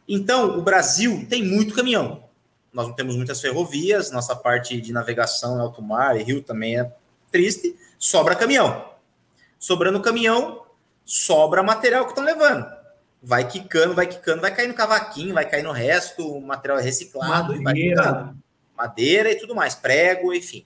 Então, 0.07 0.57
o 0.57 0.61
Brasil 0.61 1.27
tem 1.29 1.43
muito 1.43 1.75
caminhão 1.75 2.28
nós 2.71 2.87
não 2.87 2.95
temos 2.95 3.15
muitas 3.15 3.41
ferrovias, 3.41 4.11
nossa 4.11 4.35
parte 4.35 4.79
de 4.79 4.93
navegação 4.93 5.57
em 5.57 5.61
alto 5.61 5.81
mar 5.81 6.19
e 6.19 6.23
rio 6.23 6.41
também 6.41 6.79
é 6.79 6.91
triste, 7.31 7.75
sobra 7.97 8.35
caminhão. 8.35 8.89
Sobrando 9.57 10.01
caminhão, 10.01 10.65
sobra 11.03 11.63
material 11.63 12.05
que 12.05 12.11
estão 12.11 12.23
levando. 12.23 12.65
Vai 13.21 13.47
quicando, 13.47 13.93
vai 13.93 14.07
quicando, 14.07 14.41
vai 14.41 14.55
cair 14.55 14.67
no 14.67 14.73
cavaquinho, 14.73 15.33
vai 15.33 15.49
cair 15.49 15.63
no 15.63 15.71
resto, 15.71 16.25
o 16.25 16.41
material 16.41 16.79
é 16.79 16.81
reciclado 16.81 17.61
madeira. 17.61 18.33
madeira 18.77 19.31
e 19.31 19.35
tudo 19.35 19.53
mais, 19.53 19.75
prego, 19.75 20.33
enfim. 20.33 20.65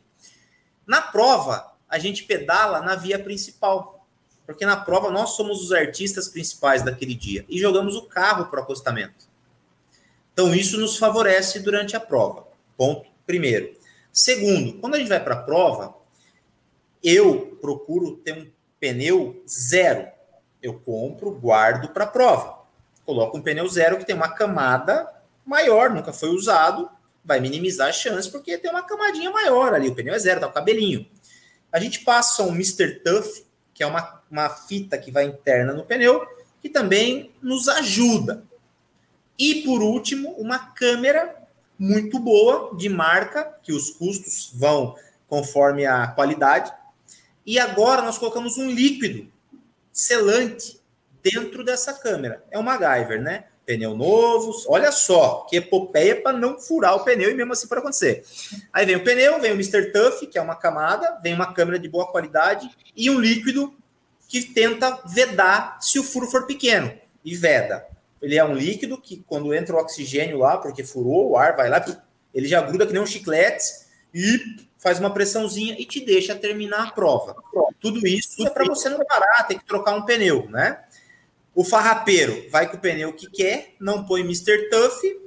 Na 0.86 1.02
prova, 1.02 1.74
a 1.90 1.98
gente 1.98 2.24
pedala 2.24 2.82
na 2.82 2.96
via 2.96 3.18
principal, 3.18 4.06
porque 4.46 4.66
na 4.66 4.78
prova 4.78 5.10
nós 5.10 5.32
somos 5.32 5.64
os 5.64 5.72
artistas 5.72 6.28
principais 6.28 6.84
daquele 6.84 7.16
dia 7.16 7.46
e 7.48 7.58
jogamos 7.58 7.96
o 7.96 8.04
carro 8.04 8.46
para 8.46 8.60
o 8.60 8.64
acostamento. 8.64 9.33
Então, 10.34 10.54
isso 10.54 10.80
nos 10.80 10.98
favorece 10.98 11.60
durante 11.60 11.96
a 11.96 12.00
prova. 12.00 12.48
Ponto 12.76 13.08
primeiro. 13.26 13.74
Segundo, 14.12 14.74
quando 14.74 14.96
a 14.96 14.98
gente 15.00 15.10
vai 15.10 15.24
para 15.24 15.36
a 15.36 15.42
prova, 15.44 15.96
eu 17.04 17.58
procuro 17.62 18.18
ter 18.18 18.34
um 18.34 18.48
pneu 18.80 19.44
zero. 19.48 20.08
Eu 20.62 20.80
compro, 20.80 21.32
guardo 21.32 21.90
para 21.90 22.04
a 22.06 22.08
prova. 22.08 22.64
Coloco 23.06 23.38
um 23.38 23.42
pneu 23.42 23.68
zero 23.68 23.98
que 23.98 24.06
tem 24.06 24.16
uma 24.16 24.30
camada 24.30 25.10
maior, 25.46 25.90
nunca 25.90 26.14
foi 26.14 26.30
usado, 26.30 26.90
vai 27.24 27.40
minimizar 27.40 27.90
as 27.90 27.98
chances, 27.98 28.28
porque 28.28 28.58
tem 28.58 28.72
uma 28.72 28.84
camadinha 28.84 29.30
maior 29.30 29.74
ali. 29.74 29.90
O 29.90 29.96
pneu 29.96 30.14
é 30.14 30.20
zero, 30.20 30.40
tá 30.40 30.48
o 30.48 30.54
cabelinho. 30.54 31.06
A 31.72 31.80
gente 31.80 32.02
passa 32.02 32.44
um 32.44 32.54
Mr. 32.54 33.00
Tuff, 33.04 33.46
que 33.74 33.84
é 33.84 33.88
uma, 33.88 34.22
uma 34.30 34.50
fita 34.50 34.98
que 34.98 35.12
vai 35.12 35.26
interna 35.26 35.74
no 35.74 35.84
pneu, 35.84 36.26
que 36.62 36.70
também 36.70 37.32
nos 37.42 37.68
ajuda. 37.68 38.44
E 39.38 39.64
por 39.64 39.82
último, 39.82 40.30
uma 40.32 40.60
câmera 40.60 41.36
muito 41.78 42.20
boa 42.20 42.76
de 42.78 42.88
marca, 42.88 43.58
que 43.64 43.74
os 43.74 43.90
custos 43.90 44.52
vão 44.54 44.96
conforme 45.28 45.86
a 45.86 46.08
qualidade. 46.08 46.72
E 47.46 47.60
agora 47.60 48.02
nós 48.02 48.18
colocamos 48.18 48.58
um 48.58 48.70
líquido 48.70 49.28
selante 49.92 50.80
dentro 51.22 51.64
dessa 51.64 51.94
câmera. 51.94 52.44
É 52.52 52.60
um 52.60 52.64
MacGyver, 52.64 53.22
né? 53.22 53.46
Pneu 53.66 53.96
novos, 53.96 54.66
olha 54.68 54.92
só, 54.92 55.48
que 55.50 55.56
epopeia 55.56 56.22
para 56.22 56.38
não 56.38 56.60
furar 56.60 56.96
o 56.96 57.04
pneu 57.06 57.32
e 57.32 57.34
mesmo 57.34 57.54
assim 57.54 57.68
para 57.68 57.80
acontecer. 57.80 58.26
Aí 58.74 58.86
vem 58.86 58.98
o 58.98 59.04
pneu, 59.04 59.40
vem 59.40 59.52
o 59.52 59.56
Mr. 59.56 59.92
Tuff, 59.92 60.28
que 60.28 60.38
é 60.38 60.42
uma 60.42 60.56
camada, 60.56 61.18
vem 61.24 61.34
uma 61.34 61.54
câmera 61.54 61.80
de 61.80 61.88
boa 61.88 62.06
qualidade 62.12 62.70
e 62.96 63.10
um 63.10 63.20
líquido 63.20 63.74
que 64.28 64.42
tenta 64.42 65.02
vedar 65.06 65.78
se 65.82 65.98
o 65.98 66.04
furo 66.04 66.28
for 66.28 66.46
pequeno. 66.46 66.94
E 67.24 67.38
veda 67.38 67.88
ele 68.24 68.38
é 68.38 68.44
um 68.44 68.56
líquido 68.56 68.98
que, 69.00 69.22
quando 69.28 69.54
entra 69.54 69.76
o 69.76 69.80
oxigênio 69.80 70.38
lá, 70.38 70.58
porque 70.58 70.82
furou, 70.82 71.32
o 71.32 71.38
ar 71.38 71.58
vai 71.58 71.70
lá, 71.70 71.84
ele 72.34 72.48
já 72.48 72.62
gruda 72.62 72.88
que 72.88 72.94
nem 72.94 73.02
um 73.02 73.06
chiclete 73.06 73.66
e 74.14 74.40
faz 74.78 74.98
uma 74.98 75.14
pressãozinha 75.14 75.76
e 75.78 75.86
te 75.86 76.00
deixa 76.00 76.34
terminar 76.34 76.88
a 76.88 76.92
prova. 76.92 77.36
Tudo 77.82 78.08
isso 78.08 78.48
é 78.48 78.50
para 78.50 78.64
você 78.64 78.88
não 78.88 79.04
parar, 79.04 79.44
ter 79.44 79.60
que 79.60 79.66
trocar 79.66 79.94
um 79.94 80.06
pneu, 80.06 80.50
né? 80.50 80.86
O 81.54 81.66
farrapeiro 81.66 82.50
vai 82.50 82.70
com 82.70 82.78
o 82.78 82.80
pneu 82.80 83.12
que 83.12 83.30
quer, 83.30 83.76
não 83.78 84.06
põe 84.06 84.22
Mr. 84.22 84.70
Tuff, 84.70 85.20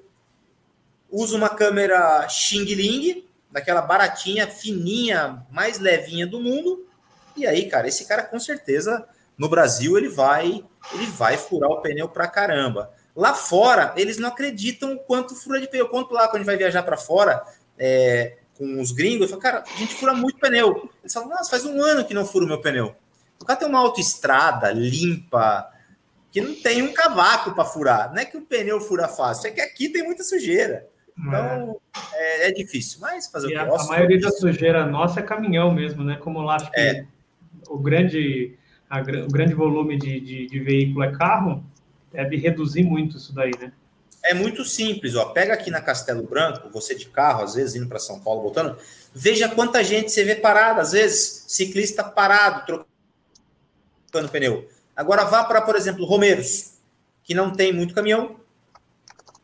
usa 1.10 1.36
uma 1.36 1.50
câmera 1.50 2.26
Xing 2.30 2.64
Ling, 2.64 3.28
daquela 3.50 3.82
baratinha, 3.82 4.46
fininha, 4.46 5.46
mais 5.50 5.78
levinha 5.78 6.26
do 6.26 6.40
mundo. 6.40 6.88
E 7.36 7.46
aí, 7.46 7.68
cara, 7.68 7.88
esse 7.88 8.06
cara 8.06 8.22
com 8.22 8.40
certeza 8.40 9.06
no 9.36 9.48
Brasil 9.48 9.96
ele 9.96 10.08
vai 10.08 10.64
ele 10.94 11.06
vai 11.06 11.36
furar 11.36 11.70
o 11.70 11.80
pneu 11.80 12.08
pra 12.08 12.28
caramba. 12.28 12.90
Lá 13.14 13.34
fora, 13.34 13.94
eles 13.96 14.18
não 14.18 14.28
acreditam 14.28 14.94
o 14.94 14.98
quanto 14.98 15.34
fura 15.34 15.60
de 15.60 15.68
pneu. 15.68 15.88
Quanto 15.88 16.12
lá, 16.12 16.28
quando 16.28 16.36
a 16.36 16.38
gente 16.38 16.46
vai 16.46 16.56
viajar 16.56 16.82
para 16.82 16.96
fora, 16.96 17.42
é, 17.78 18.36
com 18.56 18.80
os 18.80 18.92
gringos, 18.92 19.22
eu 19.22 19.28
falo, 19.28 19.40
cara, 19.40 19.64
a 19.66 19.78
gente 19.78 19.94
fura 19.94 20.12
muito 20.12 20.38
pneu. 20.38 20.90
Eles 21.02 21.12
falam, 21.12 21.30
nossa, 21.30 21.50
faz 21.50 21.64
um 21.64 21.80
ano 21.80 22.04
que 22.04 22.14
não 22.14 22.26
fura 22.26 22.44
o 22.44 22.48
meu 22.48 22.60
pneu. 22.60 22.94
O 23.40 23.44
cara 23.44 23.58
tem 23.58 23.68
uma 23.68 23.80
autoestrada 23.80 24.70
limpa, 24.70 25.70
que 26.30 26.40
não 26.40 26.54
tem 26.54 26.82
um 26.82 26.92
cavaco 26.92 27.54
para 27.54 27.64
furar. 27.64 28.12
Não 28.12 28.20
é 28.20 28.24
que 28.24 28.36
o 28.36 28.42
pneu 28.42 28.80
fura 28.80 29.08
fácil, 29.08 29.48
é 29.48 29.50
que 29.50 29.60
aqui 29.60 29.88
tem 29.88 30.04
muita 30.04 30.22
sujeira. 30.22 30.86
Então, 31.18 31.80
é, 32.12 32.44
é, 32.44 32.48
é 32.48 32.52
difícil, 32.52 33.00
mas 33.00 33.26
fazer 33.26 33.46
e 33.48 33.50
o 33.50 33.52
que? 33.52 33.56
A, 33.56 33.80
a 33.80 33.86
maioria 33.86 34.20
da 34.20 34.30
sujeira 34.30 34.84
nossa 34.84 35.20
é 35.20 35.22
caminhão 35.22 35.72
mesmo, 35.72 36.04
né? 36.04 36.16
Como 36.16 36.42
lá, 36.42 36.56
acho 36.56 36.70
que 36.70 36.78
é. 36.78 37.06
o 37.68 37.78
grande 37.78 38.58
a, 38.88 39.00
o 39.00 39.28
grande 39.28 39.54
volume 39.54 39.98
de, 39.98 40.20
de, 40.20 40.46
de, 40.46 40.60
veículo 40.60 41.02
é 41.02 41.12
carro, 41.16 41.64
deve 42.12 42.36
reduzir 42.36 42.84
muito 42.84 43.16
isso 43.16 43.34
daí, 43.34 43.52
né? 43.60 43.72
É 44.24 44.34
muito 44.34 44.64
simples, 44.64 45.14
ó. 45.14 45.26
Pega 45.26 45.54
aqui 45.54 45.70
na 45.70 45.80
Castelo 45.80 46.22
Branco, 46.26 46.68
você 46.72 46.94
de 46.94 47.06
carro, 47.06 47.44
às 47.44 47.54
vezes 47.54 47.76
indo 47.76 47.86
para 47.86 47.98
São 47.98 48.20
Paulo, 48.20 48.42
voltando, 48.42 48.76
veja 49.14 49.48
quanta 49.48 49.84
gente 49.84 50.10
você 50.10 50.24
vê 50.24 50.34
parada, 50.34 50.80
às 50.80 50.92
vezes 50.92 51.44
ciclista 51.46 52.02
parado, 52.02 52.84
trocando 54.10 54.30
pneu. 54.30 54.68
Agora 54.96 55.24
vá 55.24 55.44
para, 55.44 55.60
por 55.60 55.76
exemplo, 55.76 56.04
Romeiros, 56.04 56.72
que 57.22 57.34
não 57.34 57.52
tem 57.52 57.72
muito 57.72 57.94
caminhão, 57.94 58.36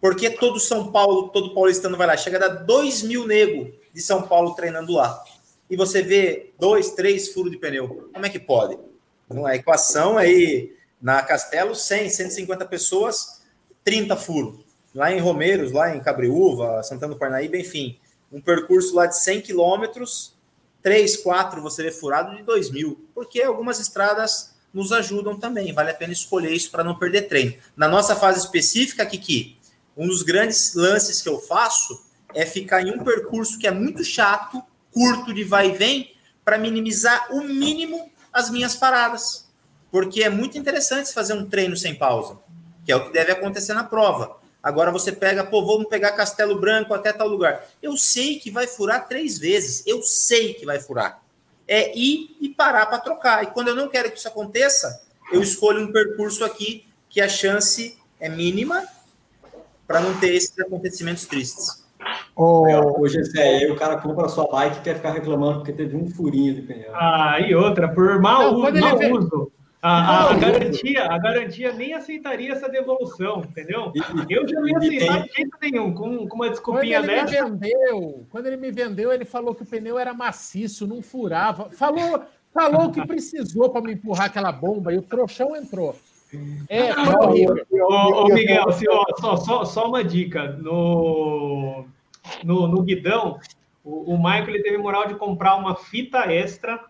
porque 0.01 0.31
todo 0.31 0.59
São 0.59 0.91
Paulo, 0.91 1.29
todo 1.29 1.55
paulistano 1.55 1.97
vai 1.97 2.07
lá, 2.07 2.17
chega 2.17 2.39
a 2.39 2.49
dar 2.49 2.65
2 2.65 3.03
mil 3.03 3.27
nego 3.27 3.73
de 3.93 4.01
São 4.01 4.23
Paulo 4.23 4.55
treinando 4.55 4.95
lá. 4.95 5.23
E 5.71 5.77
você 5.77 6.03
vê 6.03 6.53
dois, 6.59 6.91
três 6.93 7.33
furos 7.33 7.53
de 7.53 7.59
pneu. 7.59 8.11
Como 8.13 8.27
é 8.27 8.29
que 8.29 8.39
pode? 8.39 8.77
Uma 9.33 9.55
equação 9.55 10.19
aí 10.19 10.75
na 11.01 11.23
Castelo, 11.23 11.75
100, 11.75 12.11
150 12.11 12.65
pessoas, 12.67 13.43
30 13.85 14.17
furos. 14.17 14.61
Lá 14.95 15.11
em 15.13 15.19
Romeiros, 15.19 15.73
lá 15.73 15.95
em 15.95 16.01
Cabreúva, 16.01 16.83
Santana 16.83 17.15
do 17.15 17.19
Parnaíba, 17.19 17.57
enfim, 17.57 17.99
um 18.31 18.41
percurso 18.41 18.95
lá 18.95 19.07
de 19.07 19.19
100 19.19 19.41
quilômetros, 19.41 20.37
3, 20.83 21.17
4 21.19 21.63
você 21.63 21.83
vê 21.83 21.91
furado 21.91 22.37
de 22.37 22.43
2 22.43 22.71
mil, 22.71 23.09
porque 23.15 23.43
algumas 23.43 23.81
estradas 23.81 24.55
nos 24.73 24.93
ajudam 24.93 25.39
também, 25.39 25.73
vale 25.73 25.91
a 25.91 25.95
pena 25.95 26.13
escolher 26.13 26.53
isso 26.53 26.71
para 26.71 26.85
não 26.85 26.99
perder 26.99 27.23
treino. 27.23 27.55
Na 27.77 27.89
nossa 27.89 28.17
fase 28.17 28.39
específica, 28.39 29.05
Kiki, 29.05 29.59
um 29.97 30.07
dos 30.07 30.23
grandes 30.23 30.75
lances 30.75 31.21
que 31.21 31.29
eu 31.29 31.39
faço 31.39 32.05
é 32.35 32.47
ficar 32.47 32.83
em 32.83 32.91
um 32.91 33.05
percurso 33.05 33.59
que 33.59 33.67
é 33.67 33.71
muito 33.71 34.03
chato, 34.03 34.63
curto 34.91 35.33
de 35.33 35.45
vai 35.45 35.71
e 35.71 35.77
vem, 35.77 36.15
para 36.45 36.59
minimizar 36.59 37.29
o 37.35 37.43
mínimo 37.43 38.11
as 38.33 38.51
minhas 38.51 38.75
paradas. 38.75 39.47
Porque 39.91 40.23
é 40.23 40.31
muito 40.31 40.57
interessante 40.57 41.13
fazer 41.13 41.35
um 41.35 41.49
treino 41.49 41.77
sem 41.77 41.95
pausa, 41.95 42.39
que 42.85 42.91
é 42.91 42.97
o 42.97 43.07
que 43.07 43.13
deve 43.13 43.33
acontecer 43.33 43.75
na 43.75 43.85
prova. 43.85 44.41
Agora 44.63 44.93
você 44.93 45.11
pega, 45.11 45.45
pô, 45.45 45.65
vamos 45.67 45.89
pegar 45.89 46.13
Castelo 46.13 46.59
Branco 46.59 46.95
até 46.95 47.13
tal 47.13 47.29
lugar. 47.29 47.67
Eu 47.83 47.97
sei 47.97 48.39
que 48.39 48.51
vai 48.51 48.67
furar 48.67 49.09
três 49.09 49.37
vezes. 49.37 49.83
Eu 49.87 50.03
sei 50.03 50.55
que 50.55 50.65
vai 50.65 50.81
furar. 50.81 51.21
É 51.67 51.97
ir 51.99 52.37
e 52.41 52.49
parar 52.49 52.87
para 52.87 52.99
trocar. 52.99 53.43
E 53.43 53.49
quando 53.49 53.69
eu 53.69 53.75
não 53.75 53.89
quero 53.89 54.11
que 54.11 54.19
isso 54.19 54.29
aconteça, 54.29 55.03
eu 55.33 55.43
escolho 55.43 55.85
um 55.85 55.93
percurso 55.93 56.45
aqui 56.45 56.87
que 57.09 57.21
a 57.21 57.29
chance 57.29 57.99
é 58.21 58.29
mínima 58.29 58.87
para 59.87 60.01
não 60.01 60.19
ter 60.19 60.35
esses 60.35 60.57
acontecimentos 60.61 61.27
tristes. 61.27 61.82
Oh. 62.37 63.01
Hoje, 63.01 63.21
aí 63.39 63.71
o 63.71 63.77
cara 63.77 63.99
compra 63.99 64.27
a 64.27 64.29
sua 64.29 64.49
bike 64.49 64.79
e 64.79 64.81
quer 64.81 64.97
ficar 64.97 65.13
reclamando 65.13 65.59
porque 65.59 65.73
teve 65.73 65.97
um 65.97 66.09
furinho 66.09 66.55
de 66.55 66.63
pneu. 66.63 66.91
Ah, 66.95 67.39
e 67.41 67.55
outra, 67.55 67.89
por 67.89 68.21
mau, 68.21 68.53
não, 68.53 68.81
mau 68.81 68.99
vê... 68.99 69.13
uso. 69.13 69.53
A, 69.85 70.31
a, 70.31 70.35
garantia, 70.35 71.07
a 71.07 71.19
garantia 71.19 71.73
nem 71.73 71.93
aceitaria 71.93 72.53
essa 72.53 72.69
devolução, 72.69 73.41
entendeu? 73.41 73.93
Eu 74.31 74.47
já 74.47 74.61
não 74.61 74.69
ia 74.69 74.79
aceitar 74.79 75.23
de 75.25 75.33
jeito 75.33 75.59
nenhum, 75.61 75.93
com, 75.93 76.29
com 76.29 76.37
uma 76.37 76.51
desculpinha 76.51 77.01
quando 77.01 77.11
ele 77.11 77.23
dessa. 77.25 77.49
Me 77.49 77.51
vendeu, 77.51 78.27
quando 78.31 78.47
ele 78.47 78.57
me 78.57 78.71
vendeu, 78.71 79.13
ele 79.13 79.25
falou 79.25 79.57
que 79.57 79.65
o 79.65 79.67
pneu 79.67 79.99
era 79.99 80.15
maciço, 80.15 80.87
não 80.87 81.03
furava. 81.03 81.69
Falou, 81.73 82.23
falou 82.55 82.93
que 82.93 83.05
precisou 83.05 83.71
para 83.71 83.83
me 83.83 83.95
empurrar 83.95 84.27
aquela 84.27 84.53
bomba 84.53 84.93
e 84.93 84.99
o 84.99 85.03
trouxão 85.03 85.57
entrou. 85.57 85.97
É, 86.69 86.93
horrível. 86.95 87.67
Ô, 87.73 88.23
ô, 88.23 88.29
Miguel, 88.29 88.69
assim, 88.69 88.87
ó, 88.89 89.05
só, 89.19 89.37
só, 89.37 89.65
só 89.65 89.89
uma 89.89 90.05
dica. 90.05 90.53
No, 90.53 91.85
no, 92.45 92.67
no 92.67 92.83
guidão, 92.83 93.39
o, 93.85 94.15
o 94.15 94.17
Michael 94.17 94.51
ele 94.51 94.63
teve 94.63 94.79
moral 94.79 95.07
de 95.07 95.15
comprar 95.15 95.57
uma 95.57 95.75
fita 95.75 96.31
extra 96.33 96.81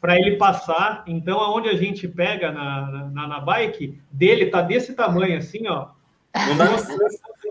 para 0.00 0.16
ele 0.16 0.36
passar. 0.36 1.02
Então, 1.06 1.40
aonde 1.40 1.68
a 1.68 1.76
gente 1.76 2.06
pega 2.06 2.52
na, 2.52 3.10
na, 3.12 3.26
na, 3.26 3.40
bike, 3.40 3.98
dele 4.10 4.46
tá 4.46 4.60
desse 4.60 4.92
tamanho, 4.92 5.38
assim, 5.38 5.66
ó. 5.66 5.88
Não, 6.34 6.56
dá, 6.56 6.66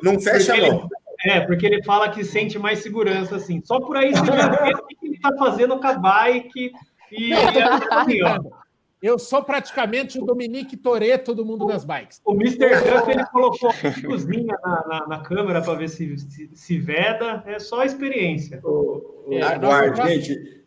não 0.03 0.19
fecha, 0.19 0.53
porque 0.53 0.69
não. 0.69 0.89
Ele, 1.23 1.33
é, 1.33 1.41
porque 1.41 1.65
ele 1.65 1.83
fala 1.83 2.09
que 2.09 2.23
sente 2.23 2.59
mais 2.59 2.79
segurança, 2.79 3.37
assim. 3.37 3.61
Só 3.63 3.79
por 3.79 3.97
aí 3.97 4.11
você 4.11 4.25
já 4.25 4.49
vê 4.49 4.73
o 4.73 4.85
que 4.85 5.07
ele 5.07 5.19
tá 5.19 5.31
fazendo 5.37 5.79
com 5.79 5.87
a 5.87 5.93
bike. 5.93 6.73
E, 7.11 7.29
e 7.29 7.33
assim, 7.33 8.21
ó. 8.23 8.62
Eu 9.03 9.19
sou 9.19 9.43
praticamente 9.43 10.17
o 10.17 10.25
Dominique 10.25 10.77
Toreto 10.77 11.35
do 11.35 11.45
mundo 11.45 11.67
das 11.67 11.83
bikes. 11.83 12.21
O 12.23 12.33
Mr. 12.35 12.69
Duff, 12.69 13.11
ele 13.11 13.25
colocou 13.25 13.69
a 13.69 14.07
cozinha 14.07 14.57
na, 14.63 14.87
na, 14.87 15.07
na 15.07 15.19
câmera 15.19 15.61
para 15.61 15.73
ver 15.73 15.89
se, 15.89 16.17
se, 16.17 16.49
se, 16.53 16.79
veda. 16.79 17.43
É 17.45 17.59
só 17.59 17.83
experiência. 17.83 18.61
é, 19.29 19.41
aguarde, 19.41 20.01
gente. 20.07 20.63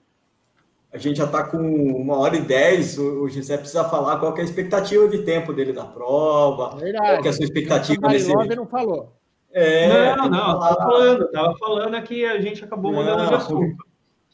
A 0.93 0.99
gente 0.99 1.17
já 1.17 1.25
está 1.25 1.45
com 1.45 1.57
uma 1.57 2.19
hora 2.19 2.37
e 2.37 2.43
dez. 2.43 2.99
O 2.99 3.27
Gisé 3.27 3.57
precisa 3.57 3.85
falar 3.85 4.19
qual 4.19 4.37
é 4.37 4.43
a 4.43 4.45
expectativa 4.45 5.09
de 5.09 5.23
tempo 5.23 5.55
dele 5.55 5.73
da 5.73 5.87
prova. 5.87 6.77
Verdade. 6.77 7.23
Qual 7.23 7.25
é 7.25 7.29
a 7.31 7.33
sua 7.33 7.45
expectativa 7.45 8.07
nesse... 8.07 8.31
não 8.55 8.67
falou. 8.67 9.17
É, 9.51 10.15
não, 10.15 10.29
não, 10.29 10.61
estava 10.61 10.77
falando, 10.77 11.31
tava 11.31 11.57
falando 11.57 11.95
aqui, 11.95 12.27
a 12.27 12.39
gente 12.39 12.63
acabou 12.63 12.93
mudando 12.93 13.29
de 13.29 13.35
assunto. 13.35 13.83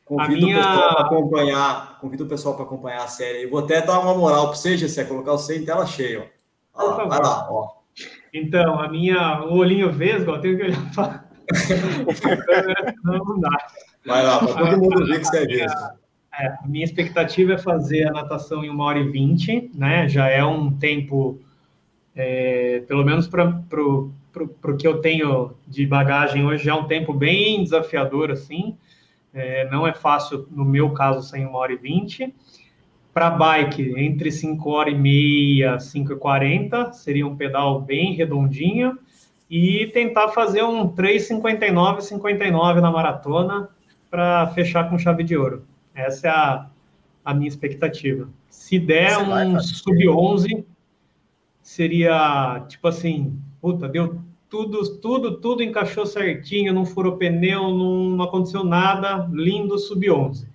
Convido 0.05 0.47
minha... 0.47 0.59
o 0.59 0.63
pessoal 0.63 0.95
para 0.95 1.05
acompanhar, 1.05 1.99
convido 2.01 2.25
o 2.25 2.29
pessoal 2.29 2.55
para 2.55 2.65
acompanhar 2.65 3.05
a 3.05 3.09
série. 3.09 3.45
Eu 3.45 3.51
vou 3.51 3.61
até 3.61 3.81
dar 3.81 4.01
uma 4.01 4.15
moral 4.15 4.49
para 4.49 4.57
você, 4.57 4.77
Gessé, 4.77 5.05
colocar 5.05 5.33
você 5.33 5.59
em 5.59 5.65
tela 5.65 5.87
cheia. 5.87 6.31
Ó. 6.75 6.85
Lá, 6.85 7.05
vai 7.05 7.19
lá, 7.21 7.49
ó. 7.51 7.69
Então, 8.35 8.81
a 8.81 8.89
minha 8.89 9.43
o 9.45 9.57
olhinho 9.57 9.93
vesgo, 9.93 10.33
eu 10.33 10.41
tenho 10.41 10.57
que 10.57 10.65
olhar 10.65 10.95
para 10.95 11.25
não, 13.05 13.41
dá. 13.41 13.51
Vai 14.07 14.25
lá, 14.25 14.39
para 14.39 14.71
todo 14.71 14.79
mundo 14.79 15.07
ver 15.07 15.19
que 15.21 15.25
você 15.25 15.39
é 15.39 15.47
vesgo. 15.47 15.81
É, 16.39 16.47
a 16.47 16.67
minha 16.67 16.85
expectativa 16.85 17.53
é 17.53 17.59
fazer 17.59 18.09
a 18.09 18.13
natação 18.13 18.65
em 18.65 18.71
uma 18.71 18.85
hora 18.85 18.99
e 18.99 19.11
vinte, 19.11 19.71
né? 19.75 20.09
Já 20.09 20.29
é 20.29 20.43
um 20.43 20.73
tempo, 20.73 21.39
é, 22.17 22.83
pelo 22.89 23.05
menos 23.05 23.29
para 23.29 23.45
o 23.45 24.77
que 24.79 24.89
eu 24.89 25.01
tenho 25.01 25.53
de 25.69 25.87
bagagem 25.87 26.47
hoje, 26.47 26.65
já 26.65 26.73
é 26.73 26.75
um 26.75 26.87
tempo 26.87 27.13
bem 27.13 27.63
desafiador, 27.63 28.31
assim. 28.31 28.79
É, 29.35 29.69
não 29.71 29.87
é 29.87 29.95
fácil, 29.95 30.47
no 30.51 30.65
meu 30.65 30.91
caso, 30.91 31.27
sem 31.29 31.47
uma 31.47 31.59
hora 31.59 31.73
e 31.73 31.77
vinte. 31.77 32.35
Para 33.13 33.31
bike, 33.31 33.95
entre 33.99 34.31
5 34.31 34.71
horas 34.71 34.95
e 34.95 34.97
meia, 34.97 35.79
5 35.79 36.13
e 36.13 36.17
40, 36.17 36.93
seria 36.93 37.27
um 37.27 37.37
pedal 37.37 37.81
bem 37.81 38.15
redondinho. 38.15 38.99
E 39.51 39.89
tentar 39.89 40.29
fazer 40.29 40.63
um 40.63 40.89
3,59, 40.89 42.01
59 42.01 42.81
na 42.81 42.91
maratona 42.91 43.69
para 44.11 44.47
fechar 44.49 44.89
com 44.89 44.99
chave 44.99 45.23
de 45.25 45.37
ouro. 45.37 45.67
Essa 45.95 46.29
é 46.29 46.31
a, 46.31 46.71
a 47.25 47.35
minha 47.35 47.49
expectativa. 47.49 48.29
Se 48.49 48.79
der 48.79 49.15
Você 49.17 49.25
um 49.25 49.61
sub-11, 49.61 50.65
seria 51.61 52.65
tipo 52.69 52.89
assim, 52.89 53.39
puta, 53.61 53.89
deu 53.89 54.21
tudo, 54.53 54.99
tudo, 54.99 55.39
tudo 55.39 55.63
encaixou 55.63 56.05
certinho, 56.05 56.75
não 56.75 56.85
furou 56.85 57.17
pneu, 57.17 57.71
não, 57.71 58.11
não 58.11 58.25
aconteceu 58.27 58.63
nada, 58.63 59.27
lindo 59.33 59.79
sub-11. 59.79 60.47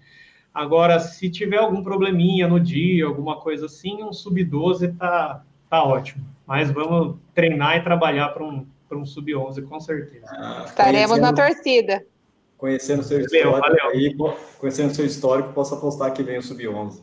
Agora, 0.53 0.99
se 0.99 1.32
tiver 1.32 1.57
algum 1.57 1.82
probleminha 1.82 2.48
no 2.48 2.60
dia, 2.60 3.07
alguma 3.07 3.41
coisa 3.41 3.65
assim, 3.65 4.03
um 4.03 4.14
sub-12 4.14 4.95
tá, 4.99 5.44
tá 5.68 5.84
ótimo. 5.84 6.24
Mas 6.45 6.69
vamos 6.69 7.15
treinar 7.34 7.78
e 7.78 7.82
trabalhar 7.82 8.30
para 8.30 8.44
um, 8.44 8.68
um 8.91 9.06
sub-11, 9.06 9.68
com 9.68 9.80
certeza. 9.80 10.28
Ah, 10.30 10.65
Estaremos 10.68 11.18
na 11.18 11.34
torcida. 11.34 12.06
Conhecendo 12.56 13.02
seu 13.02 13.19
histórico, 13.19 13.49
valeu, 13.49 13.78
valeu. 13.78 13.90
Aí, 13.94 14.15
conhecendo 14.60 14.94
seu 14.94 15.07
histórico, 15.07 15.53
posso 15.53 15.74
apostar 15.74 16.14
que 16.14 16.22
vem 16.22 16.38
o 16.38 16.44
sub-11. 16.44 17.02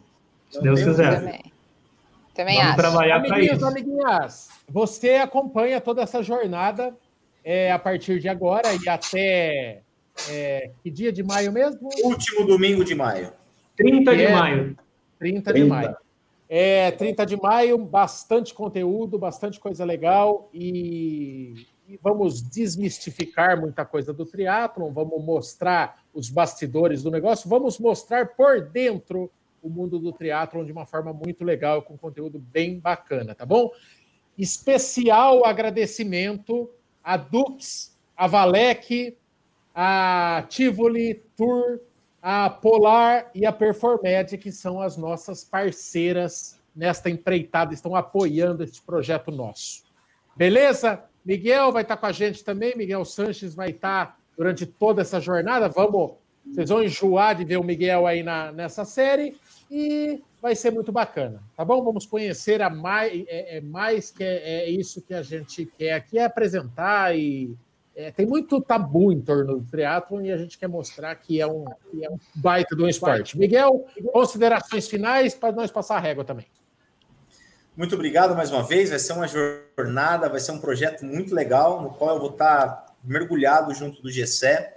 Se 0.48 0.62
Deus 0.62 0.80
quiser. 0.80 1.18
Também. 1.18 1.53
Também 2.34 2.56
Vamos 2.56 2.70
acho. 2.70 2.78
trabalhar 2.78 3.22
para 3.22 3.40
isso. 3.40 3.64
Amiguinhas, 3.64 4.48
você 4.68 5.14
acompanha 5.14 5.80
toda 5.80 6.02
essa 6.02 6.22
jornada 6.22 6.94
é, 7.44 7.70
a 7.70 7.78
partir 7.78 8.18
de 8.18 8.28
agora 8.28 8.68
e 8.74 8.88
até 8.88 9.82
é, 10.28 10.70
que 10.82 10.90
dia 10.90 11.12
de 11.12 11.22
maio 11.22 11.52
mesmo? 11.52 11.88
Último 12.02 12.46
domingo 12.46 12.84
de 12.84 12.94
maio. 12.94 13.32
30 13.76 14.16
de 14.16 14.22
é, 14.24 14.32
maio. 14.32 14.76
30, 15.18 15.52
30 15.52 15.52
de 15.52 15.64
maio. 15.64 15.96
É, 16.48 16.90
30 16.90 17.26
de 17.26 17.36
maio, 17.36 17.78
bastante 17.78 18.52
conteúdo, 18.52 19.18
bastante 19.18 19.58
coisa 19.58 19.84
legal 19.84 20.48
e, 20.52 21.66
e 21.88 21.98
vamos 22.02 22.42
desmistificar 22.42 23.60
muita 23.60 23.84
coisa 23.84 24.12
do 24.12 24.26
triatlon, 24.26 24.92
vamos 24.92 25.24
mostrar 25.24 26.02
os 26.12 26.28
bastidores 26.28 27.02
do 27.02 27.10
negócio, 27.10 27.48
vamos 27.48 27.78
mostrar 27.78 28.26
por 28.36 28.60
dentro 28.60 29.30
o 29.64 29.70
mundo 29.70 29.98
do 29.98 30.12
triatlon 30.12 30.62
de 30.62 30.70
uma 30.70 30.84
forma 30.84 31.10
muito 31.10 31.42
legal, 31.42 31.82
com 31.82 31.96
conteúdo 31.96 32.38
bem 32.38 32.78
bacana, 32.78 33.34
tá 33.34 33.46
bom? 33.46 33.70
Especial 34.36 35.46
agradecimento 35.46 36.70
a 37.02 37.16
Dux, 37.16 37.96
a 38.14 38.26
Valec, 38.26 39.16
a 39.74 40.44
Tivoli 40.48 41.22
Tour, 41.34 41.80
a 42.22 42.50
Polar 42.50 43.30
e 43.34 43.46
a 43.46 43.52
Performed, 43.52 44.36
que 44.36 44.52
são 44.52 44.80
as 44.80 44.98
nossas 44.98 45.42
parceiras 45.42 46.60
nesta 46.76 47.08
empreitada, 47.08 47.72
estão 47.72 47.96
apoiando 47.96 48.62
este 48.62 48.82
projeto 48.82 49.30
nosso. 49.30 49.84
Beleza? 50.36 51.04
Miguel 51.24 51.72
vai 51.72 51.82
estar 51.82 51.96
com 51.96 52.06
a 52.06 52.12
gente 52.12 52.44
também, 52.44 52.76
Miguel 52.76 53.04
Sanches 53.04 53.54
vai 53.54 53.70
estar 53.70 54.18
durante 54.36 54.66
toda 54.66 55.00
essa 55.00 55.20
jornada. 55.20 55.68
Vamos, 55.68 56.12
vocês 56.46 56.68
vão 56.68 56.82
enjoar 56.82 57.34
de 57.34 57.44
ver 57.44 57.56
o 57.56 57.64
Miguel 57.64 58.06
aí 58.06 58.22
na, 58.22 58.52
nessa 58.52 58.84
série 58.84 59.34
e 59.70 60.22
vai 60.40 60.54
ser 60.54 60.70
muito 60.70 60.92
bacana, 60.92 61.42
tá 61.56 61.64
bom? 61.64 61.82
Vamos 61.82 62.06
conhecer 62.06 62.60
a 62.60 62.68
mais, 62.68 63.24
é, 63.28 63.58
é 63.58 63.60
mais 63.60 64.10
que 64.10 64.22
é, 64.22 64.64
é, 64.64 64.70
isso 64.70 65.00
que 65.00 65.14
a 65.14 65.22
gente 65.22 65.66
quer 65.78 65.92
aqui, 65.92 66.18
é 66.18 66.24
apresentar 66.24 67.16
e 67.16 67.56
é, 67.96 68.10
tem 68.10 68.26
muito 68.26 68.60
tabu 68.60 69.12
em 69.12 69.20
torno 69.20 69.58
do 69.58 69.64
triatlon 69.70 70.22
e 70.22 70.32
a 70.32 70.36
gente 70.36 70.58
quer 70.58 70.68
mostrar 70.68 71.14
que 71.14 71.40
é 71.40 71.46
um, 71.46 71.64
que 71.90 72.04
é 72.04 72.10
um 72.10 72.18
baita 72.34 72.74
do 72.74 72.88
esporte. 72.88 73.38
Miguel, 73.38 73.86
considerações 74.12 74.88
finais 74.88 75.34
para 75.34 75.52
nós 75.52 75.70
passar 75.70 75.96
a 75.96 76.00
régua 76.00 76.24
também. 76.24 76.46
Muito 77.76 77.94
obrigado 77.94 78.36
mais 78.36 78.50
uma 78.52 78.62
vez. 78.62 78.90
Vai 78.90 78.98
ser 78.98 79.14
uma 79.14 79.26
jornada, 79.26 80.28
vai 80.28 80.40
ser 80.40 80.52
um 80.52 80.58
projeto 80.58 81.04
muito 81.04 81.34
legal, 81.34 81.82
no 81.82 81.90
qual 81.90 82.16
eu 82.16 82.20
vou 82.20 82.30
estar 82.30 82.86
mergulhado 83.02 83.74
junto 83.74 84.00
do 84.00 84.10
GCE. 84.10 84.73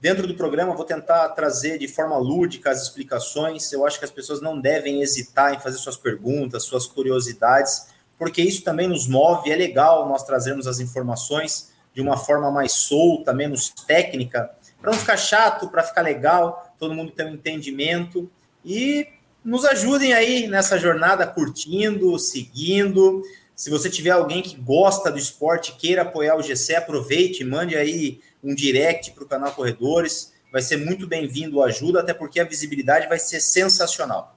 Dentro 0.00 0.26
do 0.26 0.34
programa, 0.34 0.74
vou 0.74 0.86
tentar 0.86 1.28
trazer 1.30 1.76
de 1.78 1.86
forma 1.86 2.16
lúdica 2.16 2.70
as 2.70 2.82
explicações. 2.82 3.70
Eu 3.70 3.86
acho 3.86 3.98
que 3.98 4.04
as 4.06 4.10
pessoas 4.10 4.40
não 4.40 4.58
devem 4.58 5.02
hesitar 5.02 5.52
em 5.52 5.60
fazer 5.60 5.76
suas 5.76 5.98
perguntas, 5.98 6.64
suas 6.64 6.86
curiosidades, 6.86 7.88
porque 8.18 8.40
isso 8.40 8.64
também 8.64 8.88
nos 8.88 9.06
move. 9.06 9.50
É 9.50 9.56
legal 9.56 10.08
nós 10.08 10.22
trazermos 10.22 10.66
as 10.66 10.80
informações 10.80 11.70
de 11.92 12.00
uma 12.00 12.16
forma 12.16 12.50
mais 12.50 12.72
solta, 12.72 13.34
menos 13.34 13.68
técnica, 13.86 14.50
para 14.80 14.90
não 14.90 14.98
ficar 14.98 15.18
chato, 15.18 15.68
para 15.68 15.82
ficar 15.82 16.00
legal, 16.00 16.74
todo 16.78 16.94
mundo 16.94 17.12
ter 17.12 17.26
um 17.26 17.34
entendimento. 17.34 18.30
E 18.64 19.06
nos 19.44 19.66
ajudem 19.66 20.14
aí 20.14 20.46
nessa 20.46 20.78
jornada, 20.78 21.26
curtindo, 21.26 22.18
seguindo. 22.18 23.22
Se 23.60 23.68
você 23.68 23.90
tiver 23.90 24.08
alguém 24.08 24.40
que 24.40 24.56
gosta 24.56 25.12
do 25.12 25.18
esporte, 25.18 25.76
queira 25.76 26.00
apoiar 26.00 26.34
o 26.34 26.42
GC, 26.42 26.76
aproveite, 26.76 27.44
mande 27.44 27.76
aí 27.76 28.18
um 28.42 28.54
direct 28.54 29.12
para 29.12 29.22
o 29.22 29.28
canal 29.28 29.52
Corredores. 29.52 30.32
Vai 30.50 30.62
ser 30.62 30.78
muito 30.78 31.06
bem-vindo 31.06 31.62
a 31.62 31.66
ajuda, 31.66 32.00
até 32.00 32.14
porque 32.14 32.40
a 32.40 32.44
visibilidade 32.44 33.06
vai 33.06 33.18
ser 33.18 33.38
sensacional. 33.38 34.34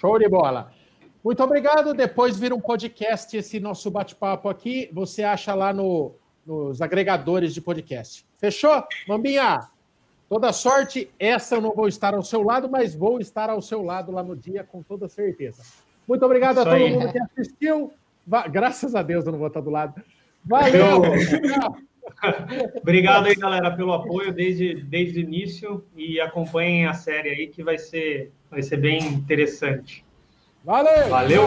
Show 0.00 0.18
de 0.18 0.26
bola. 0.26 0.72
Muito 1.22 1.42
obrigado. 1.42 1.92
Depois 1.92 2.38
vira 2.38 2.54
um 2.54 2.60
podcast 2.62 3.36
esse 3.36 3.60
nosso 3.60 3.90
bate-papo 3.90 4.48
aqui. 4.48 4.88
Você 4.94 5.22
acha 5.22 5.52
lá 5.52 5.70
no, 5.70 6.14
nos 6.46 6.80
agregadores 6.80 7.52
de 7.52 7.60
podcast. 7.60 8.24
Fechou? 8.36 8.82
Mambinha, 9.06 9.68
toda 10.30 10.50
sorte. 10.54 11.10
Essa 11.18 11.56
eu 11.56 11.60
não 11.60 11.74
vou 11.74 11.88
estar 11.88 12.14
ao 12.14 12.22
seu 12.22 12.42
lado, 12.42 12.70
mas 12.70 12.94
vou 12.94 13.20
estar 13.20 13.50
ao 13.50 13.60
seu 13.60 13.82
lado 13.82 14.10
lá 14.10 14.22
no 14.22 14.34
dia, 14.34 14.64
com 14.64 14.82
toda 14.82 15.10
certeza. 15.10 15.62
Muito 16.10 16.26
obrigado 16.26 16.58
Isso 16.58 16.62
a 16.62 16.64
todo 16.64 16.74
aí. 16.74 16.90
mundo 16.90 17.12
que 17.12 17.18
assistiu. 17.20 17.92
Va 18.26 18.48
Graças 18.48 18.96
a 18.96 19.02
Deus 19.02 19.24
eu 19.24 19.30
não 19.30 19.38
vou 19.38 19.46
estar 19.46 19.60
do 19.60 19.70
lado. 19.70 20.02
Valeu! 20.44 21.02
Obrigado 22.82 23.26
aí, 23.26 23.36
galera, 23.36 23.70
pelo 23.70 23.92
apoio 23.92 24.32
desde, 24.32 24.74
desde 24.82 25.20
o 25.20 25.22
início 25.22 25.84
e 25.96 26.20
acompanhem 26.20 26.86
a 26.86 26.94
série 26.94 27.28
aí 27.28 27.46
que 27.46 27.62
vai 27.62 27.78
ser, 27.78 28.32
vai 28.50 28.60
ser 28.60 28.78
bem 28.78 29.06
interessante. 29.06 30.04
Valeu! 30.64 31.08
Valeu! 31.08 31.44